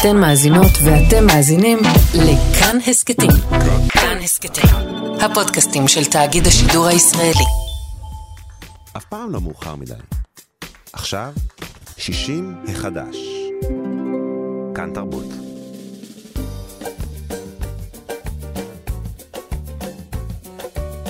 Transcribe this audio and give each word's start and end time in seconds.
אתן 0.00 0.16
מאזינות 0.16 0.72
ואתם 0.84 1.26
מאזינים 1.26 1.78
לכאן 2.14 2.78
הסכתים. 2.86 3.30
כאן 3.88 4.18
הסכתים, 4.24 4.64
הפודקאסטים 5.20 5.88
של 5.88 6.04
תאגיד 6.04 6.46
השידור 6.46 6.86
הישראלי. 6.86 7.44
אף 8.96 9.04
פעם 9.04 9.30
לא 9.30 9.40
מאוחר 9.40 9.76
מדי. 9.76 9.94
עכשיו, 10.92 11.32
60 11.96 12.54
החדש. 12.68 13.16
כאן 14.74 14.90
תרבות. 14.94 15.26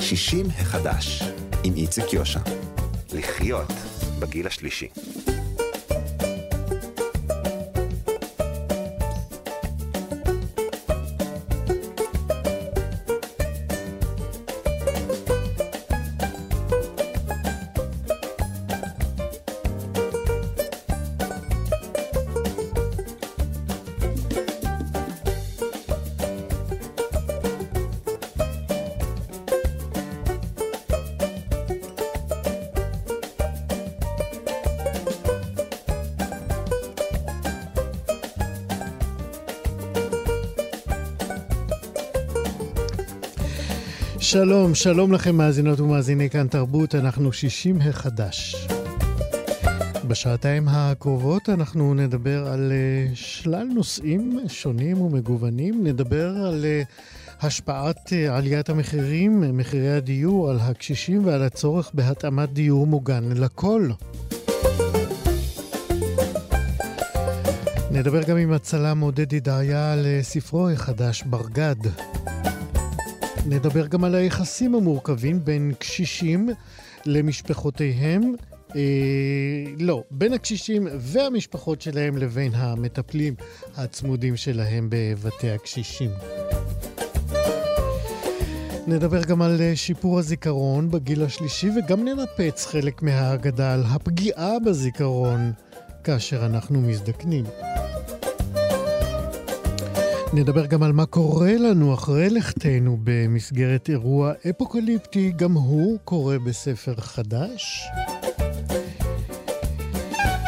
שישים 0.00 0.46
החדש, 0.58 1.22
עם 1.64 1.74
איציק 1.74 2.12
יושע. 2.12 2.40
לחיות 3.12 3.72
בגיל 4.18 4.46
השלישי. 4.46 4.88
שלום, 44.36 44.74
שלום 44.74 45.12
לכם 45.12 45.36
מאזינות 45.36 45.80
ומאזיני 45.80 46.30
כאן 46.30 46.48
תרבות, 46.48 46.94
אנחנו 46.94 47.32
60 47.32 47.80
החדש. 47.80 48.68
בשעתיים 50.08 50.68
הקרובות 50.68 51.48
אנחנו 51.48 51.94
נדבר 51.94 52.46
על 52.48 52.72
uh, 52.72 53.14
שלל 53.14 53.66
נושאים 53.74 54.40
שונים 54.48 55.00
ומגוונים, 55.00 55.84
נדבר 55.86 56.28
על 56.28 56.64
uh, 56.64 57.46
השפעת 57.46 58.08
uh, 58.08 58.32
עליית 58.32 58.68
המחירים, 58.68 59.58
מחירי 59.58 59.92
הדיור, 59.92 60.50
על 60.50 60.58
הקשישים 60.60 61.26
ועל 61.26 61.42
הצורך 61.42 61.90
בהתאמת 61.94 62.52
דיור 62.52 62.86
מוגן 62.86 63.24
לכל. 63.36 63.88
נדבר 67.90 68.22
גם 68.22 68.36
עם 68.36 68.52
הצלם 68.52 69.00
עודד 69.00 69.32
ידעיה 69.32 69.92
על 69.92 70.06
ספרו 70.22 70.68
החדש, 70.68 71.22
ברגד. 71.22 71.76
נדבר 73.48 73.86
גם 73.86 74.04
על 74.04 74.14
היחסים 74.14 74.74
המורכבים 74.74 75.44
בין 75.44 75.72
קשישים 75.78 76.48
למשפחותיהם. 77.06 78.34
אה, 78.76 78.80
לא, 79.78 80.02
בין 80.10 80.32
הקשישים 80.32 80.86
והמשפחות 81.00 81.80
שלהם 81.80 82.16
לבין 82.16 82.54
המטפלים 82.54 83.34
הצמודים 83.76 84.36
שלהם 84.36 84.88
בבתי 84.90 85.50
הקשישים. 85.50 86.10
נדבר 88.86 89.22
גם 89.22 89.42
על 89.42 89.60
אה, 89.60 89.76
שיפור 89.76 90.18
הזיכרון 90.18 90.90
בגיל 90.90 91.22
השלישי 91.22 91.68
וגם 91.78 92.04
ננפץ 92.04 92.66
חלק 92.66 93.02
מהאגדה 93.02 93.74
על 93.74 93.82
הפגיעה 93.86 94.52
בזיכרון 94.66 95.52
כאשר 96.04 96.46
אנחנו 96.46 96.80
מזדקנים. 96.80 97.44
נדבר 100.32 100.66
גם 100.66 100.82
על 100.82 100.92
מה 100.92 101.06
קורה 101.06 101.52
לנו 101.58 101.94
אחרי 101.94 102.30
לכתנו 102.30 102.98
במסגרת 103.04 103.88
אירוע 103.88 104.32
אפוקליפטי, 104.50 105.32
גם 105.36 105.52
הוא 105.52 105.98
קורה 106.04 106.38
בספר 106.38 106.94
חדש. 106.96 107.88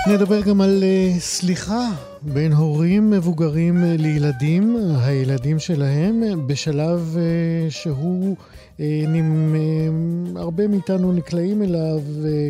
נדבר 0.09 0.41
גם 0.41 0.61
על 0.61 0.83
uh, 0.83 1.21
סליחה 1.21 1.88
בין 2.22 2.53
הורים 2.53 3.11
מבוגרים 3.11 3.83
uh, 3.83 4.03
לילדים, 4.03 4.77
הילדים 5.00 5.59
שלהם, 5.59 6.22
בשלב 6.47 7.17
uh, 7.17 7.71
שהוא, 7.71 8.37
uh, 8.77 8.81
נמ, 9.09 10.37
הרבה 10.37 10.69
מאיתנו 10.69 11.12
נקלעים 11.12 11.62
אליו 11.62 12.00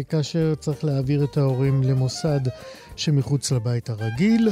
כאשר 0.09 0.55
צריך 0.55 0.85
להעביר 0.85 1.25
את 1.25 1.37
ההורים 1.37 1.83
למוסד 1.83 2.41
שמחוץ 2.97 3.53
לבית 3.53 3.91
הרגיל. 3.91 4.49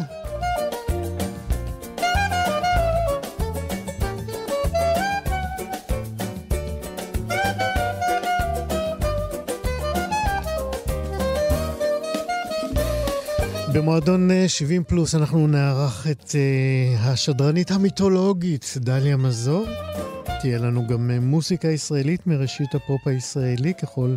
במועדון 13.77 14.31
70 14.49 14.83
אה, 14.83 14.89
פלוס 14.89 15.15
אנחנו 15.15 15.47
נערך 15.47 16.07
את 16.11 16.23
uh, 16.23 16.99
השדרנית 17.01 17.71
המיתולוגית 17.71 18.75
דליה 18.77 19.17
מזור. 19.17 19.67
תהיה 20.41 20.59
לנו 20.59 20.87
גם 20.87 21.11
uh, 21.11 21.21
מוסיקה 21.21 21.69
ישראלית 21.69 22.27
מראשית 22.27 22.75
הפופ 22.75 23.07
הישראלי 23.07 23.75
ככל 23.75 24.17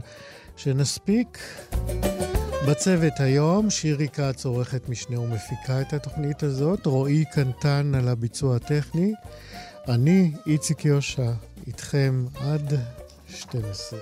שנספיק. 0.58 1.38
בצוות 2.68 3.14
היום 3.19 3.69
שירי 3.69 4.08
כץ 4.08 4.46
עורכת 4.46 4.90
משנה 4.90 5.19
ומפיקה 5.19 5.81
את 5.81 5.94
התוכנית 5.94 6.44
הזאת, 6.44 6.86
רועי 6.86 7.25
קנטן 7.31 7.92
על 7.96 8.08
הביצוע 8.08 8.56
הטכני. 8.56 9.14
אני, 9.88 10.31
איציק 10.48 10.86
יושע, 10.86 11.31
איתכם 11.68 12.25
עד 12.40 12.74
12. 13.28 14.00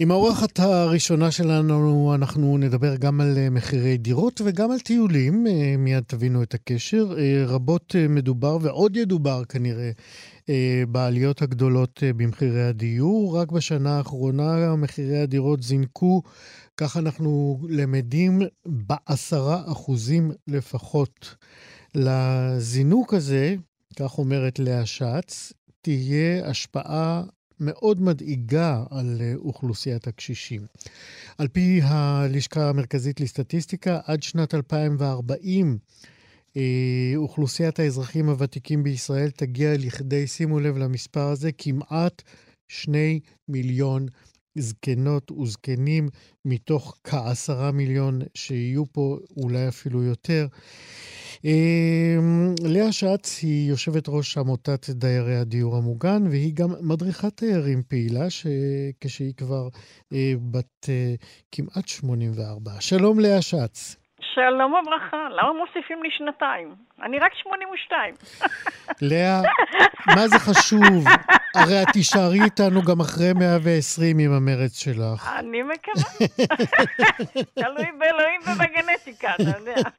עם 0.00 0.10
האורחת 0.10 0.58
הראשונה 0.58 1.30
שלנו 1.30 2.14
אנחנו 2.14 2.58
נדבר 2.58 2.96
גם 2.96 3.20
על 3.20 3.38
אה, 3.38 3.50
מחירי 3.50 3.96
דירות 3.96 4.40
וגם 4.44 4.70
על 4.70 4.80
טיולים, 4.80 5.46
אה, 5.46 5.74
מיד 5.78 6.04
תבינו 6.06 6.42
את 6.42 6.54
הקשר. 6.54 7.14
אה, 7.18 7.44
רבות 7.46 7.94
מדובר 8.08 8.58
ועוד 8.60 8.96
ידובר 8.96 9.44
כנראה 9.44 9.90
בעליות 10.88 11.42
הגדולות 11.42 12.02
במחירי 12.16 12.62
הדיור. 12.62 13.40
רק 13.40 13.52
בשנה 13.52 13.98
האחרונה 13.98 14.76
מחירי 14.76 15.18
הדירות 15.18 15.62
זינקו, 15.62 16.22
כך 16.76 16.96
אנחנו 16.96 17.60
למדים, 17.68 18.42
בעשרה 18.66 19.62
אחוזים 19.72 20.30
לפחות. 20.46 21.34
לזינוק 21.94 23.14
הזה, 23.14 23.54
כך 23.98 24.18
אומרת 24.18 24.58
לאה 24.58 24.86
שץ, 24.86 25.52
תהיה 25.80 26.46
השפעה 26.46 27.22
מאוד 27.60 28.00
מדאיגה 28.00 28.84
על 28.90 29.16
אה, 29.20 29.34
אוכלוסיית 29.36 30.06
הקשישים. 30.06 30.66
על 31.38 31.48
פי 31.48 31.80
הלשכה 31.82 32.68
המרכזית 32.68 33.20
לסטטיסטיקה, 33.20 34.00
עד 34.04 34.22
שנת 34.22 34.54
2040 34.54 35.78
אה, 36.56 37.12
אוכלוסיית 37.16 37.78
האזרחים 37.78 38.28
הוותיקים 38.28 38.82
בישראל 38.82 39.30
תגיע 39.30 39.74
לכדי, 39.78 40.26
שימו 40.26 40.60
לב 40.60 40.78
למספר 40.78 41.28
הזה, 41.28 41.50
כמעט 41.58 42.22
שני 42.68 43.20
מיליון 43.48 44.06
זקנות 44.58 45.30
וזקנים 45.30 46.08
מתוך 46.44 46.98
כעשרה 47.04 47.72
מיליון 47.72 48.20
שיהיו 48.34 48.92
פה, 48.92 49.18
אולי 49.36 49.68
אפילו 49.68 50.02
יותר. 50.02 50.46
אמ, 51.44 52.54
לאה 52.64 52.92
שץ 52.92 53.42
היא 53.42 53.70
יושבת 53.70 54.08
ראש 54.08 54.38
עמותת 54.38 54.90
דיירי 54.90 55.36
הדיור 55.36 55.76
המוגן, 55.76 56.26
והיא 56.30 56.54
גם 56.54 56.68
מדריכת 56.80 57.36
תיירים 57.36 57.82
פעילה, 57.88 58.26
כשהיא 59.00 59.34
כבר 59.36 59.68
אה, 60.12 60.32
בת 60.50 60.88
אה, 60.88 61.14
כמעט 61.52 61.88
84. 61.88 62.70
שלום 62.80 63.20
לאה 63.20 63.42
שץ. 63.42 63.96
שלום 64.34 64.72
וברכה, 64.72 65.28
למה 65.30 65.52
מוסיפים 65.52 66.02
לי 66.02 66.08
שנתיים? 66.10 66.74
אני 67.02 67.18
רק 67.18 67.34
82. 67.34 68.14
לאה, 69.10 69.42
מה 70.06 70.28
זה 70.28 70.38
חשוב? 70.38 71.04
הרי 71.54 71.82
את 71.82 71.88
תישארי 71.92 72.38
איתנו 72.44 72.82
גם 72.82 73.00
אחרי 73.00 73.32
120 73.32 74.18
עם 74.18 74.32
המרץ 74.32 74.78
שלך. 74.82 75.30
אני 75.38 75.62
מקווה. 75.62 76.26
תלוי 77.64 77.86
באלוהים 77.98 78.40
ובגנטיקה, 78.40 79.34
אתה 79.34 79.58
יודע. 79.58 79.90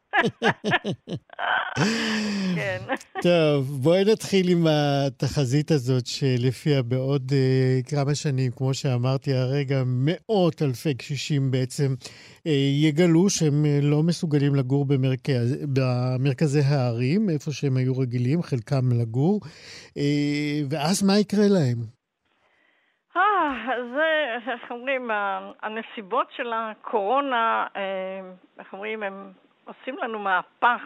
כן. 2.55 2.79
טוב, 3.21 3.65
בואי 3.83 4.03
נתחיל 4.11 4.49
עם 4.49 4.67
התחזית 4.67 5.71
הזאת 5.71 6.07
שלפיה 6.07 6.81
בעוד 6.83 7.21
uh, 7.31 7.89
כמה 7.89 8.15
שנים, 8.15 8.51
כמו 8.51 8.73
שאמרתי 8.73 9.33
הרגע, 9.33 9.83
מאות 9.85 10.61
אלפי 10.61 10.93
קשישים 10.93 11.51
בעצם 11.51 11.93
uh, 12.37 12.49
יגלו 12.83 13.29
שהם 13.29 13.63
uh, 13.65 13.85
לא 13.85 14.03
מסוגלים 14.03 14.55
לגור 14.55 14.85
במרכז, 14.85 15.65
במרכזי 15.73 16.61
הערים, 16.61 17.29
איפה 17.29 17.51
שהם 17.51 17.77
היו 17.77 17.97
רגילים, 17.97 18.41
חלקם 18.41 18.91
לגור, 19.01 19.39
uh, 19.43 19.99
ואז 20.69 21.03
מה 21.03 21.19
יקרה 21.19 21.47
להם? 21.47 21.99
זה, 23.93 24.37
איך 24.51 24.71
אומרים, 24.71 25.09
הנסיבות 25.61 26.27
של 26.31 26.53
הקורונה, 26.53 27.67
אה, 27.75 28.21
איך 28.59 28.73
אומרים, 28.73 29.03
הם 29.03 29.31
עושים 29.69 29.97
לנו 30.03 30.19
מהפך. 30.19 30.81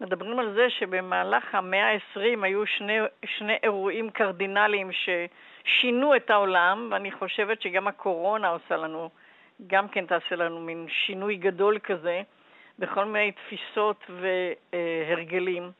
מדברים 0.00 0.38
על 0.38 0.54
זה 0.54 0.70
שבמהלך 0.70 1.54
המאה 1.54 1.92
ה-20 1.92 2.42
היו 2.42 2.66
שני, 2.66 2.98
שני 3.24 3.56
אירועים 3.62 4.10
קרדינליים 4.10 4.90
ששינו 4.92 6.16
את 6.16 6.30
העולם, 6.30 6.88
ואני 6.90 7.12
חושבת 7.12 7.62
שגם 7.62 7.88
הקורונה 7.88 8.48
עושה 8.48 8.76
לנו, 8.76 9.10
גם 9.66 9.88
כן 9.88 10.06
תעשה 10.06 10.36
לנו 10.36 10.60
מין 10.60 10.86
שינוי 10.88 11.36
גדול 11.36 11.78
כזה 11.78 12.22
בכל 12.78 13.04
מיני 13.04 13.32
תפיסות 13.32 14.04
והרגלים. 14.72 15.70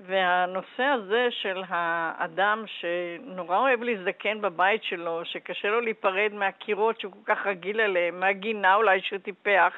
והנושא 0.00 0.82
הזה 0.82 1.28
של 1.30 1.62
האדם 1.68 2.64
שנורא 2.66 3.58
אוהב 3.58 3.82
להזדקן 3.82 4.40
בבית 4.40 4.84
שלו, 4.84 5.24
שקשה 5.24 5.68
לו 5.68 5.80
להיפרד 5.80 6.32
מהקירות 6.32 7.00
שהוא 7.00 7.12
כל 7.12 7.34
כך 7.34 7.46
רגיל 7.46 7.80
אליהם, 7.80 8.20
מהגינה 8.20 8.74
אולי 8.74 9.00
שהוא 9.00 9.18
טיפח, 9.18 9.74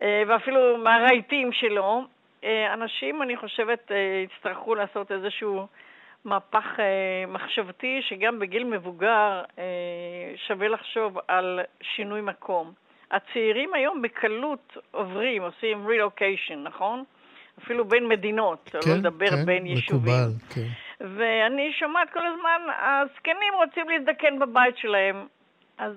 ואפילו 0.00 0.78
מהרהיטים 0.78 1.52
שלו, 1.52 2.04
אה, 2.44 2.74
אנשים, 2.74 3.22
אני 3.22 3.36
חושבת, 3.36 3.92
אה, 3.92 4.24
יצטרכו 4.24 4.74
לעשות 4.74 5.12
איזשהו 5.12 5.66
מהפך 6.24 6.64
מחשבתי, 7.28 8.00
שגם 8.02 8.38
בגיל 8.38 8.64
מבוגר 8.64 9.42
שווה 10.46 10.68
לחשוב 10.68 11.18
על 11.28 11.60
שינוי 11.82 12.20
מקום. 12.20 12.72
הצעירים 13.10 13.74
היום 13.74 14.02
בקלות 14.02 14.76
עוברים, 14.90 15.42
עושים 15.42 15.86
relocation, 15.88 16.56
נכון? 16.62 17.04
אפילו 17.64 17.84
בין 17.84 18.08
מדינות, 18.08 18.70
לא 18.74 18.80
כן, 18.80 18.90
לא 18.90 18.96
לדבר 18.96 19.26
כן, 19.26 19.44
בין 19.46 19.64
מקובל, 19.64 19.76
יישובים. 19.76 20.14
כן. 20.54 20.66
ואני 21.00 21.72
שומעת 21.72 22.10
כל 22.10 22.26
הזמן, 22.26 22.60
הזקנים 22.82 23.54
רוצים 23.54 23.88
להזדקן 23.88 24.38
בבית 24.38 24.76
שלהם. 24.76 25.26
אז 25.78 25.92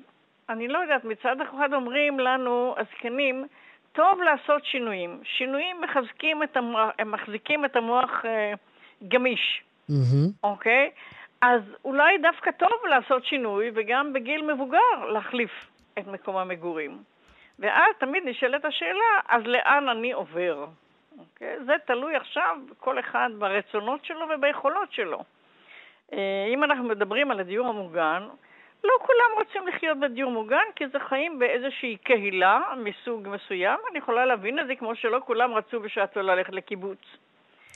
אני 0.49 0.67
לא 0.67 0.79
יודעת, 0.79 1.03
מצד 1.03 1.41
אחד 1.41 1.73
אומרים 1.73 2.19
לנו, 2.19 2.75
הזקנים, 2.77 3.45
טוב 3.93 4.21
לעשות 4.21 4.65
שינויים. 4.65 5.19
שינויים 5.23 5.81
מחזקים 5.81 6.43
את 6.43 6.57
המוח, 6.57 6.89
מחזיקים 7.05 7.65
את 7.65 7.75
המוח 7.75 8.25
אה, 8.25 8.53
גמיש, 9.07 9.63
mm-hmm. 9.89 9.93
אוקיי? 10.43 10.91
אז 11.41 11.61
אולי 11.85 12.17
דווקא 12.17 12.51
טוב 12.51 12.85
לעשות 12.89 13.25
שינוי, 13.25 13.71
וגם 13.75 14.13
בגיל 14.13 14.53
מבוגר 14.53 15.05
להחליף 15.13 15.51
את 15.99 16.07
מקום 16.07 16.37
המגורים. 16.37 16.97
ואז 17.59 17.95
תמיד 17.99 18.23
נשאלת 18.25 18.65
השאלה, 18.65 19.19
אז 19.29 19.43
לאן 19.45 19.89
אני 19.89 20.11
עובר? 20.11 20.65
אוקיי? 21.19 21.55
זה 21.65 21.73
תלוי 21.85 22.15
עכשיו 22.15 22.57
כל 22.79 22.99
אחד 22.99 23.29
ברצונות 23.37 24.05
שלו 24.05 24.25
וביכולות 24.35 24.93
שלו. 24.93 25.23
אה, 26.13 26.45
אם 26.53 26.63
אנחנו 26.63 26.83
מדברים 26.83 27.31
על 27.31 27.39
הדיור 27.39 27.67
המוגן, 27.67 28.23
לא 28.83 28.93
כולם 28.99 29.29
רוצים 29.37 29.67
לחיות 29.67 29.99
בדיור 29.99 30.31
מוגן, 30.31 30.65
כי 30.75 30.83
זה 30.93 30.99
חיים 31.09 31.39
באיזושהי 31.39 31.97
קהילה 32.03 32.59
מסוג 32.77 33.27
מסוים. 33.27 33.79
אני 33.91 33.99
יכולה 33.99 34.25
להבין 34.25 34.59
את 34.59 34.67
זה 34.67 34.75
כמו 34.75 34.95
שלא 34.95 35.21
כולם 35.25 35.53
רצו 35.53 35.79
בשעתו 35.79 36.21
ללכת 36.21 36.53
לקיבוץ. 36.53 36.99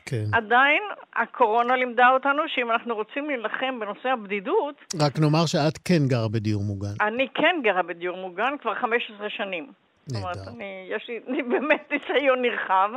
כן. 0.06 0.26
עדיין 0.34 0.84
הקורונה 1.16 1.76
לימדה 1.76 2.10
אותנו 2.10 2.44
שאם 2.48 2.72
אנחנו 2.72 2.96
רוצים 2.96 3.30
להילחם 3.30 3.80
בנושא 3.80 4.10
הבדידות... 4.10 4.94
רק 5.02 5.20
נאמר 5.20 5.46
שאת 5.46 5.78
כן 5.86 6.08
גרה 6.08 6.28
בדיור 6.28 6.62
מוגן. 6.64 6.94
אני 7.02 7.28
כן 7.34 7.56
גרה 7.64 7.84
בדיור 7.84 8.18
מוגן 8.18 8.58
כבר 8.62 8.76
15 8.76 9.30
שנים. 9.30 9.72
נהדר. 10.12 10.34
זאת 10.34 10.48
אומרת, 10.48 10.56
אני, 10.56 10.88
יש 10.90 11.10
לי 11.28 11.44
באמת 11.44 11.92
ניסיון 11.92 12.42
נרחב. 12.42 12.90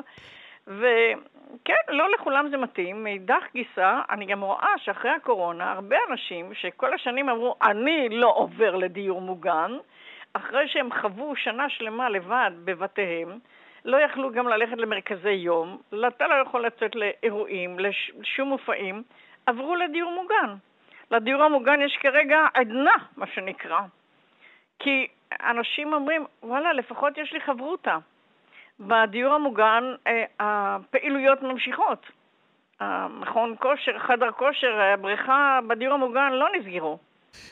וכן, 1.55 1.75
לא 1.89 2.11
לכולם 2.11 2.49
זה 2.51 2.57
מתאים. 2.57 3.05
מאידך 3.05 3.45
גיסא, 3.53 4.01
אני 4.11 4.27
גם 4.27 4.41
רואה 4.41 4.75
שאחרי 4.79 5.11
הקורונה, 5.11 5.73
הרבה 5.73 5.97
אנשים 6.11 6.55
שכל 6.55 6.95
השנים 6.95 7.29
אמרו, 7.29 7.57
אני 7.63 8.09
לא 8.09 8.33
עובר 8.37 8.77
לדיור 8.77 9.21
מוגן, 9.21 9.73
אחרי 10.33 10.69
שהם 10.69 10.89
חוו 11.01 11.37
שנה 11.37 11.69
שלמה 11.69 12.09
לבד 12.09 12.51
בבתיהם, 12.65 13.39
לא 13.85 13.97
יכלו 13.97 14.33
גם 14.33 14.49
ללכת 14.49 14.77
למרכזי 14.77 15.31
יום, 15.31 15.79
אתה 16.09 16.27
לא 16.27 16.35
יכול 16.35 16.67
לצאת 16.67 16.97
לאירועים, 16.97 17.79
לשום 17.79 18.49
מופעים, 18.49 19.03
עברו 19.47 19.77
לדיור 19.77 20.13
מוגן. 20.13 20.55
לדיור 21.11 21.43
המוגן 21.43 21.81
יש 21.81 21.97
כרגע 22.01 22.47
עדנה, 22.55 22.95
מה 23.17 23.27
שנקרא. 23.27 23.81
כי 24.79 25.07
אנשים 25.43 25.93
אומרים, 25.93 26.25
וואלה, 26.43 26.73
לפחות 26.73 27.19
יש 27.19 27.33
לי 27.33 27.41
חברותה. 27.41 27.99
בדיור 28.81 29.35
המוגן 29.35 29.85
אה, 30.07 30.25
הפעילויות 30.41 31.43
ממשיכות. 31.43 32.07
המכון 32.81 33.55
כושר, 33.59 33.99
חדר 33.99 34.31
כושר, 34.31 34.81
הבריכה 34.95 35.59
בדיור 35.69 35.95
המוגן 35.95 36.33
לא 36.33 36.47
נסגרו. 36.59 36.99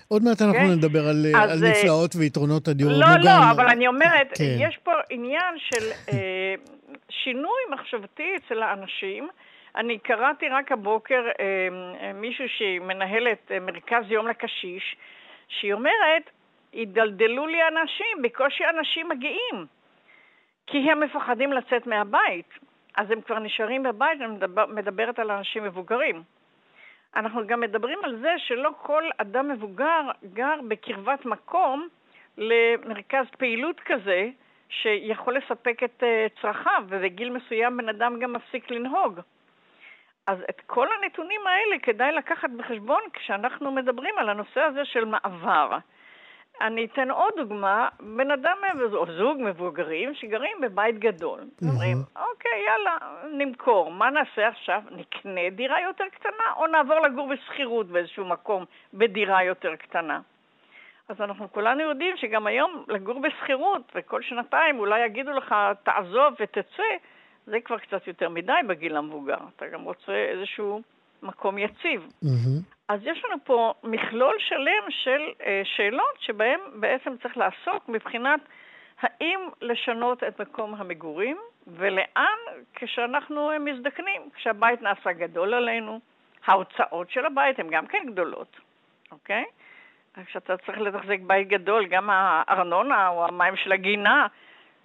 עוד 0.08 0.22
מעט 0.24 0.42
אנחנו? 0.42 0.58
אוקיי? 0.58 0.76
נדבר 0.76 1.08
על, 1.08 1.26
על 1.34 1.64
אה, 1.64 1.70
נפלאות 1.70 2.16
ויתרונות 2.16 2.68
הדיור 2.68 2.90
לא, 2.90 3.06
המוגן. 3.06 3.20
לא, 3.20 3.30
לא, 3.30 3.50
אבל 3.50 3.66
אני 3.68 3.86
אומרת, 3.86 4.28
כן. 4.38 4.56
יש 4.58 4.78
פה 4.82 4.92
עניין 5.10 5.54
של 5.58 5.84
אה, 6.12 6.54
שינוי 7.10 7.60
מחשבתי 7.70 8.36
אצל 8.36 8.62
האנשים. 8.62 9.28
אני 9.76 9.98
קראתי 9.98 10.48
רק 10.48 10.72
הבוקר 10.72 11.22
אה, 11.40 11.44
אה 12.00 12.12
מישהו 12.12 12.44
שהיא 12.56 12.80
מנהלת 12.80 13.50
אה, 13.50 13.60
מרכז 13.60 14.04
יום 14.10 14.28
לקשיש, 14.28 14.96
שהיא 15.48 15.72
אומרת, 15.72 16.30
הידלדלו 16.72 17.46
לי 17.46 17.58
אנשים, 17.68 18.22
בקושי 18.22 18.64
אנשים 18.78 19.08
מגיעים. 19.08 19.66
כי 20.66 20.78
הם 20.78 21.00
מפחדים 21.00 21.52
לצאת 21.52 21.86
מהבית, 21.86 22.48
אז 22.96 23.10
הם 23.10 23.20
כבר 23.20 23.38
נשארים 23.38 23.82
בבית, 23.82 24.20
אני 24.20 24.26
מדבר, 24.26 24.66
מדברת 24.66 25.18
על 25.18 25.30
אנשים 25.30 25.64
מבוגרים. 25.64 26.22
אנחנו 27.16 27.46
גם 27.46 27.60
מדברים 27.60 27.98
על 28.04 28.16
זה 28.16 28.34
שלא 28.38 28.70
כל 28.82 29.04
אדם 29.18 29.48
מבוגר 29.48 30.00
גר 30.32 30.54
בקרבת 30.68 31.24
מקום 31.24 31.88
למרכז 32.38 33.26
פעילות 33.38 33.80
כזה 33.84 34.28
שיכול 34.68 35.36
לספק 35.36 35.82
את 35.84 36.02
uh, 36.02 36.42
צרכיו, 36.42 36.84
ובגיל 36.88 37.30
מסוים 37.30 37.76
בן 37.76 37.88
אדם 37.88 38.18
גם 38.18 38.32
מפסיק 38.32 38.70
לנהוג. 38.70 39.20
אז 40.26 40.38
את 40.50 40.60
כל 40.66 40.88
הנתונים 40.92 41.40
האלה 41.46 41.78
כדאי 41.82 42.12
לקחת 42.12 42.50
בחשבון 42.50 43.00
כשאנחנו 43.12 43.70
מדברים 43.70 44.14
על 44.18 44.28
הנושא 44.28 44.60
הזה 44.60 44.84
של 44.84 45.04
מעבר. 45.04 45.78
אני 46.60 46.84
אתן 46.84 47.10
עוד 47.10 47.32
דוגמה, 47.36 47.88
בן 48.00 48.30
אדם 48.30 48.56
או 48.92 49.06
זוג 49.06 49.38
מבוגרים 49.40 50.14
שגרים 50.14 50.56
בבית 50.62 50.98
גדול. 50.98 51.40
Mm-hmm. 51.40 51.68
אומרים, 51.68 51.96
אוקיי, 52.16 52.64
יאללה, 52.66 52.96
נמכור. 53.32 53.90
מה 53.90 54.10
נעשה 54.10 54.48
עכשיו? 54.48 54.82
נקנה 54.90 55.50
דירה 55.50 55.80
יותר 55.80 56.04
קטנה 56.12 56.52
או 56.56 56.66
נעבור 56.66 57.00
לגור 57.00 57.28
בשכירות 57.28 57.86
באיזשהו 57.86 58.24
מקום 58.24 58.64
בדירה 58.94 59.44
יותר 59.44 59.76
קטנה? 59.76 60.20
אז 61.08 61.20
אנחנו 61.20 61.52
כולנו 61.52 61.80
יודעים 61.80 62.16
שגם 62.16 62.46
היום 62.46 62.84
לגור 62.88 63.20
בשכירות, 63.20 63.92
וכל 63.94 64.22
שנתיים 64.22 64.78
אולי 64.78 65.04
יגידו 65.04 65.32
לך, 65.32 65.54
תעזוב 65.82 66.34
ותצא, 66.40 66.82
זה 67.46 67.60
כבר 67.60 67.78
קצת 67.78 68.06
יותר 68.06 68.28
מדי 68.28 68.52
בגיל 68.66 68.96
המבוגר. 68.96 69.38
אתה 69.56 69.66
גם 69.66 69.82
רוצה 69.82 70.12
איזשהו 70.12 70.82
מקום 71.22 71.58
יציב. 71.58 72.08
Mm-hmm. 72.24 72.76
אז 72.88 73.00
יש 73.02 73.24
לנו 73.24 73.36
פה 73.44 73.74
מכלול 73.84 74.34
שלם 74.38 74.90
של 74.90 75.20
אה, 75.46 75.62
שאלות 75.64 76.16
שבהן 76.20 76.60
בעצם 76.74 77.16
צריך 77.22 77.36
לעסוק 77.36 77.88
מבחינת 77.88 78.40
האם 79.00 79.40
לשנות 79.60 80.24
את 80.24 80.40
מקום 80.40 80.74
המגורים 80.74 81.36
ולאן 81.66 82.38
כשאנחנו 82.74 83.50
אה, 83.50 83.58
מזדקנים, 83.58 84.22
כשהבית 84.34 84.82
נעשה 84.82 85.12
גדול 85.12 85.54
עלינו, 85.54 86.00
ההוצאות 86.46 87.10
של 87.10 87.26
הבית 87.26 87.58
הן 87.58 87.66
גם 87.70 87.86
כן 87.86 88.06
גדולות, 88.06 88.56
אוקיי? 89.12 89.44
כשאתה 90.26 90.56
צריך 90.56 90.78
לתחזק 90.78 91.18
בית 91.20 91.48
גדול, 91.48 91.86
גם 91.86 92.10
הארנונה 92.10 93.08
או 93.08 93.26
המים 93.26 93.56
של 93.56 93.72
הגינה, 93.72 94.26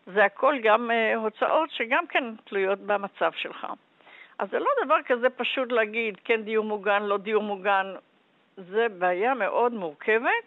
זה 0.05 0.25
הכל 0.25 0.55
גם 0.63 0.91
אה, 0.91 1.15
הוצאות 1.15 1.71
שגם 1.71 2.07
כן 2.07 2.23
תלויות 2.43 2.79
במצב 2.79 3.31
שלך. 3.35 3.67
אז 4.41 4.49
זה 4.49 4.59
לא 4.59 4.69
דבר 4.85 4.97
כזה 5.05 5.29
פשוט 5.29 5.71
להגיד, 5.71 6.17
כן 6.23 6.41
דיור 6.43 6.65
מוגן, 6.65 7.03
לא 7.03 7.17
דיור 7.17 7.43
מוגן. 7.43 7.93
זה 8.57 8.87
בעיה 8.97 9.33
מאוד 9.33 9.73
מורכבת, 9.73 10.43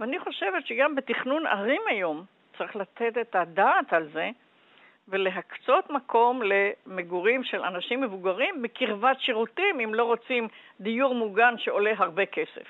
ואני 0.00 0.18
חושבת 0.18 0.66
שגם 0.66 0.94
בתכנון 0.94 1.46
ערים 1.46 1.82
היום 1.88 2.24
צריך 2.58 2.76
לתת 2.76 3.18
את 3.20 3.34
הדעת 3.34 3.92
על 3.92 4.08
זה 4.12 4.30
ולהקצות 5.08 5.90
מקום 5.90 6.42
למגורים 6.42 7.44
של 7.44 7.62
אנשים 7.62 8.00
מבוגרים 8.00 8.62
בקרבת 8.62 9.20
שירותים, 9.20 9.80
אם 9.80 9.94
לא 9.94 10.04
רוצים 10.04 10.48
דיור 10.80 11.14
מוגן 11.14 11.58
שעולה 11.58 11.92
הרבה 11.96 12.26
כסף, 12.26 12.66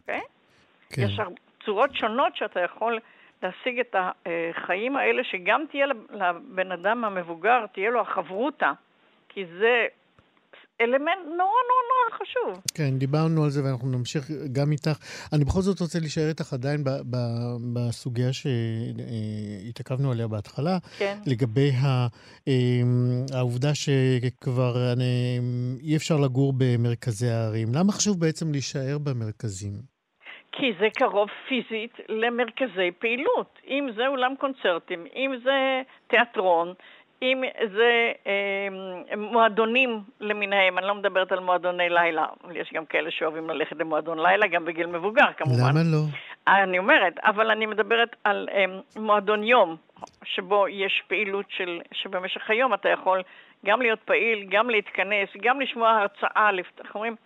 אוקיי? 0.00 0.20
כן. 0.90 1.02
יש 1.02 1.20
צורות 1.64 1.94
שונות 1.94 2.36
שאתה 2.36 2.60
יכול 2.60 2.98
להשיג 3.42 3.80
את 3.80 3.96
החיים 3.98 4.96
האלה, 4.96 5.24
שגם 5.24 5.64
תהיה 5.70 5.86
לבן 6.10 6.72
אדם 6.72 7.04
המבוגר, 7.04 7.66
תהיה 7.66 7.90
לו 7.90 8.00
החברותה, 8.00 8.72
כי 9.28 9.46
זה 9.46 9.86
אלמנט 10.80 11.24
נורא 11.24 11.38
נורא 11.38 11.82
נורא 11.90 12.18
חשוב. 12.22 12.62
כן, 12.74 12.98
דיברנו 12.98 13.44
על 13.44 13.50
זה 13.50 13.64
ואנחנו 13.64 13.88
נמשיך 13.88 14.30
גם 14.52 14.72
איתך. 14.72 14.98
אני 15.32 15.44
בכל 15.44 15.60
זאת 15.60 15.80
רוצה 15.80 15.98
להישאר 16.00 16.28
איתך 16.28 16.52
עדיין 16.52 16.84
ב- 16.84 16.88
ב- 17.10 17.56
בסוגיה 17.72 18.28
שהתעכבנו 18.32 20.12
עליה 20.12 20.28
בהתחלה, 20.28 20.78
כן. 20.98 21.18
לגבי 21.26 21.70
ה- 21.70 22.06
אמ, 22.48 22.52
העובדה 23.34 23.74
שכבר 23.74 24.92
אני, 24.92 25.38
אי 25.82 25.96
אפשר 25.96 26.16
לגור 26.16 26.52
במרכזי 26.58 27.28
הערים. 27.28 27.68
למה 27.74 27.92
חשוב 27.92 28.20
בעצם 28.20 28.52
להישאר 28.52 28.98
במרכזים? 28.98 29.72
כי 30.52 30.66
זה 30.80 30.86
קרוב 30.96 31.28
פיזית 31.48 31.92
למרכזי 32.08 32.90
פעילות. 32.98 33.58
אם 33.68 33.88
זה 33.96 34.06
אולם 34.06 34.34
קונצרטים, 34.40 35.06
אם 35.16 35.30
זה 35.44 35.58
תיאטרון, 36.10 36.74
אם 37.22 37.42
זה 37.72 38.12
אה, 38.26 38.68
מועדונים 39.16 40.00
למיניהם, 40.20 40.78
אני 40.78 40.86
לא 40.86 40.94
מדברת 40.94 41.32
על 41.32 41.40
מועדוני 41.40 41.88
לילה, 41.88 42.26
יש 42.54 42.72
גם 42.72 42.86
כאלה 42.86 43.10
שאוהבים 43.10 43.50
ללכת 43.50 43.76
למועדון 43.76 44.18
לילה, 44.18 44.46
גם 44.46 44.64
בגיל 44.64 44.86
מבוגר 44.86 45.32
כמובן. 45.36 45.68
למה 45.70 45.80
לא? 45.92 45.98
אני 46.48 46.78
אומרת, 46.78 47.18
אבל 47.18 47.50
אני 47.50 47.66
מדברת 47.66 48.16
על 48.24 48.48
אה, 48.52 48.64
מועדון 48.96 49.44
יום, 49.44 49.76
שבו 50.24 50.68
יש 50.68 51.02
פעילות 51.06 51.46
של, 51.48 51.80
שבמשך 51.92 52.50
היום 52.50 52.74
אתה 52.74 52.88
יכול 52.88 53.22
גם 53.66 53.82
להיות 53.82 54.00
פעיל, 54.00 54.46
גם 54.48 54.70
להתכנס, 54.70 55.28
גם 55.42 55.60
לשמוע 55.60 55.90
הרצאה, 55.90 56.50
איך 56.84 56.94
אומרים? 56.94 57.16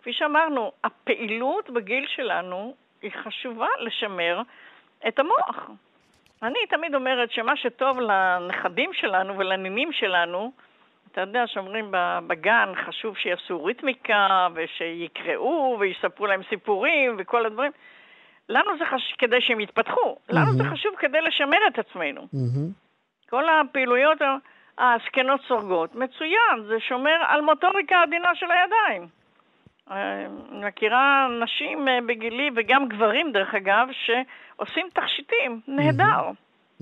כפי 0.00 0.12
שאמרנו, 0.12 0.72
הפעילות 0.84 1.70
בגיל 1.70 2.06
שלנו 2.08 2.74
היא 3.02 3.10
חשובה 3.24 3.66
לשמר 3.80 4.42
את 5.08 5.18
המוח. 5.18 5.70
אני 6.42 6.58
תמיד 6.68 6.94
אומרת 6.94 7.30
שמה 7.30 7.56
שטוב 7.56 8.00
לנכדים 8.00 8.92
שלנו 8.92 9.38
ולנינים 9.38 9.92
שלנו, 9.92 10.52
אתה 11.12 11.20
יודע 11.20 11.46
שאומרים 11.46 11.88
בגן 12.26 12.72
חשוב 12.86 13.16
שיעשו 13.16 13.64
ריתמיקה 13.64 14.48
ושיקראו 14.54 15.76
ויספרו 15.80 16.26
להם 16.26 16.40
סיפורים 16.48 17.16
וכל 17.18 17.46
הדברים. 17.46 17.72
לנו 18.48 18.78
זה 18.78 18.84
חשוב 18.84 19.16
כדי 19.18 19.40
שהם 19.40 19.60
יתפתחו, 19.60 20.16
לנו 20.28 20.50
mm-hmm. 20.50 20.62
זה 20.62 20.64
חשוב 20.64 20.94
כדי 20.98 21.20
לשמר 21.20 21.58
את 21.66 21.78
עצמנו. 21.78 22.20
Mm-hmm. 22.22 23.30
כל 23.30 23.44
הפעילויות 23.48 24.18
הזקנות 24.78 25.40
סורגות, 25.48 25.94
מצוין, 25.94 26.62
זה 26.66 26.80
שומר 26.80 27.16
על 27.26 27.40
מוטוריקה 27.40 28.02
עדינה 28.02 28.34
של 28.34 28.46
הידיים. 28.50 29.08
מכירה 30.50 31.28
נשים 31.44 31.88
אה, 31.88 31.98
בגילי 32.08 32.50
וגם 32.56 32.88
גברים, 32.88 33.32
דרך 33.32 33.54
אגב, 33.54 33.86
שעושים 34.06 34.86
תכשיטים, 34.92 35.60
נהדר. 35.68 36.30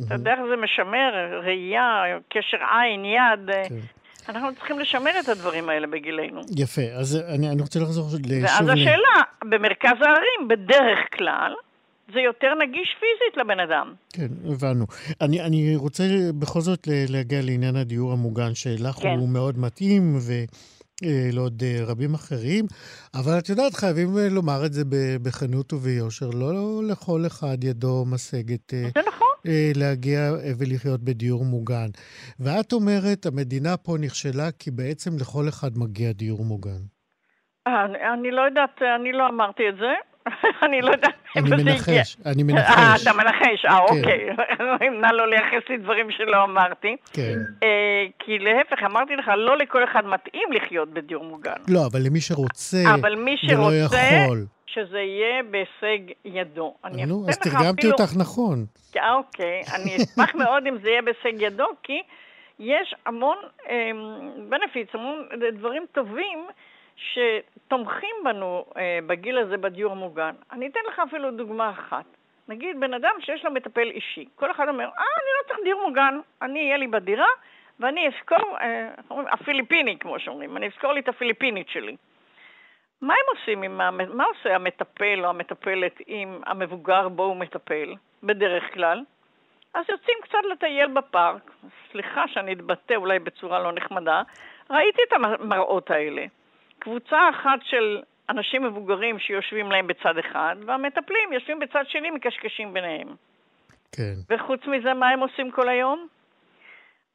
אתה 0.06 0.14
יודע 0.14 0.30
איך 0.32 0.40
זה 0.50 0.56
משמר, 0.56 1.40
ראייה, 1.44 2.04
קשר 2.28 2.56
עין, 2.56 3.04
יד. 3.04 3.50
כן. 3.68 3.74
אנחנו 4.28 4.54
צריכים 4.54 4.78
לשמר 4.78 5.10
את 5.20 5.28
הדברים 5.28 5.68
האלה 5.68 5.86
בגילנו. 5.86 6.40
יפה, 6.56 6.82
אז 6.82 7.24
אני, 7.34 7.50
אני 7.50 7.62
רוצה 7.62 7.80
לחזור 7.80 8.10
שוב 8.10 8.20
ל... 8.28 8.42
ואז 8.42 8.68
השאלה, 8.68 9.22
במרכז 9.44 9.96
הערים, 10.00 10.48
בדרך 10.48 10.98
כלל, 11.16 11.54
זה 12.12 12.20
יותר 12.20 12.54
נגיש 12.62 12.96
פיזית 13.00 13.36
לבן 13.36 13.60
אדם. 13.60 13.94
כן, 14.12 14.28
הבנו. 14.52 14.86
אני, 15.20 15.40
אני 15.40 15.76
רוצה 15.76 16.04
בכל 16.38 16.60
זאת 16.60 16.88
להגיע 17.08 17.38
לעניין 17.42 17.76
הדיור 17.76 18.12
המוגן, 18.12 18.54
שלך 18.54 18.96
כן. 18.96 19.08
הוא 19.18 19.28
מאוד 19.28 19.58
מתאים, 19.58 20.16
ו... 20.16 20.32
אה, 21.04 21.28
לעוד 21.32 21.62
אה, 21.62 21.84
רבים 21.86 22.14
אחרים, 22.14 22.64
אבל 23.14 23.38
את 23.38 23.48
יודעת, 23.48 23.74
חייבים 23.74 24.18
אה, 24.18 24.28
לומר 24.28 24.66
את 24.66 24.72
זה 24.72 24.82
בכנות 25.22 25.72
וביושר, 25.72 26.30
לא 26.30 26.80
לכל 26.90 27.26
אחד 27.26 27.64
ידו 27.64 28.04
משגת. 28.06 28.74
נכון. 29.06 29.28
להגיע 29.74 30.32
ולחיות 30.58 31.00
בדיור 31.00 31.44
מוגן. 31.44 31.86
ואת 32.40 32.72
אומרת, 32.72 33.26
המדינה 33.26 33.76
פה 33.76 33.96
נכשלה 34.00 34.50
כי 34.58 34.70
בעצם 34.70 35.10
לכל 35.20 35.48
אחד 35.48 35.78
מגיע 35.78 36.12
דיור 36.12 36.44
מוגן. 36.44 36.80
אני, 37.66 37.98
אני 38.14 38.30
לא 38.30 38.42
יודעת, 38.42 38.82
אני 39.00 39.12
לא 39.12 39.28
אמרתי 39.28 39.62
את 39.68 39.76
זה. 39.76 40.13
אני 40.64 40.82
לא 40.82 40.90
יודעת 40.90 41.14
איפה 41.36 41.48
זה 41.48 41.54
הגיע. 41.54 42.02
אני 42.26 42.42
מנחש. 42.42 42.70
אה, 42.70 42.94
אתה 43.02 43.12
מנחש, 43.12 43.64
אה, 43.64 43.78
כן. 43.88 43.94
אוקיי. 43.96 44.90
נא 45.02 45.06
לא 45.06 45.30
לייחס 45.30 45.68
לי 45.68 45.76
דברים 45.76 46.10
שלא 46.10 46.44
אמרתי. 46.44 46.96
כן. 47.12 47.38
אה, 47.62 48.04
כי 48.18 48.38
להפך, 48.38 48.82
אמרתי 48.86 49.16
לך, 49.16 49.30
לא 49.36 49.56
לכל 49.56 49.84
אחד 49.84 50.06
מתאים 50.06 50.52
לחיות 50.52 50.88
בדיור 50.88 51.24
מוגן. 51.24 51.52
לא, 51.68 51.86
אבל 51.86 52.02
למי 52.02 52.20
שרוצה 52.20 52.76
ולא 53.52 53.74
יכול. 53.74 54.46
שזה 54.66 54.98
יהיה 54.98 55.42
בהישג 55.50 56.12
ידו. 56.24 56.74
נו, 57.06 57.26
אז 57.28 57.38
תרגמתי 57.38 57.90
אותך 57.90 58.16
נכון. 58.16 58.66
אוקיי, 58.96 59.62
אני 59.74 59.96
אשמח 59.96 60.34
מאוד 60.44 60.66
אם 60.66 60.76
זה 60.82 60.88
יהיה 60.90 61.02
בהישג 61.02 61.42
ידו, 61.42 61.66
כי 61.82 62.02
יש 62.58 62.94
המון 63.06 63.36
בנפיץ, 64.48 64.88
אמ, 64.94 65.00
המון 65.00 65.28
דברים 65.58 65.82
טובים. 65.92 66.46
שתומכים 66.96 68.16
בנו 68.24 68.64
אה, 68.76 68.98
בגיל 69.06 69.38
הזה 69.38 69.56
בדיור 69.56 69.92
המוגן. 69.92 70.34
אני 70.52 70.66
אתן 70.66 70.80
לך 70.88 71.02
אפילו 71.08 71.30
דוגמה 71.30 71.70
אחת. 71.70 72.04
נגיד 72.48 72.80
בן 72.80 72.94
אדם 72.94 73.14
שיש 73.20 73.44
לו 73.44 73.50
מטפל 73.50 73.90
אישי. 73.90 74.24
כל 74.34 74.50
אחד 74.50 74.68
אומר, 74.68 74.84
אה, 74.84 74.88
אני 74.88 75.30
לא 75.38 75.48
צריך 75.48 75.58
דיור 75.64 75.88
מוגן, 75.88 76.20
אני 76.42 76.64
אהיה 76.64 76.76
לי 76.76 76.86
בדירה 76.86 77.28
ואני 77.80 78.08
אזכור, 78.08 78.58
אה, 78.60 78.88
אומרים, 79.10 79.28
הפיליפיני, 79.30 79.98
כמו 79.98 80.18
שאומרים, 80.18 80.56
אני 80.56 80.66
אזכור 80.66 80.92
לי 80.92 81.00
את 81.00 81.08
הפיליפינית 81.08 81.68
שלי. 81.68 81.96
מה 83.02 83.14
הם 83.14 83.36
עושים 83.38 83.62
עם, 83.62 83.76
מה 84.16 84.24
עושה 84.24 84.54
המטפל 84.54 85.24
או 85.24 85.30
המטפלת 85.30 86.00
עם 86.06 86.40
המבוגר 86.46 87.08
בו 87.08 87.24
הוא 87.24 87.36
מטפל, 87.36 87.94
בדרך 88.22 88.74
כלל? 88.74 89.04
אז 89.74 89.84
יוצאים 89.88 90.18
קצת 90.22 90.38
לטייל 90.52 90.86
בפארק, 90.86 91.50
סליחה 91.92 92.28
שאני 92.28 92.52
אתבטא 92.52 92.94
אולי 92.94 93.18
בצורה 93.18 93.58
לא 93.58 93.72
נחמדה, 93.72 94.22
ראיתי 94.70 95.02
את 95.08 95.12
המראות 95.12 95.90
האלה. 95.90 96.26
קבוצה 96.84 97.18
אחת 97.30 97.58
של 97.62 98.02
אנשים 98.30 98.62
מבוגרים 98.62 99.18
שיושבים 99.18 99.72
להם 99.72 99.86
בצד 99.86 100.18
אחד, 100.18 100.56
והמטפלים 100.66 101.32
יושבים 101.32 101.58
בצד 101.58 101.84
שני, 101.88 102.10
מקשקשים 102.10 102.72
ביניהם. 102.72 103.08
כן. 103.92 104.14
וחוץ 104.30 104.60
מזה, 104.66 104.94
מה 104.94 105.08
הם 105.08 105.20
עושים 105.20 105.50
כל 105.50 105.68
היום? 105.68 106.06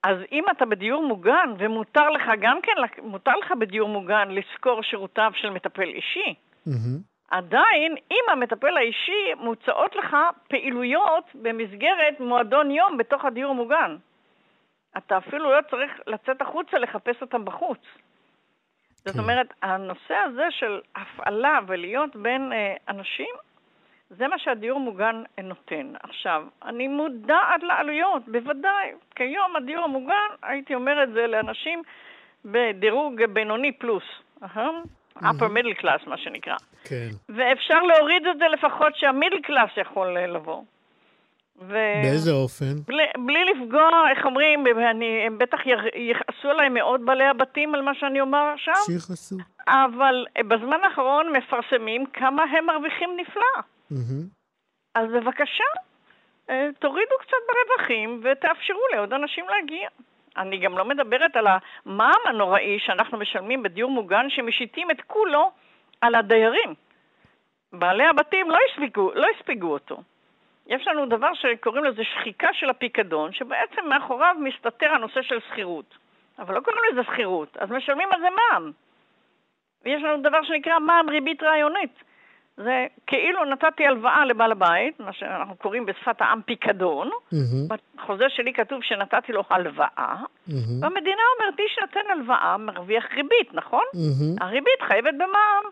אז 0.03 0.17
אם 0.31 0.43
אתה 0.51 0.65
בדיור 0.65 1.07
מוגן, 1.07 1.53
ומותר 1.57 2.09
לך 2.09 2.23
גם 2.41 2.59
כן, 2.63 2.71
מותר 3.01 3.35
לך 3.35 3.51
בדיור 3.59 3.89
מוגן 3.89 4.27
לשכור 4.31 4.83
שירותיו 4.83 5.31
של 5.35 5.49
מטפל 5.49 5.87
אישי, 5.87 6.33
mm-hmm. 6.67 6.99
עדיין, 7.31 7.95
אם 8.11 8.23
המטפל 8.31 8.77
האישי, 8.77 9.33
מוצעות 9.37 9.95
לך 9.95 10.15
פעילויות 10.47 11.23
במסגרת 11.35 12.19
מועדון 12.19 12.71
יום 12.71 12.97
בתוך 12.97 13.25
הדיור 13.25 13.51
המוגן. 13.51 13.97
אתה 14.97 15.17
אפילו 15.17 15.51
לא 15.51 15.59
צריך 15.69 15.91
לצאת 16.07 16.41
החוצה 16.41 16.77
לחפש 16.77 17.21
אותם 17.21 17.45
בחוץ. 17.45 17.79
זאת 19.05 19.13
כן. 19.13 19.19
אומרת, 19.19 19.47
הנושא 19.61 20.15
הזה 20.25 20.47
של 20.49 20.79
הפעלה 20.95 21.59
ולהיות 21.67 22.15
בין 22.15 22.53
אה, 22.53 22.75
אנשים, 22.89 23.35
זה 24.09 24.27
מה 24.27 24.39
שהדיור 24.39 24.79
מוגן 24.79 25.23
נותן. 25.43 25.93
עכשיו, 26.03 26.43
אני 26.65 26.87
מודעת 26.87 27.63
לעלויות, 27.63 28.27
בוודאי. 28.27 28.91
כיום 29.15 29.55
הדיור 29.55 29.83
המוגן, 29.83 30.29
הייתי 30.43 30.75
אומר 30.75 31.03
את 31.03 31.09
זה 31.13 31.27
לאנשים 31.27 31.81
בדירוג 32.45 33.25
בינוני 33.25 33.71
פלוס. 33.71 34.03
Uh-huh. 34.43 34.59
upper 35.17 35.49
middle 35.49 35.81
class, 35.81 36.09
מה 36.09 36.17
שנקרא. 36.17 36.55
כן. 36.83 37.09
ואפשר 37.29 37.83
להוריד 37.83 38.27
את 38.27 38.37
זה 38.37 38.45
לפחות 38.47 38.95
שהמידל 38.95 39.39
קלאס 39.43 39.69
יכול 39.77 40.17
אה, 40.17 40.27
לבוא. 40.27 40.63
ו... 41.61 41.73
באיזה 42.03 42.31
אופן? 42.31 42.75
בלי, 42.87 43.03
בלי 43.25 43.45
לפגוע, 43.45 43.89
איך 44.09 44.25
אומרים, 44.25 44.63
אני, 44.91 45.25
הם 45.25 45.37
בטח 45.37 45.57
יכעסו 45.95 46.49
עליי 46.49 46.69
מאוד 46.69 47.05
בעלי 47.05 47.25
הבתים 47.25 47.75
על 47.75 47.81
מה 47.81 47.91
שאני 47.95 48.21
אומר 48.21 48.51
עכשיו. 48.53 48.73
שיכעסו. 48.85 49.35
אבל 49.67 50.25
בזמן 50.47 50.77
האחרון 50.83 51.31
מפרסמים 51.37 52.05
כמה 52.05 52.43
הם 52.43 52.65
מרוויחים 52.65 53.09
נפלא. 53.17 53.61
Mm-hmm. 53.91 54.39
אז 54.95 55.05
בבקשה, 55.11 55.69
אה, 56.49 56.67
תורידו 56.79 57.15
קצת 57.21 57.37
ברווחים 57.47 58.21
ותאפשרו 58.23 58.81
לעוד 58.95 59.13
אנשים 59.13 59.45
להגיע. 59.49 59.89
אני 60.37 60.57
גם 60.57 60.77
לא 60.77 60.85
מדברת 60.85 61.35
על 61.35 61.45
המע"מ 61.47 62.27
הנוראי 62.29 62.79
שאנחנו 62.79 63.17
משלמים 63.17 63.63
בדיור 63.63 63.91
מוגן, 63.91 64.25
שמשיתים 64.29 64.91
את 64.91 65.01
כולו 65.07 65.51
על 66.01 66.15
הדיירים. 66.15 66.73
בעלי 67.73 68.05
הבתים 68.05 68.51
לא 68.51 68.57
הספיגו, 68.69 69.11
לא 69.15 69.27
הספיגו 69.35 69.67
אותו. 69.67 69.97
יש 70.67 70.87
לנו 70.87 71.05
דבר 71.05 71.33
שקוראים 71.33 71.83
לזה 71.83 72.03
שחיקה 72.03 72.47
של 72.53 72.69
הפיקדון, 72.69 73.33
שבעצם 73.33 73.89
מאחוריו 73.89 74.35
מסתתר 74.39 74.91
הנושא 74.91 75.21
של 75.21 75.39
שכירות. 75.49 75.97
אבל 76.39 76.55
לא 76.55 76.59
קוראים 76.59 76.81
לזה 76.91 77.03
שכירות, 77.03 77.57
אז 77.57 77.69
משלמים 77.71 78.09
על 78.11 78.21
זה 78.21 78.27
מע"מ. 78.29 78.71
ויש 79.85 80.03
לנו 80.03 80.21
דבר 80.21 80.43
שנקרא 80.43 80.79
מע"מ 80.79 81.09
ריבית 81.09 81.43
רעיונית. 81.43 82.03
זה 82.63 82.87
כאילו 83.07 83.45
נתתי 83.45 83.85
הלוואה 83.85 84.25
לבעל 84.25 84.51
הבית, 84.51 84.99
מה 84.99 85.13
שאנחנו 85.13 85.55
קוראים 85.55 85.85
בשפת 85.85 86.21
העם 86.21 86.41
פיקדון, 86.41 87.09
mm-hmm. 87.09 87.75
בחוזה 87.97 88.25
שלי 88.29 88.53
כתוב 88.53 88.83
שנתתי 88.83 89.31
לו 89.31 89.43
הלוואה, 89.49 90.15
mm-hmm. 90.15 90.53
והמדינה 90.81 91.21
אומרת, 91.39 91.59
מי 91.59 91.65
שנותן 91.75 92.11
הלוואה 92.11 92.57
מרוויח 92.57 93.05
ריבית, 93.13 93.53
נכון? 93.53 93.83
Mm-hmm. 93.93 94.43
הריבית 94.43 94.81
חייבת 94.87 95.13
במע"מ. 95.13 95.69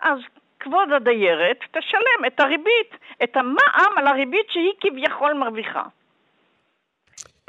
אז 0.00 0.18
כבוד 0.62 0.92
הדיירת 0.92 1.58
תשלם 1.70 2.26
את 2.26 2.40
הריבית, 2.40 2.96
את 3.22 3.36
המע"מ 3.36 3.98
על 3.98 4.06
הריבית 4.06 4.46
שהיא 4.50 4.72
כביכול 4.80 5.32
מרוויחה. 5.32 5.82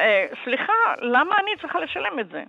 אה, 0.01 0.25
סליחה, 0.43 0.73
למה 1.01 1.35
אני 1.39 1.51
צריכה 1.61 1.79
לשלם 1.79 2.19
את 2.19 2.29
זה? 2.29 2.43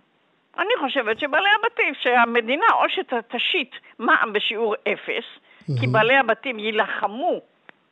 אני 0.59 0.73
חושבת 0.81 1.19
שבעלי 1.19 1.49
הבתים, 1.59 1.95
שהמדינה 1.95 2.67
או 2.73 2.89
שתשית 2.89 3.71
מע"מ 3.99 4.33
בשיעור 4.33 4.75
אפס, 4.75 5.09
mm-hmm. 5.09 5.81
כי 5.81 5.87
בעלי 5.87 6.17
הבתים 6.17 6.59
יילחמו 6.59 7.41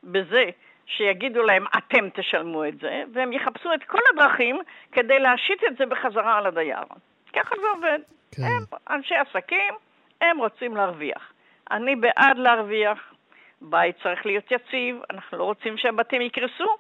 בזה 0.05 0.45
שיגידו 0.87 1.43
להם, 1.43 1.65
אתם 1.79 2.09
תשלמו 2.15 2.65
את 2.65 2.79
זה, 2.79 3.03
והם 3.13 3.33
יחפשו 3.33 3.75
את 3.75 3.85
כל 3.85 3.99
הדרכים 4.13 4.59
כדי 4.93 5.19
להשית 5.19 5.65
את 5.65 5.77
זה 5.77 5.87
בחזרה 5.87 6.39
על 6.39 6.47
הדייר. 6.47 6.83
ככה 7.33 7.55
זה 7.61 7.67
עובד. 7.75 7.99
כן. 8.37 8.43
הם 8.43 8.65
אנשי 8.91 9.15
עסקים, 9.15 9.75
הם 10.21 10.39
רוצים 10.39 10.77
להרוויח. 10.77 11.33
אני 11.71 11.97
בעד 11.97 12.39
להרוויח, 12.39 12.99
בית 13.61 13.97
צריך 14.03 14.27
להיות 14.27 14.51
יציב, 14.51 14.97
אנחנו 15.11 15.39
לא 15.39 15.45
רוצים 15.45 15.79
שהבתים 15.79 16.23
יקרסו. 16.23 16.77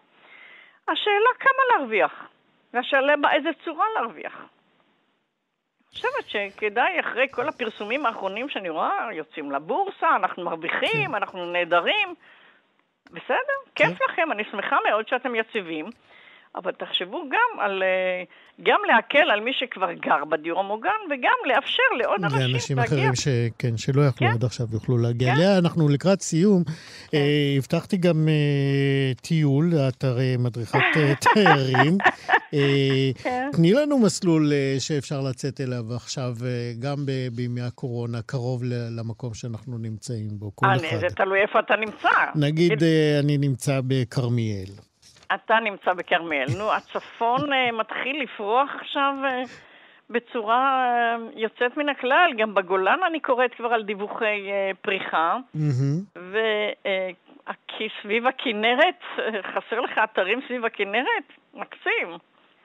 השאלה 0.88 1.30
כמה 1.40 1.62
להרוויח, 1.78 2.12
והשאלה 2.72 3.16
באיזה 3.16 3.48
צורה 3.64 3.86
להרוויח. 3.94 4.42
חושבת 5.92 6.28
שכדאי, 6.28 7.00
אחרי 7.00 7.26
כל 7.30 7.48
הפרסומים 7.48 8.06
האחרונים 8.06 8.48
שאני 8.48 8.68
רואה, 8.68 9.08
יוצאים 9.12 9.52
לבורסה, 9.52 10.16
אנחנו 10.16 10.44
מרוויחים, 10.44 11.08
כן. 11.08 11.14
אנחנו 11.14 11.52
נהדרים. 11.52 12.14
בסדר, 13.10 13.56
כיף 13.74 13.98
כן. 13.98 14.04
לכם, 14.08 14.32
אני 14.32 14.44
שמחה 14.50 14.76
מאוד 14.88 15.08
שאתם 15.08 15.34
יציבים. 15.34 15.86
אבל 16.56 16.72
תחשבו 16.72 17.22
גם 17.30 17.60
על, 17.60 17.82
אה, 17.82 18.22
גם 18.62 18.80
להקל 18.88 19.30
על 19.30 19.40
מי 19.40 19.50
שכבר 19.52 19.92
גר 19.92 20.24
בדיור 20.24 20.60
המוגן, 20.60 20.90
וגם 21.10 21.54
לאפשר 21.54 21.82
לעוד 21.98 22.24
אנשים 22.24 22.38
להגיע. 22.38 22.48
לאנשים 22.48 22.78
אחרים 22.78 23.14
ש, 23.14 23.28
כן, 23.58 23.76
שלא 23.76 24.02
יכלו 24.02 24.28
כן. 24.28 24.34
עד 24.34 24.44
עכשיו 24.44 24.66
יוכלו 24.72 24.98
להגיע 24.98 25.32
אליה. 25.32 25.48
כן. 25.48 25.64
אנחנו 25.64 25.88
לקראת 25.88 26.20
סיום. 26.20 26.64
כן. 26.64 27.18
אה, 27.18 27.54
הבטחתי 27.58 27.96
גם 27.96 28.28
אה, 28.28 29.12
טיול, 29.20 29.72
את 29.88 30.04
הרי 30.04 30.36
מדריכת 30.38 30.78
אה, 30.96 31.14
תיירים. 31.34 31.98
אה, 32.54 33.10
כן. 33.22 33.50
תני 33.52 33.72
לנו 33.72 33.98
מסלול 33.98 34.52
אה, 34.52 34.76
שאפשר 34.78 35.20
לצאת 35.20 35.60
אליו 35.60 35.94
עכשיו, 35.94 36.34
אה, 36.44 36.72
גם 36.78 37.06
ב, 37.06 37.10
בימי 37.32 37.60
הקורונה, 37.60 38.22
קרוב 38.22 38.62
למקום 38.98 39.34
שאנחנו 39.34 39.78
נמצאים 39.78 40.28
בו, 40.32 40.56
כל 40.56 40.66
אני, 40.66 40.88
אחד. 40.88 40.96
זה 41.00 41.06
תלוי 41.16 41.40
איפה 41.40 41.58
אתה 41.58 41.76
נמצא. 41.76 42.08
נגיד, 42.34 42.82
אה, 42.82 43.20
אני 43.22 43.38
נמצא 43.38 43.80
בכרמיאל. 43.86 44.91
אתה 45.34 45.60
נמצא 45.60 45.92
בכרמיאל. 45.92 46.46
נו, 46.58 46.72
הצפון 46.72 47.52
uh, 47.52 47.72
מתחיל 47.72 48.22
לפרוח 48.22 48.70
עכשיו 48.80 49.14
uh, 49.22 49.48
בצורה 50.10 50.84
uh, 51.16 51.38
יוצאת 51.40 51.76
מן 51.76 51.88
הכלל. 51.88 52.30
גם 52.38 52.54
בגולן 52.54 52.98
אני 53.06 53.20
קוראת 53.20 53.54
כבר 53.54 53.68
על 53.68 53.82
דיווחי 53.82 54.50
פריחה. 54.82 55.36
Mm-hmm. 55.56 56.18
סביב 58.02 58.26
הכנרת, 58.26 59.00
חסר 59.42 59.80
לך 59.80 59.90
אתרים 60.04 60.40
סביב 60.46 60.64
הכנרת? 60.64 61.24
מקסים. 61.54 62.18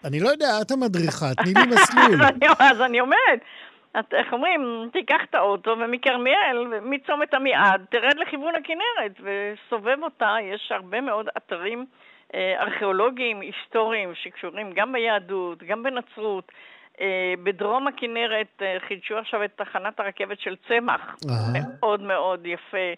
אני 0.06 0.20
לא 0.20 0.30
יודע, 0.30 0.48
את 0.62 0.72
המדריכה, 0.72 1.26
תני 1.44 1.54
לי 1.54 1.66
מסלול. 1.76 2.22
אז 2.70 2.82
אני 2.82 3.00
אומרת, 3.00 3.40
את, 4.00 4.14
איך 4.14 4.34
אומרים, 4.34 4.90
תיקח 4.94 5.22
את 5.30 5.36
האוטו 5.36 5.76
ומכרמיאל, 5.80 6.68
מצומת 6.82 7.34
עמיעד, 7.34 7.86
תרד 7.90 8.18
לכיוון 8.18 8.54
הכנרת 8.56 9.22
וסובב 9.22 9.98
אותה, 10.04 10.36
יש 10.54 10.72
הרבה 10.72 11.02
מאוד 11.02 11.30
אתרים 11.38 11.80
אה, 11.80 12.07
ארכיאולוגיים, 12.36 13.42
היסטוריים, 13.42 14.16
שקשורים 14.16 14.72
גם 14.74 14.94
ביהדות, 14.94 15.64
גם 15.64 15.84
בנצרות. 15.84 16.52
אה, 17.02 17.34
בדרום 17.44 17.88
הכנרת 17.88 18.62
אה, 18.62 18.78
חידשו 18.88 19.18
עכשיו 19.18 19.44
את 19.44 19.52
תחנת 19.56 20.00
הרכבת 20.00 20.40
של 20.40 20.56
צמח, 20.68 21.16
מאוד 21.54 22.02
מאוד 22.02 22.46
יפה. 22.46 22.94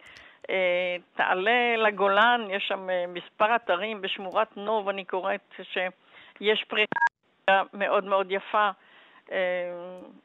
תעלה 1.15 1.75
לגולן, 1.77 2.41
יש 2.49 2.63
שם 2.67 2.87
מספר 3.07 3.55
אתרים 3.55 4.01
בשמורת 4.01 4.57
נוב, 4.57 4.89
אני 4.89 5.05
קוראת 5.05 5.53
שיש 5.63 6.63
פריחה 6.67 7.63
מאוד 7.73 8.03
מאוד 8.03 8.31
יפה. 8.31 8.69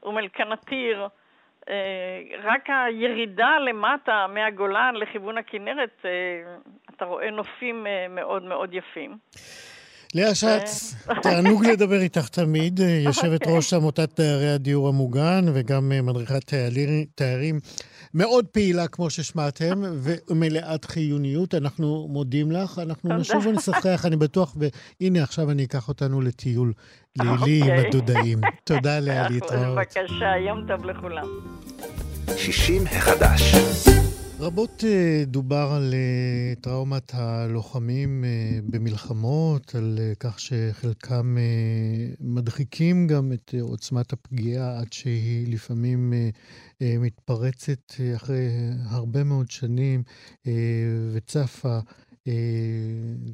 אום 0.02 0.18
אל-קנתיר, 0.18 1.08
רק 2.44 2.68
הירידה 2.68 3.59
למטה 3.68 4.26
מהגולן 4.35 4.94
לכיוון 4.94 5.38
הכנרת 5.38 6.04
אתה 6.97 7.04
רואה 7.04 7.30
נופים 7.30 7.87
אה, 7.87 8.06
מאוד 8.09 8.42
מאוד 8.42 8.75
יפים. 8.75 9.16
לאה 10.14 10.35
שץ, 10.35 10.94
תענוג 11.23 11.66
לדבר 11.73 12.00
איתך 12.00 12.28
תמיד, 12.28 12.80
אה, 12.80 12.87
יושבת 13.04 13.40
אוקיי. 13.40 13.56
ראש 13.56 13.73
עמותת 13.73 14.16
תיירי 14.16 14.50
הדיור 14.50 14.88
המוגן 14.88 15.44
וגם 15.54 15.92
אה, 15.92 16.02
מדריכת 16.02 16.54
תיירים 17.15 17.60
מאוד 18.14 18.46
פעילה 18.46 18.88
כמו 18.88 19.10
ששמעתם, 19.10 19.82
ומלאת 20.30 20.84
חיוניות. 20.84 21.54
אנחנו 21.54 22.06
מודים 22.10 22.52
לך, 22.52 22.78
אנחנו 22.78 23.16
נשוב 23.16 23.46
ונשחח, 23.46 24.06
אני 24.06 24.16
בטוח, 24.16 24.56
והנה 25.00 25.22
עכשיו 25.22 25.50
אני 25.50 25.64
אקח 25.64 25.88
אותנו 25.88 26.20
לטיול 26.20 26.72
לילי 27.18 27.30
עם 27.30 27.38
אוקיי. 27.40 27.86
הדודאים. 27.88 28.40
תודה 28.64 29.00
לאה 29.00 29.28
להתראות. 29.30 29.78
בבקשה, 29.78 30.36
יום 30.46 30.66
טוב 30.68 30.84
לכולם. 30.84 31.26
60 32.36 32.82
החדש. 32.86 33.54
רבות 34.38 34.84
אה, 34.84 35.25
דובר 35.26 35.73
על 35.76 35.94
אה, 35.94 36.54
טראומת 36.60 37.14
הלוחמים 37.14 38.25
אה, 38.25 38.58
במלחמות, 38.64 39.75
על 39.75 39.99
כך 40.20 40.40
שחלקם 40.40 41.36
מדחיקים 42.20 43.06
גם 43.06 43.32
את 43.32 43.54
עוצמת 43.60 44.12
הפגיעה 44.12 44.78
עד 44.78 44.92
שהיא 44.92 45.52
לפעמים 45.54 46.12
מתפרצת 46.80 47.92
אחרי 48.16 48.49
הרבה 48.84 49.25
מאוד 49.25 49.50
שנים 49.50 50.02
וצפה. 51.12 51.78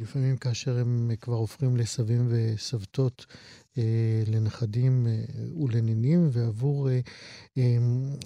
לפעמים 0.00 0.36
כאשר 0.36 0.78
הם 0.78 1.10
כבר 1.20 1.36
הופכים 1.36 1.76
לסבים 1.76 2.26
וסבתות 2.30 3.26
אה, 3.78 4.22
לנכדים 4.26 5.06
אה, 5.06 5.24
ולנינים, 5.64 6.28
ועבור 6.32 6.88
אה, 6.90 7.00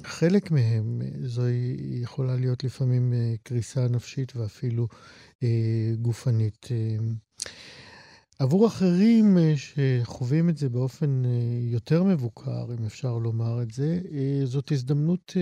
חלק 0.04 0.50
מהם 0.50 1.02
זו 1.24 1.42
יכולה 1.78 2.36
להיות 2.36 2.64
לפעמים 2.64 3.12
קריסה 3.42 3.88
נפשית 3.88 4.36
ואפילו 4.36 4.88
גופנית. 6.02 6.68
עבור 8.38 8.66
אחרים 8.66 9.36
שחווים 9.56 10.48
את 10.48 10.58
זה 10.58 10.68
באופן 10.68 11.22
יותר 11.60 12.02
מבוקר, 12.02 12.66
אם 12.78 12.84
אפשר 12.84 13.18
לומר 13.18 13.62
את 13.62 13.70
זה, 13.70 14.00
זאת 14.44 14.72
הזדמנות 14.72 15.36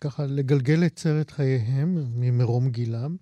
ככה 0.00 0.26
לגלגל 0.26 0.86
את 0.86 0.98
סרט 0.98 1.30
חייהם 1.30 2.04
ממרום 2.14 2.70
גילם. 2.70 3.16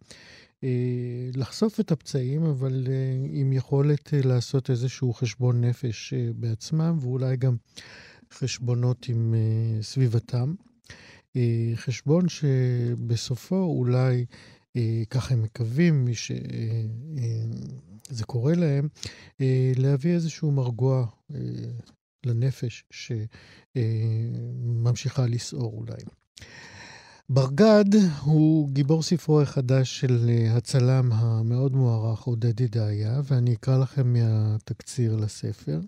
אה, 0.65 1.31
לחשוף 1.35 1.81
את 1.81 1.93
הפצעים, 1.93 2.45
אבל 2.45 2.87
אה, 2.89 3.27
עם 3.31 3.53
יכולת 3.53 4.15
אה, 4.15 4.21
לעשות 4.25 4.71
איזשהו 4.71 5.13
חשבון 5.13 5.65
נפש 5.65 6.15
בעצמם, 6.37 6.99
ואולי 7.01 7.37
גם 7.37 7.57
חשבונות 8.33 9.09
עם 9.09 9.35
סביבתם. 9.81 10.55
חשבון 11.75 12.29
שבסופו 12.29 13.57
אולי, 13.57 14.27
ככה 15.11 15.35
הם 15.35 15.43
מקווים, 15.43 16.05
מי 16.05 16.15
שזה 16.15 18.25
קורה 18.27 18.55
להם, 18.55 18.89
להביא 19.77 20.15
איזשהו 20.15 20.51
מרגוע 20.51 21.07
לנפש 22.27 22.85
שממשיכה 23.75 25.27
לסעור 25.27 25.73
אולי. 25.73 26.03
ברגד 27.29 27.85
הוא 28.23 28.69
גיבור 28.71 29.03
ספרו 29.03 29.41
החדש 29.41 30.01
של 30.01 30.29
אה, 30.29 30.57
הצלם 30.57 31.13
המאוד 31.13 31.73
מוערך 31.73 32.23
עודד 32.23 32.61
ידעיה, 32.61 33.21
ואני 33.25 33.55
אקרא 33.55 33.79
לכם 33.79 34.13
מהתקציר 34.13 35.17
לספר. 35.17 35.81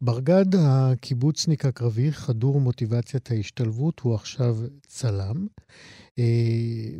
ברגד, 0.00 0.46
הקיבוצניק 0.58 1.64
הקרבי, 1.64 2.12
חדור 2.12 2.60
מוטיבציית 2.60 3.30
ההשתלבות, 3.30 4.00
הוא 4.00 4.14
עכשיו 4.14 4.56
צלם, 4.86 5.46
אה, 6.18 6.24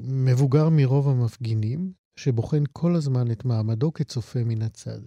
מבוגר 0.03 0.69
מרוב 0.69 1.09
המפגינים, 1.09 1.93
שבוחן 2.17 2.63
כל 2.73 2.95
הזמן 2.95 3.31
את 3.31 3.45
מעמדו 3.45 3.93
כצופה 3.93 4.45
מן 4.45 4.63
הצד. 4.63 5.01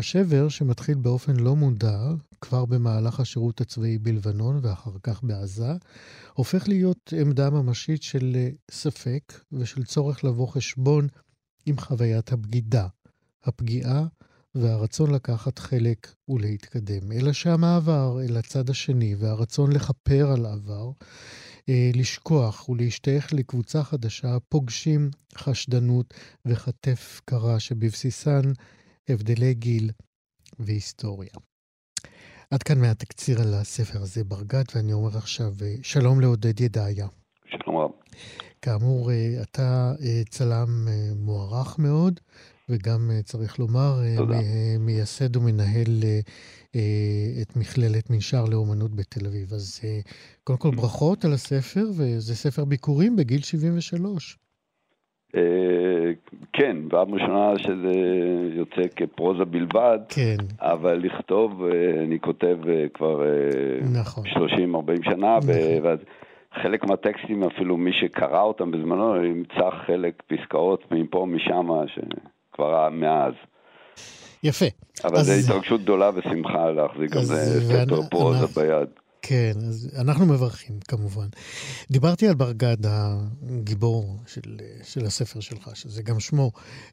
השבר, 0.00 0.48
שמתחיל 0.48 0.94
באופן 0.94 1.36
לא 1.36 1.56
מודע, 1.56 1.98
כבר 2.40 2.64
במהלך 2.64 3.20
השירות 3.20 3.60
הצבאי 3.60 3.98
בלבנון 3.98 4.60
ואחר 4.62 4.90
כך 5.02 5.22
בעזה, 5.22 5.72
הופך 6.34 6.68
להיות 6.68 7.12
עמדה 7.20 7.50
ממשית 7.50 8.02
של 8.02 8.32
אה, 8.34 8.48
ספק 8.70 9.32
ושל 9.52 9.84
צורך 9.84 10.24
לבוא 10.24 10.46
חשבון 10.46 11.08
עם 11.66 11.78
חוויית 11.78 12.32
הבגידה, 12.32 12.86
הפגיעה 13.44 14.06
והרצון 14.54 15.10
לקחת 15.10 15.58
חלק 15.58 16.14
ולהתקדם. 16.28 17.12
אלא 17.12 17.32
שהמעבר 17.32 18.20
אל 18.22 18.36
הצד 18.36 18.70
השני 18.70 19.14
והרצון 19.18 19.72
לכפר 19.72 20.30
על 20.32 20.46
העבר, 20.46 20.90
אה, 21.68 21.90
לשכוח 21.94 22.68
ולהשתייך 22.68 23.32
לקבוצה 23.32 23.84
חדשה, 23.84 24.36
פוגשים 24.48 25.10
חשדנות 25.38 26.14
וכתף 26.46 27.20
קרה 27.24 27.60
שבבסיסן 27.60 28.52
הבדלי 29.08 29.54
גיל 29.54 29.90
והיסטוריה. 30.58 31.30
עד 32.50 32.62
כאן 32.62 32.80
מהתקציר 32.80 33.40
על 33.40 33.54
הספר 33.54 34.02
הזה, 34.02 34.24
ברגת, 34.24 34.76
ואני 34.76 34.92
אומר 34.92 35.16
עכשיו, 35.16 35.54
שלום 35.82 36.20
לעודד 36.20 36.60
ידעיה. 36.60 37.06
שלום 37.46 37.60
שלומך? 37.64 37.94
כאמור, 38.62 39.10
אתה 39.42 39.92
צלם 40.28 40.88
מוערך 41.16 41.78
מאוד, 41.78 42.20
וגם 42.68 43.10
צריך 43.24 43.58
לומר, 43.58 44.00
מייסד 44.78 45.36
ומנהל 45.36 46.04
את 47.42 47.56
מכללת 47.56 48.10
מנשר 48.10 48.44
לאומנות 48.44 48.94
בתל 48.94 49.26
אביב. 49.26 49.54
אז 49.54 49.80
קודם 50.44 50.58
כל 50.58 50.70
ברכות 50.76 51.24
על 51.24 51.32
הספר, 51.32 51.90
וזה 51.96 52.36
ספר 52.36 52.64
ביקורים 52.64 53.16
בגיל 53.16 53.42
73. 53.42 54.38
אה, 55.36 56.12
כן, 56.52 56.76
פעם 56.90 57.14
ראשונה 57.14 57.58
שזה 57.58 57.92
יוצא 58.54 58.82
כפרוזה 58.96 59.44
בלבד, 59.44 59.98
כן. 60.08 60.36
אבל 60.60 60.94
לכתוב, 60.94 61.64
אה, 61.64 62.02
אני 62.04 62.20
כותב 62.20 62.58
אה, 62.68 62.84
כבר 62.94 63.22
נכון. 63.92 64.24
30-40 64.26 64.30
שנה, 65.04 65.38
נכון. 65.38 65.50
ואז 65.82 65.98
חלק 66.62 66.84
מהטקסטים, 66.84 67.44
אפילו 67.44 67.76
מי 67.76 67.92
שקרא 67.92 68.42
אותם 68.42 68.70
בזמנו, 68.70 69.24
ימצא 69.24 69.70
חלק 69.86 70.22
פסקאות 70.26 70.84
מפה, 70.92 71.26
משם, 71.28 71.68
שכבר 71.86 72.88
מאז. 72.90 73.32
יפה. 74.42 74.66
אבל 75.04 75.16
אז... 75.16 75.26
זו 75.26 75.52
התרגשות 75.52 75.80
גדולה 75.80 76.10
ושמחה 76.14 76.70
להחזיק 76.70 77.10
גם 77.10 77.22
ספר 77.22 78.02
פרוזה 78.10 78.60
ביד. 78.60 78.88
כן, 79.22 79.52
אז 79.68 79.88
אנחנו 79.96 80.26
מברכים 80.26 80.80
כמובן. 80.88 81.28
דיברתי 81.90 82.28
על 82.28 82.34
ברגד, 82.34 82.76
הגיבור 82.86 84.18
של, 84.26 84.56
של 84.82 85.06
הספר 85.06 85.40
שלך, 85.40 85.70
שזה 85.74 86.02
גם 86.02 86.20
שמו, 86.20 86.52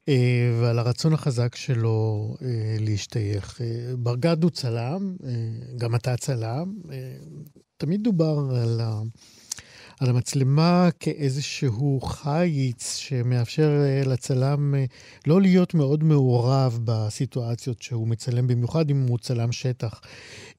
אה, 0.10 0.58
ועל 0.62 0.80
הרצון 0.80 1.13
החזק 1.13 1.56
שלו 1.56 2.36
אה, 2.42 2.78
להשתייך. 2.80 3.62
אה, 3.62 3.96
ברגד 3.98 4.44
הוא 4.44 4.52
צלם, 4.52 5.16
גם 5.78 5.96
אתה 5.96 6.18
צלם. 6.18 6.74
תמיד 7.78 8.04
דובר 8.04 8.40
על 8.56 8.82
ה... 8.82 9.02
על 10.00 10.10
המצלמה 10.10 10.90
כאיזשהו 11.00 12.02
חיץ 12.02 12.96
שמאפשר 12.96 13.70
אה, 13.86 14.02
לצלם 14.06 14.76
אה, 14.76 14.86
לא 15.28 15.42
להיות 15.42 15.74
מאוד 15.74 16.04
מעורב 16.04 16.80
בסיטואציות 16.84 17.82
שהוא 17.82 18.08
מצלם, 18.08 18.48
במיוחד 18.48 18.90
אם 18.90 19.08
הוא 19.08 19.18
צלם 19.18 19.52
שטח. 19.52 20.02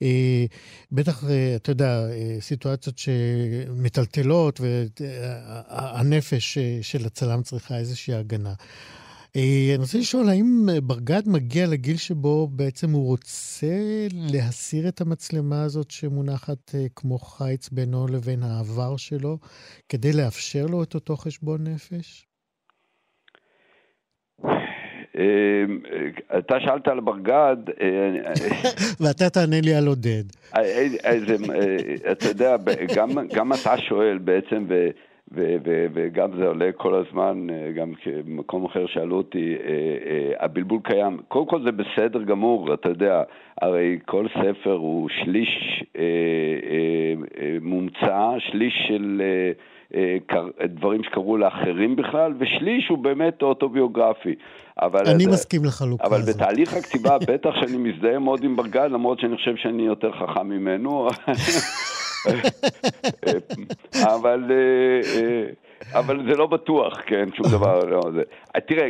אה, 0.03 0.45
בטח, 0.93 1.25
אתה 1.57 1.71
יודע, 1.71 2.07
סיטואציות 2.41 2.99
שמטלטלות 2.99 4.61
והנפש 4.61 6.59
של 6.83 7.07
הצלם 7.07 7.43
צריכה 7.43 7.79
איזושהי 7.79 8.15
הגנה. 8.15 8.55
אה, 9.39 9.75
אני 9.75 9.83
רוצה 9.83 9.99
לשאול, 9.99 10.29
האם 10.29 10.67
אה, 10.73 10.81
ברגד 10.81 11.23
מגיע 11.27 11.67
לגיל 11.67 11.97
שבו 11.97 12.47
בעצם 12.47 12.91
הוא 12.91 13.07
רוצה 13.07 13.67
להסיר 14.33 14.89
את 14.89 15.01
המצלמה 15.01 15.63
הזאת 15.63 15.91
שמונחת 15.91 16.75
אה, 16.75 16.87
כמו 16.97 17.19
חיץ 17.19 17.69
בינו 17.69 18.07
לבין 18.07 18.43
העבר 18.43 18.97
שלו, 18.97 19.39
כדי 19.89 20.13
לאפשר 20.13 20.67
לו 20.67 20.83
את 20.83 20.95
אותו 20.95 21.17
חשבון 21.17 21.67
נפש? 21.67 22.25
אתה 26.39 26.61
שאלת 26.61 26.89
על 26.89 27.01
ברגד. 27.01 27.57
ואתה 29.01 29.31
תענה 29.31 29.61
לי 29.61 29.75
על 29.75 29.87
עודד. 29.87 30.25
אתה 32.13 32.29
יודע, 32.29 32.57
גם 33.35 33.53
אתה 33.53 33.79
שואל 33.79 34.19
בעצם, 34.19 34.67
ו- 35.33 35.57
ו- 35.65 35.87
וגם 35.95 36.31
זה 36.39 36.47
עולה 36.47 36.71
כל 36.77 36.95
הזמן, 36.95 37.47
אה, 37.51 37.73
גם 37.73 37.93
במקום 38.27 38.65
אחר 38.65 38.87
שאלו 38.87 39.17
אותי, 39.17 39.55
אה, 39.55 39.69
אה, 39.71 40.45
הבלבול 40.45 40.81
קיים. 40.83 41.19
קודם 41.29 41.47
כל 41.47 41.63
זה 41.63 41.71
בסדר 41.73 42.23
גמור, 42.23 42.75
אתה 42.75 42.89
יודע, 42.89 43.23
הרי 43.63 43.99
כל 44.07 44.27
ספר 44.29 44.73
הוא 44.73 45.09
שליש 45.09 45.85
מומצא, 47.61 48.35
שליש 48.39 48.75
של 48.89 49.23
דברים 50.65 51.05
שקרו 51.05 51.37
לאחרים 51.37 51.97
בכלל, 51.97 52.35
ושליש 52.39 52.89
הוא 52.89 52.99
באמת 52.99 53.43
אוטוביוגרפי. 53.43 54.35
אבל 54.83 55.01
אני 55.07 55.27
אז, 55.27 55.33
מסכים 55.33 55.65
לחלוקה 55.65 56.05
אבל 56.07 56.17
הזאת. 56.17 56.41
אבל 56.41 56.45
בתהליך 56.45 56.75
הכתיבה, 56.75 57.19
בטח 57.29 57.51
שאני 57.61 57.77
מזדהה 57.77 58.19
מאוד 58.19 58.45
עם 58.45 58.57
ברגד, 58.57 58.89
למרות 58.91 59.21
שאני 59.21 59.37
חושב 59.37 59.57
שאני 59.57 59.83
יותר 59.83 60.13
חכם 60.13 60.49
ממנו. 60.49 61.09
אבל, 64.15 64.45
אה, 64.51 65.01
אה, 65.17 65.45
אבל 66.01 66.31
זה 66.31 66.37
לא 66.37 66.47
בטוח, 66.47 67.01
כן, 67.07 67.25
שום 67.35 67.47
דבר. 67.53 67.85
לא, 67.85 68.01
זה. 68.13 68.23
תראה, 68.67 68.89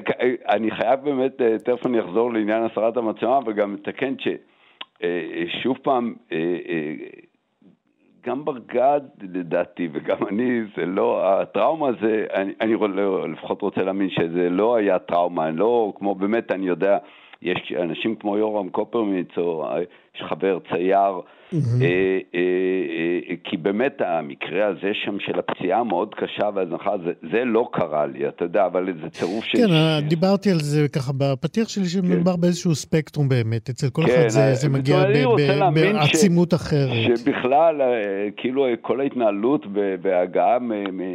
אני 0.49 0.71
חייב 0.71 1.01
באמת, 1.05 1.41
אה, 1.41 1.59
תכף 1.59 1.87
אני 1.87 2.01
אחזור 2.01 2.33
לעניין 2.33 2.63
הסרת 2.63 2.97
המצלמה, 2.97 3.39
וגם 3.47 3.75
מתקן 3.75 4.15
ששוב 4.19 5.79
פעם, 5.83 6.15
גם 8.27 8.45
ברגד, 8.45 9.01
לדעתי, 9.23 9.89
וגם 9.93 10.17
אני, 10.29 10.61
זה 10.77 10.87
לא, 10.87 11.27
הטראומה 11.41 11.89
הזה, 11.89 12.27
אני, 12.35 12.53
אני 12.61 12.75
לפחות 13.33 13.63
רוצה 13.63 13.83
להאמין 13.83 14.11
שזה 14.11 14.51
לא 14.51 14.77
היה 14.77 14.99
טראומה, 14.99 15.51
לא, 15.51 15.93
כמו 15.97 16.15
באמת, 16.15 16.53
אני 16.53 16.67
יודע, 16.67 16.99
יש 17.43 17.73
אנשים 17.83 18.17
כמו 18.17 18.39
יורם 18.39 18.69
קופרמיץ, 18.69 19.29
או 19.37 19.67
יש 20.15 20.23
חבר 20.29 20.59
צייר. 20.71 21.21
אה, 21.55 21.59
אה, 22.35 22.41
אה, 23.31 23.35
כי 23.45 23.57
באמת 23.57 24.01
המקרה 24.01 24.67
הזה 24.67 24.91
שם 25.05 25.17
של 25.21 25.39
הפציעה 25.39 25.81
המאוד 25.81 26.15
קשה 26.15 26.51
והזנחה, 26.55 26.91
זה, 27.05 27.13
זה 27.33 27.45
לא 27.45 27.69
קרה 27.73 28.07
לי, 28.07 28.29
אתה 28.29 28.45
יודע, 28.45 28.67
אבל 28.67 28.89
זה 29.03 29.11
צירוף 29.11 29.45
של... 29.45 29.59
כן. 29.59 30.09
דיברתי 30.09 30.51
על 30.51 30.59
זה 30.59 30.89
ככה 30.89 31.13
בפתיח 31.19 31.69
שלי, 31.69 31.85
שמדובר 31.85 32.35
כן. 32.35 32.41
באיזשהו 32.41 32.75
ספקטרום 32.75 33.29
באמת, 33.29 33.69
אצל 33.69 33.91
כל 33.91 34.03
כן, 34.03 34.13
אחד 34.13 34.29
זה, 34.29 34.55
זה 34.55 34.69
מגיע 34.69 34.97
בעצימות 35.75 36.55
אחרת. 36.55 37.17
שבכלל, 37.17 37.81
כאילו 38.37 38.67
כל 38.81 39.01
ההתנהלות 39.01 39.67
בהגעה 40.03 40.59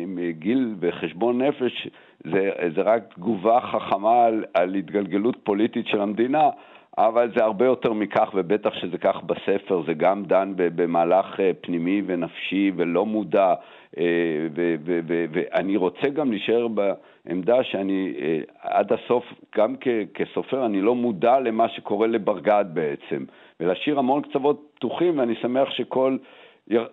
מגיל 0.08 0.76
בחשבון 0.80 1.42
נפש, 1.42 1.88
זה, 2.24 2.52
זה 2.76 2.82
רק 2.82 3.14
תגובה 3.16 3.60
חכמה 3.62 4.26
על, 4.26 4.46
על 4.54 4.76
התגלגלות 4.76 5.38
פוליטית 5.44 5.88
של 5.88 6.02
המדינה. 6.02 6.50
אבל 6.98 7.32
זה 7.36 7.44
הרבה 7.44 7.66
יותר 7.66 7.94
מכך, 7.94 8.30
ובטח 8.34 8.74
שזה 8.74 8.98
כך 8.98 9.16
בספר, 9.24 9.82
זה 9.88 9.94
גם 9.94 10.24
דן 10.24 10.54
במהלך 10.56 11.40
אה, 11.40 11.52
פנימי 11.62 12.02
ונפשי 12.06 12.72
ולא 12.76 13.06
מודע, 13.06 13.54
אה, 13.98 14.04
ואני 15.34 15.78
רוצה 15.78 16.10
גם 16.10 16.32
להישאר 16.32 16.68
בעמדה 16.68 17.64
שאני 17.64 18.14
אה, 18.22 18.40
עד 18.62 18.94
הסוף, 18.94 19.24
גם 19.58 19.76
כסופר, 20.14 20.66
אני 20.66 20.82
לא 20.82 20.96
מודע 20.96 21.40
למה 21.40 21.70
שקורה 21.70 22.08
לברגד 22.08 22.66
בעצם, 22.74 23.26
ולהשאיר 23.60 24.00
המון 24.00 24.22
קצוות 24.22 24.62
פתוחים, 24.76 25.20
ואני 25.20 25.36
שמח 25.42 25.70
שכל... 25.72 26.18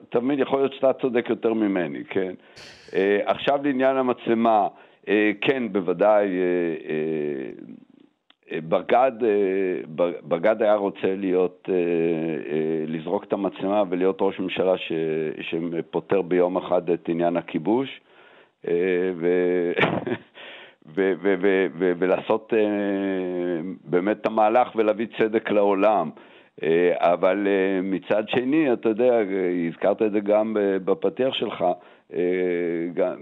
תמיד 0.08 0.38
יכול 0.38 0.58
להיות 0.58 0.72
שאתה 0.72 0.92
צודק 0.92 1.26
יותר 1.28 1.54
ממני, 1.54 2.04
כן? 2.04 2.32
עכשיו 3.26 3.60
לעניין 3.64 3.96
המצלמה, 3.96 4.68
כן, 5.40 5.72
בוודאי, 5.72 6.28
בגד, 8.52 9.12
אה, 9.22 9.80
בגד 10.28 10.62
היה 10.62 10.74
רוצה 10.74 11.16
להיות, 11.16 11.68
אה, 11.68 11.74
אה, 11.74 12.84
לזרוק 12.86 13.24
את 13.24 13.32
המצלמה 13.32 13.82
ולהיות 13.88 14.18
ראש 14.20 14.40
ממשלה 14.40 14.78
ש, 14.78 14.92
שפותר 15.40 16.22
ביום 16.22 16.56
אחד 16.56 16.90
את 16.90 17.08
עניין 17.08 17.36
הכיבוש 17.36 18.00
ו, 18.64 18.72
ו, 20.94 21.12
ו, 21.22 21.34
ו, 21.40 21.66
ו, 21.78 21.92
ולעשות 21.98 22.52
באמת 23.84 24.16
את 24.20 24.26
המהלך 24.26 24.76
ולהביא 24.76 25.06
צדק 25.18 25.50
לעולם. 25.50 26.10
אבל 26.94 27.46
מצד 27.82 28.28
שני, 28.28 28.72
אתה 28.72 28.88
יודע, 28.88 29.18
הזכרת 29.68 30.02
את 30.02 30.12
זה 30.12 30.20
גם 30.20 30.56
בפתיח 30.84 31.34
שלך, 31.34 31.64
גם, 32.10 32.16
אה, 32.16 32.18
אה, 32.94 33.16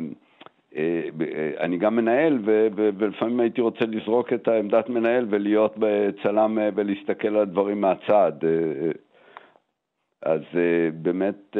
אני 1.60 1.78
גם 1.78 1.96
מנהל, 1.96 2.38
ולפעמים 2.44 3.40
הייתי 3.40 3.60
רוצה 3.60 3.84
לזרוק 3.84 4.32
את 4.32 4.48
העמדת 4.48 4.88
מנהל 4.88 5.26
ולהיות 5.30 5.76
צלם 6.22 6.58
אה, 6.58 6.68
ולהסתכל 6.74 7.28
על 7.28 7.36
הדברים 7.36 7.80
מהצד. 7.80 8.32
אז 10.22 10.42
באמת... 10.94 11.56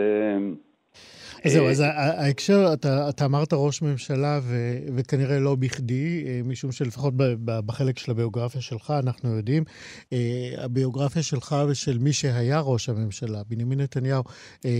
אז 1.44 1.52
זהו, 1.52 1.68
אז 1.68 1.80
ההקשר, 1.94 2.70
אתה, 2.72 3.08
אתה 3.08 3.24
אמרת 3.24 3.48
ראש 3.52 3.82
ממשלה, 3.82 4.40
ו, 4.42 4.78
וכנראה 4.96 5.38
לא 5.38 5.54
בכדי, 5.54 6.24
אה, 6.26 6.40
משום 6.44 6.72
שלפחות 6.72 7.14
בחלק 7.44 7.98
של 7.98 8.10
הביוגרפיה 8.10 8.60
שלך, 8.60 8.90
אנחנו 8.90 9.36
יודעים, 9.36 9.64
אה, 10.12 10.54
הביוגרפיה 10.58 11.22
שלך 11.22 11.56
ושל 11.68 11.98
מי 11.98 12.12
שהיה 12.12 12.60
ראש 12.60 12.88
הממשלה, 12.88 13.42
בנימין 13.48 13.80
נתניהו, 13.80 14.22
אה, 14.64 14.70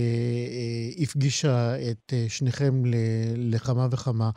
הפגישה 0.99 1.75
את 1.91 2.13
שניכם 2.27 2.81
לכמה 3.35 3.87
וכמה 3.91 4.29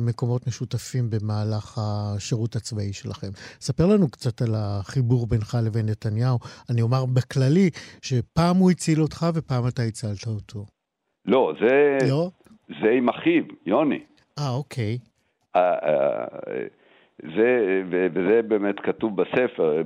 מקומות 0.00 0.46
משותפים 0.46 1.10
במהלך 1.10 1.80
השירות 1.82 2.56
הצבאי 2.56 2.92
שלכם. 2.92 3.30
ספר 3.60 3.86
לנו 3.86 4.10
קצת 4.10 4.42
על 4.42 4.54
החיבור 4.58 5.26
בינך 5.26 5.58
לבין 5.62 5.88
נתניהו. 5.88 6.38
אני 6.70 6.82
אומר 6.82 7.06
בכללי, 7.06 7.70
שפעם 8.02 8.56
הוא 8.56 8.70
הציל 8.70 9.02
אותך 9.02 9.26
ופעם 9.34 9.68
אתה 9.68 9.82
הצלת 9.82 10.26
אותו. 10.26 10.66
לא, 11.26 11.52
זה, 11.60 11.98
לא? 12.10 12.28
זה 12.82 12.90
עם 12.90 13.08
אחיו, 13.08 13.42
יוני. 13.66 14.00
אה, 14.38 14.50
אוקיי. 14.56 14.98
אה, 15.56 15.72
אה, 15.72 16.26
זה, 17.36 17.82
וזה 17.88 18.40
באמת 18.48 18.80
כתוב 18.80 19.16
בספר. 19.16 19.82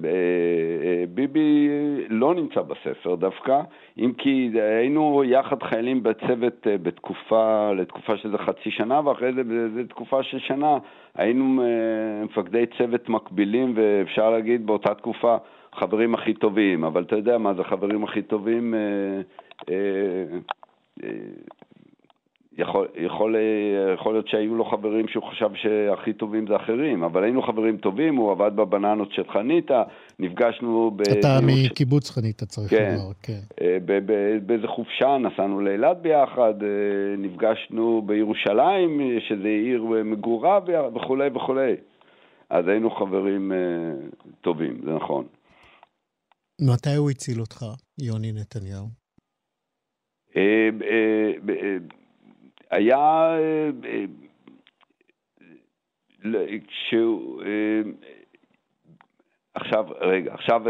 ביבי 1.09 1.69
לא 2.09 2.35
נמצא 2.35 2.61
בספר 2.63 3.15
דווקא, 3.15 3.61
אם 3.99 4.13
כי 4.19 4.51
היינו 4.55 5.23
יחד 5.25 5.63
חיילים 5.63 6.03
בצוות 6.03 6.67
בתקופה, 6.83 7.73
לתקופה 7.73 8.17
שזה 8.17 8.39
חצי 8.39 8.71
שנה, 8.71 9.01
ואחרי 9.05 9.33
זה, 9.33 9.43
זו 9.75 9.81
תקופה 9.89 10.23
של 10.23 10.39
שנה, 10.39 10.79
היינו 11.15 11.63
מפקדי 12.25 12.65
צוות 12.79 13.09
מקבילים, 13.09 13.75
ואפשר 13.77 14.31
להגיד 14.31 14.67
באותה 14.67 14.95
תקופה 14.95 15.37
חברים 15.75 16.15
הכי 16.15 16.35
טובים, 16.35 16.85
אבל 16.85 17.03
אתה 17.03 17.17
יודע 17.17 17.39
מה 17.39 17.55
זה 17.55 17.65
חברים 17.65 18.05
הכי 18.05 18.23
טובים? 18.23 18.75
אה, 21.05 21.09
אה, 21.09 21.15
אה, 21.15 21.57
יכול, 22.59 22.87
יכול, 22.97 23.37
יכול 23.95 24.15
להיות 24.15 24.29
שהיו 24.29 24.55
לו 24.55 24.65
חברים 24.65 25.09
שהוא 25.09 25.25
חשב 25.31 25.49
שהכי 25.55 26.13
טובים 26.13 26.47
זה 26.47 26.57
אחרים, 26.57 27.03
אבל 27.03 27.25
היינו 27.25 27.43
חברים 27.43 27.77
טובים, 27.77 28.17
הוא 28.17 28.33
עבד 28.33 28.57
בבננות 28.57 29.13
של 29.13 29.23
חניתה, 29.33 29.83
נפגשנו 30.19 30.91
ב... 30.97 31.01
אתה 31.03 31.39
מקיבוץ 31.43 32.11
חניתה 32.11 32.47
צריך 32.47 32.71
כן, 32.71 32.95
לומר, 32.99 33.13
כן. 33.23 33.41
באיזה 34.47 34.67
חופשה 34.67 35.19
נסענו 35.19 35.61
לאילת 35.61 35.97
ביחד, 36.03 36.55
נפגשנו 37.19 38.03
בירושלים, 38.07 39.01
שזה 39.29 39.49
עיר 39.49 39.85
מגורה 40.05 40.61
וכולי 40.95 41.29
וכולי. 41.35 41.75
אז 42.51 42.69
היינו 42.69 42.91
חברים 42.91 43.53
טובים, 44.41 44.81
זה 44.85 44.91
נכון. 44.91 45.27
מתי 46.61 46.95
הוא 46.95 47.11
הציל 47.11 47.41
אותך, 47.41 47.65
יוני 47.99 48.33
נתניהו? 48.33 49.06
אה, 50.37 50.69
אה, 50.85 51.33
אה, 51.49 51.77
היה... 52.71 53.37
כשהוא... 56.67 57.43
עכשיו, 59.55 59.87
רגע, 60.01 60.35
עכשיו... 60.35 60.63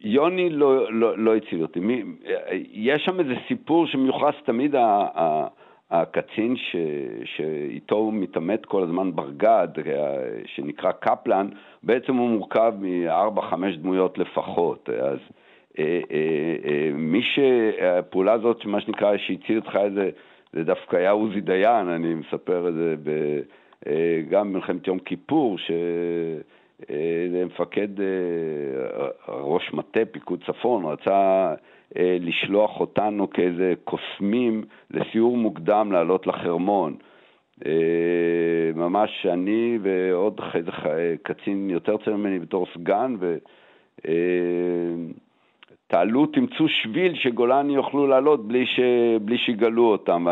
יוני 0.00 0.50
לא, 0.50 0.92
לא, 0.92 1.18
לא 1.18 1.36
הציל 1.36 1.62
אותי. 1.62 1.80
יש 2.72 3.02
שם 3.04 3.20
איזה 3.20 3.34
סיפור 3.48 3.86
שמיוחס 3.86 4.34
תמיד 4.44 4.74
הקצין 5.90 6.56
ש, 6.56 6.76
שאיתו 7.24 7.96
הוא 7.96 8.12
מתעמת 8.12 8.66
כל 8.66 8.82
הזמן 8.82 9.12
ברגד, 9.12 9.68
שנקרא 10.46 10.92
קפלן, 10.92 11.48
בעצם 11.82 12.14
הוא 12.14 12.28
מורכב 12.28 12.74
מארבע-חמש 12.80 13.76
דמויות 13.76 14.18
לפחות. 14.18 14.88
אז 14.90 15.18
אה, 15.18 15.47
מי 16.94 17.22
שהפעולה 17.22 18.32
הזאת, 18.32 18.64
מה 18.64 18.80
שנקרא, 18.80 19.16
שהציל 19.16 19.58
אותך 19.58 19.76
איזה, 19.76 20.10
זה 20.52 20.64
דווקא 20.64 20.96
היה 20.96 21.10
עוזי 21.10 21.40
דיין, 21.40 21.88
אני 21.88 22.14
מספר 22.14 22.68
את 22.68 22.74
זה 22.74 22.94
ב, 23.02 23.10
אה, 23.86 24.22
גם 24.30 24.52
במלחמת 24.52 24.86
יום 24.86 24.98
כיפור, 24.98 25.58
ש... 25.58 25.70
אה, 26.90 27.44
מפקד 27.46 28.00
אה, 28.00 28.06
ראש 29.28 29.72
מטה 29.72 30.00
פיקוד 30.10 30.44
צפון, 30.46 30.84
רצה 30.84 31.54
אה, 31.96 32.16
לשלוח 32.20 32.80
אותנו 32.80 33.30
כאיזה 33.30 33.74
קוסמים 33.84 34.64
לסיור 34.90 35.36
מוקדם 35.36 35.92
לעלות 35.92 36.26
לחרמון. 36.26 36.96
אה, 37.66 37.72
ממש 38.74 39.26
אני 39.32 39.78
ועוד 39.82 40.40
קצין 41.22 41.70
יותר 41.70 41.96
צעיר 41.96 42.16
ממני 42.16 42.38
בתור 42.38 42.66
סגן, 42.74 43.16
ותעלו, 43.20 43.38
אה, 45.94 46.02
תמצאו 46.32 46.68
שביל 46.68 47.14
שגולני 47.14 47.74
יוכלו 47.74 48.06
לעלות 48.06 48.48
בלי, 48.48 48.66
ש... 48.66 48.80
בלי 49.20 49.38
שיגלו 49.38 49.84
אותם. 49.84 50.26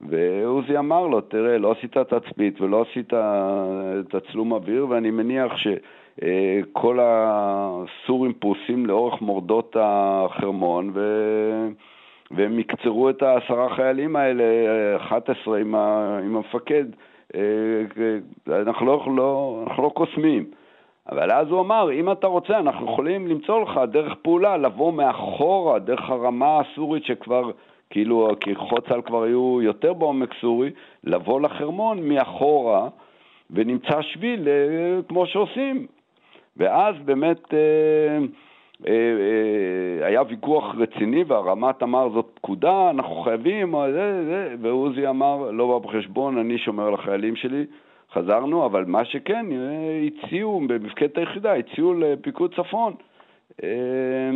ועוזי 0.00 0.78
אמר 0.78 1.06
לו, 1.06 1.20
תראה, 1.20 1.58
לא 1.58 1.72
עשית 1.72 1.98
תצפית 1.98 2.60
ולא 2.60 2.84
עשית 2.90 3.12
תצלום 4.08 4.52
אוויר, 4.52 4.86
ואני 4.88 5.10
מניח 5.10 5.56
ש... 5.56 5.66
אה, 6.22 6.60
הסורים 7.00 8.32
פרוסים 8.32 8.86
לאורך 8.86 9.20
מורדות 9.20 9.76
החרמון, 9.80 10.90
ו... 10.94 11.00
והם 12.30 12.58
יקצרו 12.58 13.10
את 13.10 13.22
העשרה 13.22 13.74
חיילים 13.76 14.16
האלה, 14.16 14.44
11 14.96 15.58
עם, 15.58 15.74
ה... 15.74 16.18
עם 16.24 16.36
המפקד. 16.36 16.84
אה, 17.34 17.40
אנחנו 18.48 18.86
לא, 18.86 19.06
לא, 19.16 19.62
אנחנו 19.66 19.82
לא 19.82 19.88
קוסמים. 19.88 20.44
אבל 21.10 21.32
אז 21.32 21.50
הוא 21.50 21.60
אמר, 21.60 21.92
אם 21.92 22.12
אתה 22.12 22.26
רוצה, 22.26 22.58
אנחנו 22.58 22.92
יכולים 22.92 23.26
למצוא 23.26 23.62
לך 23.62 23.80
דרך 23.92 24.14
פעולה, 24.22 24.56
לבוא 24.56 24.92
מאחורה, 24.92 25.78
דרך 25.78 26.10
הרמה 26.10 26.60
הסורית 26.60 27.04
שכבר, 27.04 27.50
כאילו, 27.90 28.28
כי 28.40 28.54
צה"ל 28.88 29.02
כבר 29.02 29.22
היו 29.22 29.62
יותר 29.62 29.92
בעומק 29.92 30.34
סורי, 30.40 30.70
לבוא 31.04 31.40
לחרמון 31.40 32.08
מאחורה, 32.08 32.88
ונמצא 33.50 34.02
שביל, 34.02 34.48
אה, 34.48 35.02
כמו 35.08 35.26
שעושים. 35.26 35.86
ואז 36.56 36.94
באמת 37.04 37.54
אה, 37.54 38.18
אה, 38.86 38.92
אה, 38.92 40.06
היה 40.06 40.22
ויכוח 40.28 40.74
רציני 40.78 41.24
והרמ"ט 41.24 41.82
אמר 41.82 42.08
זאת 42.14 42.26
פקודה, 42.34 42.90
אנחנו 42.90 43.14
חייבים, 43.14 43.74
זה, 43.92 44.24
זה, 44.24 44.54
ועוזי 44.60 45.08
אמר 45.08 45.50
לא 45.50 45.66
בא 45.66 45.88
בחשבון, 45.88 46.38
אני 46.38 46.58
שומר 46.58 46.86
על 46.86 46.94
החיילים 46.94 47.36
שלי. 47.36 47.64
חזרנו, 48.14 48.66
אבל 48.66 48.84
מה 48.84 49.04
שכן, 49.04 49.46
אה, 49.52 50.06
הציעו, 50.06 50.60
במפקדת 50.66 51.18
היחידה, 51.18 51.54
הציעו 51.54 51.94
לפיקוד 51.94 52.54
צפון. 52.54 52.94
אה, 53.62 54.30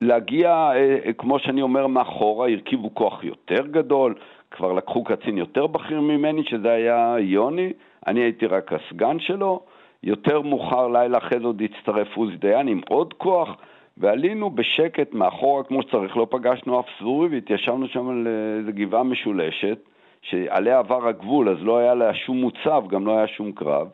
להגיע, 0.00 0.70
אה, 0.74 1.12
כמו 1.18 1.38
שאני 1.38 1.62
אומר, 1.62 1.86
מאחורה, 1.86 2.48
הרכיבו 2.48 2.94
כוח 2.94 3.24
יותר 3.24 3.66
גדול, 3.66 4.14
כבר 4.50 4.72
לקחו 4.72 5.04
קצין 5.04 5.38
יותר 5.38 5.66
בכיר 5.66 6.00
ממני, 6.00 6.44
שזה 6.44 6.70
היה 6.72 7.16
יוני, 7.18 7.72
אני 8.06 8.20
הייתי 8.20 8.46
רק 8.46 8.72
הסגן 8.72 9.18
שלו, 9.20 9.60
יותר 10.02 10.40
מאוחר, 10.40 10.88
לילה 10.88 11.18
אחרי 11.18 11.38
זה 11.38 11.46
עוד 11.46 11.62
הצטרף 11.62 12.16
עוזי 12.16 12.36
דיין 12.36 12.68
עם 12.68 12.80
עוד 12.88 13.14
כוח, 13.14 13.48
ועלינו 13.96 14.50
בשקט 14.50 15.14
מאחורה 15.14 15.64
כמו 15.64 15.82
שצריך, 15.82 16.16
לא 16.16 16.26
פגשנו 16.30 16.80
אף 16.80 16.86
סורי 16.98 17.28
והתיישבנו 17.28 17.88
שם 17.88 18.08
על 18.08 18.28
איזו 18.58 18.70
גבעה 18.74 19.02
משולשת, 19.02 19.78
שעליה 20.22 20.78
עבר 20.78 21.08
הגבול, 21.08 21.48
אז 21.48 21.56
לא 21.60 21.78
היה 21.78 21.94
לה 21.94 22.14
שום 22.14 22.36
מוצב, 22.36 22.84
גם 22.88 23.06
לא 23.06 23.16
היה 23.16 23.26
שום 23.26 23.52
קרב, 23.52 23.88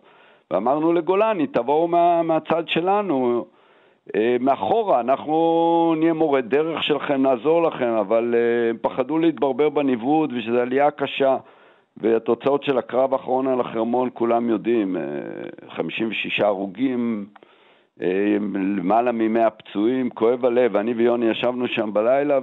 ואמרנו 0.50 0.92
לגולני, 0.92 1.46
תבואו 1.46 1.88
מה, 1.88 2.22
מהצד 2.22 2.68
שלנו, 2.68 3.44
אה, 4.16 4.36
מאחורה, 4.40 5.00
אנחנו 5.00 5.94
נהיה 5.98 6.12
מורה 6.12 6.40
דרך 6.40 6.82
שלכם, 6.82 7.22
נעזור 7.22 7.62
לכם, 7.62 7.90
אבל 7.90 8.34
אה, 8.34 8.70
הם 8.70 8.76
פחדו 8.82 9.18
להתברבר 9.18 9.68
בניווט 9.68 10.30
ושזו 10.32 10.58
עלייה 10.60 10.90
קשה. 10.90 11.36
והתוצאות 12.00 12.64
של 12.64 12.78
הקרב 12.78 13.12
האחרון 13.12 13.46
על 13.46 13.60
החרמון 13.60 14.08
כולם 14.14 14.48
יודעים, 14.48 14.96
56 15.68 16.40
אה, 16.40 16.46
הרוגים, 16.46 17.26
למעלה 18.78 19.12
מ-100 19.12 19.50
פצועים, 19.50 20.10
כואב 20.10 20.44
הלב. 20.44 20.76
אני 20.76 20.94
ויוני 20.94 21.26
ישבנו 21.30 21.68
שם 21.68 21.90
בלילה 21.92 22.38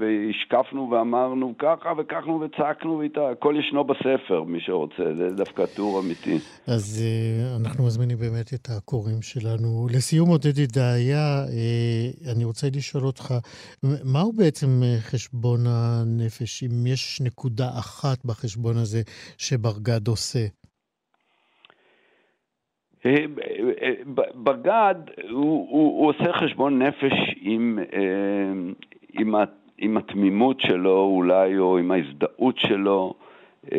והשקפנו 0.00 0.90
ואמרנו 0.90 1.54
ככה 1.58 1.92
וככה 1.98 2.30
וצעקנו, 2.30 3.02
הכל 3.32 3.54
ישנו 3.58 3.84
בספר, 3.84 4.42
מי 4.42 4.60
שרוצה, 4.60 5.02
זה 5.18 5.30
דווקא 5.36 5.64
תיאור 5.74 6.00
אמיתי. 6.00 6.38
אז 6.66 7.02
uh, 7.02 7.60
אנחנו 7.60 7.86
מזמינים 7.86 8.16
באמת 8.18 8.54
את 8.54 8.68
הקוראים 8.70 9.22
שלנו. 9.22 9.86
לסיום, 9.90 10.28
עודד 10.28 10.58
ידעיה, 10.58 11.44
uh, 11.44 12.30
אני 12.32 12.44
רוצה 12.44 12.66
לשאול 12.76 13.06
אותך, 13.06 13.34
מהו 13.82 14.32
בעצם 14.32 14.82
חשבון 15.00 15.60
הנפש, 15.66 16.62
אם 16.62 16.86
יש 16.86 17.20
נקודה 17.24 17.68
אחת 17.78 18.24
בחשבון 18.24 18.76
הזה 18.76 19.02
שברגד 19.38 20.08
עושה? 20.08 20.63
בגד, 24.34 24.94
הוא, 25.30 25.66
הוא, 25.70 26.00
הוא 26.00 26.08
עושה 26.08 26.32
חשבון 26.32 26.82
נפש 26.82 27.34
עם, 27.40 27.78
אה, 27.92 28.52
עם, 29.12 29.34
עם 29.78 29.96
התמימות 29.96 30.60
שלו 30.60 31.10
אולי, 31.16 31.58
או 31.58 31.78
עם 31.78 31.90
ההזדהות 31.90 32.58
שלו, 32.58 33.14
אה, 33.72 33.78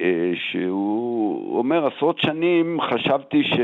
אה, 0.00 0.32
שהוא 0.34 1.58
אומר, 1.58 1.86
עשרות 1.86 2.18
שנים 2.18 2.80
חשבתי 2.80 3.42
ש, 3.44 3.56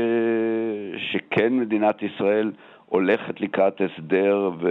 שכן 0.97 1.53
מדינת 1.53 2.03
ישראל 2.03 2.51
הולכת 2.85 3.41
לקראת 3.41 3.81
הסדר, 3.81 4.51
ו... 4.59 4.69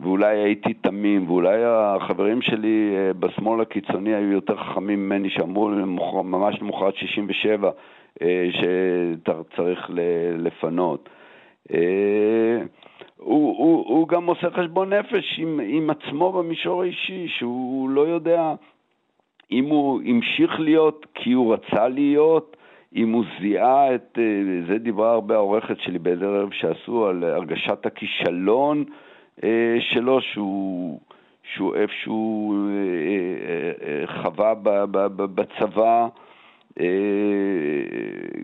ואולי 0.00 0.38
הייתי 0.38 0.74
תמים, 0.74 1.30
ואולי 1.30 1.64
החברים 1.64 2.42
שלי 2.42 2.94
בשמאל 3.18 3.60
הקיצוני 3.60 4.14
היו 4.14 4.32
יותר 4.32 4.56
חכמים 4.56 5.06
ממני, 5.06 5.30
שאמרו 5.30 5.68
ממש 6.24 6.62
למחרת 6.62 6.96
67' 6.96 7.66
אה, 7.66 7.72
שצריך 8.52 9.90
לפנות. 10.38 11.08
אה, 11.72 12.58
הוא, 13.16 13.56
הוא, 13.58 13.84
הוא 13.88 14.08
גם 14.08 14.26
עושה 14.26 14.50
חשבון 14.50 14.92
נפש 14.92 15.38
עם, 15.38 15.60
עם 15.64 15.90
עצמו 15.90 16.32
במישור 16.32 16.82
האישי, 16.82 17.28
שהוא 17.28 17.90
לא 17.90 18.00
יודע 18.00 18.54
אם 19.52 19.64
הוא 19.64 20.00
המשיך 20.06 20.60
להיות 20.60 21.06
כי 21.14 21.32
הוא 21.32 21.54
רצה 21.54 21.88
להיות, 21.88 22.56
אם 22.96 23.12
הוא 23.12 23.24
זיהה 23.40 23.94
את, 23.94 24.18
אה, 24.18 24.42
זה 24.68 24.78
דיברה 24.78 25.12
הרבה 25.12 25.34
העורכת 25.34 25.80
שלי 25.80 25.98
באיזה 25.98 26.26
ערב 26.26 26.52
שעשו 26.52 27.06
על 27.06 27.24
הרגשת 27.24 27.86
הכישלון 27.86 28.84
שלו, 29.80 30.20
שהוא, 30.20 31.00
שהוא 31.54 31.74
איפשהו 31.74 32.54
חווה 34.06 34.54
בצבא, 35.16 36.08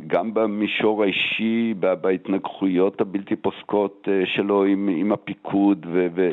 גם 0.07 0.35
במישור 0.35 1.03
האישי, 1.03 1.75
בהתנגחויות 2.01 3.01
הבלתי 3.01 3.37
פוסקות 3.37 4.09
שלו 4.25 4.65
עם, 4.65 4.89
עם 4.93 5.13
הפיקוד, 5.13 5.87
ו, 5.93 6.07
ו, 6.15 6.31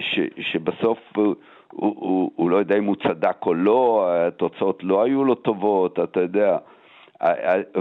ש, 0.00 0.20
שבסוף 0.40 0.98
הוא, 1.16 1.34
הוא, 1.70 2.30
הוא 2.36 2.50
לא 2.50 2.56
יודע 2.56 2.78
אם 2.78 2.84
הוא 2.84 2.96
צדק 2.96 3.36
או 3.46 3.54
לא, 3.54 4.08
התוצאות 4.14 4.84
לא 4.84 5.02
היו 5.02 5.24
לו 5.24 5.34
טובות, 5.34 5.98
אתה 5.98 6.20
יודע. 6.20 6.56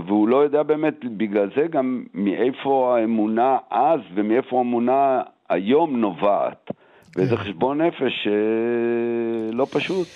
והוא 0.08 0.28
לא 0.28 0.38
יודע 0.44 0.64
באמת, 0.64 1.06
בגלל 1.06 1.50
זה 1.56 1.68
גם 1.68 2.04
מאיפה 2.14 2.98
האמונה 2.98 3.58
אז 3.70 4.00
ומאיפה 4.14 4.58
האמונה 4.58 5.22
היום 5.50 5.98
נובעת. 5.98 6.72
וזה 7.18 7.36
כן. 7.36 7.44
חשבון 7.44 7.82
נפש 7.82 8.28
אה, 8.28 9.52
לא 9.52 9.66
פשוט. 9.66 10.08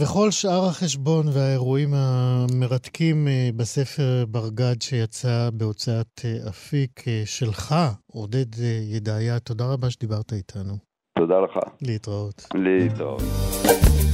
וכל 0.00 0.30
שאר 0.30 0.66
החשבון 0.66 1.26
והאירועים 1.32 1.94
המרתקים 1.94 3.28
אה, 3.28 3.50
בספר 3.56 4.24
ברגד 4.28 4.82
שיצא 4.82 5.50
בהוצאת 5.52 6.20
אה, 6.24 6.48
אפיק 6.48 7.04
שלך, 7.24 7.74
עודד 8.12 8.46
ידעיה, 8.92 9.38
תודה 9.38 9.64
רבה 9.64 9.90
שדיברת 9.90 10.32
איתנו. 10.32 10.74
תודה 11.18 11.34
לך. 11.40 11.58
להתראות. 11.82 12.46
להתראות. 12.54 13.22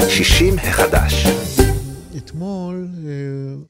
60 0.09 0.55
החדש. 0.59 1.27
אתמול 2.17 2.89
אה, 3.07 3.11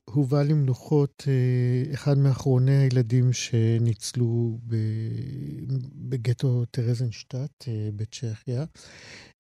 הובא 0.05 0.43
למנוחות 0.43 1.25
אה, 1.29 1.95
אחד 1.95 2.19
מאחרוני 2.19 2.77
הילדים 2.77 3.33
שניצלו 3.33 4.59
ב, 4.67 4.77
בגטו 5.95 6.65
טרזנשטט 6.71 7.69
אה, 7.69 7.89
בצ'כיה, 7.97 8.65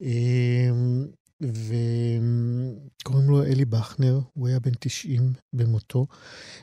אה, 0.03 0.69
לו 1.41 1.49
אלי 3.44 3.64
בכנר, 3.64 4.20
הוא 4.35 4.48
היה 4.48 4.61
בן 4.61 4.72
90 4.80 5.33
במותו. 5.52 6.07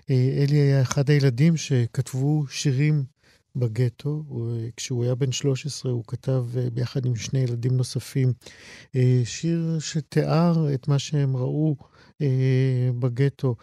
אה, 0.10 0.44
אלי 0.44 0.58
היה 0.58 0.82
אחד 0.82 1.10
הילדים 1.10 1.58
שכתבו 1.58 2.46
שירים 2.50 3.04
בגטו. 3.56 4.24
כשהוא 4.78 5.04
היה 5.04 5.16
בן 5.16 5.32
13 5.32 5.92
הוא 5.92 6.04
כתב 6.08 6.46
אה, 6.58 6.70
ביחד 6.70 7.06
עם 7.06 7.16
שני 7.16 7.40
ילדים 7.40 7.78
נוספים 7.78 8.34
אה, 8.96 9.22
שיר 9.26 9.78
שתיאר 9.80 10.74
את 10.74 10.88
מה 10.88 11.00
שהם 11.00 11.38
ראו 11.38 11.76
אה, 12.22 12.90
בגטו. 13.00 13.56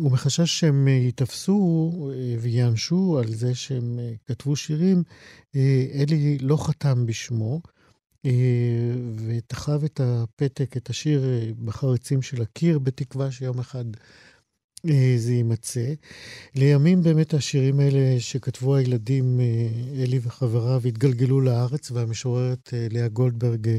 ומחשש 0.00 0.60
שהם 0.60 0.88
ייתפסו 0.88 1.92
וייענשו 2.40 3.18
על 3.18 3.34
זה 3.34 3.54
שהם 3.54 3.98
כתבו 4.26 4.56
שירים, 4.56 5.02
אלי 5.94 6.38
לא 6.38 6.56
חתם 6.56 7.06
בשמו. 7.06 7.60
ותחב 9.26 9.84
את 9.84 10.00
הפתק, 10.04 10.76
את 10.76 10.90
השיר 10.90 11.24
בחריצים 11.64 12.22
של 12.22 12.42
הקיר, 12.42 12.78
בתקווה 12.78 13.30
שיום 13.30 13.58
אחד 13.58 13.84
אה, 14.90 15.14
זה 15.16 15.32
יימצא. 15.32 15.92
לימים 16.54 17.02
באמת 17.02 17.34
השירים 17.34 17.80
האלה 17.80 18.20
שכתבו 18.20 18.76
הילדים, 18.76 19.40
אה, 19.40 20.02
אלי 20.02 20.20
וחבריו, 20.22 20.82
התגלגלו 20.84 21.40
לארץ, 21.40 21.90
והמשוררת 21.90 22.70
אה, 22.74 22.86
לאה 22.90 23.08
גולדברג 23.08 23.78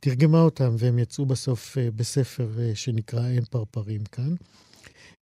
תרגמה 0.00 0.40
אותם, 0.40 0.74
והם 0.78 0.98
יצאו 0.98 1.26
בסוף 1.26 1.76
בספר 1.96 2.48
שנקרא 2.74 3.28
אין 3.28 3.44
פרפרים 3.50 4.04
כאן. 4.04 4.34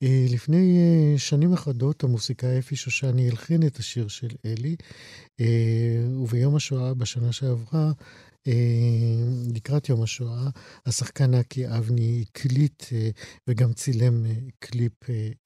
לפני 0.03 0.79
שנים 1.17 1.53
אחדות 1.53 2.05
המוסיקאי 2.05 2.59
אפי 2.59 2.77
שושני 2.77 3.31
הלחין 3.31 3.67
את 3.67 3.77
השיר 3.77 4.09
של 4.09 4.29
אלי, 4.45 4.77
וביום 6.21 6.57
השואה 6.57 6.95
בשנה 6.95 7.33
שעברה 7.33 7.85
אה, 7.85 7.91
לקראת 9.55 9.89
יום 9.89 10.03
השואה, 10.03 10.49
השחקן 10.87 11.35
אקי 11.35 11.69
אבני 11.69 12.25
הקליט 12.29 12.85
אה, 12.93 13.11
וגם 13.49 13.73
צילם 13.73 14.27
אה, 14.27 14.33
קליפ 14.59 14.93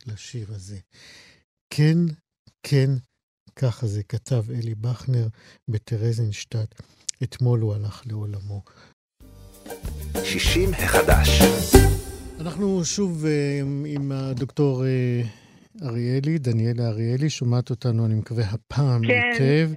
לשיר 0.07 0.47
הזה. 0.55 0.79
כן, 1.75 1.99
כן, 2.63 2.91
ככה 3.57 3.87
זה 3.87 4.03
כתב 4.03 4.45
אלי 4.51 4.75
בכנר 4.75 5.29
בטרזנשטט. 5.69 6.83
אתמול 7.23 7.61
הוא 7.61 7.75
הלך 7.75 8.03
לעולמו. 8.07 8.63
60 10.25 10.71
החדש. 10.75 11.29
אנחנו 12.41 12.85
שוב 12.85 13.25
עם 13.87 14.13
הדוקטור 14.13 14.85
אריאלי, 15.83 16.39
דניאלה 16.39 16.89
אריאלי, 16.89 17.31
שומעת 17.31 17.71
אותנו, 17.71 18.07
אני 18.07 18.15
מקווה, 18.15 18.45
הפעם 18.45 19.03
כן. 19.07 19.31
היטב. 19.33 19.71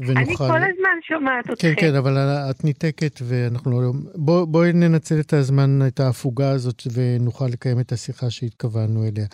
ונוכל... 0.00 0.20
אני 0.20 0.36
כל 0.36 0.44
הזמן 0.44 0.98
שומעת 1.08 1.50
אתכם. 1.50 1.74
כן, 1.74 1.74
כן, 1.80 1.94
אבל 1.94 2.18
את 2.18 2.64
ניתקת 2.64 3.20
ואנחנו 3.22 3.80
לא... 3.80 3.92
בוא, 4.14 4.44
בואי 4.44 4.72
ננצל 4.72 5.20
את 5.20 5.32
הזמן, 5.32 5.80
את 5.86 6.00
ההפוגה 6.00 6.50
הזאת, 6.50 6.82
ונוכל 6.92 7.46
לקיים 7.46 7.80
את 7.80 7.92
השיחה 7.92 8.30
שהתכוונו 8.30 9.04
אליה. 9.04 9.26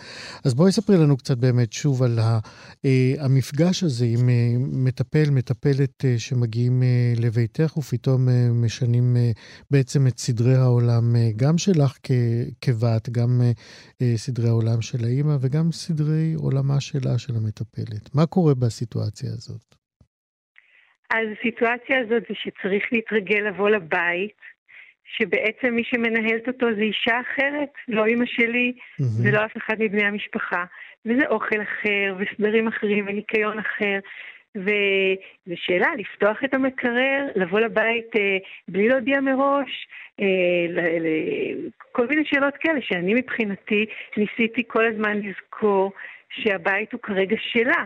אז 0.43 0.53
בואי 0.53 0.71
ספרי 0.71 0.97
לנו 0.97 1.17
קצת 1.17 1.37
באמת 1.37 1.73
שוב 1.73 2.03
על 2.03 2.19
ה, 2.19 2.39
אה, 2.85 3.13
המפגש 3.19 3.83
הזה 3.83 4.05
עם 4.05 4.29
אה, 4.29 4.53
מטפל, 4.57 5.29
מטפלת 5.29 6.05
אה, 6.05 6.15
שמגיעים 6.19 6.83
אה, 6.83 7.13
לביתך, 7.17 7.77
ופתאום 7.77 8.29
אה, 8.29 8.49
משנים 8.53 9.17
אה, 9.17 9.31
בעצם 9.71 10.07
את 10.07 10.19
סדרי 10.19 10.55
העולם, 10.55 11.15
אה, 11.15 11.29
גם 11.35 11.57
שלך 11.57 11.97
כ, 12.03 12.11
כבת, 12.61 13.09
גם 13.09 13.41
אה, 13.41 13.51
אה, 14.01 14.13
סדרי 14.17 14.49
העולם 14.49 14.81
של 14.81 15.05
האימא, 15.05 15.37
וגם 15.41 15.71
סדרי 15.71 16.33
עולמה 16.33 16.79
שלה, 16.79 17.17
של 17.17 17.35
המטפלת. 17.35 18.15
מה 18.15 18.25
קורה 18.25 18.53
בסיטואציה 18.53 19.33
הזאת? 19.33 19.82
אז 21.13 21.27
הסיטואציה 21.39 21.99
הזאת 21.99 22.23
זה 22.29 22.35
שצריך 22.35 22.83
להתרגל 22.91 23.47
לבוא 23.47 23.69
לבית, 23.69 24.41
שבעצם 25.17 25.75
מי 25.75 25.83
שמנהלת 25.83 26.47
אותו 26.47 26.65
זה 26.75 26.81
אישה 26.81 27.21
אחרת, 27.21 27.69
לא 27.87 28.05
אימא 28.05 28.25
שלי 28.25 28.73
mm-hmm. 28.77 29.03
ולא 29.23 29.45
אף 29.45 29.57
אחד 29.57 29.75
מבני 29.79 30.05
המשפחה. 30.05 30.65
וזה 31.05 31.27
אוכל 31.27 31.61
אחר, 31.61 32.15
וסדרים 32.17 32.67
אחרים, 32.67 33.05
וניקיון 33.07 33.59
אחר. 33.59 33.99
וזו 34.55 35.55
שאלה, 35.55 35.87
לפתוח 35.97 36.43
את 36.43 36.53
המקרר, 36.53 37.25
לבוא 37.35 37.59
לבית 37.59 38.15
אה, 38.15 38.37
בלי 38.67 38.87
להודיע 38.87 39.21
מראש, 39.21 39.87
אה, 40.19 40.25
ל- 40.69 40.99
ל- 40.99 41.69
כל 41.91 42.07
מיני 42.07 42.25
שאלות 42.25 42.53
כאלה 42.59 42.79
שאני 42.81 43.13
מבחינתי 43.13 43.85
ניסיתי 44.17 44.63
כל 44.67 44.85
הזמן 44.85 45.17
לזכור 45.17 45.91
שהבית 46.29 46.93
הוא 46.93 47.01
כרגע 47.01 47.35
שלה, 47.39 47.85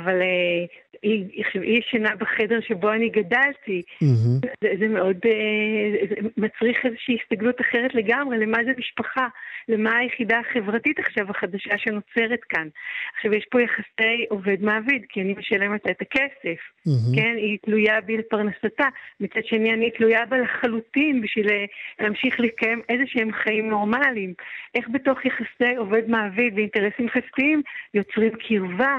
אבל 0.00 0.22
אה, 0.22 0.64
היא, 1.02 1.44
היא 1.54 1.78
ישנה 1.78 2.16
בחדר 2.16 2.60
שבו 2.60 2.92
אני 2.92 3.08
גדלתי. 3.08 3.82
Mm-hmm. 4.04 4.46
זה, 4.60 4.68
זה 4.78 4.88
מאוד, 4.88 5.16
אה, 5.24 6.06
זה 6.08 6.14
מצריך 6.36 6.86
איזושהי 6.86 7.16
הסתגלות 7.22 7.60
אחרת 7.60 7.94
לגמרי, 7.94 8.38
למה 8.38 8.58
זה 8.64 8.70
משפחה, 8.78 9.28
למה 9.68 9.96
היחידה 9.96 10.38
החברתית 10.38 10.98
עכשיו 10.98 11.30
החדשה 11.30 11.78
שנוצרת 11.78 12.44
כאן. 12.48 12.68
עכשיו, 13.16 13.34
יש 13.34 13.46
פה 13.50 13.62
יחסי 13.62 14.24
עובד-מעביד, 14.28 15.02
כי 15.08 15.20
אני 15.20 15.34
משלמת 15.38 15.86
את 15.90 16.02
הכסף, 16.02 16.60
mm-hmm. 16.88 17.16
כן? 17.16 17.34
היא 17.36 17.58
תלויה 17.62 18.00
בי 18.00 18.16
לפרנסתה. 18.16 18.88
מצד 19.20 19.44
שני, 19.44 19.72
אני 19.74 19.90
תלויה 19.90 20.26
בה 20.26 20.38
לחלוטין 20.38 21.20
בשביל 21.20 21.48
אה, 21.50 21.64
להמשיך 22.00 22.40
לקיים 22.40 22.80
איזה 22.88 23.04
שהם 23.06 23.32
חיים 23.32 23.70
נורמליים. 23.70 24.34
איך 24.74 24.88
בתוך 24.92 25.24
יחסי 25.24 25.76
עובד-מעביד 25.76 26.54
ואינטרסים 26.56 27.08
כספיים 27.08 27.62
יוצרים 27.94 28.32
קרבה 28.48 28.98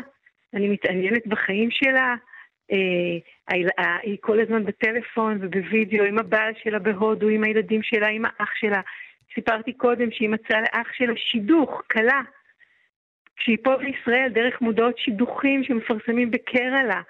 אני 0.54 0.70
מתעניינת 0.70 1.28
בחיים 1.28 1.72
שלה. 1.72 2.16
אה, 2.72 3.98
היא 4.04 4.18
כל 4.22 4.40
הזמן 4.40 4.66
בטלפון 4.66 5.38
ובווידאו 5.42 6.04
עם 6.04 6.20
הבעל 6.20 6.54
שלה 6.64 6.80
בהודו, 6.80 7.28
עם 7.28 7.44
הילדים 7.44 7.84
שלה, 7.84 8.08
עם 8.08 8.26
האח 8.26 8.56
שלה. 8.56 8.82
סיפרתי 9.36 9.74
קודם 9.74 10.12
שהיא 10.12 10.30
מצאה 10.30 10.62
לאח 10.62 10.94
שלה 10.94 11.14
שידוך, 11.16 11.82
כלה. 11.92 12.22
כשהיא 13.36 13.58
פה 13.64 13.78
בישראל, 13.78 14.30
דרך 14.34 14.62
מודעות 14.62 14.98
שידוכים 14.98 15.64
שמפרסמים 15.64 16.32
בקרלה. 16.32 17.02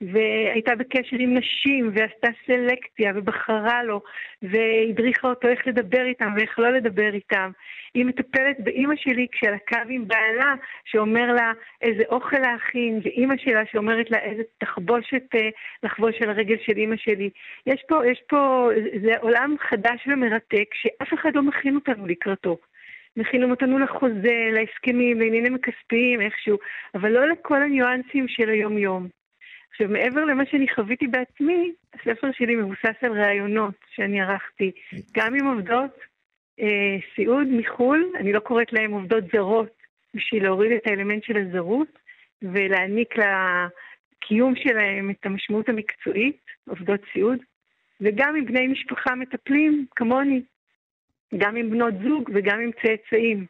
והייתה 0.00 0.74
בקשר 0.74 1.16
עם 1.18 1.34
נשים, 1.34 1.90
ועשתה 1.94 2.28
סלקציה, 2.46 3.12
ובחרה 3.14 3.82
לו, 3.82 4.00
והדריכה 4.42 5.28
אותו 5.28 5.48
איך 5.48 5.66
לדבר 5.66 6.04
איתם 6.06 6.32
ואיך 6.36 6.58
לא 6.58 6.70
לדבר 6.70 7.14
איתם. 7.14 7.50
היא 7.94 8.04
מטפלת 8.04 8.60
באימא 8.60 8.94
שלי 8.96 9.26
כשעל 9.32 9.54
הקו 9.54 9.88
עם 9.88 10.08
בעלה, 10.08 10.54
שאומר 10.84 11.32
לה 11.32 11.52
איזה 11.82 12.02
אוכל 12.08 12.38
להכין, 12.38 13.00
ואימא 13.02 13.34
שלה 13.36 13.62
שאומרת 13.72 14.10
לה 14.10 14.18
איזה 14.18 14.42
תחבושת 14.58 15.34
אה, 15.34 15.48
לחבוש 15.82 16.22
על 16.22 16.30
הרגל 16.30 16.56
של 16.66 16.76
אימא 16.76 16.96
שלי. 16.96 17.30
יש 17.66 17.84
פה, 17.88 18.06
יש 18.06 18.22
פה, 18.28 18.68
זה 19.02 19.12
עולם 19.20 19.56
חדש 19.60 20.06
ומרתק, 20.06 20.68
שאף 20.74 21.14
אחד 21.14 21.30
לא 21.34 21.42
מכין 21.42 21.74
אותנו 21.74 22.06
לקראתו. 22.06 22.56
מכינים 23.16 23.50
אותנו 23.50 23.78
לחוזה, 23.78 24.50
להסכמים, 24.52 25.20
לעניינים 25.20 25.54
הכספיים, 25.54 26.20
איכשהו, 26.20 26.58
אבל 26.94 27.12
לא 27.12 27.28
לכל 27.28 27.62
הניואנסים 27.62 28.28
של 28.28 28.48
היום-יום. 28.48 29.17
עכשיו, 29.80 29.92
מעבר 29.92 30.24
למה 30.24 30.46
שאני 30.46 30.66
חוויתי 30.74 31.06
בעצמי, 31.06 31.72
הספר 31.94 32.32
שלי 32.32 32.56
מבוסס 32.56 33.02
על 33.02 33.12
ראיונות 33.12 33.74
שאני 33.94 34.20
ערכתי, 34.20 34.72
גם 35.16 35.34
עם 35.34 35.46
עובדות 35.46 35.90
אה, 36.60 36.96
סיעוד 37.14 37.46
מחו"ל, 37.50 38.12
אני 38.20 38.32
לא 38.32 38.40
קוראת 38.40 38.72
להן 38.72 38.90
עובדות 38.90 39.24
זרות, 39.32 39.76
בשביל 40.14 40.42
להוריד 40.42 40.72
את 40.72 40.86
האלמנט 40.86 41.24
של 41.24 41.36
הזרות 41.36 41.98
ולהעניק 42.42 43.14
לקיום 43.16 44.54
שלהם 44.56 45.10
את 45.10 45.26
המשמעות 45.26 45.68
המקצועית, 45.68 46.40
עובדות 46.68 47.00
סיעוד, 47.12 47.38
וגם 48.00 48.36
עם 48.36 48.44
בני 48.44 48.66
משפחה 48.66 49.14
מטפלים, 49.14 49.86
כמוני, 49.96 50.42
גם 51.36 51.56
עם 51.56 51.70
בנות 51.70 51.94
זוג 52.02 52.30
וגם 52.34 52.60
עם 52.60 52.70
צאצאים. 52.82 53.46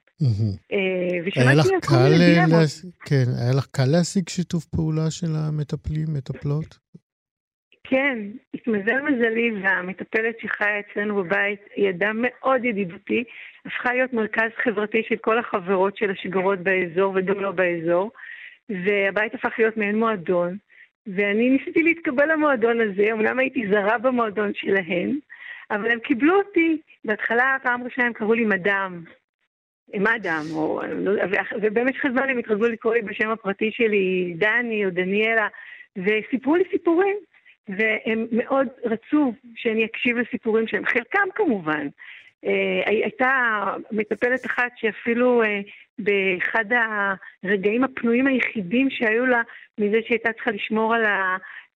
אה, 0.72 1.20
ושמעתי 1.24 1.74
על 1.74 1.80
כל 1.80 1.94
מיני 1.94 2.34
דילמות. 2.34 2.70
כן, 3.04 3.24
היה 3.42 3.52
לך 3.58 3.66
קל 3.66 3.86
להשיג 3.92 4.28
שיתוף 4.28 4.64
פעולה 4.64 5.10
של 5.10 5.26
המטפלים, 5.36 6.06
מטפלות? 6.16 6.78
כן, 7.84 8.18
התמזל 8.54 9.00
מזלי 9.00 9.50
והמטפלת 9.62 10.36
שחיה 10.40 10.80
אצלנו 10.80 11.16
בבית 11.16 11.60
היא 11.76 11.90
אדם 11.90 12.16
מאוד 12.22 12.64
ידידותי, 12.64 13.24
הפכה 13.66 13.92
להיות 13.92 14.12
מרכז 14.12 14.50
חברתי 14.64 15.02
של 15.08 15.16
כל 15.16 15.38
החברות 15.38 15.96
של 15.96 16.10
השגרות 16.10 16.58
באזור 16.58 17.12
וגם 17.16 17.40
לא 17.40 17.50
באזור, 17.50 18.10
והבית 18.68 19.34
הפך 19.34 19.52
להיות 19.58 19.76
מעין 19.76 19.98
מועדון, 19.98 20.56
ואני 21.06 21.50
ניסיתי 21.50 21.82
להתקבל 21.82 22.32
למועדון 22.32 22.80
הזה, 22.80 23.12
אמנם 23.12 23.38
הייתי 23.38 23.62
זרה 23.70 23.98
במועדון 23.98 24.52
שלהן, 24.54 25.18
אבל 25.70 25.90
הם 25.90 25.98
קיבלו 26.00 26.38
אותי. 26.38 26.80
בהתחלה, 27.04 27.56
פעם 27.62 27.82
ראשונה 27.82 28.06
הם 28.06 28.12
קראו 28.12 28.34
לי 28.34 28.44
מדאם. 28.44 29.02
מאדם, 29.94 30.42
או, 30.52 30.82
לא, 30.96 31.12
ובמשך 31.62 32.04
הזמן 32.04 32.28
הם 32.28 32.38
התרגלו 32.38 32.68
לקרוא 32.68 32.94
לי 32.94 33.02
בשם 33.02 33.30
הפרטי 33.30 33.70
שלי, 33.72 34.34
דני 34.38 34.84
או 34.84 34.90
דניאלה, 34.90 35.48
וסיפרו 35.96 36.56
לי 36.56 36.64
סיפורים. 36.70 37.16
והם 37.68 38.26
מאוד 38.32 38.68
רצו 38.84 39.32
שאני 39.54 39.84
אקשיב 39.84 40.18
לסיפורים 40.18 40.66
שלהם, 40.66 40.86
חלקם 40.86 41.28
כמובן. 41.34 41.88
אה, 42.44 42.82
הייתה 42.86 43.62
מטפלת 43.92 44.46
אחת 44.46 44.72
שאפילו 44.76 45.42
אה, 45.42 45.60
באחד 45.98 46.64
הרגעים 47.44 47.84
הפנויים 47.84 48.26
היחידים 48.26 48.90
שהיו 48.90 49.26
לה 49.26 49.42
מזה 49.78 49.98
שהייתה 50.06 50.32
צריכה 50.32 50.50
לשמור 50.50 50.94
על 50.94 51.04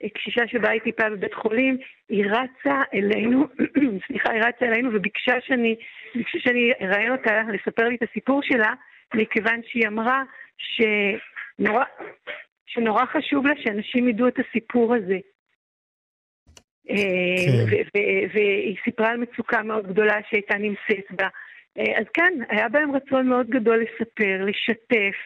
הקשישה 0.05 0.47
שבאה 0.47 0.71
היא 0.71 0.81
טיפה 0.81 1.11
בבית 1.11 1.35
חולים, 1.35 1.79
היא 2.09 2.25
רצה 2.27 2.83
אלינו, 2.95 3.47
סליחה, 4.07 4.33
היא 4.33 4.43
רצה 4.43 4.67
אלינו 4.67 4.91
וביקשה 4.93 5.35
שאני, 5.41 5.77
ביקשה 6.15 6.39
שאני 6.39 6.73
אראיין 6.83 7.13
אותה 7.13 7.43
לספר 7.53 7.89
לי 7.89 7.95
את 7.95 8.03
הסיפור 8.11 8.41
שלה, 8.43 8.73
מכיוון 9.15 9.61
שהיא 9.67 9.89
אמרה 9.89 10.23
שנורא, 10.59 11.85
שנורא 12.67 13.05
חשוב 13.07 13.47
לה 13.47 13.55
שאנשים 13.65 14.09
ידעו 14.09 14.29
את 14.29 14.39
הסיפור 14.39 14.95
הזה. 14.95 15.19
כן. 16.89 17.64
והיא 18.33 18.76
סיפרה 18.85 19.11
על 19.11 19.16
מצוקה 19.16 19.62
מאוד 19.62 19.87
גדולה 19.87 20.18
שהייתה 20.30 20.59
נמצאת 20.59 21.11
בה. 21.11 21.28
אה, 21.78 21.99
אז 21.99 22.05
כן, 22.14 22.33
היה 22.49 22.68
בהם 22.68 22.97
רצון 22.97 23.28
מאוד 23.28 23.47
גדול 23.51 23.83
לספר, 23.83 24.45
לשתף. 24.45 25.16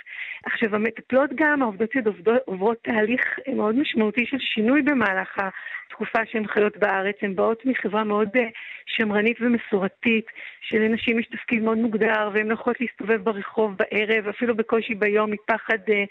עכשיו, 0.44 0.74
המטפלות 0.74 1.30
גם, 1.34 1.62
העובדות 1.62 1.92
שעובדות 1.92 2.42
עוברות 2.44 2.78
תהליך 2.82 3.38
מאוד 3.54 3.74
משמעותי 3.74 4.26
של 4.26 4.38
שינוי 4.38 4.82
במהלך 4.82 5.38
התקופה 5.86 6.18
שהן 6.30 6.46
חיות 6.46 6.76
בארץ. 6.76 7.16
הן 7.22 7.36
באות 7.36 7.66
מחברה 7.66 8.04
מאוד 8.04 8.28
אה, 8.36 8.48
שמרנית 8.86 9.36
ומסורתית, 9.40 10.26
שלנשים 10.60 11.18
יש 11.18 11.26
תפקיד 11.26 11.62
מאוד 11.62 11.78
מוגדר, 11.78 12.30
והן 12.32 12.46
לא 12.48 12.54
יכולות 12.54 12.80
להסתובב 12.80 13.24
ברחוב 13.24 13.74
בערב, 13.76 14.28
אפילו 14.28 14.56
בקושי 14.56 14.94
ביום, 14.94 15.30
מפחד 15.30 15.78
אה, 15.88 16.04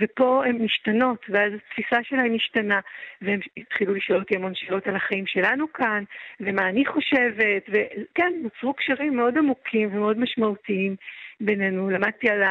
ופה 0.00 0.42
הן 0.46 0.56
משתנות, 0.62 1.26
ואז 1.28 1.52
התפיסה 1.54 1.96
שלהן 2.02 2.34
השתנה, 2.34 2.80
והם 3.22 3.40
התחילו 3.56 3.94
לשאול 3.94 4.18
אותי 4.18 4.36
המון 4.36 4.54
שאלות 4.54 4.86
על 4.86 4.96
החיים 4.96 5.26
שלנו 5.26 5.72
כאן, 5.72 6.04
ומה 6.40 6.68
אני 6.68 6.86
חושבת, 6.86 7.62
וכן, 7.68 8.32
נוצרו 8.42 8.74
קשרים 8.74 9.16
מאוד 9.16 9.38
עמוקים 9.38 9.88
ומאוד 9.92 10.18
משמעותיים 10.18 10.96
בינינו. 11.40 11.90
למדתי 11.90 12.30
על 12.30 12.42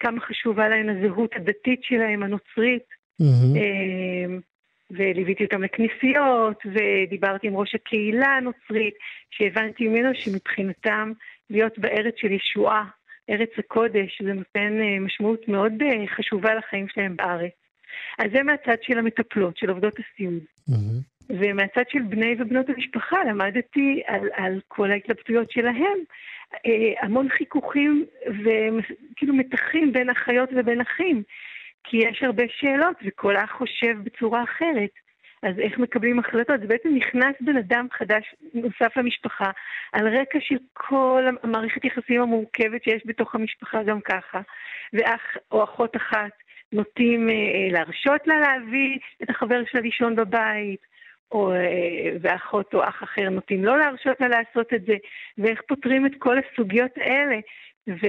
כמה 0.00 0.20
חשובה 0.20 0.68
להן 0.68 0.88
הזהות 0.88 1.36
הדתית 1.36 1.80
שלהם, 1.82 2.22
הנוצרית. 2.22 2.82
Mm-hmm. 3.22 4.48
וליוויתי 4.90 5.44
אותם 5.44 5.62
לכנסיות, 5.62 6.62
ודיברתי 6.66 7.46
עם 7.46 7.56
ראש 7.56 7.74
הקהילה 7.74 8.26
הנוצרית, 8.26 8.94
שהבנתי 9.30 9.88
ממנו 9.88 10.14
שמבחינתם 10.14 11.12
להיות 11.50 11.78
בארץ 11.78 12.14
של 12.16 12.32
ישועה 12.32 12.84
ארץ 13.30 13.50
הקודש, 13.58 14.22
זה 14.22 14.32
נותן 14.32 14.80
אה, 14.80 15.00
משמעות 15.00 15.48
מאוד 15.48 15.72
אה, 15.82 16.06
חשובה 16.16 16.54
לחיים 16.54 16.88
שלהם 16.88 17.16
בארץ. 17.16 17.52
אז 18.18 18.26
זה 18.34 18.42
מהצד 18.42 18.76
של 18.82 18.98
המטפלות, 18.98 19.56
של 19.56 19.70
עובדות 19.70 19.94
הסיעוד. 19.98 20.42
Mm-hmm. 20.70 21.08
ומהצד 21.30 21.82
של 21.88 22.02
בני 22.02 22.34
ובנות 22.38 22.68
המשפחה 22.68 23.24
למדתי 23.24 24.02
על, 24.06 24.28
על 24.34 24.60
כל 24.68 24.90
ההתלבטויות 24.90 25.50
שלהם. 25.50 25.98
אה, 26.66 26.92
המון 27.02 27.28
חיכוכים 27.28 28.04
וכאילו 28.26 29.34
מתחים 29.34 29.92
בין 29.92 30.10
אחיות 30.10 30.48
ובין 30.56 30.80
אחים, 30.80 31.22
כי 31.84 31.96
יש 31.96 32.22
הרבה 32.22 32.42
שאלות 32.48 32.96
וכל 33.04 33.36
אח 33.36 33.52
חושב 33.52 33.96
בצורה 34.04 34.42
אחרת. 34.42 34.90
אז 35.42 35.58
איך 35.58 35.78
מקבלים 35.78 36.18
החלטות? 36.18 36.60
זה 36.60 36.66
בעצם 36.66 36.88
נכנס 36.94 37.34
בן 37.40 37.56
אדם 37.56 37.86
חדש 37.92 38.34
נוסף 38.54 38.96
למשפחה, 38.96 39.50
על 39.92 40.08
רקע 40.08 40.38
של 40.40 40.56
כל 40.72 41.24
המערכת 41.42 41.84
יחסים 41.84 42.20
המורכבת 42.20 42.84
שיש 42.84 43.02
בתוך 43.06 43.34
המשפחה 43.34 43.82
גם 43.82 44.00
ככה, 44.00 44.40
ואח 44.92 45.20
או 45.52 45.64
אחות 45.64 45.96
אחת 45.96 46.32
נוטים 46.72 47.30
אה, 47.30 47.68
להרשות 47.72 48.26
לה 48.26 48.38
להביא 48.38 48.98
את 49.22 49.30
החבר 49.30 49.60
שלה 49.70 49.80
לישון 49.80 50.16
בבית, 50.16 50.80
או, 51.32 51.52
אה, 51.52 52.10
ואחות 52.20 52.74
או 52.74 52.84
אח 52.84 53.02
אחר 53.02 53.28
נוטים 53.30 53.64
לא 53.64 53.78
להרשות 53.78 54.20
לה 54.20 54.28
לעשות 54.28 54.74
את 54.74 54.84
זה, 54.86 54.94
ואיך 55.38 55.60
פותרים 55.68 56.06
את 56.06 56.12
כל 56.18 56.36
הסוגיות 56.38 56.92
האלה. 56.96 57.36
ו... 57.88 58.06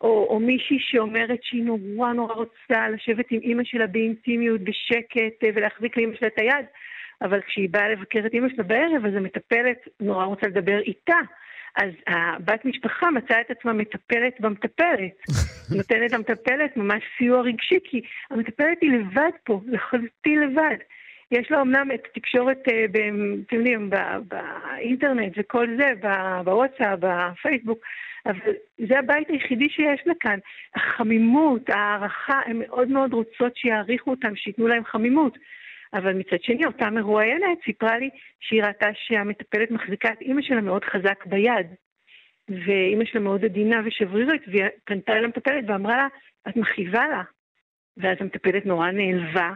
או, 0.00 0.26
או 0.30 0.40
מישהי 0.40 0.78
שאומרת 0.80 1.38
שהיא 1.42 1.64
נורא 1.64 2.12
נורא 2.12 2.34
רוצה 2.34 2.88
לשבת 2.88 3.26
עם 3.30 3.40
אימא 3.40 3.62
שלה 3.64 3.86
באינטימיות, 3.86 4.60
בשקט, 4.60 5.44
אה, 5.44 5.48
ולהחזיק 5.54 5.96
לאימא 5.96 6.16
שלה 6.16 6.28
את 6.28 6.38
היד, 6.38 6.66
אבל 7.22 7.40
כשהיא 7.40 7.68
באה 7.70 7.88
לבקר 7.88 8.26
את 8.26 8.34
אימא 8.34 8.48
שלה 8.48 8.64
בערב, 8.64 9.06
אז 9.06 9.14
המטפלת 9.14 9.88
נורא 10.00 10.24
רוצה 10.24 10.46
לדבר 10.46 10.78
איתה. 10.78 11.18
אז 11.76 11.90
הבת 12.06 12.64
משפחה 12.64 13.10
מצאה 13.10 13.40
את 13.40 13.50
עצמה 13.50 13.72
מטפלת 13.72 14.40
במטפלת. 14.40 15.12
נותנת 15.76 16.12
למטפלת 16.12 16.76
ממש 16.76 17.02
סיוע 17.18 17.40
רגשי, 17.40 17.78
כי 17.84 18.00
המטפלת 18.30 18.78
היא 18.80 18.90
לבד 18.92 19.30
פה, 19.44 19.60
לחלוטין 19.66 20.40
לבד. 20.40 20.76
יש 21.30 21.50
לה 21.50 21.60
אמנם 21.60 21.88
את 21.94 22.06
התקשורת, 22.10 22.58
אה, 22.68 22.84
אתם 23.46 23.56
יודעים, 23.56 23.90
באינטרנט 24.28 25.32
וכל 25.36 25.66
זה, 25.78 25.92
בוואטסאפ, 26.44 26.98
בפייסבוק, 27.00 27.78
אבל 28.26 28.52
זה 28.88 28.98
הבית 28.98 29.28
היחידי 29.28 29.68
שיש 29.68 30.00
לה 30.06 30.14
כאן. 30.20 30.38
החמימות, 30.74 31.70
ההערכה, 31.70 32.40
הן 32.46 32.58
מאוד 32.58 32.88
מאוד 32.88 33.12
רוצות 33.12 33.56
שיעריכו 33.56 34.10
אותם, 34.10 34.36
שייתנו 34.36 34.68
להם 34.68 34.84
חמימות. 34.84 35.38
אבל 35.94 36.12
מצד 36.12 36.42
שני, 36.42 36.66
אותה 36.66 36.90
מרואיינת 36.90 37.58
סיפרה 37.64 37.98
לי 37.98 38.10
שהיא 38.40 38.62
ראתה 38.62 38.86
שהמטפלת 38.94 39.70
מחזיקה 39.70 40.12
את 40.12 40.20
אימא 40.20 40.42
שלה 40.42 40.60
מאוד 40.60 40.84
חזק 40.84 41.26
ביד. 41.26 41.66
ואימא 42.48 43.04
שלה 43.04 43.20
מאוד 43.20 43.44
עדינה 43.44 43.80
ושברירית, 43.84 44.42
והיא 44.46 44.64
פנתה 44.84 45.12
אל 45.12 45.24
המטפלת 45.24 45.64
ואמרה 45.66 45.96
לה, 45.96 46.06
את 46.48 46.56
מכאיבה 46.56 47.08
לה. 47.08 47.22
ואז 47.96 48.16
המטפלת 48.20 48.66
נורא 48.66 48.90
נעלבה, 48.90 49.52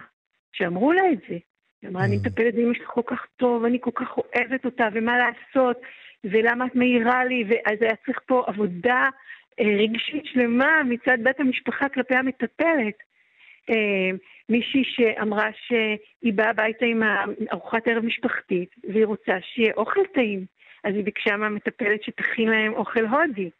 שאמרו 0.52 0.92
לה 0.92 1.02
את 1.12 1.18
זה. 1.28 1.38
היא 1.84 1.90
אמרה, 1.90 2.04
אני. 2.04 2.16
מטפלת 2.16 2.54
באמא 2.54 2.74
שלי 2.74 2.84
כל 2.86 3.00
כך 3.06 3.26
טוב, 3.36 3.64
אני 3.64 3.78
כל 3.80 3.90
כך 3.94 4.16
אוהבת 4.18 4.64
אותה, 4.64 4.88
ומה 4.92 5.18
לעשות, 5.18 5.80
ולמה 6.24 6.66
את 6.66 6.74
מעירה 6.74 7.24
לי, 7.24 7.44
ואז 7.48 7.82
היה 7.82 7.96
צריך 8.06 8.20
פה 8.26 8.44
עבודה 8.46 9.08
אה, 9.60 9.64
רגשית 9.78 10.24
שלמה 10.26 10.82
מצד 10.84 11.18
בית 11.22 11.40
המשפחה 11.40 11.88
כלפי 11.88 12.14
המטפלת. 12.14 12.94
אה, 13.70 14.10
מישהי 14.48 14.84
שאמרה 14.84 15.48
שהיא 15.66 16.32
באה 16.32 16.50
הביתה 16.50 16.84
עם 16.84 17.02
ארוחת 17.52 17.88
ערב 17.88 18.04
משפחתית, 18.04 18.74
והיא 18.88 19.06
רוצה 19.06 19.32
שיהיה 19.40 19.72
אוכל 19.76 20.06
טעים, 20.14 20.44
אז 20.84 20.94
היא 20.94 21.04
ביקשה 21.04 21.36
מהמטפלת 21.36 22.02
שתכין 22.02 22.48
להם 22.48 22.72
אוכל 22.72 23.06
הודי. 23.06 23.50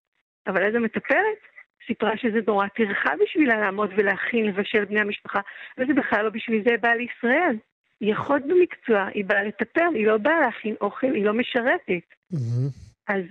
אבל 0.47 0.65
אז 0.65 0.75
המטפלת 0.75 1.39
סיפרה 1.87 2.17
שזה 2.17 2.39
נורא 2.47 2.67
טרחה 2.67 3.11
בשבילה 3.23 3.61
לעמוד 3.61 3.91
ולהכין, 3.97 4.47
לבשל 4.47 4.85
בני 4.85 5.01
המשפחה, 5.01 5.41
וזה 5.79 5.95
בכלל 5.95 6.25
לא 6.25 6.31
בשביל 6.31 6.63
זה 6.65 6.77
באה 6.81 6.97
לישראל. 6.97 7.57
היא 8.05 8.13
אחות 8.13 8.43
במקצוע, 8.43 9.07
היא 9.15 9.25
באה 9.25 9.45
לטפל, 9.45 9.95
היא 9.95 10.07
לא 10.07 10.17
באה 10.17 10.41
להכין 10.41 10.75
אוכל, 10.81 11.15
היא 11.15 11.25
לא 11.25 11.35
משרתת. 11.35 12.07
Mm-hmm. 12.33 12.71
אז 13.09 13.23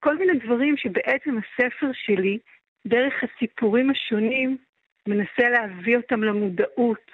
כל 0.00 0.18
מיני 0.18 0.38
דברים 0.38 0.76
שבעצם 0.76 1.36
הספר 1.38 1.90
שלי, 1.92 2.38
דרך 2.86 3.14
הסיפורים 3.22 3.90
השונים, 3.90 4.56
מנסה 5.06 5.48
להביא 5.48 5.96
אותם 5.96 6.22
למודעות, 6.24 7.10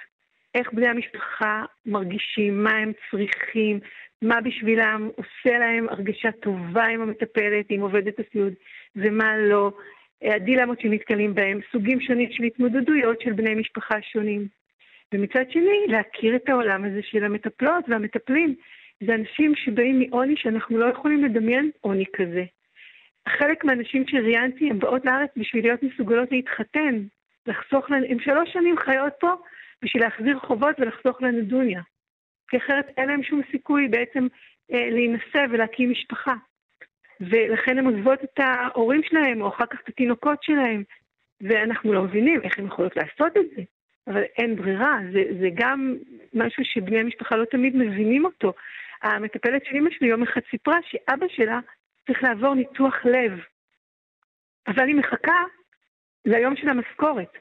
איך 0.55 0.73
בני 0.73 0.89
המשפחה 0.89 1.65
מרגישים, 1.87 2.65
מה 2.65 2.71
הם 2.71 2.93
צריכים, 3.11 3.81
מה 4.23 4.41
בשבילם 4.41 5.09
עושה 5.17 5.59
להם 5.59 5.89
הרגשה 5.89 6.33
טובה 6.33 6.85
עם 6.85 7.01
המטפלת, 7.03 7.67
עם 7.69 7.81
עובדת 7.81 8.15
הסיעוד, 8.19 8.53
ומה 8.97 9.37
לא, 9.37 9.73
הדילמות 10.23 10.81
שנתקלים 10.81 11.35
בהם, 11.35 11.61
סוגים 11.73 12.01
שונים 12.01 12.29
של 12.33 12.43
התמודדויות 12.43 13.21
של 13.21 13.33
בני 13.33 13.55
משפחה 13.55 14.03
שונים. 14.03 14.49
ומצד 15.15 15.51
שני, 15.51 15.87
להכיר 15.89 16.37
את 16.37 16.49
העולם 16.49 16.85
הזה 16.85 17.01
של 17.03 17.25
המטפלות 17.25 17.85
והמטפלים. 17.89 18.55
זה 19.07 19.15
אנשים 19.15 19.55
שבאים 19.55 20.01
מעוני 20.01 20.35
שאנחנו 20.37 20.79
לא 20.79 20.87
יכולים 20.87 21.25
לדמיין 21.25 21.71
עוני 21.81 22.05
כזה. 22.17 22.45
חלק 23.29 23.65
מהנשים 23.65 24.05
שראיינתי, 24.09 24.71
הן 24.71 24.79
באות 24.79 25.05
לארץ 25.05 25.31
בשביל 25.37 25.65
להיות 25.65 25.83
מסוגלות 25.83 26.33
להתחתן, 26.33 27.03
לחסוך 27.47 27.91
לנו, 27.91 28.07
הן 28.07 28.19
שלוש 28.21 28.53
שנים 28.53 28.77
חיות 28.79 29.13
פה 29.21 29.35
בשביל 29.83 30.03
להחזיר 30.03 30.39
חובות 30.39 30.77
ולחסוך 30.79 31.23
לנו 31.23 31.43
דוניה. 31.43 31.81
כי 32.49 32.57
אחרת 32.57 32.87
אין 32.97 33.09
להם 33.09 33.23
שום 33.23 33.41
סיכוי 33.51 33.89
בעצם 33.89 34.27
אה, 34.73 34.91
להינשא 34.91 35.47
ולהקים 35.51 35.91
משפחה. 35.91 36.35
ולכן 37.21 37.79
הן 37.79 37.87
עוזבות 37.87 38.25
את 38.25 38.39
ההורים 38.39 39.03
שלהם, 39.03 39.43
או 39.43 39.49
אחר 39.49 39.67
כך 39.67 39.81
את 39.81 39.89
התינוקות 39.89 40.43
שלהם, 40.43 40.83
ואנחנו 41.41 41.93
לא 41.93 42.03
מבינים 42.03 42.43
איך 42.43 42.59
הן 42.59 42.67
יכולות 42.67 42.97
לעשות 42.97 43.37
את 43.37 43.45
זה. 43.57 43.63
אבל 44.07 44.23
אין 44.23 44.57
ברירה, 44.57 44.99
זה, 45.13 45.23
זה 45.41 45.49
גם 45.55 45.97
משהו 46.35 46.65
שבני 46.65 46.99
המשפחה 46.99 47.37
לא 47.37 47.45
תמיד 47.45 47.77
מבינים 47.77 48.25
אותו. 48.25 48.53
המטפלת 49.03 49.65
של 49.65 49.77
אמא 49.77 49.91
שלי 49.91 50.09
יום 50.09 50.23
אחד 50.23 50.41
סיפרה 50.51 50.79
שאבא 50.83 51.27
שלה 51.29 51.61
צריך 52.07 52.23
לעבור 52.23 52.55
ניתוח 52.55 52.95
לב. 53.05 53.41
אבל 54.67 54.87
היא 54.87 54.95
מחכה 54.95 55.43
ליום 56.25 56.57
של 56.57 56.69
המשכורת, 56.69 57.33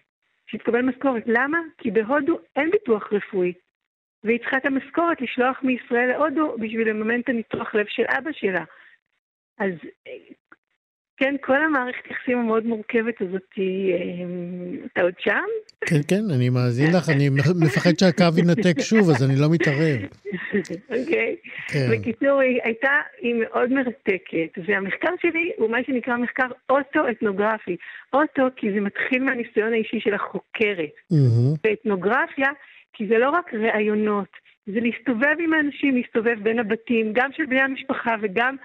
שתקבל 0.48 0.82
משכורת. 0.82 1.24
למה? 1.26 1.60
כי 1.78 1.92
בהודו 1.92 2.40
אין 2.56 2.72
ביטוח 2.72 3.14
רפואי. 3.14 3.54
והיא 4.24 4.40
צריכה 4.40 4.58
את 4.58 4.66
המשכורת 4.66 5.22
לשלוח 5.22 5.64
מישראל 5.64 6.10
להודו 6.10 6.56
בשביל 6.58 6.90
לממן 6.90 7.20
את 7.20 7.30
הניתוח 7.30 7.76
לב 7.76 7.86
של 7.90 8.04
אבא 8.18 8.32
שלה. 8.32 8.64
אז 9.60 9.72
כן, 11.18 11.36
כל 11.42 11.64
המערכת 11.64 12.12
יחסים 12.12 12.38
המאוד 12.38 12.66
מורכבת 12.66 13.22
הזאת, 13.22 13.42
אה, 13.60 13.64
אתה 14.86 15.02
עוד 15.02 15.14
שם? 15.20 15.44
כן, 15.86 16.02
כן, 16.08 16.22
אני 16.36 16.50
מאזין 16.50 16.88
לך, 16.96 17.10
אני 17.10 17.30
מפחד 17.66 17.92
שהקו 18.00 18.24
ינתק 18.38 18.82
שוב, 18.82 19.10
אז 19.10 19.24
אני 19.24 19.36
לא 19.42 19.48
מתערב. 19.52 20.00
אוקיי. 20.90 21.36
כן. 21.68 21.88
בקיצור, 21.92 22.40
היא 22.40 22.60
הייתה, 22.64 22.92
היא 23.22 23.36
מאוד 23.36 23.74
מרתקת, 23.74 24.52
והמחקר 24.68 25.14
שלי 25.22 25.52
הוא 25.58 25.70
מה 25.70 25.78
שנקרא 25.88 26.18
מחקר 26.18 26.48
אוטו-אתנוגרפי. 26.70 27.76
אוטו, 28.14 28.44
כי 28.56 28.74
זה 28.74 28.80
מתחיל 28.80 29.24
מהניסיון 29.24 29.74
האישי 29.74 30.00
של 30.00 30.14
החוקרת. 30.14 30.96
ואתנוגרפיה, 31.64 32.50
כי 32.94 33.08
זה 33.08 33.18
לא 33.18 33.30
רק 33.30 33.54
ראיונות, 33.54 34.46
זה 34.68 34.80
להסתובב 34.80 35.36
עם 35.40 35.54
האנשים, 35.54 35.96
להסתובב 35.96 36.44
בין 36.44 36.60
הבתים, 36.60 37.14
גם 37.14 37.30
של 37.38 37.46
בני 37.46 37.62
המשפחה 37.62 38.16
וגם 38.22 38.56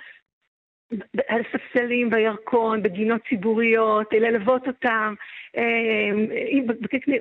על 1.29 1.43
ספסלים 1.53 2.11
בירקון, 2.11 2.83
בגינות 2.83 3.21
ציבוריות, 3.29 4.13
ללוות 4.13 4.67
אותם. 4.67 5.15
אה, 5.57 5.63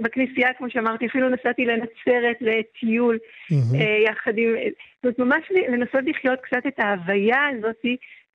בכנסייה, 0.01 0.53
כמו 0.57 0.69
שאמרתי, 0.69 1.05
אפילו 1.05 1.29
נסעתי 1.29 1.65
לנצרת 1.65 2.37
לטיול 2.41 3.17
אה, 3.51 4.11
יחד 4.11 4.37
עם... 4.37 4.55
זאת 5.03 5.19
אומרת, 5.19 5.19
ממש 5.19 5.51
לנסות 5.69 6.01
לחיות 6.05 6.39
קצת 6.41 6.67
את 6.67 6.79
ההוויה 6.79 7.47
הזאת 7.47 7.85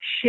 ש... 0.01 0.27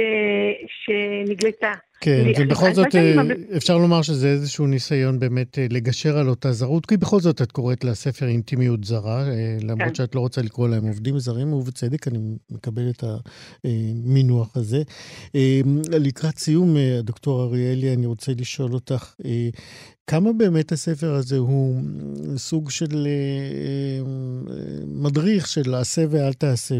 שנגלתה. 0.67 1.71
כן, 1.99 2.31
ובכל 2.39 2.73
זאת 2.73 2.95
אה, 2.95 3.15
אפשר 3.57 3.77
לומר 3.77 4.01
שזה 4.01 4.27
איזשהו 4.27 4.67
ניסיון 4.67 5.19
באמת 5.19 5.59
אה, 5.59 5.67
לגשר 5.69 6.17
על 6.17 6.29
אותה 6.29 6.51
זרות, 6.51 6.85
כי 6.85 6.97
בכל 6.97 7.19
זאת 7.19 7.41
את 7.41 7.51
קוראת 7.51 7.83
לספר 7.83 8.27
אינטימיות 8.27 8.83
זרה, 8.83 9.27
אה, 9.27 9.57
למרות 9.61 9.87
כן. 9.87 9.95
שאת 9.95 10.15
לא 10.15 10.19
רוצה 10.19 10.41
לקרוא 10.41 10.67
להם 10.67 10.83
עובדים 10.87 11.19
זרים, 11.19 11.53
ובצדק 11.53 12.07
אני 12.07 12.19
מקבל 12.51 12.89
את 12.89 13.03
המינוח 13.63 14.57
הזה. 14.57 14.83
לקראת 15.91 16.37
סיום, 16.37 16.75
דוקטור 16.99 17.43
אריאלי, 17.43 17.93
אני 17.93 18.05
רוצה 18.05 18.31
לשאול 18.37 18.73
אותך, 18.73 19.13
כמה 20.07 20.33
באמת 20.33 20.71
הספר 20.71 21.13
הזה 21.13 21.37
הוא 21.37 21.81
סוג 22.37 22.69
של 22.69 23.07
מדריך 24.87 25.47
של 25.47 25.75
עשה 25.75 26.05
ואל 26.09 26.33
תעשה 26.33 26.75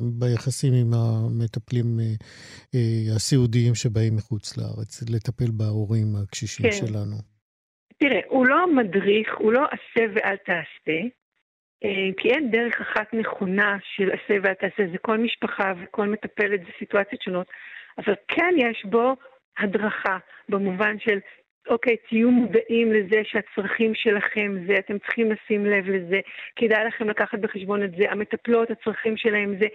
ביחסים 0.00 0.72
עם 0.72 0.94
המטפלים 0.94 2.00
הסיעודיים 3.14 3.74
שבאים 3.74 4.16
מחוץ 4.16 4.39
לארץ, 4.58 5.10
לטפל 5.10 5.50
בהורים 5.58 6.06
הקשישים 6.22 6.66
כן. 6.66 6.76
שלנו? 6.76 7.16
תראה, 7.98 8.20
הוא 8.28 8.46
לא 8.46 8.74
מדריך, 8.74 9.28
הוא 9.38 9.52
לא 9.52 9.64
עשה 9.64 10.04
ואל 10.14 10.36
תעשה, 10.36 10.98
כי 12.16 12.28
אין 12.30 12.50
דרך 12.50 12.80
אחת 12.80 13.14
נכונה 13.14 13.78
של 13.96 14.10
עשה 14.10 14.34
ואל 14.42 14.54
תעשה, 14.54 14.82
זה 14.92 14.98
כל 14.98 15.18
משפחה 15.18 15.72
וכל 15.82 16.08
מטפלת, 16.08 16.60
זה 16.60 16.70
סיטואציות 16.78 17.22
שונות, 17.22 17.46
אבל 17.98 18.14
כן 18.28 18.54
יש 18.58 18.84
בו 18.84 19.16
הדרכה, 19.58 20.18
במובן 20.48 20.98
של 20.98 21.18
אוקיי, 21.68 21.96
תהיו 21.96 22.30
מודעים 22.30 22.92
לזה 22.92 23.20
שהצרכים 23.24 23.94
שלכם 23.94 24.54
זה, 24.66 24.74
אתם 24.78 24.98
צריכים 24.98 25.32
לשים 25.32 25.66
לב 25.66 25.88
לזה, 25.88 26.20
כדאי 26.56 26.84
לכם 26.84 27.08
לקחת 27.08 27.38
בחשבון 27.38 27.82
את 27.82 27.90
זה, 27.96 28.10
המטפלות, 28.10 28.70
הצרכים 28.70 29.16
שלהם 29.16 29.54
זה, 29.58 29.66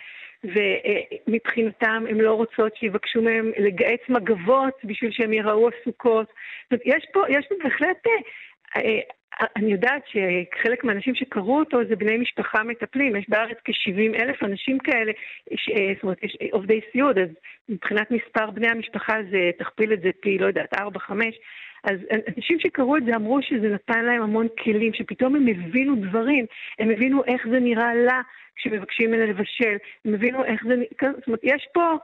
ומבחינתם 0.43 2.03
הן 2.09 2.17
לא 2.17 2.33
רוצות 2.33 2.75
שיבקשו 2.75 3.21
מהם 3.21 3.51
לגהץ 3.57 3.99
מגבות 4.09 4.73
בשביל 4.83 5.11
שהם 5.11 5.33
ייראו 5.33 5.69
עסוקות. 5.69 6.27
זאת 6.27 6.71
אומרת, 6.71 6.81
יש 6.86 7.05
פה, 7.13 7.23
יש 7.29 7.45
פה 7.49 7.55
בהחלט... 7.63 8.07
אה, 8.07 8.81
אה, 8.81 9.47
אני 9.55 9.71
יודעת 9.71 10.03
שחלק 10.07 10.83
מהאנשים 10.83 11.15
שקראו 11.15 11.59
אותו 11.59 11.77
זה 11.89 11.95
בני 11.95 12.17
משפחה 12.17 12.63
מטפלים, 12.63 13.15
יש 13.15 13.25
בארץ 13.29 13.57
כ-70 13.65 14.21
אלף 14.21 14.43
אנשים 14.43 14.79
כאלה, 14.79 15.11
אה, 15.51 15.93
זאת 15.93 16.03
אומרת, 16.03 16.23
יש 16.23 16.38
עובדי 16.51 16.79
סיעוד, 16.91 17.17
אז 17.17 17.29
מבחינת 17.69 18.11
מספר 18.11 18.49
בני 18.51 18.67
המשפחה 18.67 19.17
זה, 19.31 19.49
תכפיל 19.57 19.93
את 19.93 20.01
זה 20.01 20.09
פי, 20.19 20.38
לא 20.38 20.45
יודעת, 20.45 20.73
4-5, 20.73 20.77
אז 21.86 21.99
אנשים 22.38 22.59
שקראו 22.59 22.97
את 22.97 23.05
זה 23.05 23.15
אמרו 23.15 23.41
שזה 23.41 23.69
נתן 23.69 24.05
להם 24.05 24.21
המון 24.21 24.47
כלים, 24.63 24.93
שפתאום 24.93 25.36
הם 25.36 25.47
הבינו 25.47 25.95
דברים, 25.95 26.45
הם 26.79 26.89
הבינו 26.89 27.23
איך 27.25 27.47
זה 27.51 27.59
נראה 27.59 27.95
לה 27.95 28.21
כשמבקשים 28.55 29.11
ממנה 29.11 29.25
לבשל, 29.25 29.75
הם 30.05 30.13
הבינו 30.13 30.45
איך 30.45 30.63
זה 30.67 30.75
נראה, 30.75 31.13
זאת 31.15 31.27
אומרת, 31.27 31.39
יש 31.43 31.67
פה... 31.73 31.97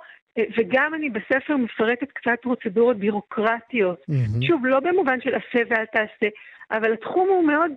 וגם 0.57 0.93
אני 0.95 1.09
בספר 1.09 1.57
מפרטת 1.57 2.11
קצת 2.11 2.38
פרוצדורות 2.41 2.97
בירוקרטיות. 2.97 4.03
Mm-hmm. 4.09 4.47
שוב, 4.47 4.65
לא 4.65 4.79
במובן 4.79 5.21
של 5.21 5.29
עשה 5.36 5.63
ואל 5.69 5.86
תעשה, 5.86 6.27
אבל 6.71 6.93
התחום 6.93 7.29
הוא 7.29 7.47
מאוד, 7.47 7.71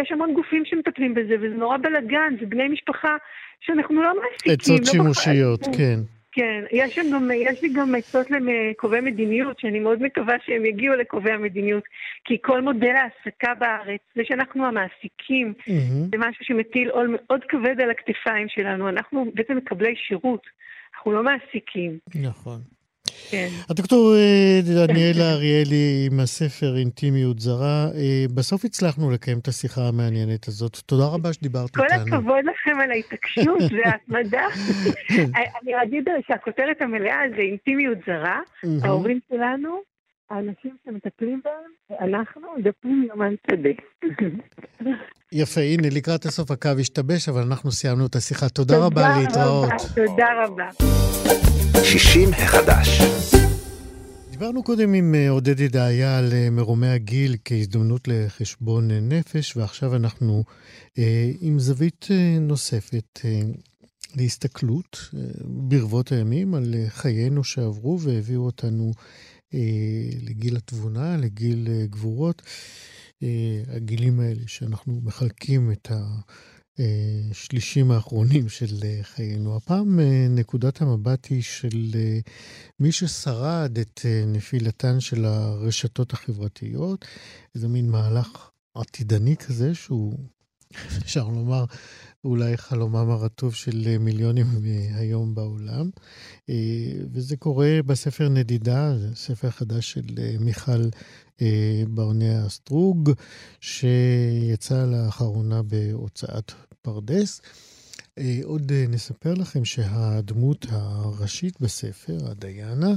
יש 0.00 0.12
המון 0.12 0.34
גופים 0.34 0.64
שמטפלים 0.64 1.14
בזה, 1.14 1.34
וזה 1.40 1.54
נורא 1.54 1.76
בלאגן, 1.76 2.34
זה 2.40 2.46
בני 2.46 2.68
משפחה 2.68 3.16
שאנחנו 3.60 4.02
לא 4.02 4.12
מעסיקים. 4.22 4.52
עצות 4.52 4.80
לא 4.80 4.84
שימושיות, 4.86 5.60
בח... 5.60 5.76
כן. 5.76 5.98
כן, 6.32 6.64
יש, 6.72 6.98
גם, 7.12 7.30
יש 7.34 7.62
לי 7.62 7.68
גם 7.68 7.94
עצות 7.94 8.26
לקובעי 8.30 9.00
מדיניות, 9.00 9.60
שאני 9.60 9.80
מאוד 9.80 10.02
מקווה 10.02 10.34
שהם 10.46 10.66
יגיעו 10.66 10.94
לקובעי 10.94 11.32
המדיניות, 11.32 11.84
כי 12.24 12.38
כל 12.42 12.60
מודל 12.60 12.94
ההעסקה 12.96 13.54
בארץ, 13.54 14.00
זה 14.16 14.22
שאנחנו 14.24 14.66
המעסיקים, 14.66 15.54
mm-hmm. 15.60 16.10
זה 16.10 16.18
משהו 16.18 16.44
שמטיל 16.44 16.90
עול 16.90 17.16
מאוד 17.18 17.40
כבד 17.48 17.80
על 17.80 17.90
הכתפיים 17.90 18.48
שלנו. 18.48 18.88
אנחנו 18.88 19.24
בעצם 19.34 19.56
מקבלי 19.56 19.96
שירות, 19.96 20.42
אנחנו 20.94 21.12
לא 21.12 21.22
מעסיקים. 21.22 21.98
נכון. 22.14 22.60
כן. 23.30 23.48
הדוקטור 23.70 24.14
אה, 24.14 24.60
דניאלה 24.86 25.32
אריאלי 25.32 26.08
עם 26.10 26.20
הספר 26.20 26.76
אינטימיות 26.76 27.38
זרה, 27.38 27.86
אה, 27.94 28.24
בסוף 28.34 28.64
הצלחנו 28.64 29.10
לקיים 29.10 29.38
את 29.38 29.48
השיחה 29.48 29.80
המעניינת 29.88 30.48
הזאת. 30.48 30.76
תודה 30.86 31.04
רבה 31.04 31.32
שדיברת 31.32 31.68
איתנו. 31.68 31.84
כל 31.84 31.94
הכבוד 31.94 32.44
לכם 32.44 32.80
על 32.80 32.90
ההתעקשות 32.90 33.62
וההתמדה. 33.84 34.46
אני 35.62 35.72
אגיד 35.82 36.08
שהכותרת 36.26 36.82
המלאה 36.82 37.20
זה 37.36 37.42
אינטימיות 37.42 37.98
זרה, 38.06 38.40
ההורים 38.82 39.20
שלנו, 39.28 39.91
האנשים 40.30 40.76
שמטפלים 40.84 41.40
בהם, 41.44 41.98
אנחנו 42.08 42.48
דפים 42.64 43.06
יומן 43.08 43.34
שדה. 43.46 43.70
יפה, 45.32 45.60
הנה, 45.60 45.88
לקראת 45.90 46.24
הסוף 46.24 46.50
הקו 46.50 46.70
השתבש, 46.80 47.28
אבל 47.28 47.40
אנחנו 47.42 47.72
סיימנו 47.72 48.06
את 48.06 48.14
השיחה. 48.14 48.48
תודה 48.48 48.78
רבה, 48.78 49.18
להתראות. 49.20 49.70
תודה 49.94 50.26
רבה. 50.44 50.68
60 51.84 52.28
החדש. 52.32 52.88
דיברנו 54.30 54.62
קודם 54.62 54.94
עם 54.94 55.14
אה, 55.14 55.30
עודד 55.30 55.60
ידעיה 55.60 56.18
על 56.18 56.32
אה, 56.32 56.50
מרומי 56.50 56.86
הגיל 56.86 57.36
כהזדמנות 57.44 58.08
לחשבון 58.08 58.90
אה, 58.90 59.00
נפש, 59.00 59.56
ועכשיו 59.56 59.96
אנחנו 59.96 60.44
אה, 60.98 61.30
עם 61.40 61.58
זווית 61.58 62.06
נוספת 62.40 63.20
אה, 63.24 63.40
להסתכלות 64.16 64.98
אה, 65.14 65.20
ברבות 65.44 66.12
הימים 66.12 66.54
על 66.54 66.74
חיינו 66.88 67.44
שעברו 67.44 68.00
והביאו 68.00 68.42
אותנו 68.42 68.84
אה, 68.84 69.02
לגיל 70.22 70.56
התבונה, 70.56 71.16
לגיל 71.16 71.68
אה, 71.70 71.86
גבורות. 71.86 72.42
אה, 73.22 73.62
הגילים 73.76 74.20
האלה 74.20 74.42
שאנחנו 74.46 75.00
מחלקים 75.04 75.72
את 75.72 75.90
השלישים 77.30 77.90
האחרונים 77.90 78.48
של 78.48 78.80
אה, 78.84 78.98
חיינו. 79.02 79.56
הפעם 79.56 80.00
אה, 80.00 80.26
נקודת 80.30 80.82
המבט 80.82 81.26
היא 81.30 81.42
של 81.42 81.90
מי 82.80 82.92
ששרד 82.92 83.78
את 83.78 84.00
נפילתן 84.26 85.00
של 85.00 85.24
הרשתות 85.24 86.12
החברתיות, 86.12 87.04
איזה 87.54 87.68
מין 87.68 87.90
מהלך 87.90 88.50
עתידני 88.74 89.36
כזה 89.36 89.74
שהוא, 89.74 90.18
אפשר 91.02 91.28
לומר, 91.28 91.64
אולי 92.24 92.56
חלומם 92.56 93.10
הרטוב 93.10 93.54
של 93.54 93.98
מיליונים 94.00 94.46
היום 94.94 95.34
בעולם. 95.34 95.90
וזה 97.12 97.36
קורה 97.36 97.78
בספר 97.86 98.28
נדידה, 98.28 98.94
ספר 99.14 99.50
חדש 99.50 99.92
של 99.92 100.04
מיכל 100.40 100.82
אה, 101.42 101.82
ברנע 101.88 102.46
אסטרוג, 102.46 103.10
שיצא 103.60 104.86
לאחרונה 104.86 105.62
בהוצאת 105.62 106.52
פרדס. 106.82 107.40
אה, 108.18 108.40
עוד 108.44 108.72
אה, 108.72 108.84
נספר 108.88 109.34
לכם 109.34 109.64
שהדמות 109.64 110.66
הראשית 110.70 111.60
בספר, 111.60 112.30
הדיינה, 112.30 112.94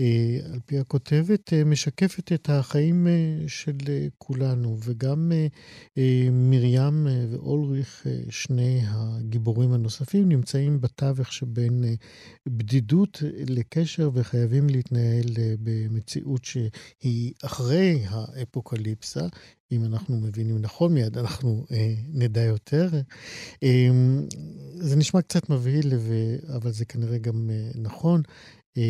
אה, 0.00 0.38
על 0.52 0.60
פי 0.66 0.78
הכותבת, 0.78 1.52
משקפת 1.66 2.32
את 2.32 2.50
החיים 2.50 3.06
של 3.46 3.76
כולנו, 4.18 4.78
וגם 4.84 5.32
מרים 6.32 7.06
ואולריך, 7.30 8.06
שני 8.30 8.80
הגיבורים 8.86 9.72
הנוספים, 9.72 10.28
נמצאים 10.28 10.80
בתווך 10.80 11.32
שבין 11.32 11.84
בדידות 12.48 13.22
לקשר 13.48 14.10
וחייבים 14.14 14.68
להתנהל 14.68 15.26
במציאות 15.60 16.44
שהיא 16.44 17.32
אחרי 17.42 18.02
האפוקליפסה, 18.08 19.26
אם 19.72 19.84
אנחנו 19.84 20.16
מבינים 20.16 20.58
נכון 20.58 20.94
מיד, 20.94 21.18
אנחנו 21.18 21.64
אה, 21.72 21.94
נדע 22.14 22.42
יותר. 22.42 22.88
אה, 23.62 23.88
זה 24.74 24.96
נשמע 24.96 25.22
קצת 25.22 25.50
מבהיל, 25.50 25.92
ו... 25.98 26.12
אבל 26.56 26.70
זה 26.70 26.84
כנראה 26.84 27.18
גם 27.18 27.50
אה, 27.50 27.70
נכון. 27.82 28.22
אה, 28.78 28.82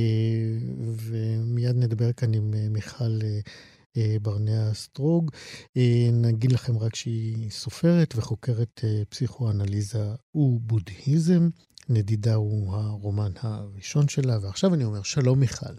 ומיד 0.96 1.76
נדבר 1.76 2.12
כאן 2.12 2.34
עם 2.34 2.54
אה, 2.54 2.68
מיכל 2.70 3.18
אה, 3.22 3.40
אה, 3.96 4.16
ברנע 4.22 4.74
סטרוג. 4.74 5.30
אה, 5.76 6.10
נגיד 6.12 6.52
לכם 6.52 6.78
רק 6.78 6.94
שהיא 6.94 7.50
סופרת 7.50 8.14
וחוקרת 8.16 8.80
אה, 8.84 9.04
פסיכואנליזה 9.08 10.04
ובודהיזם. 10.34 11.48
נדידה 11.88 12.34
הוא 12.34 12.74
הרומן 12.74 13.30
הראשון 13.40 14.08
שלה, 14.08 14.34
ועכשיו 14.42 14.74
אני 14.74 14.84
אומר, 14.84 15.02
שלום 15.02 15.40
מיכל. 15.40 15.74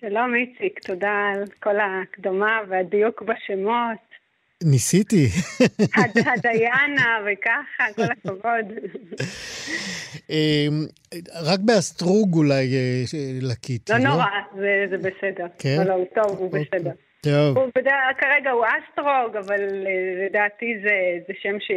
שלום 0.00 0.34
איציק, 0.34 0.78
תודה 0.86 1.32
על 1.34 1.44
כל 1.62 1.76
ההקדמה 1.80 2.58
והדיוק 2.68 3.22
בשמות. 3.22 4.09
ניסיתי. 4.64 5.26
הדיינה 6.26 7.18
וככה, 7.26 7.92
כל 7.96 8.02
הכבוד. 8.02 8.78
אמ, 10.30 10.86
רק 11.42 11.60
באסטרוג 11.60 12.34
אולי 12.34 12.74
אה, 12.76 13.02
לקיתי, 13.42 13.92
לא? 13.92 13.98
לא 13.98 14.04
נורא, 14.04 14.26
זה 14.90 14.96
בסדר. 14.96 15.46
כן? 15.58 15.76
לא, 15.78 15.84
לא, 15.84 16.04
טוב, 16.14 16.38
הוא 16.38 16.46
אוקיי. 16.46 16.64
בסדר. 16.72 16.90
טוב. 17.20 17.70
כרגע 18.18 18.50
הוא 18.50 18.64
אסטרוג, 18.66 19.36
אבל 19.36 19.60
אה, 19.86 20.26
לדעתי 20.26 20.66
זה 21.26 21.34
שם 21.42 21.60
ש... 21.60 21.70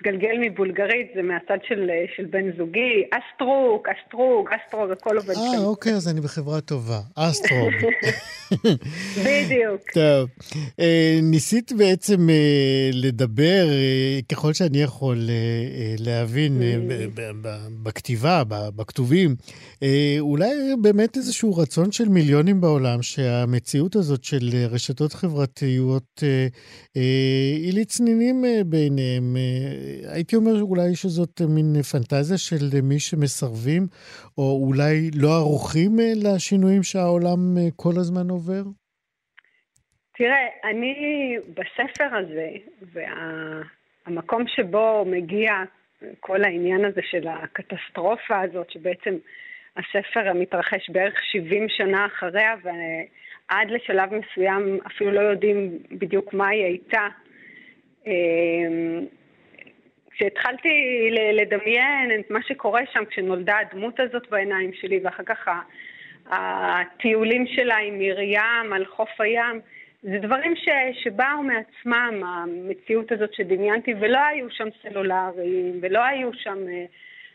מתגלגל 0.00 0.38
מבולגרית, 0.40 1.12
זה 1.14 1.22
מהצד 1.22 1.58
של, 1.68 1.90
של 2.16 2.24
בן 2.24 2.56
זוגי, 2.58 3.08
אסטרוק, 3.10 3.88
אסטרוג, 3.88 4.48
אסטרוג, 4.48 4.90
הכל 4.90 5.16
עובד 5.16 5.34
שם. 5.34 5.40
אה, 5.40 5.64
אוקיי, 5.64 5.92
אז 5.92 6.08
אני 6.08 6.20
בחברה 6.20 6.60
טובה. 6.60 7.00
אסטרוג. 7.16 7.72
בדיוק. 9.24 9.90
טוב. 9.94 10.30
אה, 10.80 11.18
ניסית 11.22 11.72
בעצם 11.72 12.30
אה, 12.30 12.90
לדבר, 12.92 13.68
אה, 13.70 14.18
ככל 14.32 14.52
שאני 14.52 14.82
יכול 14.82 15.28
להבין, 15.98 16.62
בכתיבה, 17.82 18.42
בכתובים, 18.48 19.36
אולי 20.20 20.54
באמת 20.82 21.16
איזשהו 21.16 21.56
רצון 21.56 21.92
של 21.92 22.08
מיליונים 22.08 22.60
בעולם, 22.60 23.02
שהמציאות 23.02 23.96
הזאת 23.96 24.24
של 24.24 24.50
רשתות 24.70 25.12
חברתיות 25.12 26.22
היא 26.94 27.80
לצנינים 27.80 28.44
בעיניהם. 28.66 29.36
הייתי 30.14 30.36
אומר 30.36 30.62
אולי 30.62 30.94
שזאת 30.94 31.40
מין 31.48 31.82
פנטזיה 31.82 32.38
של 32.38 32.80
מי 32.82 32.98
שמסרבים, 32.98 33.82
או 34.38 34.66
אולי 34.66 35.10
לא 35.14 35.28
ערוכים 35.36 35.92
לשינויים 36.24 36.82
שהעולם 36.82 37.38
כל 37.76 37.92
הזמן 37.96 38.30
עובר? 38.30 38.62
תראה, 40.18 40.46
אני 40.70 40.94
בספר 41.48 42.16
הזה, 42.16 42.48
והמקום 42.92 44.42
וה, 44.42 44.48
שבו 44.56 45.04
מגיע 45.06 45.52
כל 46.20 46.44
העניין 46.44 46.84
הזה 46.84 47.00
של 47.10 47.28
הקטסטרופה 47.28 48.40
הזאת, 48.40 48.70
שבעצם 48.70 49.14
הספר 49.76 50.32
מתרחש 50.34 50.90
בערך 50.90 51.14
70 51.32 51.66
שנה 51.68 52.06
אחריה, 52.06 52.54
ועד 52.62 53.70
לשלב 53.70 54.10
מסוים 54.14 54.78
אפילו 54.86 55.12
לא 55.12 55.20
יודעים 55.20 55.78
בדיוק 55.90 56.34
מה 56.34 56.48
היא 56.48 56.64
הייתה. 56.64 57.08
כשהתחלתי 60.16 61.08
לדמיין 61.32 62.20
את 62.20 62.30
מה 62.30 62.42
שקורה 62.42 62.82
שם, 62.92 63.04
כשנולדה 63.04 63.58
הדמות 63.58 64.00
הזאת 64.00 64.30
בעיניים 64.30 64.72
שלי, 64.72 65.00
ואחר 65.04 65.22
כך 65.22 65.48
הטיולים 66.26 67.46
שלה 67.46 67.76
עם 67.76 67.98
מרים 67.98 68.72
על 68.72 68.84
חוף 68.86 69.20
הים, 69.20 69.60
זה 70.02 70.18
דברים 70.18 70.56
ש, 70.56 70.68
שבאו 70.92 71.42
מעצמם, 71.42 72.22
המציאות 72.24 73.12
הזאת 73.12 73.34
שדמיינתי, 73.34 73.94
ולא 74.00 74.18
היו 74.18 74.50
שם 74.50 74.68
סלולריים, 74.82 75.78
ולא 75.82 76.04
היו 76.04 76.30
שם, 76.32 76.58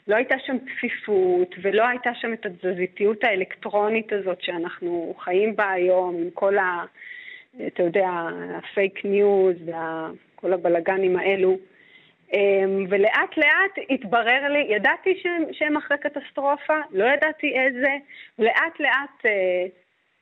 לא 0.07 0.15
הייתה 0.15 0.36
שם 0.45 0.57
צפיפות, 0.59 1.55
ולא 1.61 1.88
הייתה 1.88 2.09
שם 2.13 2.34
את 2.34 2.45
התזזיתיות 2.45 3.23
האלקטרונית 3.23 4.13
הזאת 4.13 4.41
שאנחנו 4.41 5.15
חיים 5.19 5.55
בה 5.55 5.69
היום, 5.69 6.15
עם 6.15 6.29
כל 6.34 6.57
ה... 6.57 6.86
אתה 7.67 7.84
יודע, 7.84 8.09
הפייק 8.55 9.05
ניוז 9.05 9.55
וכל 9.65 10.53
הבלגנים 10.53 11.17
האלו. 11.17 11.57
אמ, 12.34 12.86
ולאט 12.89 13.38
לאט 13.38 13.86
התברר 13.89 14.47
לי, 14.49 14.67
ידעתי 14.69 15.19
שהם, 15.23 15.43
שהם 15.51 15.77
אחרי 15.77 15.97
קטסטרופה, 15.97 16.79
לא 16.91 17.05
ידעתי 17.05 17.53
איזה, 17.59 17.95
ולאט 18.39 18.79
לאט, 18.79 19.25
אה, 19.25 19.65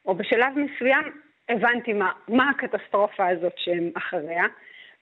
או 0.06 0.16
בשלב 0.16 0.54
מסוים, 0.56 1.22
הבנתי 1.50 1.94
מה, 1.94 2.12
מה 2.28 2.50
הקטסטרופה 2.50 3.28
הזאת 3.28 3.54
שהם 3.58 3.90
אחריה. 3.98 4.44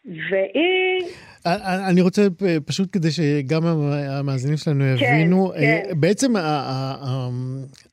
והיא... 0.08 1.12
אני 1.46 2.02
רוצה 2.02 2.28
פשוט 2.66 2.90
כדי 2.92 3.12
שגם 3.12 3.66
המאזינים 3.66 4.58
שלנו 4.58 4.84
כן, 5.00 5.06
יבינו, 5.06 5.52
כן, 5.56 5.82
כן. 5.90 6.00
בעצם 6.00 6.34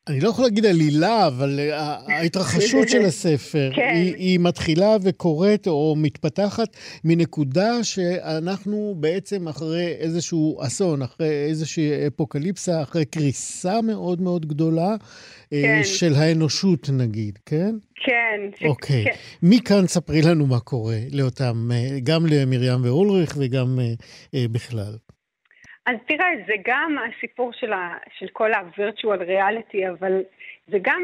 אני 0.09 0.21
לא 0.21 0.29
יכול 0.29 0.45
להגיד 0.45 0.67
עלילה, 0.67 1.27
אבל 1.27 1.61
ההתרחשות 1.73 2.89
של 2.89 3.05
הספר, 3.05 3.71
כן. 3.77 3.93
היא, 3.95 4.15
היא 4.15 4.39
מתחילה 4.41 4.97
וקורית 5.03 5.67
או 5.67 5.95
מתפתחת 5.99 6.77
מנקודה 7.05 7.85
שאנחנו 7.85 8.95
בעצם 9.01 9.49
אחרי 9.49 9.87
איזשהו 9.87 10.59
אסון, 10.62 11.03
אחרי 11.03 11.45
איזושהי 11.49 12.07
אפוקליפסה, 12.07 12.83
אחרי 12.83 13.05
קריסה 13.05 13.83
מאוד 13.83 14.21
מאוד 14.21 14.47
גדולה 14.47 14.91
אה, 14.91 14.97
כן. 15.63 15.81
של 15.85 16.13
האנושות 16.21 16.89
נגיד, 16.99 17.39
כן? 17.47 17.75
כן. 17.95 18.41
אוקיי. 18.69 19.05
כן. 19.05 19.17
מכאן 19.43 19.87
ספרי 19.87 20.21
לנו 20.29 20.47
מה 20.47 20.61
קורה 20.61 21.01
לאותם, 21.13 21.57
אה, 21.73 22.01
גם 22.09 22.21
למרים 22.33 22.85
ואולריך 22.85 23.31
וגם 23.41 23.69
אה, 24.35 24.45
בכלל. 24.55 24.95
אז 25.87 25.97
תראה, 26.09 26.27
זה 26.47 26.53
גם 26.67 26.97
הסיפור 26.99 27.53
של, 27.53 27.73
ה, 27.73 27.97
של 28.19 28.27
כל 28.33 28.53
ה-virtual 28.53 29.21
reality, 29.29 29.91
אבל 29.91 30.23
זה 30.69 30.79
גם 30.83 31.03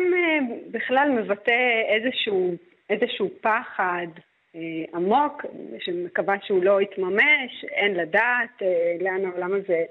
בכלל 0.70 1.08
מבטא 1.10 1.82
איזשהו, 1.88 2.56
איזשהו 2.90 3.30
פחד 3.40 4.06
uh, 4.54 4.58
עמוק, 4.96 5.44
שמקווה 5.78 6.34
שהוא 6.46 6.64
לא 6.64 6.80
יתממש, 6.80 7.64
אין 7.70 7.94
לדעת 7.94 8.62
uh, 8.62 9.04
לאן 9.04 9.24
העולם 9.24 9.52
הזה, 9.52 9.84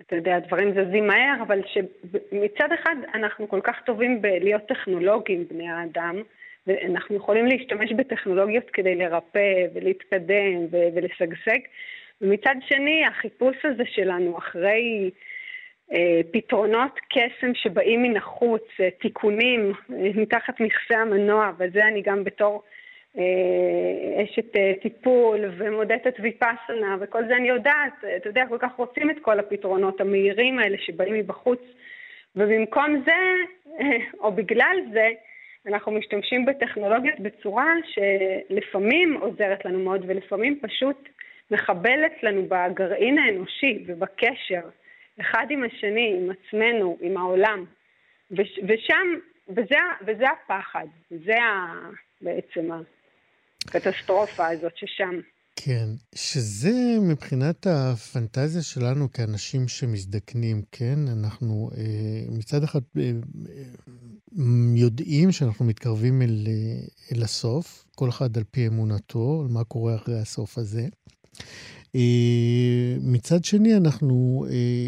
אתה 0.00 0.16
יודע, 0.16 0.36
הדברים 0.36 0.72
זזים 0.72 1.06
מהר, 1.06 1.42
אבל 1.42 1.60
שמצד 1.66 2.68
אחד 2.74 2.96
אנחנו 3.14 3.48
כל 3.48 3.60
כך 3.64 3.80
טובים 3.86 4.22
בלהיות 4.22 4.62
טכנולוגים, 4.68 5.44
בני 5.50 5.70
האדם, 5.70 6.22
ואנחנו 6.66 7.16
יכולים 7.16 7.46
להשתמש 7.46 7.92
בטכנולוגיות 7.92 8.70
כדי 8.70 8.94
לרפא 8.94 9.66
ולהתקדם 9.74 10.66
ולשגשג. 10.70 11.58
ומצד 12.20 12.54
שני, 12.68 13.06
החיפוש 13.06 13.56
הזה 13.64 13.82
שלנו 13.86 14.38
אחרי 14.38 15.10
אה, 15.92 16.20
פתרונות 16.32 16.98
קסם 17.08 17.54
שבאים 17.54 18.02
מן 18.02 18.16
החוץ, 18.16 18.62
אה, 18.80 18.90
תיקונים 18.90 19.72
אה, 19.92 20.10
מתחת 20.14 20.60
מכסה 20.60 21.00
המנוע, 21.00 21.50
וזה 21.58 21.84
אני 21.84 22.02
גם 22.02 22.24
בתור 22.24 22.62
אשת 23.14 24.56
אה, 24.56 24.72
טיפול 24.82 25.40
ומודדת 25.56 26.14
ויפאסנה 26.20 26.96
וכל 27.00 27.26
זה 27.26 27.36
אני 27.36 27.48
יודעת, 27.48 27.92
אתה 28.16 28.28
יודע, 28.28 28.44
כל 28.48 28.58
כך 28.60 28.72
רוצים 28.76 29.10
את 29.10 29.16
כל 29.22 29.38
הפתרונות 29.38 30.00
המהירים 30.00 30.58
האלה 30.58 30.76
שבאים 30.78 31.14
מבחוץ, 31.14 31.60
ובמקום 32.36 33.02
זה, 33.06 33.12
אה, 33.80 33.96
או 34.18 34.32
בגלל 34.32 34.76
זה, 34.92 35.08
אנחנו 35.66 35.92
משתמשים 35.92 36.46
בטכנולוגיות 36.46 37.20
בצורה 37.20 37.74
שלפעמים 37.84 39.16
עוזרת 39.20 39.64
לנו 39.64 39.78
מאוד 39.78 40.04
ולפעמים 40.06 40.58
פשוט 40.62 41.08
מחבלת 41.50 42.22
לנו 42.22 42.46
בגרעין 42.48 43.18
האנושי 43.18 43.84
ובקשר 43.86 44.60
אחד 45.20 45.46
עם 45.50 45.64
השני, 45.64 46.16
עם 46.18 46.30
עצמנו, 46.30 46.98
עם 47.00 47.16
העולם. 47.16 47.64
וש, 48.30 48.60
ושם, 48.68 49.14
וזה, 49.48 49.78
וזה 50.06 50.24
הפחד, 50.30 50.86
זה 51.10 51.42
ה, 51.42 51.74
בעצם 52.20 52.70
הקטסטרופה 53.74 54.46
הזאת 54.48 54.72
ששם. 54.76 55.20
כן, 55.56 55.88
שזה 56.14 56.72
מבחינת 57.00 57.66
הפנטזיה 57.66 58.62
שלנו 58.62 59.12
כאנשים 59.12 59.68
שמזדקנים, 59.68 60.62
כן? 60.72 60.98
אנחנו 61.08 61.70
אה, 61.76 62.24
מצד 62.28 62.62
אחד 62.62 62.80
אה, 62.98 63.12
יודעים 64.74 65.32
שאנחנו 65.32 65.64
מתקרבים 65.64 66.22
אל, 66.22 66.46
אה, 66.46 66.86
אל 67.12 67.22
הסוף, 67.22 67.84
כל 67.96 68.08
אחד 68.08 68.36
על 68.36 68.44
פי 68.50 68.66
אמונתו, 68.66 69.40
על 69.44 69.52
מה 69.52 69.64
קורה 69.64 69.94
אחרי 69.94 70.18
הסוף 70.18 70.58
הזה. 70.58 70.86
מצד 73.00 73.44
שני, 73.44 73.76
אנחנו, 73.76 74.46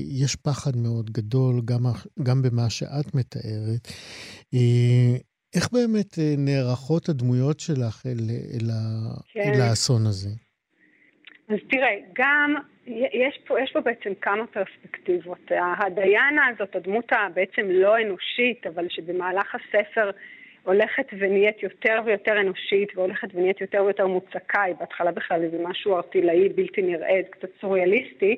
יש 0.09 0.37
פחד 0.37 0.77
מאוד 0.77 1.11
גדול, 1.11 1.63
גם, 1.65 1.87
גם 2.23 2.43
במה 2.43 2.71
שאת 2.71 3.15
מתארת. 3.15 3.89
איך 5.55 5.73
באמת 5.73 6.19
נערכות 6.39 7.09
הדמויות 7.09 7.61
שלך 7.61 8.07
אל, 8.07 8.19
אל, 8.55 8.71
כן. 9.33 9.41
אל 9.41 9.61
האסון 9.61 10.07
הזה? 10.07 10.29
אז 11.49 11.59
תראה, 11.71 11.95
גם 12.13 12.55
יש 12.87 13.39
פה, 13.47 13.61
יש 13.61 13.73
פה 13.73 13.81
בעצם 13.81 14.13
כמה 14.21 14.47
פרספקטיבות. 14.47 15.51
הדיינה 15.79 16.47
הזאת, 16.47 16.77
הדמות 16.77 17.05
הבעצם 17.13 17.71
לא 17.71 17.97
אנושית, 17.99 18.67
אבל 18.67 18.87
שבמהלך 18.89 19.55
הספר 19.55 20.11
הולכת 20.63 21.07
ונהיית 21.19 21.63
יותר 21.63 22.01
ויותר 22.05 22.41
אנושית 22.41 22.97
והולכת 22.97 23.29
ונהיית 23.35 23.61
יותר 23.61 23.85
ויותר 23.85 24.07
מוצקה, 24.07 24.63
היא 24.63 24.75
בהתחלה 24.81 25.13
בכלל 25.13 25.43
איזה 25.43 25.57
משהו 25.63 25.97
ארטילאי 25.97 26.49
בלתי 26.49 26.83
נראה, 26.83 27.21
קצת 27.31 27.49
סוריאליסטי. 27.61 28.37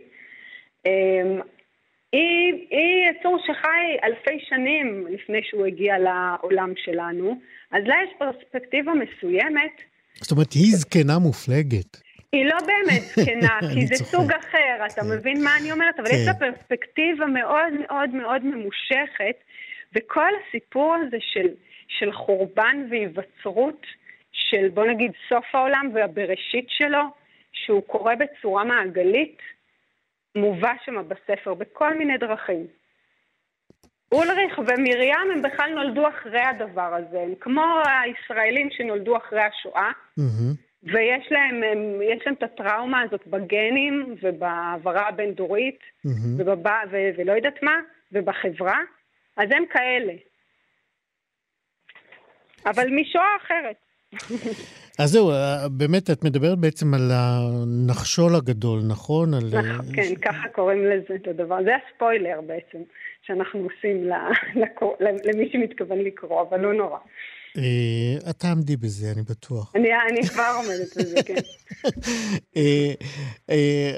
היא, 2.13 2.67
היא 2.71 3.11
יצור 3.11 3.39
שחי 3.47 3.97
אלפי 4.05 4.45
שנים 4.49 5.07
לפני 5.11 5.39
שהוא 5.43 5.67
הגיע 5.67 5.99
לעולם 5.99 6.73
שלנו, 6.77 7.41
אז 7.71 7.85
לה 7.87 7.95
יש 8.05 8.11
פרספקטיבה 8.19 8.93
מסוימת. 8.95 9.73
זאת 10.15 10.31
אומרת, 10.33 10.53
היא 10.53 10.77
זקנה 10.77 11.19
מופלגת. 11.19 12.07
היא 12.33 12.45
לא 12.45 12.57
באמת 12.67 13.03
זקנה, 13.03 13.59
כי 13.75 13.87
זה 13.87 14.05
סוג 14.05 14.33
אחר, 14.33 14.87
אתה 14.87 15.01
כן. 15.01 15.07
מבין 15.19 15.45
מה 15.45 15.57
אני 15.61 15.73
אומרת? 15.73 16.01
אבל 16.01 16.09
יש 16.09 16.27
לה 16.27 16.35
כן. 16.35 16.39
פרספקטיבה 16.39 17.27
מאוד 17.27 17.73
מאוד 17.81 18.11
מאוד 18.11 18.45
ממושכת, 18.45 19.37
וכל 19.97 20.31
הסיפור 20.41 20.95
הזה 20.95 21.17
של, 21.21 21.49
של 21.89 22.13
חורבן 22.13 22.87
והיווצרות 22.91 23.87
של 24.33 24.69
בוא 24.69 24.87
נגיד 24.87 25.13
סוף 25.29 25.45
העולם 25.53 25.91
והבראשית 25.95 26.67
שלו, 26.69 27.03
שהוא 27.53 27.83
קורה 27.83 28.15
בצורה 28.17 28.65
מעגלית, 28.65 29.39
מובא 30.37 30.73
שם 30.85 31.09
בספר 31.09 31.55
בכל 31.55 31.95
מיני 31.95 32.19
דרכים. 32.19 32.67
אולריך 34.13 34.59
ומרים 34.59 35.31
הם 35.33 35.43
בכלל 35.43 35.71
נולדו 35.75 36.09
אחרי 36.09 36.41
הדבר 36.41 36.95
הזה, 36.95 37.21
הם 37.21 37.35
כמו 37.41 37.83
הישראלים 38.03 38.69
שנולדו 38.71 39.17
אחרי 39.17 39.43
השואה. 39.43 39.91
Mm-hmm. 40.21 40.67
ויש 40.83 41.27
להם, 41.31 41.63
יש 42.03 42.23
להם 42.27 42.35
את 42.35 42.43
הטראומה 42.43 43.01
הזאת 43.01 43.27
בגנים 43.27 44.17
ובהעברה 44.23 45.09
הבין-דורית, 45.09 45.79
mm-hmm. 45.81 46.11
ובבא, 46.39 46.81
ו, 46.91 46.97
ולא 47.17 47.33
יודעת 47.33 47.63
מה, 47.63 47.77
ובחברה, 48.13 48.79
אז 49.37 49.49
הם 49.51 49.65
כאלה. 49.67 50.13
אבל 52.67 52.87
משואה 52.91 53.37
אחרת. 53.37 53.86
אז 54.99 55.11
זהו, 55.11 55.31
באמת, 55.71 56.11
את 56.11 56.25
מדברת 56.25 56.59
בעצם 56.59 56.95
על 56.95 57.11
הנחשול 57.13 58.35
הגדול, 58.35 58.81
נכון? 58.89 59.35
על... 59.35 59.41
נכון, 59.59 59.87
כן, 59.95 60.15
ככה 60.15 60.49
קוראים 60.49 60.85
לזה 60.85 61.15
את 61.15 61.29
הדבר. 61.29 61.57
זה 61.65 61.71
הספוילר 61.77 62.41
בעצם, 62.47 62.79
שאנחנו 63.23 63.61
עושים 63.61 64.11
למי 65.27 65.49
שמתכוון 65.53 65.99
לקרוא, 65.99 66.43
אבל 66.43 66.61
לא 66.61 66.75
נורא. 66.75 66.99
אה, 67.59 68.31
את 68.31 68.39
תעמדי 68.39 68.77
בזה, 68.77 69.13
אני 69.13 69.23
בטוח. 69.23 69.73
אני 70.11 70.29
כבר 70.29 70.53
עומדת 70.57 70.97
בזה, 70.97 71.23
כן. 71.27 71.35
אה, 72.57 72.93
אה, 73.51 73.97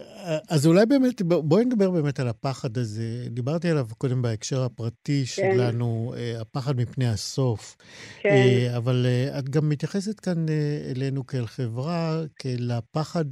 אז 0.49 0.67
אולי 0.67 0.87
באמת, 0.87 1.23
בואי 1.23 1.65
נדבר 1.65 1.91
באמת 1.91 2.21
על 2.21 2.29
הפחד 2.29 2.79
הזה. 2.79 3.27
דיברתי 3.31 3.71
עליו 3.71 3.87
קודם 3.99 4.23
בהקשר 4.23 4.63
הפרטי 4.63 5.25
כן. 5.37 5.55
שלנו, 5.55 6.15
הפחד 6.41 6.77
מפני 6.77 7.09
הסוף. 7.09 7.77
כן. 8.23 8.73
אבל 8.77 9.07
את 9.39 9.49
גם 9.49 9.69
מתייחסת 9.69 10.21
כאן 10.21 10.47
אלינו 10.91 11.27
כאל 11.27 11.47
חברה, 11.47 12.23
כאל 12.37 12.71
הפחד 12.71 13.25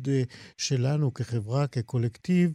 שלנו 0.56 1.14
כחברה, 1.14 1.66
כקולקטיב, 1.66 2.52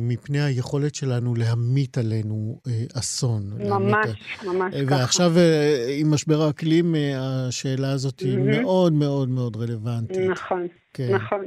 מפני 0.00 0.42
היכולת 0.42 0.94
שלנו 0.94 1.34
להמיט 1.34 1.98
עלינו 1.98 2.60
אה, 2.66 2.84
אסון. 2.94 3.52
ממש, 3.68 4.06
ממש 4.44 4.74
ככה. 4.74 4.94
ועכשיו 4.94 5.38
אה, 5.38 5.96
עם 5.98 6.10
משבר 6.10 6.42
האקלים, 6.42 6.94
השאלה 7.16 7.90
הזאת 7.90 8.20
היא 8.20 8.36
mm-hmm. 8.36 8.60
מאוד 8.60 8.92
מאוד 8.92 9.28
מאוד 9.28 9.56
רלוונטית. 9.56 10.16
נכון, 10.30 10.66
כן. 10.94 11.14
נכון. 11.14 11.44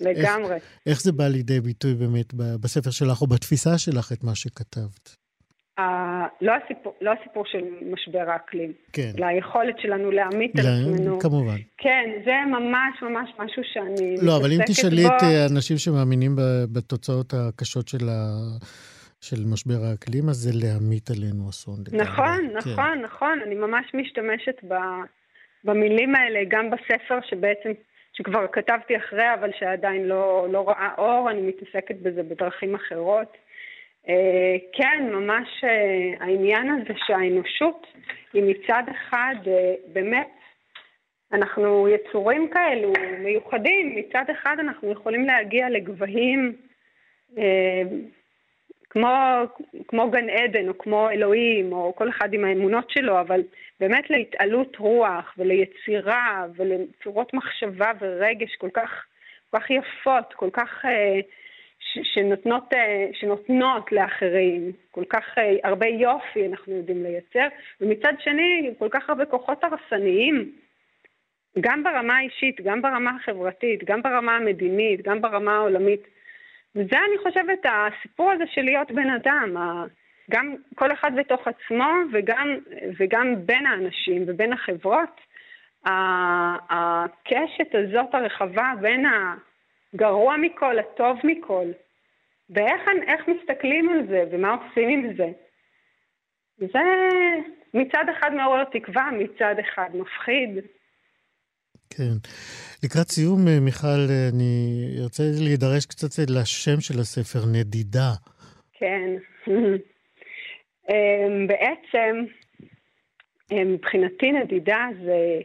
לגמרי. 0.00 0.54
איך, 0.54 0.62
איך 0.86 1.02
זה 1.02 1.12
בא 1.12 1.28
לידי 1.28 1.60
ביטוי 1.60 1.94
באמת 1.94 2.34
בספר 2.34 2.90
שלך 2.90 3.22
או 3.22 3.26
בתפיסה 3.26 3.78
שלך 3.78 4.12
את 4.12 4.24
מה 4.24 4.34
שכתבת? 4.34 5.23
לא, 6.40 6.52
הסיפור, 6.64 6.94
לא 7.00 7.12
הסיפור 7.20 7.44
של 7.46 7.64
משבר 7.92 8.30
האקלים, 8.30 8.72
כן. 8.92 9.10
אלא 9.18 9.26
היכולת 9.26 9.78
שלנו 9.78 10.10
להעמיד 10.10 10.50
על 10.60 10.66
עצמנו. 10.66 11.20
כמובן. 11.20 11.56
כן, 11.78 12.10
זה 12.24 12.32
ממש 12.46 13.02
ממש 13.02 13.30
משהו 13.38 13.62
שאני 13.72 14.10
לא, 14.10 14.14
מתעסקת 14.14 14.20
בו. 14.20 14.26
לא, 14.26 14.36
אבל 14.36 14.52
אם 14.52 14.58
תשאלי 14.66 15.06
את 15.06 15.22
אה, 15.22 15.46
אנשים 15.52 15.76
שמאמינים 15.76 16.36
בתוצאות 16.72 17.34
הקשות 17.34 17.88
של, 17.88 18.08
ה... 18.08 18.38
של 19.20 19.44
משבר 19.52 19.84
האקלים, 19.84 20.28
אז 20.28 20.36
זה 20.36 20.50
להעמיד 20.54 21.02
עלינו 21.16 21.50
אסון. 21.50 21.78
נכון, 21.92 22.48
כן. 22.64 22.70
נכון, 22.70 22.98
נכון. 23.04 23.38
אני 23.46 23.54
ממש 23.54 23.86
משתמשת 23.94 24.64
ב... 24.68 24.74
במילים 25.64 26.14
האלה, 26.14 26.40
גם 26.48 26.70
בספר 26.70 27.18
שבעצם, 27.30 27.70
שכבר 28.12 28.46
כתבתי 28.52 28.96
אחרי, 28.96 29.34
אבל 29.34 29.50
שעדיין 29.58 30.04
לא, 30.04 30.46
לא 30.50 30.68
ראה 30.68 30.88
אור, 30.98 31.30
אני 31.30 31.40
מתעסקת 31.42 31.96
בזה 32.02 32.22
בדרכים 32.22 32.74
אחרות. 32.74 33.36
אה, 34.08 34.56
כן, 34.72 35.08
ממש 35.12 35.64
אה, 35.64 36.26
העניין 36.26 36.70
הזה 36.70 36.94
שהאנושות 37.06 37.86
היא 38.32 38.42
מצד 38.42 38.82
אחד 38.90 39.34
אה, 39.46 39.74
באמת, 39.92 40.28
אנחנו 41.32 41.88
יצורים 41.88 42.48
כאלו 42.50 42.92
מיוחדים, 43.18 43.96
מצד 43.96 44.24
אחד 44.30 44.56
אנחנו 44.60 44.92
יכולים 44.92 45.24
להגיע 45.24 45.70
לגבהים 45.70 46.56
כמו, 48.90 49.08
כמו 49.88 50.10
גן 50.10 50.30
עדן 50.30 50.68
או 50.68 50.78
כמו 50.78 51.10
אלוהים 51.10 51.72
או 51.72 51.94
כל 51.96 52.08
אחד 52.08 52.32
עם 52.32 52.44
האמונות 52.44 52.90
שלו, 52.90 53.20
אבל 53.20 53.42
באמת 53.80 54.10
להתעלות 54.10 54.76
רוח 54.76 55.34
וליצירה 55.38 56.46
ולצורות 56.56 57.34
מחשבה 57.34 57.92
ורגש 58.00 58.56
כל 58.56 58.70
כך, 58.74 59.06
כל 59.50 59.58
כך 59.58 59.70
יפות, 59.70 60.34
כל 60.34 60.50
כך... 60.52 60.84
אה, 60.84 61.20
שנותנות, 62.02 62.72
אה, 62.74 63.08
שנותנות 63.12 63.92
לאחרים, 63.92 64.72
כל 64.90 65.04
כך 65.08 65.24
אה, 65.38 65.56
הרבה 65.64 65.86
יופי 65.86 66.46
אנחנו 66.46 66.72
יודעים 66.76 67.02
לייצר, 67.02 67.46
ומצד 67.80 68.12
שני 68.18 68.70
כל 68.78 68.88
כך 68.90 69.08
הרבה 69.10 69.24
כוחות 69.24 69.64
הרסניים, 69.64 70.52
גם 71.60 71.82
ברמה 71.82 72.16
האישית, 72.16 72.60
גם 72.60 72.82
ברמה 72.82 73.10
החברתית, 73.16 73.84
גם 73.84 74.02
ברמה 74.02 74.36
המדינית, 74.36 75.02
גם 75.02 75.20
ברמה 75.20 75.56
העולמית. 75.56 76.00
וזה 76.76 76.96
אני 77.08 77.18
חושבת 77.22 77.58
הסיפור 77.64 78.30
הזה 78.30 78.44
של 78.46 78.62
להיות 78.62 78.90
בן 78.90 79.10
אדם, 79.10 79.56
גם 80.30 80.54
כל 80.74 80.92
אחד 80.92 81.10
בתוך 81.16 81.48
עצמו 81.48 81.92
וגם, 82.12 82.58
וגם 82.98 83.34
בין 83.46 83.66
האנשים 83.66 84.24
ובין 84.26 84.52
החברות, 84.52 85.20
הקשת 86.70 87.74
הזאת 87.74 88.14
הרחבה 88.14 88.72
בין 88.80 89.06
ה... 89.06 89.34
גרוע 89.96 90.36
מכל, 90.36 90.78
הטוב 90.78 91.18
מכל. 91.24 91.66
ואיך 92.50 93.28
מסתכלים 93.28 93.88
על 93.88 94.06
זה 94.08 94.24
ומה 94.30 94.54
עושים 94.54 94.88
עם 94.88 95.16
זה. 95.16 95.30
זה 96.58 96.78
מצד 97.74 98.04
אחד 98.18 98.34
מעורר 98.34 98.64
תקווה, 98.64 99.10
מצד 99.18 99.54
אחד 99.60 99.88
מפחיד. 99.94 100.64
כן. 101.90 102.14
לקראת 102.84 103.08
סיום, 103.08 103.48
אה, 103.48 103.60
מיכל, 103.60 103.86
אה, 104.10 104.28
אני 104.34 104.96
רוצה 105.02 105.22
להידרש 105.44 105.86
קצת 105.86 106.18
לשם 106.28 106.80
של 106.80 107.00
הספר, 107.00 107.38
נדידה. 107.52 108.10
כן. 108.72 109.10
אמ, 110.90 111.46
בעצם, 111.46 112.24
אמ, 113.52 113.72
מבחינתי 113.72 114.32
נדידה 114.32 114.86
זה, 115.04 115.40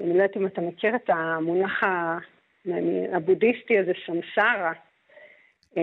אני 0.00 0.08
לא 0.08 0.22
יודעת 0.22 0.36
אם 0.36 0.46
אתה 0.46 0.60
מכיר 0.60 0.96
את 0.96 1.10
המונח 1.10 1.82
הבודהיסטי 3.12 3.78
הזה, 3.78 3.92
סמסרה. 4.06 4.72
אה, 5.76 5.82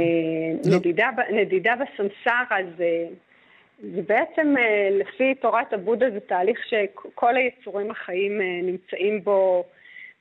לא. 0.65 0.77
נדידה, 0.77 1.09
נדידה 1.31 1.73
בסמסרה 1.75 2.57
זה, 2.77 3.05
זה 3.93 4.01
בעצם 4.01 4.57
אה, 4.57 4.89
לפי 4.91 5.35
תורת 5.35 5.73
הבודה 5.73 6.09
זה 6.09 6.19
תהליך 6.19 6.59
שכל 6.65 7.35
היצורים 7.35 7.91
החיים 7.91 8.41
אה, 8.41 8.59
נמצאים 8.63 9.23
בו 9.23 9.65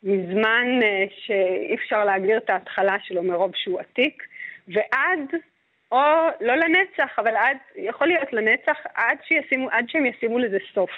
מזמן 0.02 0.80
שאי 1.10 1.74
אפשר 1.74 2.04
להגדיר 2.04 2.38
את 2.38 2.50
ההתחלה 2.50 2.96
שלו 3.02 3.22
מרוב 3.22 3.52
שהוא 3.54 3.80
עתיק, 3.80 4.22
ועד, 4.68 5.34
או 5.92 5.98
לא 6.40 6.54
לנצח, 6.56 7.18
אבל 7.18 7.36
עד, 7.36 7.56
יכול 7.76 8.06
להיות 8.06 8.32
לנצח 8.32 8.76
עד, 8.94 9.18
שישימו, 9.24 9.70
עד 9.70 9.84
שהם 9.88 10.06
ישימו 10.06 10.38
לזה 10.38 10.58
סוף, 10.74 10.90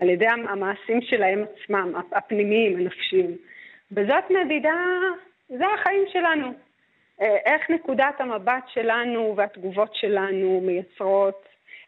על 0.00 0.08
ידי 0.08 0.26
המעשים 0.26 1.02
שלהם 1.02 1.44
עצמם, 1.54 1.92
הפנימיים, 2.12 2.76
הנפשיים. 2.76 3.36
וזאת 3.92 4.30
נדידה, 4.30 4.74
זה 5.48 5.64
החיים 5.74 6.04
שלנו. 6.12 6.52
אה, 7.22 7.36
איך 7.52 7.70
נקודת 7.70 8.14
המבט 8.18 8.64
שלנו 8.74 9.34
והתגובות 9.36 9.90
שלנו 9.94 10.60
מייצרות 10.64 11.42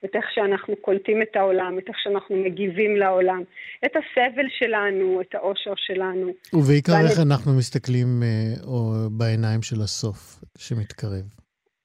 את 0.05 0.11
איך 0.15 0.25
שאנחנו 0.35 0.77
קולטים 0.77 1.23
את 1.23 1.37
העולם, 1.37 1.79
את 1.79 1.89
איך 1.89 1.97
שאנחנו 1.99 2.37
מגיבים 2.37 2.97
לעולם, 2.97 3.43
את 3.85 3.93
הסבל 3.97 4.47
שלנו, 4.59 5.21
את 5.21 5.35
האושר 5.35 5.73
שלנו. 5.77 6.31
ובעיקר 6.53 6.93
ואני... 6.93 7.05
איך 7.05 7.19
אנחנו 7.29 7.53
מסתכלים 7.53 8.23
אה, 8.23 8.29
או 8.67 8.93
בעיניים 9.11 9.63
של 9.63 9.81
הסוף 9.85 10.41
שמתקרב. 10.59 11.25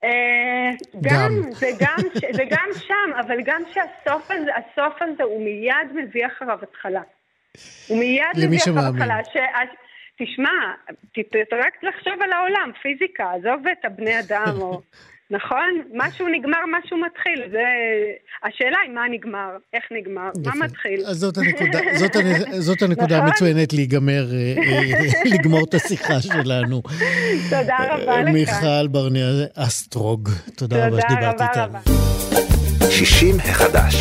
אה, 0.03 0.71
גם, 1.01 1.31
זה 1.51 1.67
גם, 1.79 1.97
זה 2.33 2.43
גם 2.49 2.69
שם, 2.87 3.13
אבל 3.19 3.37
גם 3.45 3.61
שהסוף 3.73 4.31
הזה, 4.31 4.51
הסוף 4.55 4.93
הזה 5.01 5.23
הוא 5.23 5.43
מיד 5.43 5.89
מביא 5.95 6.27
אחריו 6.27 6.57
התחלה. 6.61 7.01
הוא 7.87 7.99
מיד 7.99 8.25
מביא 8.47 8.57
אחריו 8.57 8.87
התחלה. 8.87 9.19
תשמע, 10.19 10.73
רק 11.51 11.83
לחשוב 11.83 12.13
על 12.21 12.31
העולם, 12.33 12.71
פיזיקה, 12.81 13.31
עזוב 13.31 13.67
את 13.71 13.85
הבני 13.85 14.19
אדם, 14.19 14.53
או... 14.61 14.81
נכון? 15.31 15.81
משהו 15.93 16.27
נגמר, 16.27 16.57
משהו 16.79 16.97
מתחיל. 16.97 17.43
זה... 17.51 17.63
השאלה 18.43 18.77
היא 18.83 18.91
מה 18.91 19.01
נגמר, 19.11 19.57
איך 19.73 19.83
נגמר, 19.91 20.29
יפה. 20.41 20.49
מה 20.57 20.65
מתחיל. 20.65 21.05
אז 21.05 21.17
זאת 21.17 21.37
הנקודה, 21.37 21.79
זאת, 21.99 22.15
זאת 22.59 22.81
הנקודה 22.81 23.17
נכון? 23.17 23.27
המצוינת 23.27 23.73
להיגמר, 23.73 24.25
אה, 24.33 24.55
אה, 24.63 25.31
לגמור 25.33 25.63
את 25.69 25.73
השיחה 25.73 26.21
שלנו. 26.21 26.81
תודה 27.49 27.77
רבה 27.89 28.21
לך. 28.21 28.29
מיכל 28.29 28.87
ברנע 28.87 29.45
אסטרוג, 29.55 30.29
תודה 30.55 30.87
רבה 30.87 31.01
שדיברת 31.01 31.41
איתנו. 31.41 31.79
60 32.91 33.35
החדש. 33.39 33.95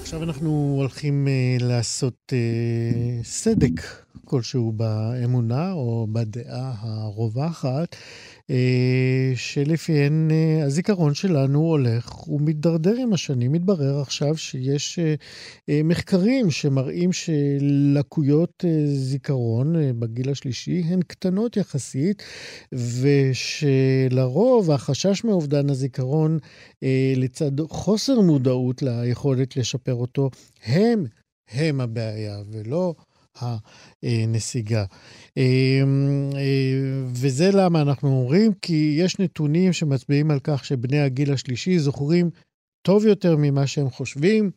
עכשיו 0.00 0.22
אנחנו 0.22 0.76
הולכים 0.80 1.26
uh, 1.26 1.64
לעשות 1.64 2.32
uh, 2.32 3.24
סדק 3.24 3.80
כלשהו 4.30 4.72
באמונה 4.72 5.72
או 5.72 6.06
בדעה 6.12 6.74
הרווחת. 6.80 7.96
אה, 8.50 9.32
שלפיהן 9.34 10.30
אה, 10.30 10.64
הזיכרון 10.64 11.14
שלנו 11.14 11.58
הולך 11.60 12.28
ומידרדר 12.28 12.94
עם 12.98 13.12
השנים. 13.12 13.52
מתברר 13.52 14.00
עכשיו 14.00 14.36
שיש 14.36 14.98
אה, 15.68 15.80
מחקרים 15.84 16.50
שמראים 16.50 17.12
שלקויות 17.12 18.64
זיכרון 18.86 19.74
בגיל 19.98 20.30
השלישי 20.30 20.82
הן 20.86 21.00
קטנות 21.02 21.56
יחסית, 21.56 22.22
ושלרוב 22.72 24.70
החשש 24.70 25.24
מאובדן 25.24 25.70
הזיכרון 25.70 26.38
לצד 27.16 27.60
חוסר 27.68 28.20
מודעות 28.20 28.82
ליכולת 28.82 29.56
לשפר 29.56 29.94
אותו, 29.94 30.30
הם, 30.64 31.04
הם 31.50 31.80
הבעיה, 31.80 32.38
ולא 32.50 32.94
הנסיגה. 34.02 34.84
אמ, 35.36 36.30
אה, 36.34 36.40
וזה 37.12 37.50
למה 37.52 37.82
אנחנו 37.82 38.08
אומרים, 38.08 38.52
כי 38.62 38.96
יש 38.98 39.18
נתונים 39.18 39.72
שמצביעים 39.72 40.30
על 40.30 40.38
כך 40.44 40.64
שבני 40.64 41.00
הגיל 41.00 41.32
השלישי 41.32 41.78
זוכרים 41.78 42.30
טוב 42.82 43.06
יותר 43.06 43.36
ממה 43.38 43.66
שהם 43.66 43.90
חושבים, 43.90 44.50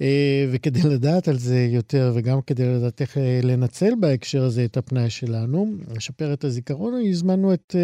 אה, 0.00 0.46
וכדי 0.52 0.82
לדעת 0.94 1.28
על 1.28 1.38
זה 1.38 1.66
יותר, 1.70 2.12
וגם 2.14 2.40
כדי 2.46 2.66
לדעת 2.66 3.00
איך 3.00 3.18
אה, 3.18 3.40
לנצל 3.42 3.94
בהקשר 4.00 4.44
הזה 4.44 4.64
את 4.64 4.76
הפנאי 4.76 5.10
שלנו, 5.10 5.66
לשפר 5.96 6.32
את 6.32 6.44
הזיכרון, 6.44 6.94
הזמנו 7.08 7.54
את 7.54 7.76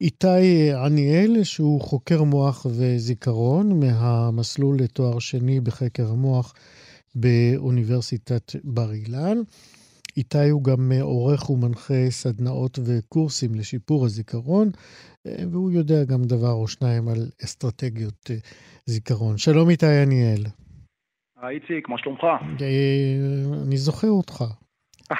איתי 0.00 0.72
עניאל, 0.72 1.44
שהוא 1.44 1.80
חוקר 1.80 2.22
מוח 2.22 2.66
וזיכרון 2.70 3.80
מהמסלול 3.80 4.76
לתואר 4.78 5.18
שני 5.18 5.60
בחקר 5.60 6.08
המוח 6.08 6.54
באוניברסיטת 7.14 8.52
בר 8.64 8.92
אילן. 8.92 9.38
איתי 10.16 10.48
הוא 10.48 10.64
גם 10.64 10.92
אה, 10.92 11.02
עורך 11.02 11.50
ומנחה 11.50 12.10
סדנאות 12.10 12.78
וקורסים 12.84 13.54
לשיפור 13.54 14.04
הזיכרון, 14.04 14.70
אה, 15.26 15.44
והוא 15.50 15.70
יודע 15.70 16.04
גם 16.04 16.24
דבר 16.24 16.52
או 16.52 16.68
שניים 16.68 17.08
על 17.08 17.28
אסטרטגיות 17.44 18.30
אה, 18.30 18.36
זיכרון. 18.86 19.38
שלום 19.38 19.70
איתי 19.70 20.02
עניאל. 20.02 20.44
היי 21.40 21.56
איציק, 21.56 21.88
מה 21.88 21.98
שלומך? 21.98 22.24
אני 23.66 23.76
זוכר 23.76 24.08
אותך. 24.08 24.44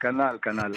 כנ"ל, 0.00 0.38
כנ"ל. 0.42 0.72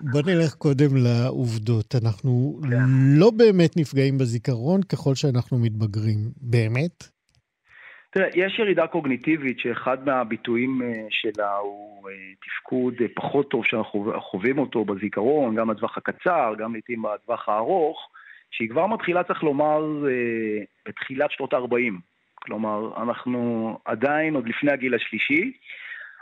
בוא 0.00 0.22
נלך 0.26 0.54
קודם 0.54 0.96
לעובדות. 0.96 1.94
אנחנו 2.02 2.60
כן. 2.62 2.68
לא 3.18 3.30
באמת 3.30 3.76
נפגעים 3.76 4.18
בזיכרון 4.18 4.82
ככל 4.82 5.14
שאנחנו 5.14 5.58
מתבגרים. 5.58 6.30
באמת? 6.36 7.19
תראה, 8.12 8.28
יש 8.34 8.58
ירידה 8.58 8.86
קוגניטיבית 8.86 9.58
שאחד 9.58 10.04
מהביטויים 10.04 10.82
אה, 10.82 11.06
שלה 11.10 11.56
הוא 11.56 12.08
אה, 12.08 12.14
תפקוד 12.46 12.94
אה, 13.00 13.06
פחות 13.14 13.50
טוב 13.50 13.64
שאנחנו 13.64 14.12
חווים 14.18 14.58
אותו 14.58 14.84
בזיכרון, 14.84 15.54
גם 15.54 15.68
בטווח 15.68 15.98
הקצר, 15.98 16.54
גם 16.58 16.72
לעיתים 16.72 17.02
בטווח 17.02 17.48
הארוך, 17.48 18.08
שהיא 18.50 18.70
כבר 18.70 18.86
מתחילה, 18.86 19.22
צריך 19.22 19.42
לומר, 19.42 20.04
בתחילת 20.88 21.30
שנות 21.30 21.52
ה-40. 21.52 21.94
כלומר, 22.34 23.02
אנחנו 23.02 23.78
עדיין, 23.84 24.34
עוד 24.34 24.48
לפני 24.48 24.72
הגיל 24.72 24.94
השלישי. 24.94 25.52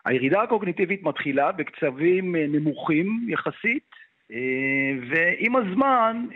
הירידה 0.05 0.43
הקוגניטיבית 0.43 1.03
מתחילה 1.03 1.53
בקצבים 1.53 2.37
נמוכים 2.37 3.27
יחסית, 3.29 3.91
ועם 5.11 5.57
הזמן, 5.57 6.27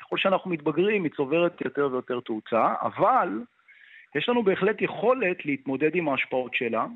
ככל 0.00 0.16
שאנחנו 0.16 0.50
מתבגרים, 0.50 1.04
היא 1.04 1.12
צוברת 1.16 1.60
יותר 1.64 1.88
ויותר 1.92 2.20
תאוצה, 2.20 2.74
אבל 2.82 3.28
יש 4.14 4.28
לנו 4.28 4.42
בהחלט 4.42 4.82
יכולת 4.82 5.46
להתמודד 5.46 5.90
עם 5.94 6.08
ההשפעות 6.08 6.54
שלה, 6.54 6.86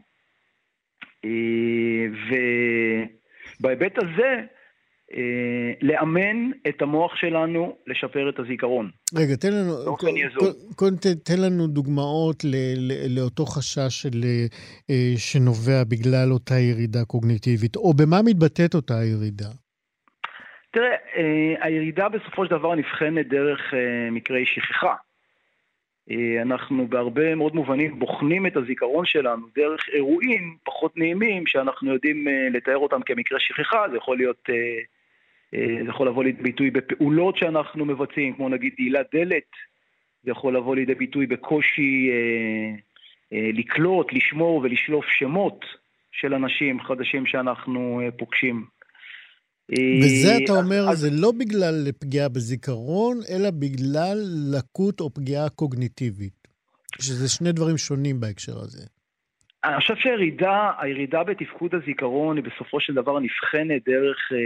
אה, 1.25 2.07
ובהיבט 3.61 3.99
הזה, 3.99 4.41
אה, 5.15 5.73
לאמן 5.83 6.51
את 6.69 6.83
המוח 6.83 7.17
שלנו 7.17 7.77
לשפר 7.87 8.29
את 8.29 8.39
הזיכרון. 8.39 8.91
רגע, 9.15 9.37
תן 9.37 9.53
לנו, 9.53 9.97
קודם 10.77 10.97
תן 11.25 11.41
לנו 11.41 11.67
דוגמאות 11.67 12.45
ל, 12.45 12.55
ל, 12.77 13.19
לאותו 13.19 13.45
חשש 13.47 14.03
של, 14.03 14.21
אה, 14.91 15.13
שנובע 15.17 15.85
בגלל 15.89 16.33
אותה 16.33 16.55
ירידה 16.55 17.05
קוגניטיבית, 17.05 17.77
או 17.77 17.93
במה 17.95 18.17
מתבטאת 18.25 18.75
אותה 18.75 18.95
הירידה? 18.99 19.49
תראה, 20.73 20.97
הירידה 21.61 22.09
בסופו 22.09 22.45
של 22.45 22.51
דבר 22.51 22.75
נבחנת 22.75 23.29
דרך 23.29 23.61
מקרי 24.13 24.47
שכחה. 24.47 24.95
אה, 26.11 26.43
אנחנו 26.43 26.87
בהרבה 26.87 27.35
מאוד 27.35 27.55
מובנים 27.55 27.99
בוחנים 27.99 28.47
את 28.47 28.57
הזיכרון 28.57 29.07
שלנו 29.07 29.47
דרך 29.57 29.89
אירועים 29.93 30.57
פחות 30.65 30.97
נעימים 30.97 31.47
שאנחנו 31.47 31.93
יודעים 31.93 32.29
אה, 32.29 32.49
לתאר 32.51 32.77
אותם 32.77 33.03
כמקרה 33.03 33.41
שכחה, 33.41 33.85
זה 33.91 33.97
יכול 33.97 34.17
להיות, 34.17 34.49
אה, 34.51 34.79
זה 35.85 35.89
יכול 35.89 36.09
לבוא 36.09 36.25
לידי 36.25 36.43
ביטוי 36.43 36.71
בפעולות 36.71 37.37
שאנחנו 37.37 37.85
מבצעים, 37.85 38.35
כמו 38.35 38.49
נגיד 38.49 38.73
תהילת 38.77 39.07
דלת, 39.15 39.51
זה 40.25 40.31
יכול 40.31 40.57
לבוא 40.57 40.77
לידי 40.77 40.95
ביטוי 40.95 41.27
בקושי 41.27 42.11
לקלוט, 43.33 44.13
לשמור 44.13 44.61
ולשלוף 44.63 45.07
שמות 45.09 45.65
של 46.13 46.35
אנשים 46.35 46.81
חדשים 46.81 47.27
שאנחנו 47.27 48.03
פוגשים. 48.19 48.65
וזה 49.71 50.37
אתה 50.45 50.53
אומר, 50.53 50.89
אז... 50.91 50.99
זה 50.99 51.09
לא 51.13 51.33
בגלל 51.33 51.93
פגיעה 52.01 52.29
בזיכרון, 52.29 53.21
אלא 53.31 53.51
בגלל 53.51 54.19
לקות 54.55 55.01
או 55.01 55.11
פגיעה 55.15 55.49
קוגניטיבית. 55.49 56.43
שזה 57.01 57.29
שני 57.29 57.53
דברים 57.53 57.77
שונים 57.77 58.21
בהקשר 58.21 58.59
הזה. 58.59 58.87
אני 59.65 59.77
חושב 59.77 59.97
שהירידה, 59.97 60.71
הירידה 60.79 61.25
בתפקוד 61.25 61.75
הזיכרון 61.75 62.37
היא 62.37 62.45
בסופו 62.45 62.81
של 62.81 62.95
דבר 62.95 63.19
נבחנת 63.19 63.89
דרך 63.89 64.33
אה, 64.33 64.39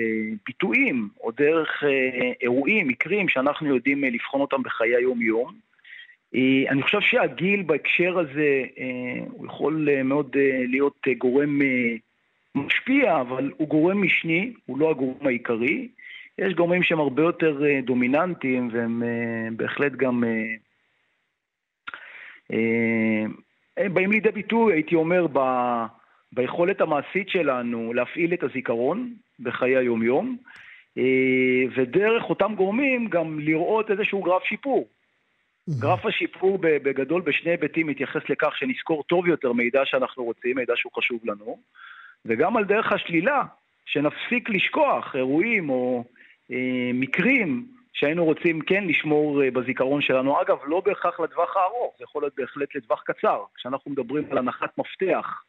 ביטויים, 0.46 1.08
או 1.20 1.30
דרך 1.30 1.84
אה, 1.84 2.32
אירועים, 2.40 2.88
מקרים 2.88 3.28
שאנחנו 3.28 3.66
יודעים 3.74 4.04
אה, 4.04 4.10
לבחון 4.10 4.40
אותם 4.40 4.62
בחיי 4.62 4.96
היום-יום. 4.96 5.54
אה, 6.34 6.70
אני 6.70 6.82
חושב 6.82 7.00
שהגיל 7.00 7.62
בהקשר 7.62 8.18
הזה, 8.18 8.62
אה, 8.78 9.24
הוא 9.30 9.46
יכול 9.46 9.88
אה, 9.88 10.02
מאוד 10.02 10.36
אה, 10.36 10.64
להיות 10.68 10.98
אה, 11.08 11.14
גורם 11.14 11.62
אה, 11.62 11.96
משפיע, 12.56 13.20
אבל 13.20 13.50
הוא 13.56 13.68
גורם 13.68 14.02
משני, 14.02 14.52
הוא 14.66 14.78
לא 14.78 14.90
הגורם 14.90 15.26
העיקרי. 15.26 15.88
יש 16.38 16.54
גורמים 16.54 16.82
שהם 16.82 17.00
הרבה 17.00 17.22
יותר 17.22 17.64
אה, 17.66 17.80
דומיננטיים, 17.80 18.68
והם 18.72 19.02
אה, 19.02 19.48
בהחלט 19.56 19.92
גם... 19.92 20.24
אה, 22.52 23.24
הם 23.76 23.94
באים 23.94 24.12
לידי 24.12 24.30
ביטוי, 24.30 24.72
הייתי 24.72 24.94
אומר, 24.94 25.26
ב, 25.32 25.40
ביכולת 26.32 26.80
המעשית 26.80 27.28
שלנו 27.28 27.92
להפעיל 27.92 28.34
את 28.34 28.42
הזיכרון 28.42 29.14
בחיי 29.40 29.76
היומיום, 29.76 30.36
ודרך 31.76 32.24
אותם 32.28 32.54
גורמים 32.54 33.08
גם 33.08 33.40
לראות 33.40 33.90
איזשהו 33.90 34.22
גרף 34.22 34.44
שיפור. 34.44 34.88
גרף 35.70 36.06
השיפור 36.06 36.58
בגדול 36.62 37.22
בשני 37.22 37.50
היבטים 37.50 37.86
מתייחס 37.86 38.22
לכך 38.28 38.56
שנזכור 38.56 39.02
טוב 39.02 39.26
יותר 39.26 39.52
מידע 39.52 39.80
שאנחנו 39.84 40.24
רוצים, 40.24 40.56
מידע 40.56 40.72
שהוא 40.76 40.92
חשוב 40.92 41.20
לנו, 41.24 41.58
וגם 42.24 42.56
על 42.56 42.64
דרך 42.64 42.92
השלילה, 42.92 43.42
שנפסיק 43.86 44.50
לשכוח 44.50 45.16
אירועים 45.16 45.70
או 45.70 46.04
אה, 46.50 46.90
מקרים 46.94 47.66
שהיינו 47.92 48.24
רוצים 48.24 48.60
כן 48.60 48.84
לשמור 48.84 49.42
אה, 49.42 49.50
בזיכרון 49.50 50.02
שלנו. 50.02 50.42
אגב, 50.42 50.56
לא 50.66 50.80
בהכרח 50.80 51.20
לטווח 51.20 51.56
הארוך, 51.56 51.94
זה 51.98 52.04
יכול 52.04 52.22
להיות 52.22 52.34
בהחלט 52.36 52.74
לטווח 52.74 53.02
קצר. 53.02 53.42
כשאנחנו 53.54 53.90
מדברים 53.90 54.24
על 54.30 54.38
הנחת 54.38 54.78
מפתח, 54.78 55.42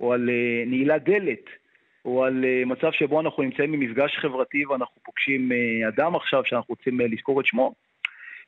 או 0.00 0.12
על 0.12 0.30
אה, 0.30 0.64
נעילת 0.66 1.04
דלת, 1.04 1.44
או 2.06 2.24
על 2.24 2.44
אה, 2.44 2.62
מצב 2.66 2.92
שבו 2.92 3.20
אנחנו 3.20 3.42
נמצאים 3.42 3.72
במפגש 3.72 4.16
חברתי 4.16 4.66
ואנחנו 4.66 5.02
פוגשים 5.02 5.52
אה, 5.52 5.88
אדם 5.88 6.16
עכשיו 6.16 6.42
שאנחנו 6.44 6.74
רוצים 6.78 7.00
אה, 7.00 7.06
לזכור 7.06 7.40
את 7.40 7.46
שמו, 7.46 7.74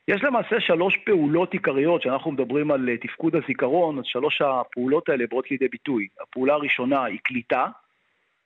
יש 0.07 0.23
למעשה 0.23 0.59
שלוש 0.59 0.97
פעולות 1.05 1.53
עיקריות, 1.53 2.01
כשאנחנו 2.01 2.31
מדברים 2.31 2.71
על 2.71 2.89
תפקוד 3.01 3.35
הזיכרון, 3.35 3.99
אז 3.99 4.03
שלוש 4.05 4.41
הפעולות 4.41 5.09
האלה 5.09 5.25
באות 5.29 5.51
לידי 5.51 5.67
ביטוי. 5.67 6.07
הפעולה 6.21 6.53
הראשונה 6.53 7.03
היא 7.03 7.19
קליטה, 7.23 7.65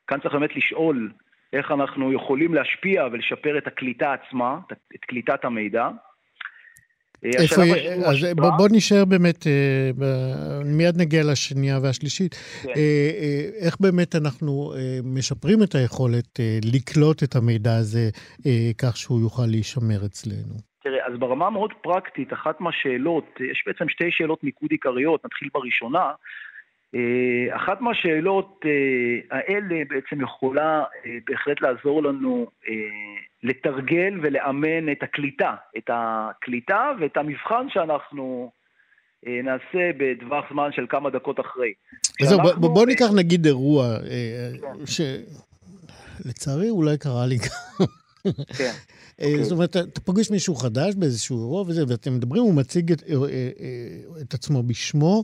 כאן 0.07 0.19
צריך 0.19 0.33
באמת 0.33 0.55
לשאול 0.55 1.11
איך 1.53 1.71
אנחנו 1.71 2.13
יכולים 2.13 2.53
להשפיע 2.53 3.07
ולשפר 3.11 3.57
את 3.57 3.67
הקליטה 3.67 4.13
עצמה, 4.13 4.59
את 4.95 4.99
קליטת 5.05 5.45
המידע. 5.45 5.89
אה, 7.25 7.31
איפה, 7.41 7.61
אז 8.05 8.17
בוא, 8.35 8.49
בוא 8.57 8.67
נשאר 8.71 9.05
באמת, 9.05 9.47
אה, 9.47 9.91
מיד 10.65 10.97
נגיע 10.97 11.23
לשנייה 11.23 11.79
והשלישית. 11.83 12.35
כן. 12.63 12.69
אה, 12.75 13.49
איך 13.59 13.77
באמת 13.79 14.15
אנחנו 14.15 14.73
משפרים 15.03 15.63
את 15.63 15.75
היכולת 15.75 16.39
לקלוט 16.73 17.23
את 17.23 17.35
המידע 17.35 17.75
הזה 17.75 18.09
כך 18.77 18.97
שהוא 18.97 19.21
יוכל 19.21 19.45
להישמר 19.45 20.05
אצלנו? 20.05 20.72
תראה, 20.83 21.05
אז 21.05 21.13
ברמה 21.19 21.49
מאוד 21.49 21.73
פרקטית, 21.81 22.33
אחת 22.33 22.61
מהשאלות, 22.61 23.39
יש 23.51 23.63
בעצם 23.67 23.89
שתי 23.89 24.11
שאלות 24.11 24.43
מיקוד 24.43 24.71
עיקריות, 24.71 25.25
נתחיל 25.25 25.49
בראשונה. 25.53 26.11
אה, 26.95 27.55
אחת 27.55 27.81
מהשאלות 27.81 28.59
אה, 28.65 29.37
האלה 29.37 29.83
בעצם 29.89 30.21
יכולה 30.21 30.83
אה, 31.05 31.17
בהחלט 31.27 31.61
לעזור 31.61 32.03
לנו 32.03 32.47
לתרגל 33.43 34.19
ולאמן 34.21 34.91
את 34.91 35.03
הקליטה, 35.03 35.55
את 35.77 35.89
הקליטה 35.93 36.91
ואת 36.99 37.17
המבחן 37.17 37.65
שאנחנו 37.69 38.51
נעשה 39.25 39.91
בטווח 39.97 40.45
זמן 40.51 40.69
של 40.71 40.85
כמה 40.89 41.09
דקות 41.09 41.39
אחרי. 41.39 41.73
זהו, 42.21 42.39
בוא, 42.41 42.69
בוא 42.73 42.85
ניקח 42.85 43.05
נגיד 43.15 43.45
אירוע, 43.45 43.85
כן. 44.61 44.85
שלצערי 46.25 46.69
אולי 46.69 46.97
קרה 46.97 47.25
לי 47.25 47.37
גם. 47.37 47.85
כן. 48.57 48.71
זאת 49.41 49.51
אומרת, 49.51 49.77
אתה 49.77 50.01
פוגש 50.01 50.31
מישהו 50.31 50.55
חדש 50.55 50.95
באיזשהו 50.95 51.39
אירוע 51.39 51.61
וזה, 51.61 51.83
ואתם 51.87 52.15
מדברים, 52.15 52.43
הוא 52.43 52.55
מציג 52.55 52.91
את, 52.91 53.03
את 54.21 54.33
עצמו 54.33 54.63
בשמו, 54.63 55.23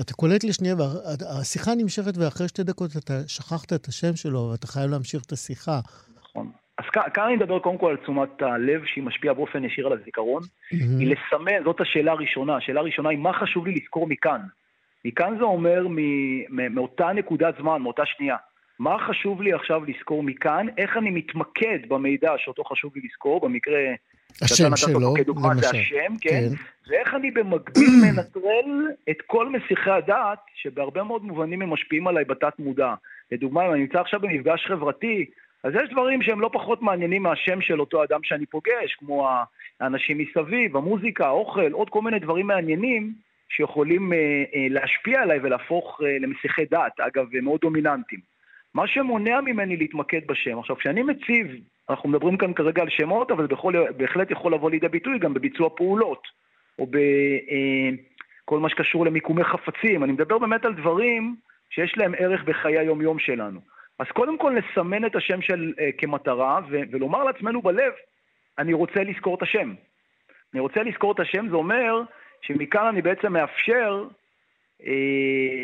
אתה 0.00 0.14
קולט 0.14 0.44
לשנייה, 0.44 0.74
והשיחה 0.78 1.74
נמשכת, 1.74 2.16
ואחרי 2.18 2.48
שתי 2.48 2.62
דקות 2.62 2.90
אתה 2.96 3.28
שכחת 3.28 3.72
את 3.72 3.86
השם 3.86 4.16
שלו, 4.16 4.48
ואתה 4.52 4.66
חייב 4.66 4.90
להמשיך 4.90 5.22
את 5.26 5.32
השיחה. 5.32 5.80
נכון. 6.22 6.50
אז 6.78 6.84
כאן 7.14 7.24
אני 7.24 7.36
מדבר 7.36 7.58
קודם 7.58 7.78
כל 7.78 7.90
על 7.90 7.96
תשומת 7.96 8.42
הלב, 8.42 8.80
שהיא 8.84 9.04
משפיעה 9.04 9.34
באופן 9.34 9.64
ישיר 9.64 9.86
על 9.86 9.92
הזיכרון. 9.92 10.42
Mm-hmm. 10.42 10.76
היא 10.98 11.14
לסמן, 11.14 11.64
זאת 11.64 11.80
השאלה 11.80 12.12
הראשונה. 12.12 12.56
השאלה 12.56 12.80
הראשונה 12.80 13.08
היא 13.08 13.18
מה 13.18 13.32
חשוב 13.32 13.66
לי 13.66 13.74
לזכור 13.74 14.06
מכאן. 14.06 14.40
מכאן 15.04 15.34
זה 15.38 15.44
אומר 15.44 15.86
מאותה 16.70 17.06
נקודת 17.14 17.54
זמן, 17.60 17.82
מאותה 17.82 18.02
שנייה. 18.06 18.36
מה 18.78 18.96
חשוב 19.08 19.42
לי 19.42 19.52
עכשיו 19.52 19.84
לזכור 19.84 20.22
מכאן? 20.22 20.66
איך 20.78 20.96
אני 20.96 21.10
מתמקד 21.10 21.78
במידע 21.88 22.32
שאותו 22.38 22.64
חשוב 22.64 22.92
לי 22.96 23.02
לזכור, 23.04 23.40
במקרה 23.40 23.78
השם 24.42 24.76
שלו, 24.76 25.14
כדוגמה 25.16 25.48
למשל. 25.48 25.60
זה 25.60 25.68
השם, 25.68 26.16
כן? 26.20 26.30
כן. 26.30 26.48
ואיך 26.88 27.14
אני 27.14 27.30
במקביל 27.30 27.90
מנטרל 28.04 28.88
את 29.10 29.16
כל 29.26 29.48
מסיחי 29.48 29.90
הדעת, 29.90 30.38
שבהרבה 30.54 31.02
מאוד 31.02 31.24
מובנים 31.24 31.62
הם 31.62 31.70
משפיעים 31.70 32.06
עליי 32.06 32.24
בתת 32.24 32.58
מודע. 32.58 32.94
לדוגמה, 33.32 33.66
אם 33.66 33.72
אני 33.72 33.80
נמצא 33.80 34.00
עכשיו 34.00 34.20
במפגש 34.20 34.66
חברתי, 34.66 35.26
אז 35.64 35.72
יש 35.74 35.90
דברים 35.90 36.22
שהם 36.22 36.40
לא 36.40 36.50
פחות 36.52 36.82
מעניינים 36.82 37.22
מהשם 37.22 37.60
של 37.60 37.80
אותו 37.80 38.04
אדם 38.04 38.20
שאני 38.22 38.46
פוגש, 38.46 38.94
כמו 38.98 39.28
האנשים 39.80 40.18
מסביב, 40.18 40.76
המוזיקה, 40.76 41.26
האוכל, 41.26 41.72
עוד 41.72 41.90
כל 41.90 42.02
מיני 42.02 42.18
דברים 42.18 42.46
מעניינים 42.46 43.12
שיכולים 43.48 44.12
אה, 44.12 44.18
אה, 44.18 44.66
להשפיע 44.70 45.22
עליי 45.22 45.38
ולהפוך 45.42 46.00
אה, 46.04 46.18
למסיחי 46.20 46.64
דעת, 46.64 47.00
אגב, 47.00 47.26
מאוד 47.42 47.60
דומיננטיים. 47.60 48.37
מה 48.74 48.86
שמונע 48.86 49.40
ממני 49.40 49.76
להתמקד 49.76 50.20
בשם. 50.26 50.58
עכשיו, 50.58 50.76
כשאני 50.76 51.02
מציב, 51.02 51.46
אנחנו 51.90 52.08
מדברים 52.08 52.36
כאן 52.36 52.52
כרגע 52.52 52.82
על 52.82 52.88
שמות, 52.90 53.30
אבל 53.30 53.48
זה 53.48 53.54
בהחלט 53.96 54.30
יכול 54.30 54.54
לבוא 54.54 54.70
לידי 54.70 54.88
ביטוי 54.88 55.18
גם 55.18 55.34
בביצוע 55.34 55.68
פעולות, 55.76 56.22
או 56.78 56.86
בכל 56.86 58.56
אה, 58.56 58.60
מה 58.60 58.68
שקשור 58.68 59.06
למיקומי 59.06 59.44
חפצים. 59.44 60.04
אני 60.04 60.12
מדבר 60.12 60.38
באמת 60.38 60.64
על 60.64 60.74
דברים 60.74 61.36
שיש 61.70 61.98
להם 61.98 62.14
ערך 62.18 62.44
בחיי 62.44 62.78
היום-יום 62.78 63.18
שלנו. 63.18 63.60
אז 63.98 64.06
קודם 64.06 64.38
כל 64.38 64.56
לסמן 64.58 65.04
את 65.04 65.16
השם 65.16 65.42
של, 65.42 65.72
uh, 65.76 65.82
כמטרה, 65.98 66.60
ו- 66.70 66.80
ולומר 66.90 67.24
לעצמנו 67.24 67.62
בלב, 67.62 67.92
אני 68.58 68.72
רוצה 68.72 69.04
לזכור 69.04 69.34
את 69.34 69.42
השם. 69.42 69.74
אני 70.54 70.60
רוצה 70.60 70.82
לזכור 70.82 71.12
את 71.12 71.20
השם, 71.20 71.48
זה 71.48 71.56
אומר 71.56 72.02
שמכאן 72.42 72.86
אני 72.86 73.02
בעצם 73.02 73.32
מאפשר 73.32 74.04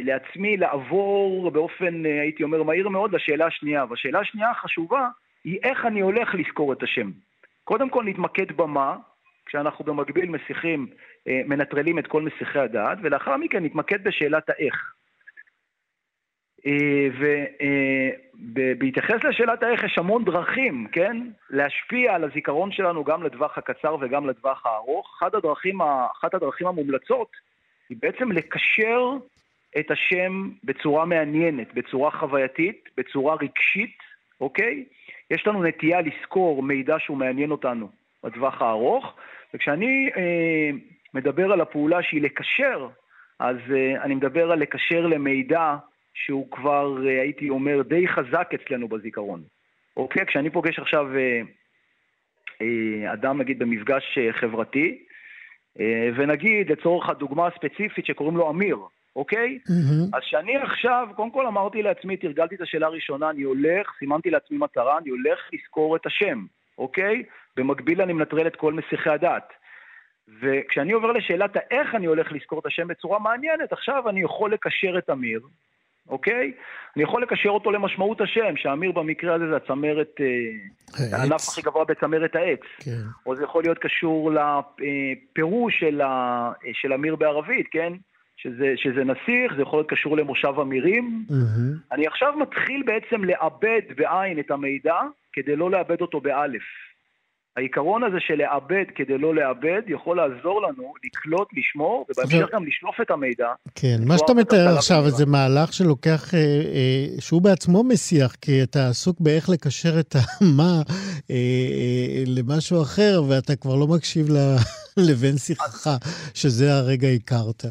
לעצמי 0.05 0.57
לעבור 0.57 1.51
באופן, 1.51 2.07
אה, 2.07 2.21
הייתי 2.21 2.43
אומר, 2.43 2.63
מהיר 2.63 2.89
מאוד 2.89 3.15
לשאלה 3.15 3.47
השנייה. 3.47 3.85
והשאלה 3.91 4.21
השנייה 4.21 4.51
החשובה 4.51 5.09
היא 5.45 5.59
איך 5.63 5.85
אני 5.85 6.01
הולך 6.01 6.35
לזכור 6.35 6.73
את 6.73 6.83
השם. 6.83 7.11
קודם 7.65 7.91
כל 7.91 8.05
נתמקד 8.05 8.53
במה, 8.57 8.97
כשאנחנו 9.47 9.85
במקביל 9.85 10.31
מסיחים, 10.31 10.87
אה, 11.29 11.41
מנטרלים 11.47 11.99
את 11.99 12.07
כל 12.07 12.23
מסיחי 12.23 12.59
הדעת, 12.59 12.99
ולאחר 13.03 13.37
מכן 13.37 13.65
נתמקד 13.65 14.05
בשאלת 14.05 14.51
האיך. 14.51 14.95
ובהתייחס 18.55 19.25
לשאלת 19.25 19.63
האיך 19.63 19.85
יש 19.85 19.99
המון 19.99 20.25
דרכים, 20.25 20.87
כן? 20.93 21.17
להשפיע 21.51 22.15
על 22.15 22.25
הזיכרון 22.25 22.73
שלנו 22.73 23.05
גם 23.05 23.23
לטווח 23.23 23.59
הקצר 23.59 23.97
וגם 24.01 24.29
לטווח 24.29 24.67
הארוך. 24.67 25.17
אחת 25.19 25.35
הדרכים, 25.35 25.79
אחת 26.13 26.35
הדרכים 26.35 26.67
המומלצות 26.67 27.29
היא 27.95 28.01
בעצם 28.03 28.33
לקשר 28.33 29.17
את 29.79 29.91
השם 29.91 30.51
בצורה 30.65 31.05
מעניינת, 31.05 31.75
בצורה 31.75 32.11
חווייתית, 32.11 32.89
בצורה 32.97 33.35
רגשית, 33.35 33.99
אוקיי? 34.41 34.85
יש 35.31 35.47
לנו 35.47 35.63
נטייה 35.63 36.01
לזכור 36.01 36.63
מידע 36.63 36.97
שהוא 36.99 37.17
מעניין 37.17 37.51
אותנו 37.51 37.89
בטווח 38.25 38.63
הארוך, 38.63 39.15
וכשאני 39.55 40.11
אה, 40.17 40.71
מדבר 41.15 41.53
על 41.53 41.61
הפעולה 41.61 42.03
שהיא 42.03 42.23
לקשר, 42.23 42.89
אז 43.39 43.57
אה, 43.75 44.03
אני 44.03 44.15
מדבר 44.15 44.53
על 44.53 44.59
לקשר 44.59 45.07
למידע 45.07 45.77
שהוא 46.15 46.51
כבר, 46.51 47.07
אה, 47.07 47.21
הייתי 47.21 47.49
אומר, 47.49 47.83
די 47.83 48.09
חזק 48.09 48.51
אצלנו 48.55 48.89
בזיכרון. 48.89 49.43
אוקיי? 49.97 50.27
כשאני 50.27 50.51
פוגש 50.51 50.79
עכשיו 50.79 51.17
אה, 51.17 51.41
אה, 52.63 53.13
אדם, 53.13 53.41
נגיד, 53.41 53.59
במפגש 53.59 54.19
אה, 54.19 54.33
חברתי, 54.33 55.05
ונגיד, 56.17 56.73
לצורך 56.73 57.09
הדוגמה 57.09 57.47
הספציפית 57.47 58.07
שקוראים 58.07 58.37
לו 58.37 58.51
אמיר, 58.51 58.77
אוקיי? 59.17 59.59
Mm-hmm. 59.69 60.17
אז 60.17 60.23
שאני 60.23 60.57
עכשיו, 60.57 61.09
קודם 61.17 61.31
כל 61.31 61.47
אמרתי 61.47 61.83
לעצמי, 61.83 62.17
תרגלתי 62.17 62.55
את 62.55 62.61
השאלה 62.61 62.87
הראשונה, 62.87 63.31
אני 63.31 63.43
הולך, 63.43 63.93
סימנתי 63.99 64.31
לעצמי 64.31 64.59
מטרה, 64.59 64.99
אני 64.99 65.11
הולך 65.11 65.39
לזכור 65.53 65.97
את 65.97 66.07
השם, 66.07 66.45
אוקיי? 66.79 67.23
במקביל 67.57 68.03
אני 68.03 68.13
מנטרל 68.13 68.47
את 68.47 68.57
כל 68.57 68.73
מסיחי 68.73 69.11
הדת. 69.11 69.53
וכשאני 70.41 70.93
עובר 70.93 71.13
לשאלת 71.13 71.57
האיך 71.57 71.95
אני 71.95 72.07
הולך 72.07 72.33
לזכור 72.33 72.59
את 72.59 72.67
השם 72.67 72.89
בצורה 72.89 73.19
מעניינת, 73.19 73.73
עכשיו 73.73 74.09
אני 74.09 74.21
יכול 74.21 74.53
לקשר 74.53 74.99
את 74.99 75.11
אמיר, 75.11 75.41
אוקיי? 76.09 76.53
אני 76.97 77.03
יכול 77.03 77.23
לקשר 77.23 77.49
אותו 77.49 77.71
למשמעות 77.71 78.21
השם, 78.21 78.57
שאמיר 78.57 78.93
במקרה 78.93 79.35
הזה 79.35 79.49
זה 79.49 79.57
הצמרת, 79.57 80.21
אה, 80.21 81.19
הענף 81.19 81.49
הכי 81.49 81.63
גבוה 81.63 81.85
בצמרת 81.85 82.37
העץ. 82.37 82.61
כן. 82.81 82.91
או 83.27 83.37
זה 83.37 83.45
יכול 83.45 83.63
להיות 83.63 83.79
קשור 83.79 84.31
לפירוש 84.33 85.81
של, 85.81 86.01
ה, 86.01 86.53
של 86.73 86.93
אמיר 86.93 87.17
בערבית, 87.17 87.67
כן? 87.71 87.93
שזה, 88.37 88.73
שזה 88.77 89.05
נסיך, 89.05 89.55
זה 89.57 89.63
יכול 89.63 89.79
להיות 89.79 89.91
קשור 89.91 90.17
למושב 90.17 90.55
אמירים. 90.61 91.25
Mm-hmm. 91.29 91.95
אני 91.95 92.07
עכשיו 92.07 92.33
מתחיל 92.37 92.83
בעצם 92.87 93.25
לעבד 93.25 93.83
בעין 93.97 94.39
את 94.39 94.51
המידע, 94.51 95.01
כדי 95.33 95.57
לא 95.57 95.71
לאבד 95.71 96.01
אותו 96.01 96.21
באלף. 96.21 96.63
העיקרון 97.57 98.05
הזה 98.05 98.17
של 98.21 98.35
לאבד 98.35 98.85
כדי 98.95 99.19
לא 99.19 99.35
לאבד 99.35 99.83
יכול 99.87 100.17
לעזור 100.17 100.63
לנו 100.63 100.95
לקלוט, 101.05 101.49
לשמור, 101.57 102.07
ובהמשך 102.09 102.55
גם 102.55 102.67
לשלוף 102.67 103.01
את 103.01 103.11
המידע. 103.11 103.49
כן, 103.75 103.97
מה 104.09 104.19
שאתה 104.19 104.35
מתאר 104.35 104.77
עכשיו 104.77 105.03
זה 105.07 105.27
מהלך 105.27 105.73
שלוקח, 105.73 106.35
אה, 106.35 106.39
אה, 106.39 107.21
שהוא 107.21 107.43
בעצמו 107.43 107.85
מסיח, 107.85 108.35
כי 108.35 108.63
אתה 108.63 108.89
עסוק 108.89 109.21
באיך 109.21 109.49
לקשר 109.49 110.01
את 110.01 110.15
המה 110.15 110.83
אה, 111.31 112.23
למשהו 112.27 112.83
אחר, 112.83 113.23
ואתה 113.29 113.57
כבר 113.57 113.75
לא 113.81 113.87
מקשיב 113.97 114.27
לבן 115.09 115.37
שיחך, 115.37 115.91
שזה 116.35 116.65
הרגע 116.73 117.09
הכרת. 117.09 117.65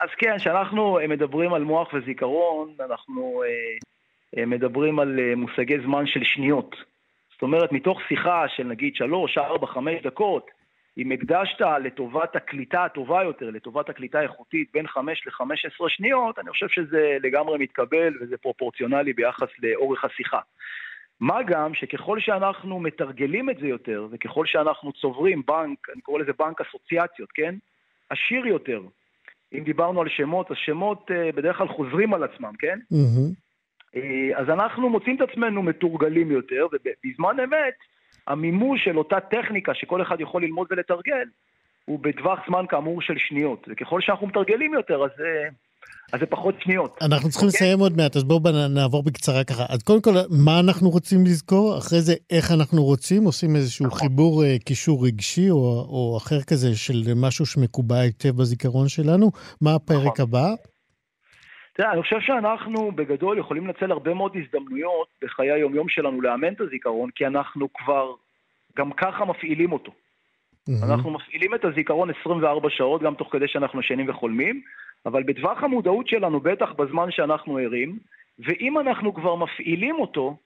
אז 0.00 0.08
כן, 0.18 0.38
כשאנחנו 0.38 0.98
מדברים 1.08 1.52
על 1.52 1.64
מוח 1.64 1.88
וזיכרון, 1.94 2.74
אנחנו 2.90 3.42
מדברים 4.46 4.98
על 4.98 5.20
מושגי 5.36 5.76
זמן 5.84 6.06
של 6.06 6.20
שניות. 6.24 6.89
זאת 7.40 7.42
אומרת, 7.42 7.72
מתוך 7.72 8.00
שיחה 8.08 8.44
של 8.48 8.64
נגיד 8.64 8.96
שלוש, 8.96 9.38
ארבע, 9.38 9.66
חמש 9.66 10.02
דקות, 10.02 10.50
אם 10.98 11.12
הקדשת 11.12 11.60
לטובת 11.84 12.36
הקליטה 12.36 12.84
הטובה 12.84 13.22
יותר, 13.22 13.50
לטובת 13.50 13.88
הקליטה 13.88 14.18
האיכותית 14.18 14.68
בין 14.72 14.86
חמש 14.86 15.26
לחמש 15.26 15.66
עשרה 15.66 15.88
שניות, 15.88 16.38
אני 16.38 16.50
חושב 16.50 16.68
שזה 16.68 17.16
לגמרי 17.22 17.58
מתקבל 17.58 18.14
וזה 18.20 18.36
פרופורציונלי 18.36 19.12
ביחס 19.12 19.48
לאורך 19.62 20.04
השיחה. 20.04 20.38
מה 21.20 21.42
גם 21.42 21.74
שככל 21.74 22.20
שאנחנו 22.20 22.80
מתרגלים 22.80 23.50
את 23.50 23.58
זה 23.60 23.66
יותר, 23.66 24.06
וככל 24.10 24.46
שאנחנו 24.46 24.92
צוברים 24.92 25.42
בנק, 25.46 25.88
אני 25.94 26.00
קורא 26.00 26.20
לזה 26.20 26.32
בנק 26.38 26.60
אסוציאציות, 26.60 27.32
כן? 27.32 27.54
עשיר 28.10 28.46
יותר. 28.46 28.80
אם 29.52 29.64
דיברנו 29.64 30.00
על 30.00 30.08
שמות, 30.08 30.50
אז 30.50 30.56
שמות 30.56 31.10
uh, 31.10 31.36
בדרך 31.36 31.56
כלל 31.56 31.68
חוזרים 31.68 32.14
על 32.14 32.24
עצמם, 32.24 32.52
כן? 32.58 32.78
Mm-hmm. 32.92 33.49
אה, 33.96 34.40
אז 34.40 34.48
אנחנו 34.48 34.90
מוצאים 34.90 35.16
את 35.16 35.30
עצמנו 35.30 35.62
מתורגלים 35.62 36.30
יותר, 36.30 36.66
ובזמן 36.72 37.40
אמת, 37.44 37.74
המימוש 38.26 38.84
של 38.84 38.98
אותה 38.98 39.20
טכניקה 39.20 39.74
שכל 39.74 40.02
אחד 40.02 40.20
יכול 40.20 40.42
ללמוד 40.42 40.66
ולתרגל, 40.70 41.28
הוא 41.84 41.98
בטווח 42.02 42.38
זמן 42.48 42.64
כאמור 42.68 43.02
של 43.02 43.18
שניות, 43.18 43.66
וככל 43.68 44.00
שאנחנו 44.00 44.26
מתרגלים 44.26 44.74
יותר, 44.74 45.04
אז... 45.04 45.10
אז 46.12 46.20
זה 46.20 46.26
פחות 46.26 46.54
שניות. 46.60 46.98
אנחנו 47.02 47.30
צריכים 47.30 47.48
okay. 47.48 47.52
אוקיי? 47.52 47.66
לסיים 47.66 47.78
עוד 47.78 47.96
מעט, 47.96 48.16
אז 48.16 48.24
בואו 48.24 48.40
נעבור 48.70 49.02
בקצרה 49.02 49.44
ככה. 49.44 49.64
אז 49.68 49.82
קודם 49.82 50.02
כל, 50.02 50.14
מה 50.30 50.60
אנחנו 50.60 50.90
רוצים 50.90 51.24
לזכור? 51.24 51.78
אחרי 51.78 52.00
זה, 52.00 52.14
איך 52.30 52.52
אנחנו 52.52 52.84
רוצים? 52.84 53.24
עושים 53.24 53.56
איזשהו 53.56 53.86
נכון. 53.86 53.98
חיבור, 53.98 54.42
uh, 54.42 54.64
קישור 54.64 55.06
רגשי 55.06 55.50
או, 55.50 55.56
או 55.88 56.16
אחר 56.16 56.42
כזה 56.42 56.76
של 56.76 57.02
משהו 57.16 57.46
שמקובע 57.46 57.98
היטב 57.98 58.36
בזיכרון 58.36 58.88
שלנו? 58.88 59.30
מה 59.60 59.74
הפרק 59.74 60.00
נכון. 60.00 60.14
הבא? 60.18 60.54
תראה, 61.80 61.92
אני 61.92 62.02
חושב 62.02 62.20
שאנחנו 62.20 62.92
בגדול 62.92 63.38
יכולים 63.38 63.66
לנצל 63.66 63.92
הרבה 63.92 64.14
מאוד 64.14 64.36
הזדמנויות 64.36 65.08
בחיי 65.22 65.50
היומיום 65.50 65.88
שלנו 65.88 66.20
לאמן 66.20 66.52
את 66.52 66.60
הזיכרון, 66.60 67.10
כי 67.10 67.26
אנחנו 67.26 67.72
כבר 67.72 68.14
גם 68.76 68.92
ככה 68.92 69.24
מפעילים 69.24 69.72
אותו. 69.72 69.92
Mm-hmm. 69.92 70.84
אנחנו 70.90 71.10
מפעילים 71.10 71.54
את 71.54 71.64
הזיכרון 71.64 72.10
24 72.20 72.70
שעות, 72.70 73.02
גם 73.02 73.14
תוך 73.14 73.28
כדי 73.32 73.48
שאנחנו 73.48 73.80
ישנים 73.80 74.08
וחולמים, 74.08 74.60
אבל 75.06 75.22
בטווח 75.22 75.62
המודעות 75.62 76.08
שלנו, 76.08 76.40
בטח 76.40 76.72
בזמן 76.72 77.10
שאנחנו 77.10 77.56
ערים, 77.56 77.98
ואם 78.38 78.78
אנחנו 78.78 79.14
כבר 79.14 79.34
מפעילים 79.34 79.94
אותו, 79.94 80.36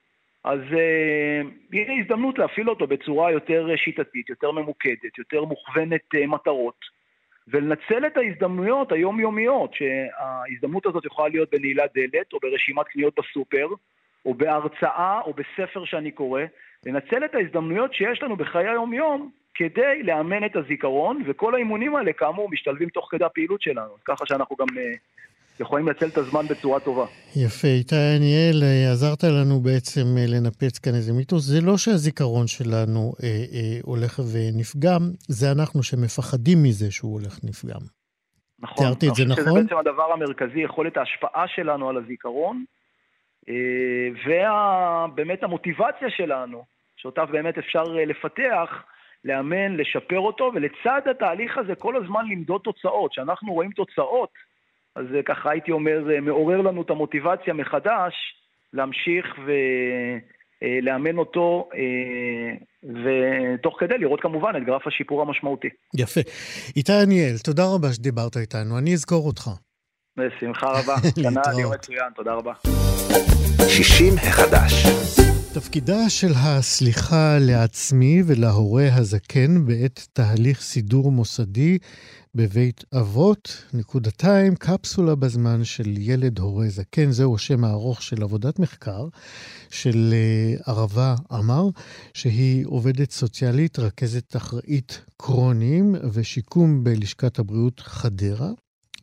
אז 0.44 0.60
uh, 0.60 1.46
יהיה 1.72 2.00
הזדמנות 2.00 2.38
להפעיל 2.38 2.70
אותו 2.70 2.86
בצורה 2.86 3.30
יותר 3.30 3.68
שיטתית, 3.76 4.30
יותר 4.30 4.50
ממוקדת, 4.50 5.18
יותר 5.18 5.44
מוכוונת 5.44 6.14
uh, 6.14 6.26
מטרות, 6.26 6.93
ולנצל 7.48 8.06
את 8.06 8.16
ההזדמנויות 8.16 8.92
היומיומיות, 8.92 9.74
שההזדמנות 9.74 10.86
הזאת 10.86 11.04
יכולה 11.04 11.28
להיות 11.28 11.50
בנעילת 11.50 11.90
דלת, 11.94 12.32
או 12.32 12.38
ברשימת 12.42 12.86
קניות 12.86 13.14
בסופר, 13.18 13.66
או 14.24 14.34
בהרצאה, 14.34 15.20
או 15.20 15.32
בספר 15.32 15.84
שאני 15.84 16.10
קורא, 16.10 16.42
לנצל 16.86 17.24
את 17.24 17.34
ההזדמנויות 17.34 17.94
שיש 17.94 18.22
לנו 18.22 18.36
בחיי 18.36 18.68
היום-יום 18.68 19.30
כדי 19.54 20.02
לאמן 20.02 20.44
את 20.44 20.56
הזיכרון, 20.56 21.22
וכל 21.26 21.54
האימונים 21.54 21.96
האלה 21.96 22.12
כאמור 22.12 22.50
משתלבים 22.50 22.88
תוך 22.88 23.08
כדי 23.10 23.24
הפעילות 23.24 23.62
שלנו, 23.62 23.94
ככה 24.04 24.26
שאנחנו 24.26 24.56
גם 24.56 24.66
uh, 24.68 24.98
יכולים 25.60 25.88
לנצל 25.88 26.06
את 26.06 26.18
הזמן 26.18 26.46
בצורה 26.50 26.80
טובה. 26.80 27.06
יפה, 27.36 27.68
איתי 27.68 27.96
עניאל, 28.16 28.62
אה, 28.62 28.92
עזרת 28.92 29.24
לנו 29.24 29.60
בעצם 29.60 30.00
uh, 30.16 30.30
לנפץ 30.30 30.78
כאן 30.78 30.94
איזה 30.94 31.12
מיתוס. 31.12 31.42
זה 31.42 31.60
לא 31.66 31.76
שהזיכרון 31.76 32.46
שלנו 32.46 33.12
uh, 33.16 33.20
uh, 33.20 33.24
הולך 33.82 34.20
ונפגם, 34.32 35.00
זה 35.28 35.46
אנחנו 35.56 35.82
שמפחדים 35.82 36.58
מזה 36.62 36.90
שהוא 36.90 37.12
הולך 37.12 37.38
נפגם. 37.44 37.80
נכון, 38.58 38.76
תיארתי 38.76 39.08
את 39.08 39.14
זה 39.14 39.24
נכון? 39.24 39.44
שזה 39.44 39.62
בעצם 39.62 39.76
הדבר 39.76 40.12
המרכזי, 40.12 40.60
יכולת 40.60 40.96
ההשפעה 40.96 41.48
שלנו 41.48 41.88
על 41.88 41.96
הזיכרון, 41.96 42.64
ובאמת 44.24 45.42
המוטיבציה 45.42 46.10
שלנו, 46.10 46.64
שאותה 46.96 47.24
באמת 47.24 47.58
אפשר 47.58 47.82
לפתח, 47.82 48.68
לאמן, 49.24 49.76
לשפר 49.76 50.18
אותו, 50.18 50.50
ולצד 50.54 51.00
התהליך 51.10 51.58
הזה 51.58 51.74
כל 51.74 51.96
הזמן 51.96 52.24
למדוד 52.30 52.60
תוצאות. 52.64 53.10
כשאנחנו 53.10 53.52
רואים 53.52 53.70
תוצאות, 53.70 54.30
אז 54.96 55.04
ככה 55.26 55.50
הייתי 55.50 55.72
אומר, 55.72 56.04
זה 56.06 56.20
מעורר 56.20 56.60
לנו 56.60 56.82
את 56.82 56.90
המוטיבציה 56.90 57.54
מחדש 57.54 58.14
להמשיך 58.72 59.26
ולאמן 60.62 61.18
אותו, 61.18 61.68
אה, 61.74 62.54
ותוך 63.04 63.76
כדי 63.80 63.98
לראות 63.98 64.20
כמובן 64.20 64.52
את 64.56 64.64
גרף 64.66 64.86
השיפור 64.86 65.22
המשמעותי. 65.22 65.68
יפה. 65.94 66.20
איתי 66.76 66.92
עניאל, 67.02 67.38
תודה 67.44 67.62
רבה 67.74 67.92
שדיברת 67.92 68.36
איתנו, 68.36 68.78
אני 68.78 68.92
אזכור 68.92 69.26
אותך. 69.26 69.50
בשמחה 70.16 70.66
רבה. 70.66 70.94
שנה 71.22 71.60
יום 71.60 71.72
מצוין, 71.74 72.12
תודה 72.16 72.32
רבה. 72.32 72.52
60 73.68 74.14
החדש. 74.16 74.72
תפקידה 75.54 76.08
של 76.08 76.32
הסליחה 76.36 77.36
לעצמי 77.40 78.22
ולהורה 78.26 78.84
הזקן 78.96 79.66
בעת 79.66 80.06
תהליך 80.12 80.60
סידור 80.60 81.12
מוסדי 81.12 81.78
בבית 82.34 82.84
אבות, 82.98 83.64
נקודתיים, 83.72 84.54
קפסולה 84.56 85.14
בזמן 85.14 85.64
של 85.64 85.94
ילד 85.98 86.38
הורה 86.38 86.68
זקן, 86.68 87.10
זהו 87.10 87.34
השם 87.34 87.64
הארוך 87.64 88.02
של 88.02 88.22
עבודת 88.22 88.58
מחקר 88.58 89.08
של 89.70 90.14
אה, 90.14 90.72
ערבה 90.72 91.14
עמר, 91.30 91.68
שהיא 92.14 92.66
עובדת 92.66 93.10
סוציאלית, 93.10 93.78
רכזת 93.78 94.36
אחראית 94.36 95.00
קרוניים 95.16 95.94
ושיקום 96.12 96.84
בלשכת 96.84 97.38
הבריאות 97.38 97.80
חדרה. 97.80 98.50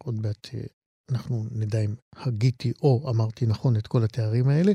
עוד 0.04 0.22
מעט 0.22 0.48
אה, 0.54 0.81
אנחנו 1.12 1.46
נדע 1.52 1.80
אם 1.80 1.94
הגיתי 2.16 2.72
או 2.82 3.10
אמרתי 3.10 3.46
נכון 3.46 3.78
את 3.78 3.88
כל 3.88 4.04
התארים 4.04 4.50
האלה. 4.50 4.72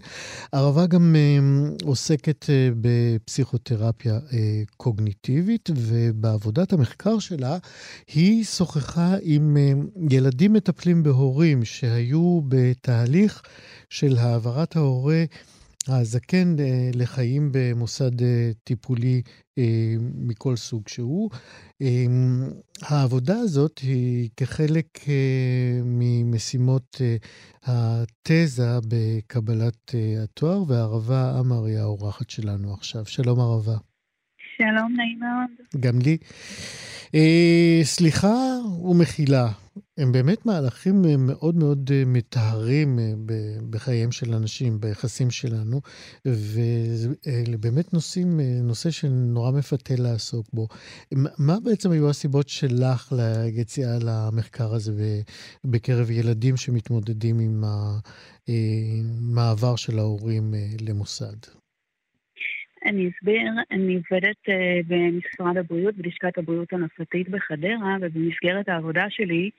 ערבה 0.53 0.87
גם 0.87 1.17
אה, 1.17 1.39
עוסקת 1.85 2.47
אה, 2.51 2.69
בפסיכותרפיה 2.81 4.15
אה, 4.33 4.63
קוגניטיבית, 4.77 5.71
ובעבודת 5.77 6.73
המחקר 6.73 7.19
שלה 7.19 7.59
היא 8.15 8.45
שוחחה 8.45 9.17
עם 9.23 9.57
אה, 9.57 9.73
ילדים 10.11 10.53
מטפלים 10.53 11.03
בהורים 11.03 11.65
שהיו 11.65 12.41
בתהליך 12.49 13.43
של 13.91 14.17
העברת 14.19 14.77
ההורה 14.77 15.25
הזקן 15.89 16.57
אה, 16.59 16.91
לחיים 16.95 17.49
במוסד 17.53 18.23
אה, 18.23 18.51
טיפולי 18.65 19.23
מכל 20.15 20.57
סוג 20.57 20.89
שהוא. 20.89 21.31
העבודה 22.83 23.39
הזאת 23.39 23.79
היא 23.79 24.29
כחלק 24.37 24.99
ממשימות 25.85 27.01
התזה 27.65 28.79
בקבלת 28.89 29.95
התואר, 30.23 30.63
והערבה 30.69 31.39
עמר 31.39 31.65
היא 31.65 31.79
האורחת 31.79 32.31
שלנו 32.31 32.75
עכשיו. 32.75 33.07
שלום 33.07 33.41
ערבה. 33.41 33.77
שלום, 34.57 34.93
נעים 34.97 35.21
מאוד. 35.21 35.81
גם 35.81 35.99
לי. 35.99 36.17
סליחה 37.85 38.37
ומחילה. 38.83 39.49
הם 39.99 40.13
באמת 40.13 40.47
מהלכים 40.47 41.05
אה, 41.05 41.17
מאוד 41.17 41.57
מאוד 41.57 41.91
אה, 41.95 42.03
מטהרים 42.07 42.99
אה, 42.99 43.13
בחייהם 43.71 44.13
של 44.13 44.35
אנשים, 44.35 44.81
ביחסים 44.81 45.31
שלנו, 45.31 45.81
ואלה 46.25 47.57
באמת 47.61 47.93
נושאים, 47.93 48.41
נושא 48.41 48.91
שנורא 48.91 49.51
מפתה 49.51 49.95
לעסוק 49.99 50.47
בו. 50.53 50.69
מה 51.39 51.61
בעצם 51.61 51.91
היו 51.91 52.11
הסיבות 52.11 52.49
שלך 52.49 53.13
ליציאה 53.17 53.99
למחקר 54.01 54.75
הזה 54.75 55.21
בקרב 55.65 56.11
ילדים 56.11 56.57
שמתמודדים 56.57 57.39
עם 57.39 57.65
המעבר 58.49 59.77
של 59.77 59.99
ההורים 59.99 60.55
למוסד? 60.81 61.37
אני 62.87 63.11
אסביר, 63.11 63.53
אני 63.71 63.95
עובדת 63.97 64.37
uh, 64.49 64.53
במשרד 64.87 65.57
הבריאות, 65.57 65.95
בלשכת 65.95 66.39
הבריאות 66.39 66.73
הנפתית 66.73 67.29
בחדרה, 67.29 67.97
ובמסגרת 68.01 68.69
העבודה 68.69 69.05
שלי, 69.09 69.51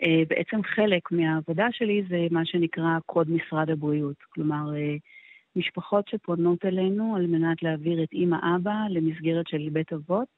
uh, 0.00 0.04
בעצם 0.28 0.62
חלק 0.62 1.12
מהעבודה 1.12 1.66
שלי 1.72 2.02
זה 2.08 2.26
מה 2.30 2.44
שנקרא 2.44 2.98
קוד 3.06 3.30
משרד 3.30 3.70
הבריאות. 3.70 4.16
כלומר, 4.34 4.70
uh, 4.74 5.00
משפחות 5.56 6.08
שפונות 6.08 6.64
אלינו 6.64 7.16
על 7.16 7.26
מנת 7.26 7.62
להעביר 7.62 8.02
את 8.02 8.12
אימא-אבא 8.12 8.76
למסגרת 8.90 9.48
של 9.48 9.68
בית 9.72 9.92
אבות, 9.92 10.28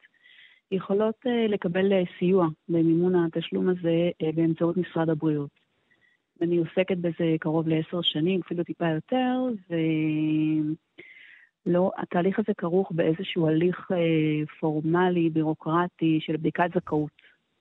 יכולות 0.70 1.16
לקבל 1.49 1.93
סיוע 2.18 2.49
במימון 2.68 3.14
התשלום 3.14 3.68
הזה 3.68 4.11
באמצעות 4.35 4.76
משרד 4.76 5.09
הבריאות. 5.11 5.51
אני 6.43 6.59
עוסקת 6.59 6.97
בזה 6.97 7.37
קרוב 7.41 7.68
לעשר 7.68 8.03
שנים, 8.03 8.41
אפילו 8.47 8.64
טיפה 8.64 8.89
יותר, 8.89 9.39
ו... 9.70 9.74
לא, 11.66 11.90
התהליך 11.98 12.38
הזה 12.38 12.52
כרוך 12.58 12.92
באיזשהו 12.92 13.48
הליך 13.48 13.88
אה, 13.90 13.96
פורמלי, 14.60 15.30
בירוקרטי, 15.30 16.18
של 16.20 16.36
בדיקת 16.36 16.70
זכאות. 16.76 17.10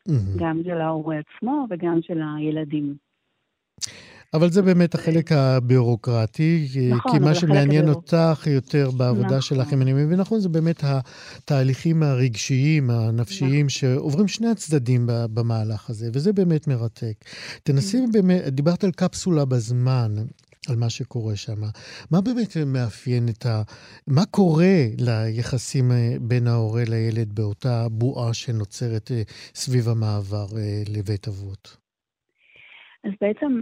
Mm-hmm. 0.10 0.40
גם 0.40 0.62
של 0.64 0.82
ההורה 0.82 1.16
עצמו 1.20 1.68
וגם 1.70 2.00
של 2.02 2.22
הילדים. 2.38 2.96
אבל 4.34 4.50
זה 4.50 4.62
באמת 4.62 4.96
החלק 4.96 5.32
הביורוקרטי, 5.32 6.68
נכון, 6.90 7.12
כי 7.12 7.20
מה 7.20 7.36
שמעניין 7.36 7.84
הביורוק... 7.84 8.14
אותך 8.14 8.48
יותר 8.48 8.92
בעבודה 8.92 9.28
נכון. 9.28 9.42
שלך, 9.42 9.74
אם 9.74 9.82
אני 9.82 9.94
מבין 9.94 10.20
נכון, 10.20 10.40
זה 10.40 10.50
באמת 10.50 10.84
התהליכים 10.84 12.04
הרגשיים, 12.04 12.90
הנפשיים, 12.90 13.66
נכון. 13.66 13.70
שעוברים 13.70 14.28
שני 14.28 14.48
הצדדים 14.48 15.06
במהלך 15.08 15.90
הזה, 15.90 16.10
וזה 16.14 16.34
באמת 16.34 16.68
מרתק. 16.68 17.14
תנסי 17.64 17.98
mm-hmm. 17.98 18.12
באמת, 18.14 18.44
דיברת 18.48 18.84
על 18.84 18.92
קפסולה 18.92 19.46
בזמן. 19.46 20.16
על 20.70 20.76
מה 20.76 20.90
שקורה 20.90 21.36
שם. 21.36 21.62
מה 22.12 22.20
באמת 22.22 22.54
מאפיין 22.74 23.24
את 23.30 23.46
ה... 23.46 23.62
מה 24.08 24.26
קורה 24.32 24.76
ליחסים 25.00 25.92
אה, 25.92 26.14
בין 26.22 26.48
ההורה 26.48 26.84
לילד 26.90 27.30
באותה 27.36 27.86
בועה 27.92 28.34
שנוצרת 28.34 29.12
אה, 29.12 29.22
סביב 29.54 29.84
המעבר 29.90 30.48
אה, 30.58 30.84
לבית 30.98 31.28
אבות? 31.28 31.78
אז 33.04 33.12
בעצם 33.22 33.62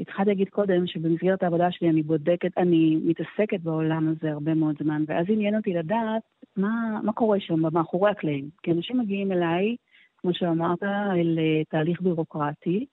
התחלתי 0.00 0.30
להגיד 0.30 0.48
קודם 0.48 0.86
שבמסגרת 0.86 1.42
העבודה 1.42 1.70
שלי 1.70 1.90
אני 1.90 2.02
בודקת, 2.02 2.58
אני 2.58 2.96
מתעסקת 3.04 3.60
בעולם 3.60 4.08
הזה 4.08 4.32
הרבה 4.32 4.54
מאוד 4.54 4.74
זמן, 4.82 5.04
ואז 5.06 5.26
עניין 5.28 5.56
אותי 5.56 5.74
לדעת 5.74 6.22
מה, 6.56 7.00
מה 7.02 7.12
קורה 7.12 7.40
שם 7.40 7.60
מאחורי 7.72 8.10
הקלעים. 8.10 8.48
כי 8.62 8.72
אנשים 8.72 8.98
מגיעים 8.98 9.32
אליי, 9.32 9.76
כמו 10.18 10.30
שאמרת, 10.34 10.82
אל 10.82 11.38
תהליך 11.70 12.00
בירוקרטי, 12.00 12.86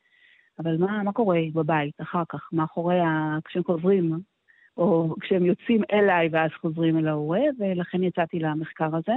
אבל 0.59 0.77
מה, 0.77 1.03
מה 1.03 1.11
קורה 1.11 1.39
בבית 1.53 2.01
אחר 2.01 2.23
כך, 2.29 2.49
מאחורי 2.53 2.99
ה... 2.99 3.37
כשהם 3.45 3.63
חוזרים, 3.63 4.19
או 4.77 5.15
כשהם 5.21 5.45
יוצאים 5.45 5.81
אליי 5.91 6.29
ואז 6.31 6.51
חוזרים 6.61 6.97
אל 6.97 7.07
ההורה, 7.07 7.41
ולכן 7.59 8.03
יצאתי 8.03 8.39
למחקר 8.39 8.95
הזה. 8.95 9.13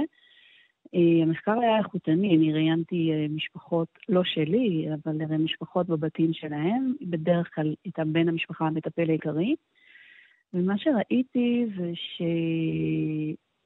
אה, 0.95 1.23
המחקר 1.23 1.59
היה 1.59 1.77
איכותני, 1.77 2.37
אני 2.37 2.53
ראיינתי 2.53 3.11
אה, 3.11 3.25
משפחות, 3.29 3.87
לא 4.09 4.23
שלי, 4.23 4.87
אבל 4.93 5.21
הרי 5.21 5.37
משפחות 5.37 5.87
בבתים 5.87 6.33
שלהם, 6.33 6.93
בדרך 7.01 7.55
כלל 7.55 7.73
איתם 7.85 8.13
בן 8.13 8.29
המשפחה 8.29 8.67
המטפל 8.67 9.09
העיקרי, 9.09 9.55
ומה 10.53 10.77
שראיתי 10.77 11.65
זה 11.77 11.91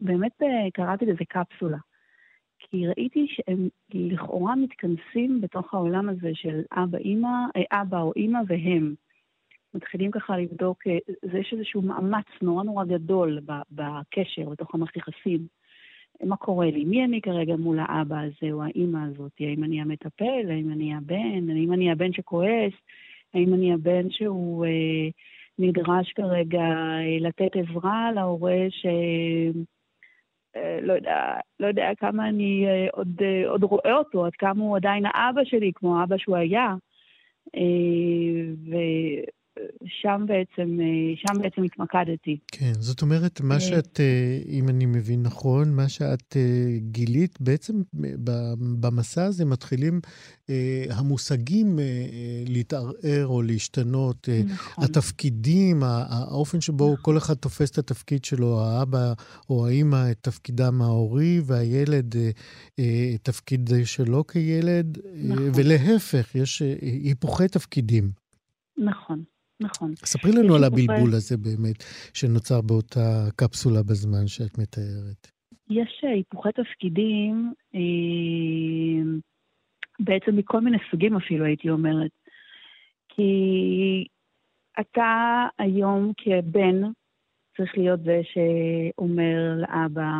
שבאמת 0.02 0.41
קראתי 0.73 1.06
לזה 1.06 1.23
קפסולה. 1.30 1.77
כי 2.72 2.88
ראיתי 2.88 3.27
שהם 3.30 3.69
לכאורה 3.93 4.56
מתכנסים 4.56 5.41
בתוך 5.41 5.73
העולם 5.73 6.10
הזה 6.10 6.31
של 6.34 6.61
אבא, 6.72 6.98
אימא, 6.98 7.45
אבא 7.72 8.02
או 8.02 8.11
אימא 8.15 8.39
והם. 8.48 8.95
מתחילים 9.73 10.11
ככה 10.11 10.38
לבדוק, 10.38 10.84
זה 11.31 11.38
יש 11.38 11.53
איזשהו 11.53 11.81
מאמץ 11.81 12.26
נורא 12.41 12.64
נורא 12.64 12.85
גדול 12.85 13.39
בקשר, 13.72 14.49
בתוך 14.49 14.76
המערכת 14.76 14.98
יחסים. 14.98 15.48
מה 16.23 16.35
קורה 16.35 16.72
לי? 16.72 16.85
מי 16.85 17.06
אני 17.06 17.22
כרגע 17.22 17.56
מול 17.56 17.80
האבא 17.80 18.19
הזה 18.19 18.52
או 18.52 18.64
האימא 18.64 18.99
הזאת? 19.07 19.31
האם 19.39 19.64
אני 19.64 19.81
המטפל? 19.81 20.49
האם 20.49 20.72
אני 20.72 20.95
הבן? 20.95 21.49
האם 21.49 21.73
אני 21.73 21.91
הבן 21.91 22.14
שכועס? 22.14 22.73
האם 23.34 23.53
אני 23.53 23.73
הבן 23.73 24.10
שהוא 24.10 24.65
אה, 24.65 25.10
נדרש 25.60 26.14
כרגע 26.14 26.61
אה, 26.61 27.18
לתת 27.19 27.52
עזרה 27.56 28.11
להורה 28.11 28.65
ש... 28.69 28.85
אה, 30.56 30.80
לא 30.82 30.94
יודע, 30.94 31.34
לא 31.60 31.68
יודע 31.68 31.90
כמה 31.98 32.30
אני 32.30 32.65
אה, 32.68 32.88
עוד, 32.91 33.22
אה, 33.22 33.49
עוד 33.49 33.64
רואה 33.64 33.94
אותו, 33.94 34.26
עד 34.26 34.36
כמה 34.36 34.64
הוא 34.64 34.78
עדיין 34.78 35.06
האבא 35.06 35.44
שלי, 35.44 35.72
כמו 35.76 35.99
האבא 35.99 36.18
שהוא 36.18 36.36
היה. 36.36 36.76
ו... 38.69 38.76
שם 40.02 40.26
בעצם, 40.28 40.80
אה, 40.82 41.16
שם 41.16 41.42
בעצם 41.42 41.64
התמקדתי. 41.64 42.38
כן, 42.48 42.74
זאת 42.80 43.02
אומרת, 43.02 43.42
מה 43.42 43.56
אה, 43.56 43.60
שאת, 43.60 44.00
אה, 44.00 44.40
אם 44.48 44.70
אני 44.70 44.86
מבין 44.86 45.24
נכון, 45.24 45.76
מה 45.76 45.90
שאת 45.90 46.38
גילית, 46.78 47.42
בעצם 47.42 47.82
במסע 48.80 49.26
הזה 49.26 49.46
מתחילים 49.46 50.00
המושגים 50.90 51.80
להתערער 52.48 53.26
או 53.26 53.42
להשתנות. 53.42 54.30
נכון. 54.46 54.84
התפקידים, 54.84 55.84
האופן 55.84 56.62
שבו 56.62 56.86
נכון. 56.86 57.04
כל 57.04 57.18
אחד 57.18 57.34
תופס 57.34 57.72
את 57.72 57.78
התפקיד 57.78 58.26
שלו, 58.26 58.60
האבא 58.60 59.14
או 59.50 59.68
האימא 59.68 60.12
את 60.12 60.18
תפקידם 60.22 60.82
ההורי, 60.82 61.42
והילד 61.46 62.16
את 62.76 63.22
תפקיד 63.24 63.70
שלו 63.84 64.28
כילד, 64.28 64.98
נכון. 65.24 65.52
ולהפך, 65.56 66.36
יש 66.36 66.62
היפוכי 66.82 67.48
תפקידים. 67.48 68.12
נכון. 68.78 69.24
נכון. 69.62 69.94
ספרי 69.96 70.32
לנו 70.32 70.56
על 70.56 70.64
הבלבול 70.64 71.14
הזה 71.14 71.38
באמת, 71.38 71.84
שנוצר 72.14 72.62
באותה 72.62 73.28
קפסולה 73.36 73.84
בזמן 73.84 74.28
שאת 74.28 74.58
מתארת. 74.58 75.28
יש 75.70 76.02
אה, 76.04 76.10
היפוכי 76.10 76.50
תפקידים, 76.52 77.54
אה, 77.76 77.80
בעצם 80.00 80.36
מכל 80.36 80.62
מיני 80.62 80.78
סוגים 80.92 81.16
אפילו, 81.18 81.46
הייתי 81.46 81.70
אומרת. 81.70 82.12
כי 83.10 83.32
אתה 84.80 85.46
היום 85.60 86.12
כבן 86.18 86.82
צריך 87.58 87.78
להיות 87.78 88.00
זה 88.04 88.22
שאומר 88.24 89.54
לאבא 89.58 90.12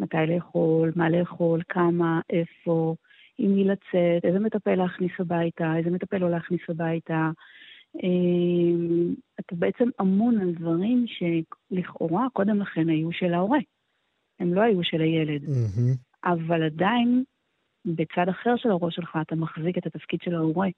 מתי 0.00 0.16
לאכול, 0.28 0.92
מה 0.96 1.10
לאכול, 1.10 1.62
כמה, 1.68 2.20
איפה, 2.30 2.94
עם 3.38 3.54
מי 3.54 3.64
לצאת, 3.64 4.24
איזה 4.24 4.38
מטפל 4.38 4.74
להכניס 4.74 5.12
הביתה, 5.18 5.76
איזה 5.76 5.90
מטפל 5.90 6.18
לא 6.18 6.30
להכניס 6.30 6.60
הביתה, 6.68 7.30
אתה 9.40 9.56
בעצם 9.56 9.88
אמון 10.00 10.40
על 10.40 10.52
דברים 10.52 11.04
שלכאורה 11.06 12.26
קודם 12.32 12.60
לכן 12.60 12.88
היו 12.88 13.12
של 13.12 13.34
ההורה. 13.34 13.58
הם 14.40 14.54
לא 14.54 14.60
היו 14.60 14.84
של 14.84 15.00
הילד. 15.00 15.42
Mm-hmm. 15.42 16.30
אבל 16.32 16.62
עדיין, 16.62 17.24
בצד 17.84 18.28
אחר 18.30 18.56
של 18.56 18.70
הראש 18.70 18.94
שלך, 18.94 19.18
אתה 19.22 19.36
מחזיק 19.36 19.78
את 19.78 19.86
התפקיד 19.86 20.20
של 20.22 20.34
ההורה. 20.34 20.68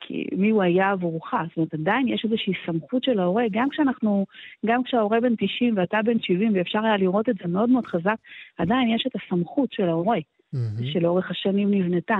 כי 0.00 0.26
מי 0.36 0.50
הוא 0.50 0.62
היה 0.62 0.90
עבורך? 0.90 1.30
זאת 1.48 1.56
אומרת, 1.56 1.74
עדיין 1.74 2.08
יש 2.08 2.24
איזושהי 2.24 2.52
סמכות 2.66 3.04
של 3.04 3.20
ההורה, 3.20 3.44
גם 3.50 3.68
כשאנחנו, 3.70 4.26
גם 4.66 4.82
כשההורה 4.82 5.20
בן 5.20 5.34
90 5.36 5.76
ואתה 5.76 5.98
בן 6.04 6.20
70, 6.20 6.52
ואפשר 6.54 6.78
היה 6.84 6.96
לראות 6.96 7.28
את 7.28 7.34
זה 7.42 7.48
מאוד 7.48 7.70
מאוד 7.70 7.86
חזק, 7.86 8.16
עדיין 8.58 8.88
יש 8.88 9.04
את 9.06 9.12
הסמכות 9.16 9.72
של 9.72 9.88
ההורה, 9.88 10.18
mm-hmm. 10.18 10.92
שלאורך 10.92 11.30
השנים 11.30 11.70
נבנתה. 11.70 12.18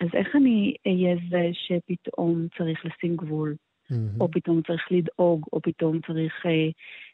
אז 0.00 0.08
איך 0.14 0.28
אני 0.36 0.74
אהיה 0.86 1.16
זה 1.30 1.50
שפתאום 1.52 2.46
צריך 2.58 2.84
לשים 2.84 3.16
גבול, 3.16 3.54
mm-hmm. 3.54 4.20
או 4.20 4.30
פתאום 4.30 4.60
צריך 4.66 4.82
לדאוג, 4.90 5.44
או 5.52 5.60
פתאום 5.62 6.00
צריך 6.06 6.32
אה, 6.46 6.68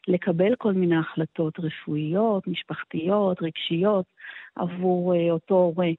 לקבל 0.07 0.55
כל 0.57 0.73
מיני 0.73 0.95
החלטות 0.95 1.59
רפואיות, 1.59 2.47
משפחתיות, 2.47 3.37
רגשיות, 3.41 4.05
עבור 4.55 5.15
אה, 5.15 5.31
אותו 5.31 5.55
הורה. 5.55 5.89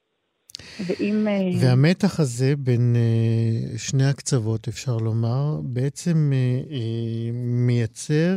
ואם... 0.87 1.29
אה, 1.29 1.51
והמתח 1.63 2.21
הזה 2.21 2.57
בין 2.59 2.97
אה, 2.97 3.79
שני 3.79 4.05
הקצוות, 4.05 4.69
אפשר 4.69 4.97
לומר, 4.97 5.61
בעצם 5.63 6.31
אה, 6.33 6.61
אה, 6.71 7.31
מייצר 7.67 8.37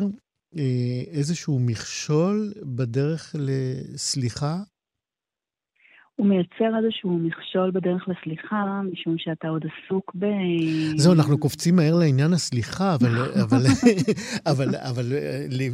אה, 0.58 1.02
איזשהו 1.12 1.60
מכשול 1.60 2.54
בדרך 2.64 3.36
לסליחה 3.40 4.56
הוא 6.16 6.28
מייצר 6.28 6.78
איזשהו 6.84 7.20
מכשול 7.20 7.72
בדרך 7.72 8.08
לסליחה, 8.08 8.82
משום 8.92 9.16
שאתה 9.18 9.48
עוד 9.48 9.66
עסוק 9.66 10.12
ב... 10.16 10.26
זהו, 10.96 11.14
אנחנו 11.14 11.38
קופצים 11.38 11.76
מהר 11.76 11.96
לעניין 11.96 12.34
הסליחה, 12.34 12.96
אבל, 12.96 13.10
אבל, 13.44 13.66
אבל, 14.46 14.76
אבל 14.76 15.14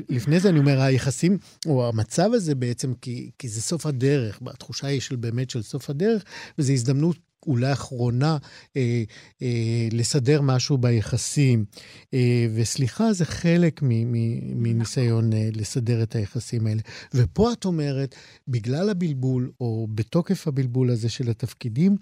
לפני 0.09 0.39
זה 0.39 0.49
אני 0.49 0.59
אומר, 0.59 0.81
היחסים, 0.81 1.37
או 1.65 1.89
המצב 1.89 2.29
הזה 2.33 2.55
בעצם, 2.55 2.93
כי, 3.01 3.29
כי 3.39 3.47
זה 3.47 3.61
סוף 3.61 3.85
הדרך, 3.85 4.39
התחושה 4.47 4.87
היא 4.87 5.01
של 5.01 5.15
באמת 5.15 5.49
של 5.49 5.61
סוף 5.61 5.89
הדרך, 5.89 6.23
וזו 6.57 6.73
הזדמנות 6.73 7.30
אולי 7.47 7.73
אחרונה 7.73 8.37
אה, 8.77 9.03
אה, 9.41 9.87
לסדר 9.91 10.41
משהו 10.41 10.77
ביחסים. 10.77 11.65
אה, 12.13 12.45
וסליחה, 12.55 13.13
זה 13.13 13.25
חלק 13.25 13.79
מניסיון 14.55 15.33
אה, 15.33 15.49
לסדר 15.55 16.03
את 16.03 16.15
היחסים 16.15 16.67
האלה. 16.67 16.81
ופה 17.15 17.53
את 17.53 17.65
אומרת, 17.65 18.15
בגלל 18.47 18.89
הבלבול, 18.89 19.51
או 19.61 19.87
בתוקף 19.95 20.47
הבלבול 20.47 20.89
הזה 20.89 21.09
של 21.09 21.29
התפקידים, 21.29 21.95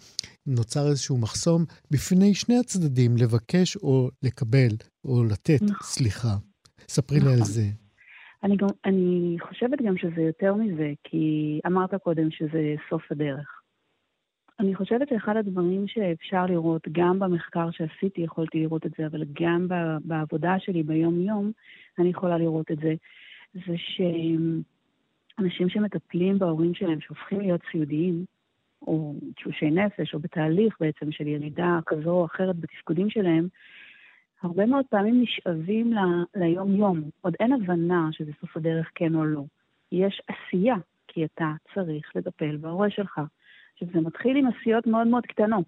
נוצר 0.48 0.88
איזשהו 0.88 1.18
מחסום 1.18 1.66
בפני 1.92 2.34
שני 2.34 2.58
הצדדים 2.60 3.18
לבקש 3.18 3.76
או 3.78 4.10
לקבל 4.24 4.70
או 5.06 5.24
לתת 5.24 5.62
נכון. 5.62 5.76
סליחה. 5.84 6.36
ספרי 6.90 7.20
לי 7.20 7.28
על 7.28 7.34
נכון. 7.34 7.46
זה. 7.46 7.66
אני, 8.44 8.58
גם, 8.58 8.68
אני 8.86 9.38
חושבת 9.48 9.82
גם 9.86 9.98
שזה 9.98 10.22
יותר 10.22 10.54
מזה, 10.54 10.92
כי 11.04 11.60
אמרת 11.68 11.96
קודם 12.04 12.32
שזה 12.32 12.76
סוף 12.90 13.12
הדרך. 13.12 13.59
אני 14.60 14.76
חושבת 14.76 15.08
שאחד 15.10 15.38
הדברים 15.38 15.88
שאפשר 15.88 16.46
לראות, 16.46 16.88
גם 16.92 17.20
במחקר 17.20 17.72
שעשיתי 17.72 18.22
יכולתי 18.22 18.60
לראות 18.60 18.86
את 18.86 18.92
זה, 18.98 19.06
אבל 19.06 19.24
גם 19.42 19.68
בעבודה 20.04 20.60
שלי 20.60 20.84
ביום-יום, 20.84 21.52
אני 22.00 22.10
יכולה 22.10 22.38
לראות 22.38 22.72
את 22.72 22.78
זה, 22.78 22.94
זה 23.54 23.74
שאנשים 25.38 25.70
שמטפלים 25.70 26.40
בהורים 26.40 26.74
שלהם, 26.74 27.02
שהופכים 27.02 27.42
להיות 27.42 27.62
סיעודיים, 27.72 28.26
או 28.82 29.14
תשושי 29.36 29.72
נפש, 29.72 30.14
או 30.14 30.20
בתהליך 30.20 30.78
בעצם 30.80 31.12
של 31.12 31.28
ירידה 31.28 31.80
כזו 31.86 32.12
או 32.12 32.26
אחרת 32.26 32.56
בתפקודים 32.56 33.10
שלהם, 33.10 33.48
הרבה 34.42 34.66
מאוד 34.66 34.86
פעמים 34.90 35.22
נשאבים 35.22 35.94
ליום-יום. 36.36 37.02
עוד 37.22 37.36
אין 37.40 37.54
הבנה 37.54 38.10
שזה 38.12 38.32
סוף 38.42 38.58
הדרך 38.58 38.92
כן 38.96 39.16
או 39.16 39.26
לא. 39.26 39.44
יש 39.92 40.22
עשייה, 40.28 40.76
כי 41.08 41.26
אתה 41.26 41.54
צריך 41.74 42.16
לטפל 42.16 42.58
בהורה 42.58 42.90
שלך. 42.90 43.22
עכשיו, 43.82 44.02
זה 44.02 44.08
מתחיל 44.08 44.38
עם 44.38 44.48
עשיות 44.48 44.88
מאוד 44.88 45.08
מאוד 45.08 45.26
קטנות, 45.26 45.66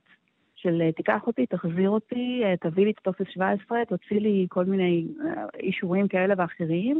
של 0.55 0.81
אה, 0.81 0.91
תיקח 0.91 1.27
אותי, 1.27 1.45
תחזיר 1.45 1.89
אותי, 1.89 2.41
אה, 2.43 2.57
תביא 2.57 2.85
לי 2.85 2.91
את 2.91 2.99
טופס 3.03 3.25
17, 3.29 3.85
תוציא 3.85 4.19
לי 4.19 4.45
כל 4.49 4.65
מיני 4.65 5.07
אה, 5.25 5.45
אישורים 5.59 6.07
כאלה 6.07 6.33
ואחרים, 6.37 6.99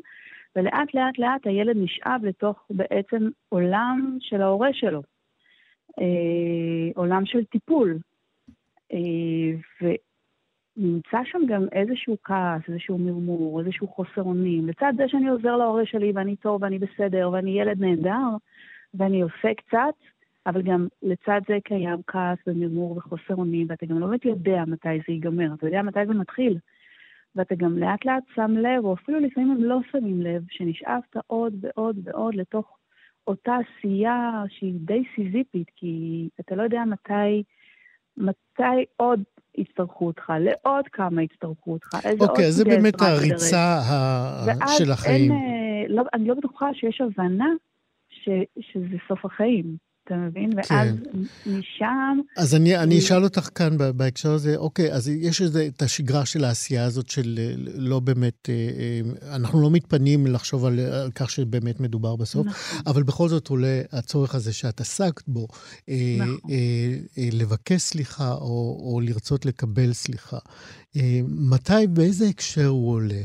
ולאט 0.56 0.94
לאט 0.94 1.20
לאט 1.20 1.48
הילד 1.48 1.78
נשאב 1.78 2.22
לתוך 2.24 2.66
בעצם 2.70 3.30
עולם 3.50 4.18
של 4.20 4.42
ההורה 4.42 4.70
שלו, 4.74 5.02
עולם 6.96 7.26
של 7.26 7.46
טיפול. 7.46 7.98
ונמצא 9.82 11.20
שם 11.26 11.40
גם 11.48 11.66
איזשהו 11.72 12.18
כעס, 12.24 12.62
איזשהו 12.70 12.98
מרמור, 12.98 13.60
איזשהו 13.60 13.88
חוסר 13.88 14.22
אונים. 14.22 14.68
לצד 14.68 14.94
זה 14.98 15.04
שאני 15.08 15.30
עוזר 15.30 15.58
להורה 15.58 15.86
שלי 15.86 16.12
ואני 16.16 16.36
טוב 16.36 16.64
ואני 16.64 16.80
בסדר 16.80 17.30
ואני 17.34 17.60
ילד 17.60 17.82
נהדר, 17.82 18.30
ואני 18.94 19.22
עושה 19.22 19.54
קצת, 19.58 19.96
אבל 20.46 20.62
גם 20.62 20.88
לצד 21.04 21.42
זה 21.48 21.58
קיים 21.64 22.00
כעס 22.08 22.38
ומרמור 22.48 22.98
וחוסר 22.98 23.36
אונים, 23.36 23.68
ואתה 23.70 23.86
גם 23.86 24.00
לא 24.00 24.08
באמת 24.08 24.26
יודע 24.26 24.64
מתי 24.68 24.98
זה 25.08 25.14
ייגמר, 25.14 25.54
אתה 25.54 25.68
יודע 25.68 25.82
מתי 25.82 26.00
זה 26.08 26.14
מתחיל. 26.14 26.58
ואתה 27.36 27.56
גם 27.56 27.78
לאט 27.78 28.06
לאט 28.06 28.24
שם 28.36 28.52
לב, 28.52 28.86
או 28.86 28.94
אפילו 28.94 29.20
לפעמים 29.20 29.52
הם 29.52 29.64
לא 29.64 29.80
שמים 29.92 30.22
לב, 30.22 30.44
שנשאבת 30.50 31.16
עוד 31.28 31.54
ועוד 31.62 31.98
ועוד 32.04 32.36
לתוך 32.36 32.78
אותה 33.28 33.56
עשייה 33.56 34.44
שהיא 34.50 34.74
די 34.76 35.04
סיזיפית, 35.16 35.68
כי 35.76 36.30
אתה 36.40 36.56
לא 36.56 36.64
יודע 36.64 36.84
מתי, 36.86 37.44
מתי 38.18 38.86
עוד 38.98 39.24
יצטרכו 39.58 40.08
אותך, 40.08 40.34
לעוד 40.40 40.88
כמה 40.88 41.24
יצטרכו 41.24 41.74
אותך, 41.74 41.90
איזה 42.06 42.26
אוקיי, 42.26 42.46
אז 42.46 42.54
זה 42.54 42.66
באמת 42.66 43.02
הריצה 43.02 43.80
ה... 43.90 44.68
של 44.78 44.92
החיים. 44.92 45.32
אין, 45.32 45.42
אה, 45.42 45.88
לא, 45.88 46.04
אני 46.14 46.28
לא 46.28 46.34
בטוחה 46.34 46.74
שיש 46.74 47.02
הבנה 47.02 47.50
ש, 48.10 48.30
שזה 48.60 48.98
סוף 49.08 49.26
החיים. 49.26 49.91
אתה 50.04 50.16
מבין? 50.16 50.52
כן. 50.52 50.74
ואז 50.74 50.96
משם... 51.46 52.20
אז 52.38 52.56
אני, 52.56 52.78
אני 52.78 53.00
אשאל 53.00 53.24
אותך 53.24 53.50
כאן 53.56 53.78
בהקשר 53.98 54.32
הזה, 54.32 54.58
אוקיי, 54.58 54.94
אז 54.94 55.08
יש 55.08 55.42
איזה, 55.42 55.68
את 55.68 55.82
השגרה 55.82 56.26
של 56.26 56.44
העשייה 56.44 56.86
הזאת 56.86 57.10
של 57.10 57.40
אה, 57.40 57.54
לא 57.76 58.00
באמת, 58.00 58.50
אה, 58.50 58.54
אה, 58.54 59.36
אנחנו 59.36 59.62
לא 59.62 59.72
מתפנים 59.72 60.28
לחשוב 60.28 60.66
על, 60.66 60.80
על 60.80 61.12
כך 61.16 61.30
שבאמת 61.30 61.80
מדובר 61.80 62.16
בסוף, 62.16 62.48
נכון. 62.48 62.80
אבל 62.88 63.04
בכל 63.04 63.28
זאת 63.28 63.48
עולה 63.48 63.82
הצורך 63.92 64.36
הזה 64.36 64.54
שאת 64.54 64.80
עסקת 64.80 65.28
בו, 65.28 65.48
נכון. 65.48 66.52
לבקש 67.34 67.82
סליחה 67.82 68.32
או, 68.32 68.92
או 68.94 69.02
לרצות 69.04 69.46
לקבל 69.46 69.94
סליחה. 69.94 70.38
מתי, 71.52 71.88
באיזה 71.90 72.26
הקשר 72.30 72.68
הוא 72.68 72.94
עולה? 72.94 73.22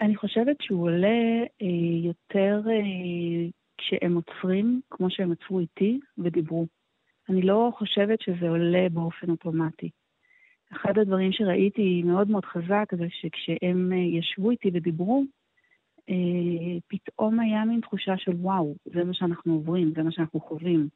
אני 0.00 0.16
חושבת 0.16 0.56
שהוא 0.60 0.82
עולה 0.82 1.18
יותר 2.04 2.60
כשהם 3.78 4.14
עוצרים, 4.14 4.80
כמו 4.90 5.10
שהם 5.10 5.32
עצרו 5.32 5.60
איתי, 5.60 6.00
ודיברו. 6.18 6.66
אני 7.28 7.42
לא 7.42 7.72
חושבת 7.78 8.20
שזה 8.20 8.48
עולה 8.48 8.88
באופן 8.92 9.30
אוטומטי. 9.30 9.90
אחד 10.72 10.98
הדברים 10.98 11.32
שראיתי 11.32 12.02
מאוד 12.02 12.30
מאוד 12.30 12.44
חזק 12.44 12.84
זה 12.98 13.06
שכשהם 13.10 13.92
אה, 13.92 13.98
ישבו 13.98 14.50
איתי 14.50 14.70
ודיברו, 14.74 15.24
אה, 16.08 16.78
פתאום 16.88 17.40
היה 17.40 17.64
מין 17.64 17.80
תחושה 17.80 18.16
של 18.16 18.32
וואו, 18.32 18.74
זה 18.84 19.04
מה 19.04 19.14
שאנחנו 19.14 19.52
עוברים, 19.52 19.92
זה 19.96 20.02
מה 20.02 20.12
שאנחנו 20.12 20.40
חווים. 20.40 20.88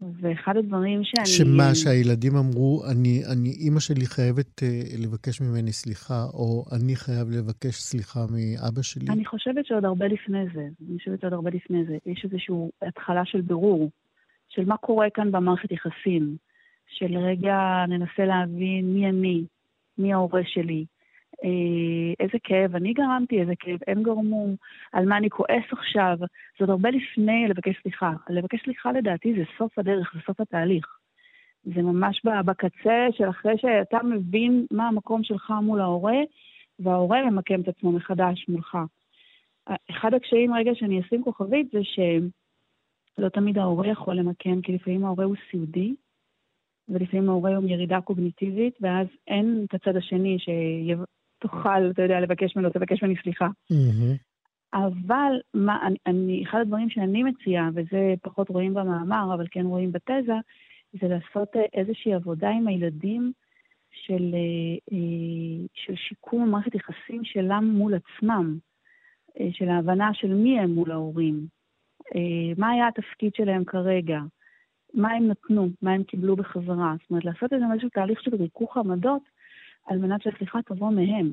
ואחד 0.00 0.56
הדברים 0.56 1.00
שאני... 1.04 1.26
שמה, 1.26 1.74
שהילדים 1.74 2.36
אמרו, 2.36 2.82
אני, 2.90 3.22
אני, 3.32 3.50
אימא 3.50 3.80
שלי 3.80 4.06
חייבת 4.06 4.62
uh, 4.62 5.02
לבקש 5.04 5.40
ממני 5.40 5.72
סליחה, 5.72 6.24
או 6.34 6.64
אני 6.76 6.96
חייב 6.96 7.30
לבקש 7.30 7.74
סליחה 7.74 8.20
מאבא 8.20 8.82
שלי? 8.82 9.06
אני 9.12 9.24
חושבת 9.24 9.66
שעוד 9.66 9.84
הרבה 9.84 10.06
לפני 10.06 10.44
זה. 10.54 10.68
אני 10.88 10.98
חושבת 10.98 11.20
שעוד 11.20 11.32
הרבה 11.32 11.50
לפני 11.50 11.84
זה. 11.84 11.96
יש 12.06 12.24
איזושהי 12.24 12.54
התחלה 12.82 13.24
של 13.24 13.40
בירור, 13.40 13.90
של 14.48 14.64
מה 14.64 14.76
קורה 14.76 15.06
כאן 15.14 15.32
במערכת 15.32 15.72
יחסים. 15.72 16.36
של 16.88 17.18
רגע 17.18 17.84
ננסה 17.88 18.24
להבין 18.24 18.94
מי 18.94 19.08
אני, 19.08 19.44
מי 19.98 20.12
ההורה 20.12 20.40
שלי, 20.44 20.84
אה, 20.84 20.86
איזה 22.20 22.38
כאב 22.44 22.76
אני 22.76 22.92
גרמתי, 22.92 23.40
איזה 23.40 23.52
כאב 23.58 23.78
הם 23.86 24.02
גרמו, 24.02 24.46
על 24.92 25.06
מה 25.06 25.16
אני 25.16 25.30
כועס 25.30 25.64
עכשיו. 25.72 26.16
זה 26.20 26.26
עוד 26.60 26.70
הרבה 26.70 26.90
לפני 26.90 27.48
לבקש 27.48 27.74
סליחה. 27.82 28.12
לבקש 28.28 28.64
סליחה 28.64 28.92
לדעתי 28.92 29.34
זה 29.34 29.42
סוף 29.58 29.78
הדרך, 29.78 30.12
זה 30.14 30.20
סוף 30.26 30.40
התהליך. 30.40 30.86
זה 31.64 31.82
ממש 31.82 32.22
בקצה 32.46 33.06
של 33.12 33.28
אחרי 33.28 33.58
שאתה 33.58 33.98
מבין 34.02 34.66
מה 34.70 34.88
המקום 34.88 35.24
שלך 35.24 35.52
מול 35.62 35.80
ההורה, 35.80 36.18
וההורה 36.78 37.30
ממקם 37.30 37.60
את 37.60 37.68
עצמו 37.68 37.92
מחדש 37.92 38.48
מולך. 38.48 38.78
אחד 39.90 40.14
הקשיים 40.14 40.54
רגע 40.54 40.70
שאני 40.74 41.00
אשים 41.00 41.22
כוכבית 41.24 41.70
זה 41.72 41.80
שלא 41.82 43.28
תמיד 43.28 43.58
ההורה 43.58 43.88
יכול 43.88 44.14
למקם, 44.14 44.60
כי 44.60 44.72
לפעמים 44.72 45.04
ההורה 45.04 45.24
הוא 45.24 45.36
סיעודי, 45.50 45.94
ולפעמים 46.88 47.28
ההורה 47.28 47.56
הוא 47.56 47.68
ירידה 47.68 48.00
קוגניטיבית, 48.00 48.78
ואז 48.80 49.06
אין 49.26 49.64
את 49.68 49.74
הצד 49.74 49.96
השני 49.96 50.36
תוכל, 51.38 51.90
אתה 51.90 52.02
יודע, 52.02 52.20
לבקש 52.20 52.56
ממנו, 52.56 52.70
תבקש 52.70 53.02
ממני 53.02 53.14
סליחה. 53.22 53.46
Mm-hmm. 53.46 54.16
אבל 54.74 55.32
מה, 55.54 55.86
אני, 55.86 55.96
אני, 56.06 56.44
אחד 56.44 56.58
הדברים 56.60 56.90
שאני 56.90 57.22
מציעה, 57.22 57.70
וזה 57.74 58.14
פחות 58.22 58.48
רואים 58.48 58.74
במאמר, 58.74 59.34
אבל 59.34 59.46
כן 59.50 59.66
רואים 59.66 59.92
בתזה, 59.92 60.34
זה 61.00 61.08
לעשות 61.08 61.56
אה, 61.56 61.62
איזושהי 61.74 62.14
עבודה 62.14 62.50
עם 62.50 62.68
הילדים 62.68 63.32
של, 63.90 64.34
אה, 64.34 64.96
אה, 64.96 65.66
של 65.74 65.94
שיקום 65.96 66.50
מערכת 66.50 66.74
יחסים 66.74 67.24
שלם 67.24 67.64
מול 67.64 67.94
עצמם, 67.94 68.58
של 69.50 69.68
ההבנה 69.68 70.14
של 70.14 70.34
מי 70.34 70.60
הם 70.60 70.70
מול 70.70 70.92
ההורים, 70.92 71.46
מה 72.56 72.70
היה 72.70 72.88
התפקיד 72.88 73.34
שלהם 73.34 73.64
כרגע, 73.64 74.20
מה 74.94 75.10
הם 75.10 75.28
נתנו, 75.28 75.68
מה 75.82 75.92
הם 75.92 76.04
קיבלו 76.04 76.36
בחזרה. 76.36 76.94
זאת 77.00 77.10
אומרת, 77.10 77.24
לעשות 77.24 77.52
איזשהו 77.52 77.88
תהליך 77.88 78.20
של 78.22 78.34
ריכוך 78.34 78.76
עמדות 78.76 79.22
על 79.86 79.98
מנת 79.98 80.22
שהסליחה 80.22 80.62
תבוא 80.62 80.90
מהם. 80.90 81.30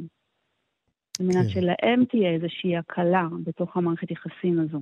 על 1.19 1.25
מנת 1.25 1.43
כן. 1.43 1.49
שלהם 1.49 2.05
תהיה 2.05 2.31
איזושהי 2.31 2.77
הקלה 2.77 3.27
בתוך 3.43 3.77
המערכת 3.77 4.11
יחסים 4.11 4.59
הזו. 4.59 4.81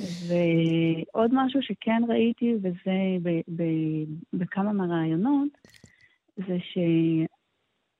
ועוד 0.00 1.30
משהו 1.32 1.62
שכן 1.62 2.02
ראיתי, 2.08 2.54
וזה 2.62 2.98
ב- 3.22 3.62
ב- 3.62 4.38
בכמה 4.38 4.72
מהרעיונות, 4.72 5.48
זה 6.36 6.56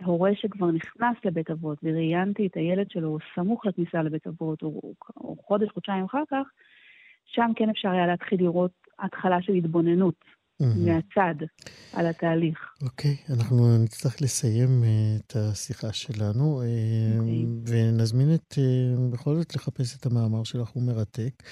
שהורה 0.02 0.30
שכבר 0.34 0.70
נכנס 0.70 1.16
לבית 1.24 1.50
אבות, 1.50 1.78
וראיינתי 1.82 2.46
את 2.46 2.56
הילד 2.56 2.90
שלו 2.90 3.18
סמוך 3.34 3.66
לכניסה 3.66 4.02
לבית 4.02 4.26
אבות, 4.26 4.62
או, 4.62 4.68
או, 4.68 4.94
או 5.16 5.36
חודש, 5.36 5.68
חודשיים 5.68 6.04
אחר 6.04 6.22
כך, 6.30 6.46
שם 7.24 7.50
כן 7.56 7.70
אפשר 7.70 7.90
היה 7.90 8.06
להתחיל 8.06 8.40
לראות 8.40 8.72
התחלה 8.98 9.42
של 9.42 9.52
התבוננות. 9.52 10.35
מהצד 10.60 11.34
על 11.92 12.06
התהליך. 12.06 12.72
אוקיי, 12.82 13.10
okay, 13.10 13.32
אנחנו 13.34 13.84
נצטרך 13.84 14.22
לסיים 14.22 14.82
uh, 14.82 14.86
את 15.20 15.36
השיחה 15.36 15.92
שלנו, 15.92 16.62
אה, 16.62 16.66
okay. 17.18 17.70
ונזמין 17.70 18.34
את, 18.34 18.52
uh, 18.52 19.12
בכל 19.12 19.34
זאת 19.34 19.54
לחפש 19.54 19.96
את 20.00 20.06
המאמר 20.06 20.44
שלך, 20.44 20.68
הוא 20.68 20.82
מרתק. 20.82 21.42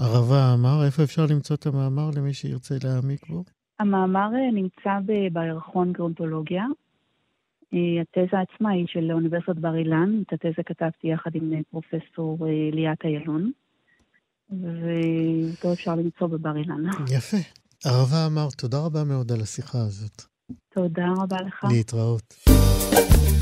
ערבה 0.00 0.54
אמר, 0.54 0.86
איפה 0.86 1.02
אפשר 1.02 1.22
למצוא 1.30 1.56
את 1.56 1.66
המאמר 1.66 2.10
למי 2.16 2.32
שירצה 2.32 2.74
להעמיק 2.84 3.28
בו? 3.28 3.44
המאמר 3.80 4.28
נמצא 4.52 4.98
בירחון 5.32 5.92
גרונטולוגיה. 5.92 6.64
התזה 7.72 8.36
עצמה 8.40 8.70
היא 8.70 8.86
של 8.86 9.12
אוניברסיטת 9.12 9.56
בר 9.56 9.76
אילן, 9.76 10.22
את 10.26 10.32
התזה 10.32 10.62
כתבתי 10.66 11.08
יחד 11.08 11.30
עם 11.34 11.62
פרופסור 11.70 12.46
ליאת 12.72 13.04
איילון. 13.04 13.52
ואותו 14.50 15.72
אפשר 15.72 15.94
למצוא 15.94 16.26
בבר 16.26 16.56
אילן. 16.56 16.82
יפה. 17.10 17.36
ערבה 17.84 18.26
אמר, 18.26 18.48
תודה 18.56 18.78
רבה 18.78 19.04
מאוד 19.04 19.32
על 19.32 19.40
השיחה 19.40 19.78
הזאת. 19.78 20.22
תודה 20.74 21.06
רבה 21.16 21.36
לך. 21.46 21.64
להתראות. 21.70 22.34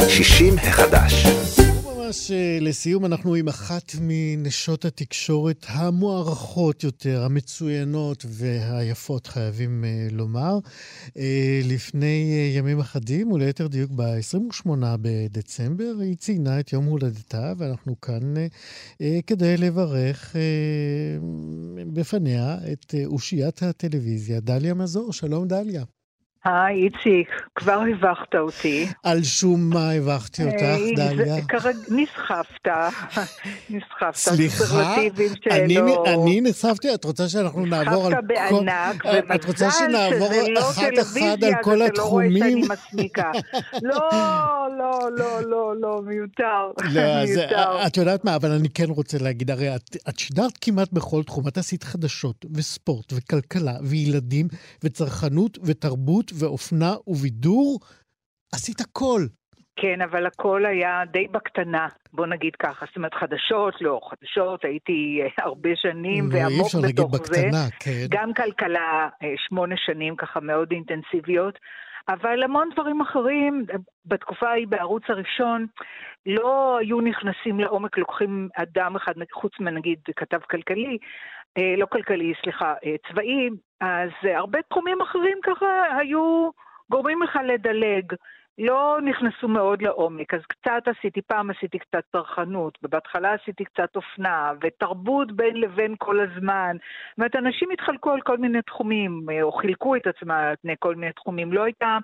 60 0.09 0.55
החדש. 0.59 1.27
ממש 2.12 2.30
אה, 2.30 2.59
לסיום, 2.60 3.05
אנחנו 3.05 3.34
עם 3.34 3.48
אחת 3.48 3.93
מנשות 4.01 4.84
התקשורת 4.84 5.66
המוערכות 5.68 6.84
יותר, 6.84 7.22
המצוינות 7.24 8.24
והיפות, 8.28 9.26
חייבים 9.26 9.84
uh, 9.84 10.14
לומר. 10.14 10.59
Uh, 11.09 11.18
לפני 11.64 12.52
ימים 12.56 12.80
אחדים, 12.80 13.32
וליתר 13.32 13.66
דיוק 13.66 13.90
ב-28 13.97 14.68
בדצמבר, 15.01 15.93
היא 16.01 16.16
ציינה 16.16 16.60
את 16.60 16.72
יום 16.72 16.84
הולדתה, 16.84 17.52
ואנחנו 17.59 18.01
כאן 18.01 18.34
כדי 19.26 19.56
לברך 19.56 20.36
בפניה 21.93 22.59
את 22.72 22.94
אושיית 23.06 23.62
הטלוויזיה, 23.62 24.40
דליה 24.40 24.74
מזור. 24.74 25.12
שלום, 25.12 25.48
דליה. 25.48 25.84
היי, 26.44 26.85
איציק, 26.85 27.28
כבר 27.55 27.81
הבכת 27.93 28.35
אותי. 28.35 28.86
על 29.02 29.23
שום 29.23 29.70
מה 29.70 29.90
הבכתי 29.90 30.44
אותך, 30.44 30.97
דליה? 30.97 31.44
כרגע 31.48 31.78
נסחפת, 31.89 32.69
נסחפת. 33.70 34.14
סליחה, 34.14 34.94
אני 36.06 36.40
נסחפתי? 36.40 36.94
את 36.94 37.05
רוצה 37.05 37.28
שאנחנו 37.28 37.66
נעבור 37.66 38.06
על 38.06 38.12
כל... 38.14 38.19
נסחפת 38.20 38.27
בענק, 38.27 39.05
ומזל 39.05 39.70
שזה 39.70 40.48
לא 40.51 40.60
אחת-אחת 40.70 41.43
על 41.43 41.52
כל 41.62 41.82
התחומים? 41.82 42.62
לא 42.62 42.74
מסמיקה. 42.74 43.31
לא, 43.82 44.10
לא, 44.78 44.98
לא, 45.16 45.40
לא, 45.43 45.74
לא, 45.81 46.02
מיותר. 46.06 46.70
לא, 46.93 47.86
את 47.86 47.97
יודעת 47.97 48.24
מה, 48.24 48.36
אבל 48.36 48.51
אני 48.51 48.69
כן 48.69 48.90
רוצה 48.90 49.19
להגיד, 49.19 49.51
הרי 49.51 49.77
את 50.09 50.19
שידרת 50.19 50.52
כמעט 50.60 50.93
בכל 50.93 51.23
תחום. 51.23 51.48
את 51.48 51.59
עשית 51.59 51.85
חדשות, 51.85 52.47
וספורט, 52.55 53.12
וכלכלה, 53.12 53.74
וילדים, 53.82 54.48
וצרכנות, 54.85 55.59
ותרבות, 55.62 56.31
ואופנה 56.40 56.92
ובידור, 57.06 57.80
עשית 58.54 58.80
הכל. 58.80 59.20
כן, 59.76 60.00
אבל 60.00 60.26
הכל 60.26 60.66
היה 60.66 61.02
די 61.12 61.26
בקטנה, 61.30 61.88
בוא 62.12 62.26
נגיד 62.26 62.56
ככה. 62.56 62.86
זאת 62.86 62.96
אומרת, 62.96 63.14
חדשות, 63.14 63.74
לא, 63.80 64.00
חדשות, 64.10 64.64
הייתי 64.64 65.20
אה, 65.22 65.44
הרבה 65.44 65.70
שנים 65.76 66.28
ועמוק 66.32 66.34
בתוך 66.34 66.52
זה. 66.52 66.56
אי 66.56 66.62
אפשר 66.62 66.78
להגיד 66.78 67.04
בקטנה, 67.12 67.64
כן. 67.80 68.06
גם 68.10 68.34
כלכלה, 68.34 69.09
אה, 69.22 69.34
שמונה 69.48 69.74
שנים 69.78 70.16
ככה 70.16 70.40
מאוד 70.40 70.70
אינטנסיביות. 70.72 71.59
אבל 72.09 72.42
המון 72.42 72.68
דברים 72.72 73.00
אחרים, 73.00 73.66
בתקופה 74.06 74.48
ההיא 74.48 74.66
בערוץ 74.66 75.02
הראשון, 75.09 75.66
לא 76.26 76.78
היו 76.80 77.00
נכנסים 77.00 77.60
לעומק, 77.60 77.98
לוקחים 77.98 78.48
אדם 78.56 78.96
אחד, 78.96 79.12
חוץ 79.32 79.52
מנגיד 79.60 79.98
כתב 80.16 80.38
כלכלי, 80.50 80.84
אה, 80.84 80.96
לא 81.59 81.87
כלכלי, 81.87 82.33
סליחה, 82.43 82.74
אה, 82.85 82.95
צבאי, 83.09 83.49
אז 83.81 84.11
אה, 84.24 84.39
הרבה 84.39 84.62
תחומים 84.62 85.01
אחרים 85.01 85.39
ככה 85.43 85.66
היו 85.99 86.51
גורמים 86.91 87.23
לך 87.23 87.39
לדלג. 87.45 88.12
לא 88.59 88.99
נכנסו 89.05 89.49
מאוד 89.49 89.83
לעומק, 89.83 90.35
אז 90.35 90.41
קצת 90.49 90.83
עשיתי, 90.87 91.23
פעם 91.23 91.51
עשיתי 91.51 91.79
קצת 91.79 92.03
צרכנות, 92.12 92.79
ובהתחלה 92.83 93.35
עשיתי 93.35 93.65
קצת 93.65 93.97
אופנה, 93.97 94.53
ותרבות 94.61 95.33
בין 95.33 95.57
לבין 95.57 95.95
כל 95.99 96.20
הזמן. 96.20 96.77
זאת 97.11 97.19
אומרת, 97.19 97.37
אנשים 97.37 97.70
התחלקו 97.70 98.11
על 98.11 98.20
כל 98.20 98.39
מיני 98.39 98.62
תחומים, 98.62 99.27
או 99.43 99.53
חילקו 99.53 99.97
את 99.97 100.07
עצמם 100.07 100.31
על 100.31 100.55
פני 100.62 100.74
כל 100.79 100.95
מיני 100.95 101.12
תחומים. 101.12 101.53
לא 101.53 101.65
הייתה, 101.65 101.99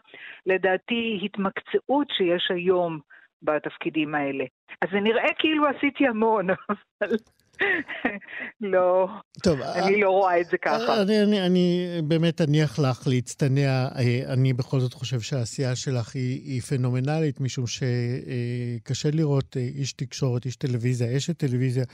לדעתי, 0.46 1.20
התמקצעות 1.24 2.10
שיש 2.10 2.50
היום 2.50 2.98
בתפקידים 3.42 4.14
האלה. 4.14 4.44
אז 4.82 4.88
זה 4.92 5.00
נראה 5.00 5.28
כאילו 5.38 5.66
עשיתי 5.66 6.06
המון, 6.06 6.46
אבל... 7.02 7.16
לא, 8.60 9.08
טוב, 9.42 9.60
אני 9.60 9.94
אה, 9.94 10.00
לא 10.00 10.10
רואה 10.10 10.40
את 10.40 10.46
זה 10.46 10.58
ככה. 10.58 11.02
אני, 11.02 11.22
אני, 11.22 11.46
אני 11.46 11.88
באמת 12.04 12.40
אניח 12.40 12.78
לך 12.78 13.06
להצטנע. 13.06 13.88
אני 14.26 14.52
בכל 14.52 14.80
זאת 14.80 14.92
חושב 14.94 15.20
שהעשייה 15.20 15.76
שלך 15.76 16.14
היא, 16.14 16.40
היא 16.44 16.60
פנומנלית, 16.60 17.40
משום 17.40 17.64
שקשה 17.66 19.10
לראות 19.12 19.56
איש 19.56 19.92
תקשורת, 19.92 20.44
איש 20.44 20.56
טלוויזיה, 20.56 21.16
אשת 21.16 21.36
טלוויזיה, 21.36 21.84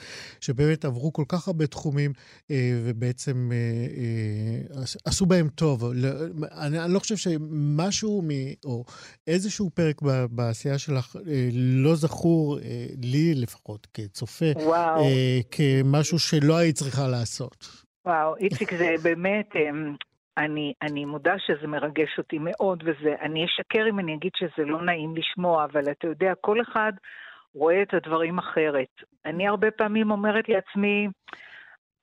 שבאמת 0.41 0.85
עברו 0.85 1.12
כל 1.12 1.24
כך 1.28 1.49
הרבה 1.49 1.66
תחומים, 1.66 2.12
ובעצם 2.85 3.51
עשו 5.05 5.27
בהם 5.27 5.49
טוב. 5.49 5.85
אני, 6.53 6.85
אני 6.85 6.95
לא 6.95 6.99
חושב 6.99 7.16
שמשהו, 7.16 8.23
מ, 8.24 8.28
או 8.65 8.85
איזשהו 9.27 9.70
פרק 9.74 10.03
בעשייה 10.31 10.78
שלך 10.78 11.16
לא 11.53 11.97
זכור, 11.97 12.59
לי 13.03 13.35
לפחות, 13.35 13.86
כצופה, 13.95 14.53
וואו. 14.57 15.05
כמשהו 15.57 16.19
שלא 16.19 16.57
היית 16.57 16.77
צריכה 16.77 17.09
לעשות. 17.09 17.57
וואו, 18.07 18.37
איציק, 18.37 18.75
זה 18.75 18.95
באמת, 19.03 19.57
אמ, 19.57 19.95
אני, 20.39 20.73
אני 20.83 21.05
מודה 21.05 21.35
שזה 21.47 21.67
מרגש 21.67 22.19
אותי 22.19 22.39
מאוד, 22.41 22.83
וזה, 22.87 23.15
אני 23.23 23.45
אשקר 23.45 23.89
אם 23.91 23.99
אני 23.99 24.15
אגיד 24.15 24.33
שזה 24.37 24.65
לא 24.65 24.83
נעים 24.83 25.17
לשמוע, 25.17 25.65
אבל 25.65 25.91
אתה 25.91 26.07
יודע, 26.07 26.33
כל 26.41 26.61
אחד 26.63 26.93
רואה 27.55 27.83
את 27.83 27.95
הדברים 27.95 28.39
אחרת. 28.39 28.89
אני 29.25 29.49
הרבה 29.49 29.71
פעמים 29.71 30.11
אומרת 30.11 30.49
לעצמי 30.49 31.09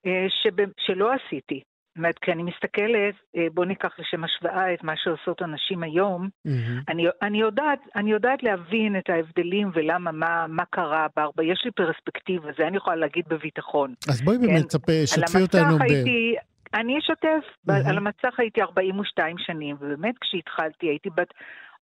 אה, 0.06 0.26
שב, 0.44 0.56
שלא 0.80 1.10
עשיתי. 1.14 1.62
אומרת, 1.98 2.20
כשאני 2.20 2.44
מסתכלת, 2.44 3.16
אה, 3.38 3.48
בוא 3.54 3.66
ניקח 3.66 3.90
לשם 4.00 4.24
השוואה 4.24 4.74
את 4.74 4.84
מה 4.84 4.94
שעושות 5.04 5.42
הנשים 5.42 5.84
היום, 5.84 6.30
mm-hmm. 6.48 6.52
אני, 6.90 7.06
אני, 7.22 7.42
יודעת, 7.42 7.80
אני 7.96 8.12
יודעת 8.12 8.44
להבין 8.44 8.98
את 8.98 9.10
ההבדלים 9.10 9.72
ולמה, 9.74 10.12
מה, 10.12 10.46
מה 10.48 10.64
קרה 10.66 11.08
בארבע, 11.16 11.44
יש 11.44 11.62
לי 11.66 11.72
פרספקטיבה, 11.72 12.50
זה 12.58 12.68
אני 12.68 12.78
יכולה 12.78 12.96
להגיד 12.96 13.26
בביטחון. 13.28 13.94
אז 14.10 14.22
בואי 14.22 14.38
כן? 14.38 14.48
באמת 14.48 14.66
תספר, 14.66 15.06
שתפי 15.06 15.42
אותנו 15.42 15.78
ב... 15.78 15.82
הייתי, 15.82 16.36
אני 16.74 17.00
אשתף, 17.00 17.46
mm-hmm. 17.70 17.90
על 17.90 17.98
המצח 17.98 18.34
הייתי 18.38 18.62
42 18.62 19.36
שנים, 19.38 19.76
ובאמת 19.80 20.16
כשהתחלתי 20.22 20.88
הייתי 20.88 21.10
בת, 21.10 21.34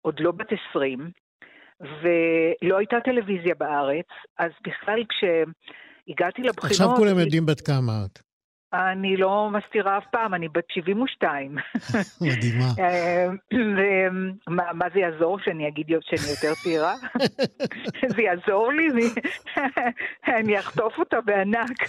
עוד 0.02 0.20
לא 0.20 0.32
בת 0.32 0.48
20, 0.70 1.10
ולא 1.80 2.78
הייתה 2.78 2.96
טלוויזיה 3.04 3.54
בארץ, 3.58 4.06
אז 4.38 4.50
בכלל 4.66 5.04
כשהגעתי 5.08 6.42
לבחינות... 6.42 6.64
עכשיו 6.64 6.88
כולם 6.96 7.18
יודעים 7.18 7.46
בת 7.46 7.60
כמה 7.60 7.92
את. 8.04 8.25
אני 8.72 9.16
לא 9.16 9.50
מסתירה 9.50 9.98
אף 9.98 10.04
פעם, 10.12 10.34
אני 10.34 10.48
בת 10.48 10.64
72. 10.70 11.56
מדהימה. 12.20 12.64
מה, 14.56 14.72
מה 14.72 14.86
זה 14.94 15.00
יעזור 15.00 15.38
שאני 15.44 15.68
אגיד 15.68 15.86
שאני 15.86 16.30
יותר 16.30 16.54
צעירה? 16.62 16.94
זה 18.16 18.22
יעזור 18.22 18.72
לי? 18.72 18.88
אני 20.28 20.58
אחטוף 20.58 20.98
אותה 20.98 21.20
בענק. 21.20 21.88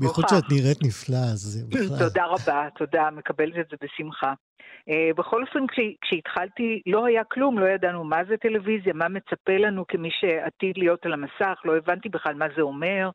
בייחוד 0.00 0.24
שאת 0.28 0.44
נראית 0.50 0.78
נפלא, 0.82 1.16
אז 1.32 1.66
בכלל. 1.68 1.98
תודה 1.98 2.24
רבה, 2.24 2.68
תודה, 2.78 3.08
מקבלת 3.10 3.58
את 3.60 3.66
זה 3.70 3.76
בשמחה. 3.82 4.32
Uh, 4.80 5.16
בכל 5.16 5.42
אופן, 5.42 5.66
כשהתחלתי, 6.00 6.82
לא 6.86 7.06
היה 7.06 7.24
כלום, 7.24 7.58
לא 7.58 7.66
ידענו 7.66 8.04
מה 8.04 8.24
זה 8.28 8.36
טלוויזיה, 8.36 8.92
מה 8.92 9.08
מצפה 9.08 9.56
לנו 9.58 9.84
כמי 9.88 10.08
שעתיד 10.20 10.78
להיות 10.78 11.06
על 11.06 11.12
המסך, 11.12 11.60
לא 11.64 11.76
הבנתי 11.76 12.08
בכלל 12.08 12.34
מה 12.34 12.46
זה 12.56 12.62
אומר. 12.62 13.10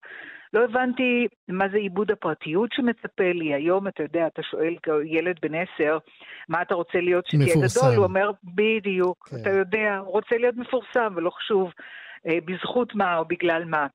לא 0.55 0.63
הבנתי 0.63 1.27
מה 1.47 1.65
זה 1.71 1.77
עיבוד 1.77 2.11
הפרטיות 2.11 2.69
שמצפה 2.73 3.31
לי. 3.33 3.53
היום, 3.53 3.87
אתה 3.87 4.03
יודע, 4.03 4.27
אתה 4.27 4.41
שואל 4.43 4.75
ילד 5.05 5.35
בן 5.41 5.55
עשר, 5.55 5.97
מה 6.49 6.61
אתה 6.61 6.75
רוצה 6.75 6.99
להיות 6.99 7.25
שתהיה 7.27 7.55
גדול? 7.55 7.95
הוא 7.95 8.03
אומר, 8.05 8.31
בדיוק, 8.43 9.29
כן. 9.29 9.37
אתה 9.41 9.49
יודע, 9.49 9.97
הוא 9.97 10.11
רוצה 10.11 10.37
להיות 10.37 10.55
מפורסם, 10.55 11.13
ולא 11.15 11.29
חשוב 11.29 11.71
אה, 12.27 12.37
בזכות 12.45 12.95
מה 12.95 13.17
או 13.17 13.25
בגלל 13.25 13.65
מה. 13.65 13.87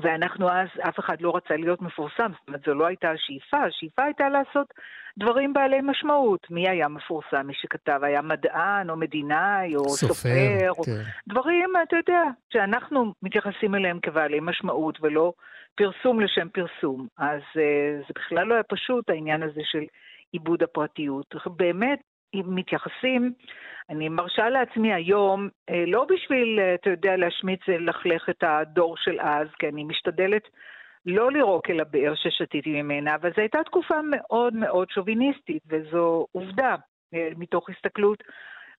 ואנחנו 0.00 0.50
אז, 0.50 0.68
אף 0.88 0.98
אחד 0.98 1.20
לא 1.20 1.36
רצה 1.36 1.56
להיות 1.56 1.82
מפורסם, 1.82 2.32
זאת 2.32 2.48
אומרת, 2.48 2.60
זו 2.66 2.74
לא 2.74 2.86
הייתה 2.86 3.10
השאיפה, 3.10 3.56
השאיפה 3.62 4.02
הייתה 4.02 4.28
לעשות 4.28 4.74
דברים 5.18 5.52
בעלי 5.52 5.80
משמעות. 5.82 6.50
מי 6.50 6.68
היה 6.68 6.88
מפורסם? 6.88 7.46
מי 7.46 7.54
שכתב 7.54 8.00
היה 8.02 8.22
מדען, 8.22 8.90
או 8.90 8.96
מדינאי, 8.96 9.76
או 9.76 9.88
סופר, 9.88 10.14
סופר 10.14 10.28
כן. 10.28 10.68
או... 10.68 10.82
דברים, 11.28 11.70
אתה 11.82 11.96
יודע, 11.96 12.22
שאנחנו 12.52 13.12
מתייחסים 13.22 13.74
אליהם 13.74 13.98
כבעלי 14.02 14.38
משמעות, 14.42 14.98
ולא 15.02 15.32
פרסום 15.74 16.20
לשם 16.20 16.48
פרסום. 16.48 17.06
אז 17.18 17.40
uh, 17.40 18.06
זה 18.08 18.12
בכלל 18.14 18.46
לא 18.46 18.54
היה 18.54 18.62
פשוט, 18.62 19.10
העניין 19.10 19.42
הזה 19.42 19.60
של 19.64 19.84
עיבוד 20.32 20.62
הפרטיות. 20.62 21.34
באמת, 21.46 21.98
מתייחסים, 22.34 23.32
אני 23.90 24.08
מרשה 24.08 24.48
לעצמי 24.48 24.92
היום, 24.92 25.48
אה, 25.70 25.84
לא 25.86 26.06
בשביל, 26.08 26.60
אה, 26.60 26.74
אתה 26.74 26.90
יודע, 26.90 27.16
להשמיץ 27.16 27.60
וללכלך 27.68 28.28
את 28.30 28.44
הדור 28.46 28.96
של 28.96 29.20
אז, 29.20 29.48
כי 29.58 29.68
אני 29.68 29.84
משתדלת 29.84 30.42
לא 31.06 31.32
לירוק 31.32 31.70
אל 31.70 31.80
הבאר 31.80 32.14
ששתיתי 32.14 32.82
ממנה, 32.82 33.14
אבל 33.14 33.30
זו 33.30 33.40
הייתה 33.40 33.64
תקופה 33.64 33.94
מאוד 34.10 34.54
מאוד 34.54 34.90
שוביניסטית, 34.90 35.62
וזו 35.68 36.26
עובדה, 36.32 36.74
מתוך 37.12 37.70
הסתכלות 37.70 38.22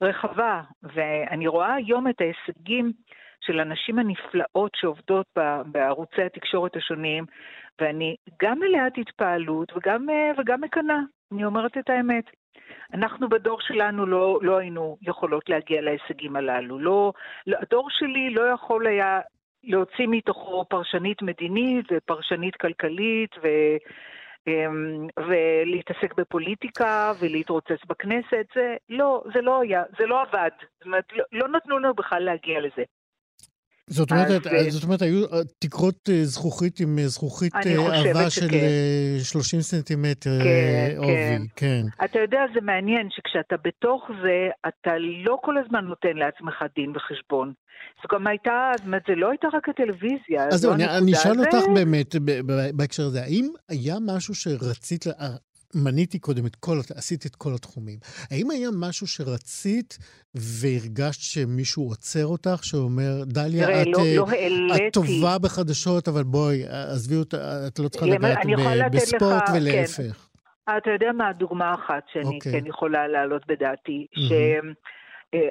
רחבה. 0.01 0.61
ואני 0.83 1.47
רואה 1.47 1.73
היום 1.73 2.07
את 2.07 2.21
ההישגים 2.21 2.91
של 3.41 3.59
הנשים 3.59 3.99
הנפלאות 3.99 4.71
שעובדות 4.75 5.25
בערוצי 5.65 6.23
התקשורת 6.23 6.75
השונים, 6.75 7.25
ואני 7.81 8.15
גם 8.41 8.59
מלאת 8.59 8.97
התפעלות 8.97 9.73
וגם, 9.77 10.09
אה, 10.09 10.31
וגם 10.37 10.61
מקנאה, 10.61 10.99
אני 11.31 11.45
אומרת 11.45 11.77
את 11.77 11.89
האמת. 11.89 12.25
אנחנו 12.93 13.29
בדור 13.29 13.61
שלנו 13.61 14.05
לא, 14.05 14.39
לא 14.41 14.57
היינו 14.57 14.97
יכולות 15.01 15.49
להגיע 15.49 15.81
להישגים 15.81 16.35
הללו. 16.35 16.79
לא, 16.79 17.13
לא, 17.47 17.57
הדור 17.61 17.87
שלי 17.89 18.29
לא 18.29 18.41
יכול 18.41 18.87
היה 18.87 19.19
להוציא 19.63 20.07
מתוכו 20.09 20.65
פרשנית 20.69 21.21
מדינית 21.21 21.85
ופרשנית 21.91 22.55
כלכלית 22.55 23.35
ו... 23.43 23.47
אמ, 24.47 25.07
ולהתעסק 25.19 26.13
בפוליטיקה 26.17 27.11
ולהתרוצץ 27.19 27.85
בכנסת, 27.87 28.45
זה 28.55 28.75
לא, 28.89 29.23
זה 29.33 29.41
לא 29.41 29.61
היה, 29.61 29.83
זה 29.97 30.05
לא 30.05 30.21
עבד. 30.21 30.49
זאת 30.59 30.85
אומרת, 30.85 31.05
לא, 31.13 31.23
לא 31.31 31.47
נתנו 31.47 31.79
לנו 31.79 31.93
בכלל 31.93 32.23
להגיע 32.23 32.59
לזה. 32.59 32.83
זאת 33.89 34.11
אומרת, 34.11 34.47
אז, 34.47 34.73
זאת 34.73 34.83
אומרת, 34.83 35.01
היו 35.01 35.25
אה, 35.25 35.39
תקרות 35.59 36.09
אה, 36.09 36.23
זכוכית 36.23 36.79
עם 36.79 36.99
אה, 36.99 37.07
זכוכית 37.07 37.53
עבה 37.55 38.29
של 38.29 38.47
30 39.23 39.61
סנטימטר 39.61 40.39
כן, 40.43 40.95
עובי, 40.97 41.13
כן. 41.13 41.41
כן. 41.55 42.05
אתה 42.05 42.19
יודע, 42.19 42.39
זה 42.53 42.61
מעניין 42.61 43.07
שכשאתה 43.09 43.55
בתוך 43.63 44.09
זה, 44.23 44.49
אתה 44.67 44.91
לא 45.25 45.37
כל 45.41 45.57
הזמן 45.57 45.85
נותן 45.85 46.17
לעצמך 46.17 46.55
דין 46.75 46.93
וחשבון. 46.95 47.53
זו 48.01 48.15
גם 48.15 48.27
הייתה, 48.27 48.71
זאת 48.77 48.85
אומרת, 48.85 49.01
זה 49.07 49.15
לא 49.15 49.29
הייתה 49.29 49.47
רק 49.53 49.69
הטלוויזיה. 49.69 50.47
אז 50.51 50.59
זהו, 50.61 50.73
אני 50.73 51.13
אשאל 51.13 51.39
אותך 51.39 51.67
באמת 51.75 52.15
בהקשר 52.75 53.03
הזה, 53.03 53.23
האם 53.23 53.47
היה 53.69 53.95
משהו 54.01 54.35
שרצית, 54.35 55.05
מניתי 55.75 56.19
קודם 56.19 56.45
את 56.45 56.55
כל, 56.55 56.77
עשית 56.95 57.25
את 57.25 57.35
כל 57.35 57.49
התחומים. 57.55 57.99
האם 58.31 58.51
היה 58.51 58.69
משהו 58.79 59.07
שרצית 59.07 59.97
והרגשת 60.35 61.21
שמישהו 61.21 61.83
עוצר 61.87 62.25
אותך, 62.25 62.63
שאומר, 62.63 63.23
דליה, 63.25 63.65
תראה, 63.65 63.81
את, 63.81 63.87
לא, 63.87 64.03
לא 64.49 64.75
את 64.75 64.93
טובה 64.93 65.37
בחדשות, 65.43 66.07
אבל 66.07 66.23
בואי, 66.23 66.63
עזבי 66.67 67.15
אותה, 67.15 67.67
את 67.67 67.79
לא 67.79 67.87
צריכה 67.87 68.05
לגעת 68.05 68.37
בספורט 68.91 69.43
לך, 69.43 69.55
ולהפך. 69.55 70.27
כן. 70.67 70.77
אתה 70.77 70.89
יודע 70.89 71.11
מה 71.11 71.27
הדוגמה 71.27 71.73
אחת 71.73 72.03
שאני 72.13 72.23
okay. 72.23 72.33
אוקיי. 72.33 72.51
כן 72.51 72.65
יכולה 72.65 73.07
להעלות 73.07 73.47
בדעתי, 73.47 74.07
mm-hmm. 74.11 74.21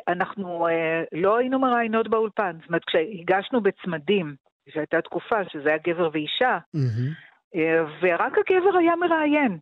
שאנחנו 0.09 0.68
אה, 0.68 1.02
לא 1.12 1.38
היינו 1.38 1.59
מראיינות 1.59 2.09
באולפן. 2.09 2.56
זאת 2.60 2.68
אומרת, 2.68 2.82
כשהגשנו 2.86 3.60
בצמדים, 3.60 4.34
שהייתה 4.68 5.01
תקופה 5.01 5.36
שזה 5.52 5.68
היה 5.68 5.78
גבר 5.86 6.10
ואישה, 6.12 6.59
mm-hmm. 6.76 7.59
ורק 8.02 8.32
הגבר 8.38 8.78
היה 8.78 8.97
מראיין. 8.97 9.59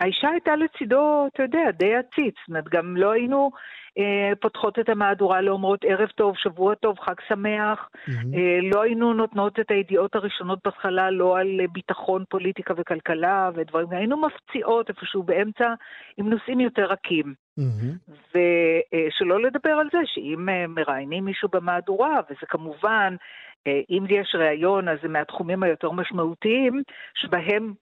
האישה 0.00 0.28
הייתה 0.28 0.56
לצידו, 0.56 1.26
אתה 1.34 1.42
יודע, 1.42 1.70
די 1.70 1.94
עציץ. 1.94 2.34
זאת 2.40 2.48
אומרת, 2.48 2.68
גם 2.68 2.96
לא 2.96 3.12
היינו 3.12 3.50
אה, 3.98 4.32
פותחות 4.40 4.78
את 4.78 4.88
המהדורה 4.88 5.40
לאומרות 5.40 5.84
ערב 5.84 6.08
טוב, 6.08 6.36
שבוע 6.36 6.74
טוב, 6.74 6.98
חג 6.98 7.14
שמח. 7.28 7.88
Mm-hmm. 7.94 8.10
אה, 8.36 8.58
לא 8.62 8.82
היינו 8.82 9.12
נותנות 9.12 9.60
את 9.60 9.70
הידיעות 9.70 10.14
הראשונות 10.14 10.58
בהתחלה, 10.64 11.10
לא 11.10 11.38
על 11.38 11.60
ביטחון, 11.72 12.24
פוליטיקה 12.28 12.74
וכלכלה 12.76 13.50
ודברים. 13.54 13.86
היינו 13.90 14.16
מפציעות 14.20 14.88
איפשהו 14.88 15.22
באמצע 15.22 15.74
עם 16.16 16.30
נושאים 16.30 16.60
יותר 16.60 16.84
רכים. 16.84 17.34
Mm-hmm. 17.60 18.12
ושלא 18.30 19.34
אה, 19.34 19.40
לדבר 19.40 19.70
על 19.70 19.88
זה 19.92 19.98
שאם 20.04 20.48
אה, 20.48 20.66
מראיינים 20.66 21.24
מישהו 21.24 21.48
במהדורה, 21.52 22.20
וזה 22.30 22.46
כמובן... 22.48 23.16
אה, 23.66 23.80
אם 23.90 24.04
יש 24.08 24.34
ראיון, 24.38 24.88
אז 24.88 24.98
זה 25.02 25.08
מהתחומים 25.08 25.62
היותר 25.62 25.90
משמעותיים, 25.90 26.82
שבהם 27.14 27.72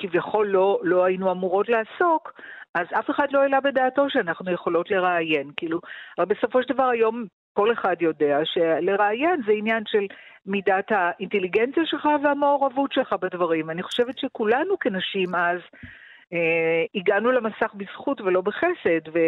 כביכול 0.00 0.46
לא, 0.48 0.80
לא 0.82 1.04
היינו 1.04 1.30
אמורות 1.30 1.68
לעסוק, 1.68 2.40
אז 2.74 2.86
אף 2.98 3.10
אחד 3.10 3.26
לא 3.32 3.40
העלה 3.40 3.60
בדעתו 3.60 4.10
שאנחנו 4.10 4.52
יכולות 4.52 4.90
לראיין. 4.90 5.50
כאילו, 5.56 5.80
אבל 6.18 6.26
בסופו 6.26 6.62
של 6.62 6.74
דבר 6.74 6.88
היום 6.88 7.24
כל 7.52 7.72
אחד 7.72 7.96
יודע 8.00 8.38
שלראיין 8.44 9.40
זה 9.46 9.52
עניין 9.52 9.82
של 9.86 10.06
מידת 10.46 10.86
האינטליגנציה 10.90 11.82
שלך 11.86 12.08
והמעורבות 12.22 12.92
שלך 12.92 13.12
בדברים. 13.12 13.70
אני 13.70 13.82
חושבת 13.82 14.18
שכולנו 14.18 14.78
כנשים 14.78 15.34
אז 15.34 15.60
אה, 16.32 16.84
הגענו 16.94 17.32
למסך 17.32 17.74
בזכות 17.74 18.20
ולא 18.20 18.40
בחסד, 18.40 19.08
ו... 19.14 19.18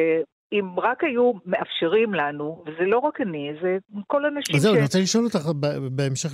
אם 0.52 0.80
רק 0.80 1.04
היו 1.04 1.32
מאפשרים 1.46 2.14
לנו, 2.14 2.64
וזה 2.66 2.84
לא 2.86 2.98
רק 2.98 3.20
אני, 3.20 3.50
זה 3.62 3.78
כל 4.06 4.26
אנשים 4.26 4.56
ש... 4.56 4.58
זהו, 4.58 4.74
אני 4.74 4.82
רוצה 4.82 4.98
לשאול 4.98 5.24
אותך 5.24 5.48
בהמשך, 5.92 6.30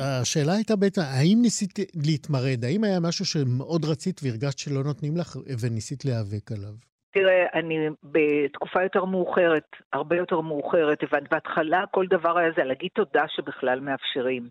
השאלה 0.00 0.52
הייתה 0.52 0.76
בעצם, 0.76 1.00
האם 1.04 1.38
ניסית 1.42 1.78
להתמרד? 2.04 2.64
האם 2.64 2.84
היה 2.84 3.00
משהו 3.00 3.24
שמאוד 3.24 3.84
רצית 3.84 4.20
והרגשת 4.24 4.58
שלא 4.58 4.84
נותנים 4.84 5.16
לך 5.16 5.36
וניסית 5.62 6.04
להיאבק 6.04 6.52
עליו? 6.52 6.74
תראה, 7.12 7.46
אני 7.54 7.88
בתקופה 8.02 8.82
יותר 8.82 9.04
מאוחרת, 9.04 9.66
הרבה 9.92 10.16
יותר 10.16 10.40
מאוחרת, 10.40 10.98
הבנת, 11.02 11.30
בהתחלה 11.30 11.84
כל 11.90 12.06
דבר 12.10 12.38
היה 12.38 12.50
זה 12.56 12.64
להגיד 12.64 12.90
תודה 12.94 13.24
שבכלל 13.28 13.80
מאפשרים. 13.80 14.48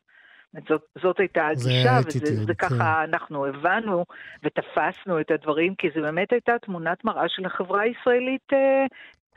זאת, 0.70 0.82
זאת 1.02 1.20
הייתה 1.20 1.48
הגישה, 1.48 1.98
וזה 2.06 2.54
ככה 2.54 2.76
כן. 2.76 3.10
אנחנו 3.10 3.46
הבנו 3.46 4.06
ותפסנו 4.44 5.20
את 5.22 5.32
הדברים, 5.32 5.76
כי 5.76 5.88
זו 5.96 6.02
באמת 6.02 6.32
הייתה 6.32 6.54
תמונת 6.62 7.06
מראה 7.06 7.30
של 7.30 7.46
החברה 7.46 7.82
הישראלית 7.82 8.54
אה, 8.54 8.86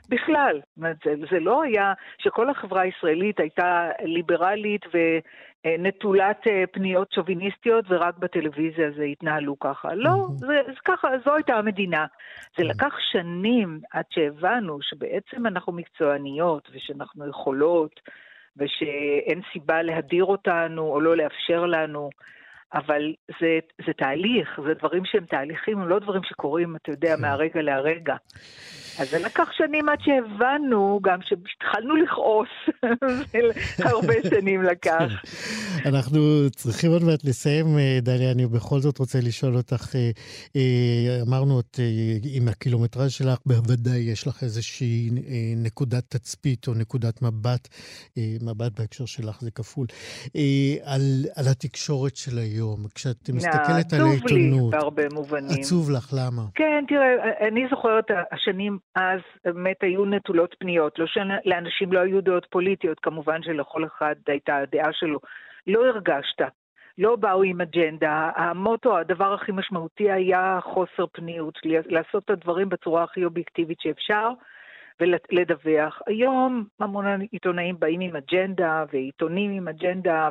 בכלל. 0.09 0.59
זה, 0.77 1.13
זה 1.31 1.39
לא 1.39 1.63
היה 1.63 1.93
שכל 2.17 2.49
החברה 2.49 2.81
הישראלית 2.81 3.39
הייתה 3.39 3.89
ליברלית 4.03 4.81
ונטולת 4.93 6.47
אה, 6.47 6.63
פניות 6.71 7.11
שוביניסטיות 7.11 7.85
ורק 7.89 8.17
בטלוויזיה 8.17 8.91
זה 8.97 9.03
התנהלו 9.03 9.59
ככה. 9.59 9.93
לא, 9.93 10.27
זה, 10.35 10.47
זה 10.67 10.73
ככה, 10.85 11.07
זו 11.25 11.35
הייתה 11.35 11.53
המדינה. 11.53 12.05
זה 12.57 12.63
כן. 12.63 12.69
לקח 12.69 12.93
שנים 13.11 13.79
עד 13.91 14.05
שהבנו 14.09 14.77
שבעצם 14.81 15.47
אנחנו 15.47 15.73
מקצועניות 15.73 16.69
ושאנחנו 16.73 17.29
יכולות 17.29 17.99
ושאין 18.57 19.41
סיבה 19.53 19.81
להדיר 19.81 20.25
אותנו 20.25 20.81
או 20.81 21.01
לא 21.01 21.17
לאפשר 21.17 21.65
לנו. 21.65 22.09
אבל 22.73 23.13
זה, 23.41 23.59
זה 23.85 23.93
תהליך, 23.93 24.59
זה 24.67 24.73
דברים 24.73 25.05
שהם 25.05 25.25
תהליכים, 25.25 25.79
הם 25.79 25.87
לא 25.87 25.99
דברים 25.99 26.21
שקורים, 26.23 26.75
אתה 26.75 26.91
יודע, 26.91 27.15
כן. 27.15 27.21
מהרגע 27.21 27.61
להרגע. 27.61 28.15
אז 28.99 29.09
זה 29.09 29.19
לקח 29.19 29.47
שנים 29.51 29.89
עד 29.89 29.97
שהבנו, 30.01 30.99
גם 31.03 31.19
שהתחלנו 31.21 31.95
לכעוס, 31.95 32.49
הרבה 33.91 34.13
שנים 34.29 34.63
לקח. 34.63 35.11
אנחנו 35.85 36.19
צריכים 36.55 36.91
עוד 36.91 37.03
מעט 37.03 37.23
לסיים, 37.23 37.77
אה, 37.77 37.99
דליה, 38.01 38.31
אני 38.31 38.47
בכל 38.47 38.79
זאת 38.79 38.97
רוצה 38.97 39.19
לשאול 39.21 39.55
אותך, 39.55 39.95
אה, 39.95 40.11
אה, 40.55 41.21
אמרנו 41.27 41.59
את, 41.59 41.79
עם 42.23 42.47
הקילומטראז' 42.47 43.11
שלך, 43.11 43.39
בוודאי 43.45 43.99
יש 43.99 44.27
לך 44.27 44.43
איזושהי 44.43 45.09
נקודת 45.57 46.03
תצפית 46.09 46.67
או 46.67 46.73
נקודת 46.73 47.21
מבט, 47.21 47.67
מבט 48.41 48.79
בהקשר 48.79 49.05
שלך 49.05 49.41
זה 49.41 49.51
כפול, 49.51 49.87
על, 50.83 51.25
על 51.35 51.47
התקשורת 51.47 52.15
של 52.15 52.37
היום. 52.37 52.60
כשאת 52.95 53.29
מסתכלת 53.33 53.93
על 53.93 54.01
העיתונות. 54.01 54.23
עצוב 54.23 54.37
לי 54.37 54.59
בהרבה 54.71 55.03
מובנים. 55.13 55.59
עצוב 55.59 55.91
לך, 55.91 56.13
למה? 56.13 56.41
כן, 56.55 56.83
תראה, 56.87 57.13
אני 57.47 57.67
זוכרת 57.69 58.05
השנים 58.31 58.77
אז 58.95 59.19
באמת 59.45 59.77
היו 59.81 60.05
נטולות 60.05 60.55
פניות. 60.59 60.99
לא 60.99 61.05
שלאנשים 61.07 61.93
לא 61.93 61.99
היו 61.99 62.21
דעות 62.21 62.45
פוליטיות, 62.49 62.99
כמובן 62.99 63.43
שלכל 63.43 63.85
אחד 63.85 64.15
הייתה 64.27 64.57
הדעה 64.57 64.89
שלו. 64.93 65.19
לא 65.67 65.85
הרגשת. 65.85 66.41
לא 66.97 67.15
באו 67.15 67.43
עם 67.43 67.61
אג'נדה. 67.61 68.31
המוטו, 68.35 68.97
הדבר 68.97 69.33
הכי 69.33 69.51
משמעותי 69.51 70.11
היה 70.11 70.59
חוסר 70.63 71.05
פניות, 71.11 71.59
לעשות 71.85 72.23
את 72.25 72.29
הדברים 72.29 72.69
בצורה 72.69 73.03
הכי 73.03 73.25
אובייקטיבית 73.25 73.77
שאפשר. 73.81 74.29
ולדווח. 75.01 76.01
היום 76.07 76.65
המון 76.79 77.05
עיתונאים 77.31 77.79
באים 77.79 77.99
עם 77.99 78.15
אג'נדה, 78.15 78.85
ועיתונים 78.93 79.51
עם 79.51 79.67
אג'נדה, 79.67 80.29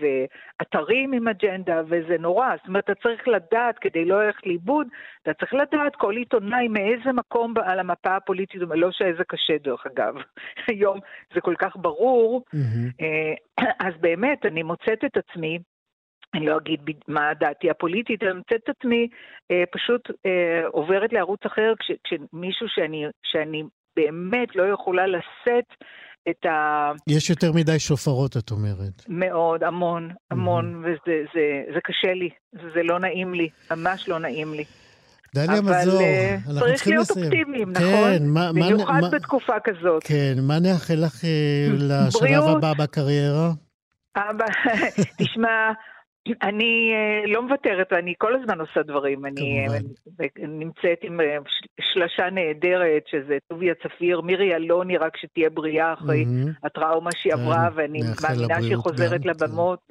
ואתרים 0.00 1.12
עם 1.12 1.28
אג'נדה, 1.28 1.82
וזה 1.86 2.16
נורא. 2.18 2.56
זאת 2.56 2.68
אומרת, 2.68 2.84
אתה 2.84 2.94
צריך 3.02 3.28
לדעת, 3.28 3.78
כדי 3.78 4.04
לא 4.04 4.24
ללכת 4.26 4.46
לאיבוד, 4.46 4.86
אתה 5.22 5.34
צריך 5.34 5.54
לדעת 5.54 5.96
כל 5.96 6.16
עיתונאי 6.16 6.68
מאיזה 6.68 7.12
מקום 7.12 7.54
על 7.64 7.78
המפה 7.78 8.16
הפוליטית, 8.16 8.60
לא 8.74 8.90
שזה 8.92 9.24
קשה 9.28 9.58
דרך 9.58 9.86
אגב. 9.86 10.14
היום 10.68 10.98
זה 11.34 11.40
כל 11.40 11.54
כך 11.58 11.76
ברור. 11.76 12.44
Mm-hmm. 12.54 13.04
אז 13.86 13.94
באמת, 14.00 14.46
אני 14.46 14.62
מוצאת 14.62 15.04
את 15.04 15.16
עצמי, 15.16 15.58
אני 16.34 16.46
לא 16.46 16.56
אגיד 16.56 16.80
מה 17.08 17.34
דעתי 17.40 17.70
הפוליטית, 17.70 18.22
אני 18.22 18.32
מוצאת 18.32 18.60
את 18.64 18.68
עצמי 18.68 19.08
אה, 19.50 19.64
פשוט 19.72 20.10
אה, 20.26 20.66
עוברת 20.66 21.12
לערוץ 21.12 21.40
אחר 21.46 21.72
כש, 21.78 21.90
כשמישהו 22.04 22.66
שאני, 22.68 23.04
שאני 23.22 23.62
באמת 23.96 24.56
לא 24.56 24.62
יכולה 24.62 25.06
לשאת 25.06 25.68
את 26.30 26.46
ה... 26.46 26.90
יש 27.06 27.30
יותר 27.30 27.52
מדי 27.52 27.78
שופרות, 27.78 28.36
את 28.36 28.50
אומרת. 28.50 29.04
מאוד, 29.08 29.64
המון, 29.64 30.10
המון, 30.30 30.84
mm-hmm. 30.84 30.88
וזה 30.88 31.24
זה, 31.34 31.74
זה 31.74 31.80
קשה 31.84 32.14
לי, 32.14 32.30
זה 32.52 32.82
לא 32.82 32.98
נעים 32.98 33.34
לי, 33.34 33.48
ממש 33.70 34.08
לא 34.08 34.18
נעים 34.18 34.54
לי. 34.54 34.64
דליה 35.34 35.60
מזור, 35.60 36.00
אה, 36.00 36.34
אנחנו 36.34 36.44
צריכים 36.44 36.52
לסיים. 36.52 36.58
אבל 36.58 36.76
צריך 36.76 36.86
להיות 36.86 37.10
אופטימיים, 37.10 37.74
כן, 37.74 37.82
נכון? 37.82 38.28
מה, 38.28 38.52
במיוחד 38.52 39.00
מה, 39.00 39.10
בתקופה 39.10 39.60
כזאת. 39.64 40.02
כן, 40.04 40.34
מה 40.42 40.58
נאחל 40.58 40.94
לך 40.94 41.24
אה, 41.24 41.66
לשלב 41.88 42.42
הבא 42.42 42.72
בקריירה? 42.78 43.50
תשמע, 45.18 45.72
אני 46.42 46.92
אה, 46.94 47.32
לא 47.32 47.42
מוותרת, 47.42 47.92
אני 47.92 48.14
כל 48.18 48.34
הזמן 48.34 48.60
עושה 48.60 48.82
דברים. 48.82 49.26
אני 49.26 49.66
אה, 49.68 49.78
נמצאת 50.38 50.98
עם 51.02 51.20
אה, 51.20 51.36
שלשה 51.80 52.30
נהדרת, 52.30 53.02
שזה 53.06 53.38
טוביה 53.48 53.74
צפיר, 53.74 54.20
מירי 54.20 54.54
אלוני, 54.54 54.96
רק 54.96 55.16
שתהיה 55.16 55.50
בריאה 55.50 55.92
אחרי 55.92 56.24
הטראומה 56.64 57.10
שהיא 57.12 57.32
כן, 57.32 57.40
עברה, 57.40 57.68
ואני 57.74 58.00
מאמינה 58.22 58.62
שהיא 58.62 58.76
חוזרת 58.76 59.22
כן. 59.22 59.28
לבמות. 59.28 59.88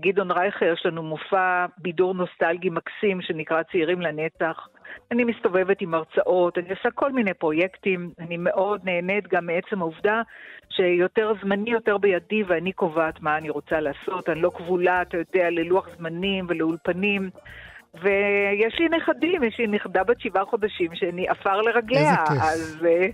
גדעון 0.00 0.30
רייכר, 0.30 0.72
יש 0.72 0.86
לנו 0.86 1.02
מופע 1.02 1.66
בידור 1.78 2.14
נוסטלגי 2.14 2.70
מקסים 2.70 3.22
שנקרא 3.22 3.62
צעירים 3.62 4.00
לנצח. 4.00 4.68
אני 5.12 5.24
מסתובבת 5.24 5.80
עם 5.80 5.94
הרצאות, 5.94 6.58
אני 6.58 6.70
עושה 6.70 6.90
כל 6.90 7.12
מיני 7.12 7.34
פרויקטים, 7.34 8.10
אני 8.18 8.36
מאוד 8.36 8.80
נהנית 8.84 9.28
גם 9.28 9.46
מעצם 9.46 9.80
העובדה 9.80 10.22
שיותר 10.68 11.32
זמני 11.42 11.70
יותר 11.70 11.98
בידי 11.98 12.42
ואני 12.42 12.72
קובעת 12.72 13.20
מה 13.20 13.36
אני 13.36 13.50
רוצה 13.50 13.80
לעשות, 13.80 14.28
אני 14.28 14.42
לא 14.42 14.50
כבולה, 14.54 15.02
אתה 15.02 15.16
יודע, 15.16 15.50
ללוח 15.50 15.88
זמנים 15.98 16.46
ולאולפנים. 16.48 17.30
ויש 18.02 18.74
לי 18.78 18.88
נכדים, 18.88 19.42
יש 19.44 19.58
לי 19.58 19.66
נכדה 19.66 20.04
בת 20.04 20.20
שבעה 20.20 20.44
חודשים 20.44 20.90
שאני 20.94 21.28
עפר 21.28 21.60
לרגליה, 21.60 22.24
אז 22.42 22.78
אה, 22.84 23.06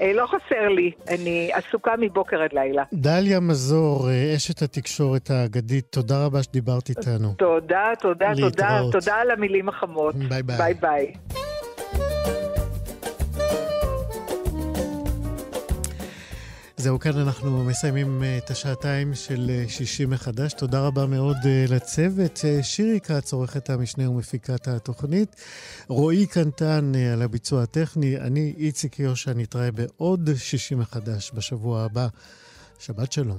אה, 0.00 0.12
לא 0.12 0.26
חסר 0.26 0.68
לי, 0.68 0.90
אני 1.08 1.50
עסוקה 1.52 1.92
מבוקר 1.98 2.42
עד 2.42 2.52
לילה. 2.52 2.82
דליה 2.92 3.40
מזור, 3.40 4.08
אה, 4.10 4.36
אשת 4.36 4.62
התקשורת 4.62 5.30
האגדית, 5.30 5.84
תודה 5.90 6.24
רבה 6.24 6.42
שדיברת 6.42 6.88
איתנו. 6.88 7.34
תודה, 7.38 7.84
תודה, 8.00 8.32
תודה, 8.40 8.80
תודה 8.92 9.14
על 9.14 9.30
המילים 9.30 9.68
החמות. 9.68 10.14
ביי 10.14 10.42
ביי. 10.42 10.58
ביי 10.58 10.74
ביי. 10.74 11.12
זהו, 16.80 16.98
כאן 16.98 17.18
אנחנו 17.18 17.64
מסיימים 17.64 18.22
אה, 18.22 18.38
את 18.38 18.50
השעתיים 18.50 19.14
של 19.14 19.50
אה, 19.50 19.64
שישי 19.68 20.06
מחדש. 20.06 20.52
תודה 20.52 20.80
רבה 20.80 21.06
מאוד 21.06 21.36
אה, 21.46 21.64
לצוות. 21.68 22.44
שירי 22.62 23.00
כץ, 23.00 23.32
עורכת 23.32 23.70
המשנה 23.70 24.10
ומפיקת 24.10 24.68
התוכנית. 24.68 25.36
רועי 25.88 26.26
קנטן 26.26 26.92
על 27.12 27.22
הביצוע 27.22 27.62
הטכני. 27.62 28.16
אני 28.16 28.54
איציק 28.56 28.98
יושע, 28.98 29.32
נתראה 29.34 29.70
בעוד 29.70 30.30
שישי 30.36 30.74
מחדש 30.74 31.32
בשבוע 31.34 31.82
הבא. 31.82 32.08
שבת 32.78 33.12
שלום. 33.12 33.38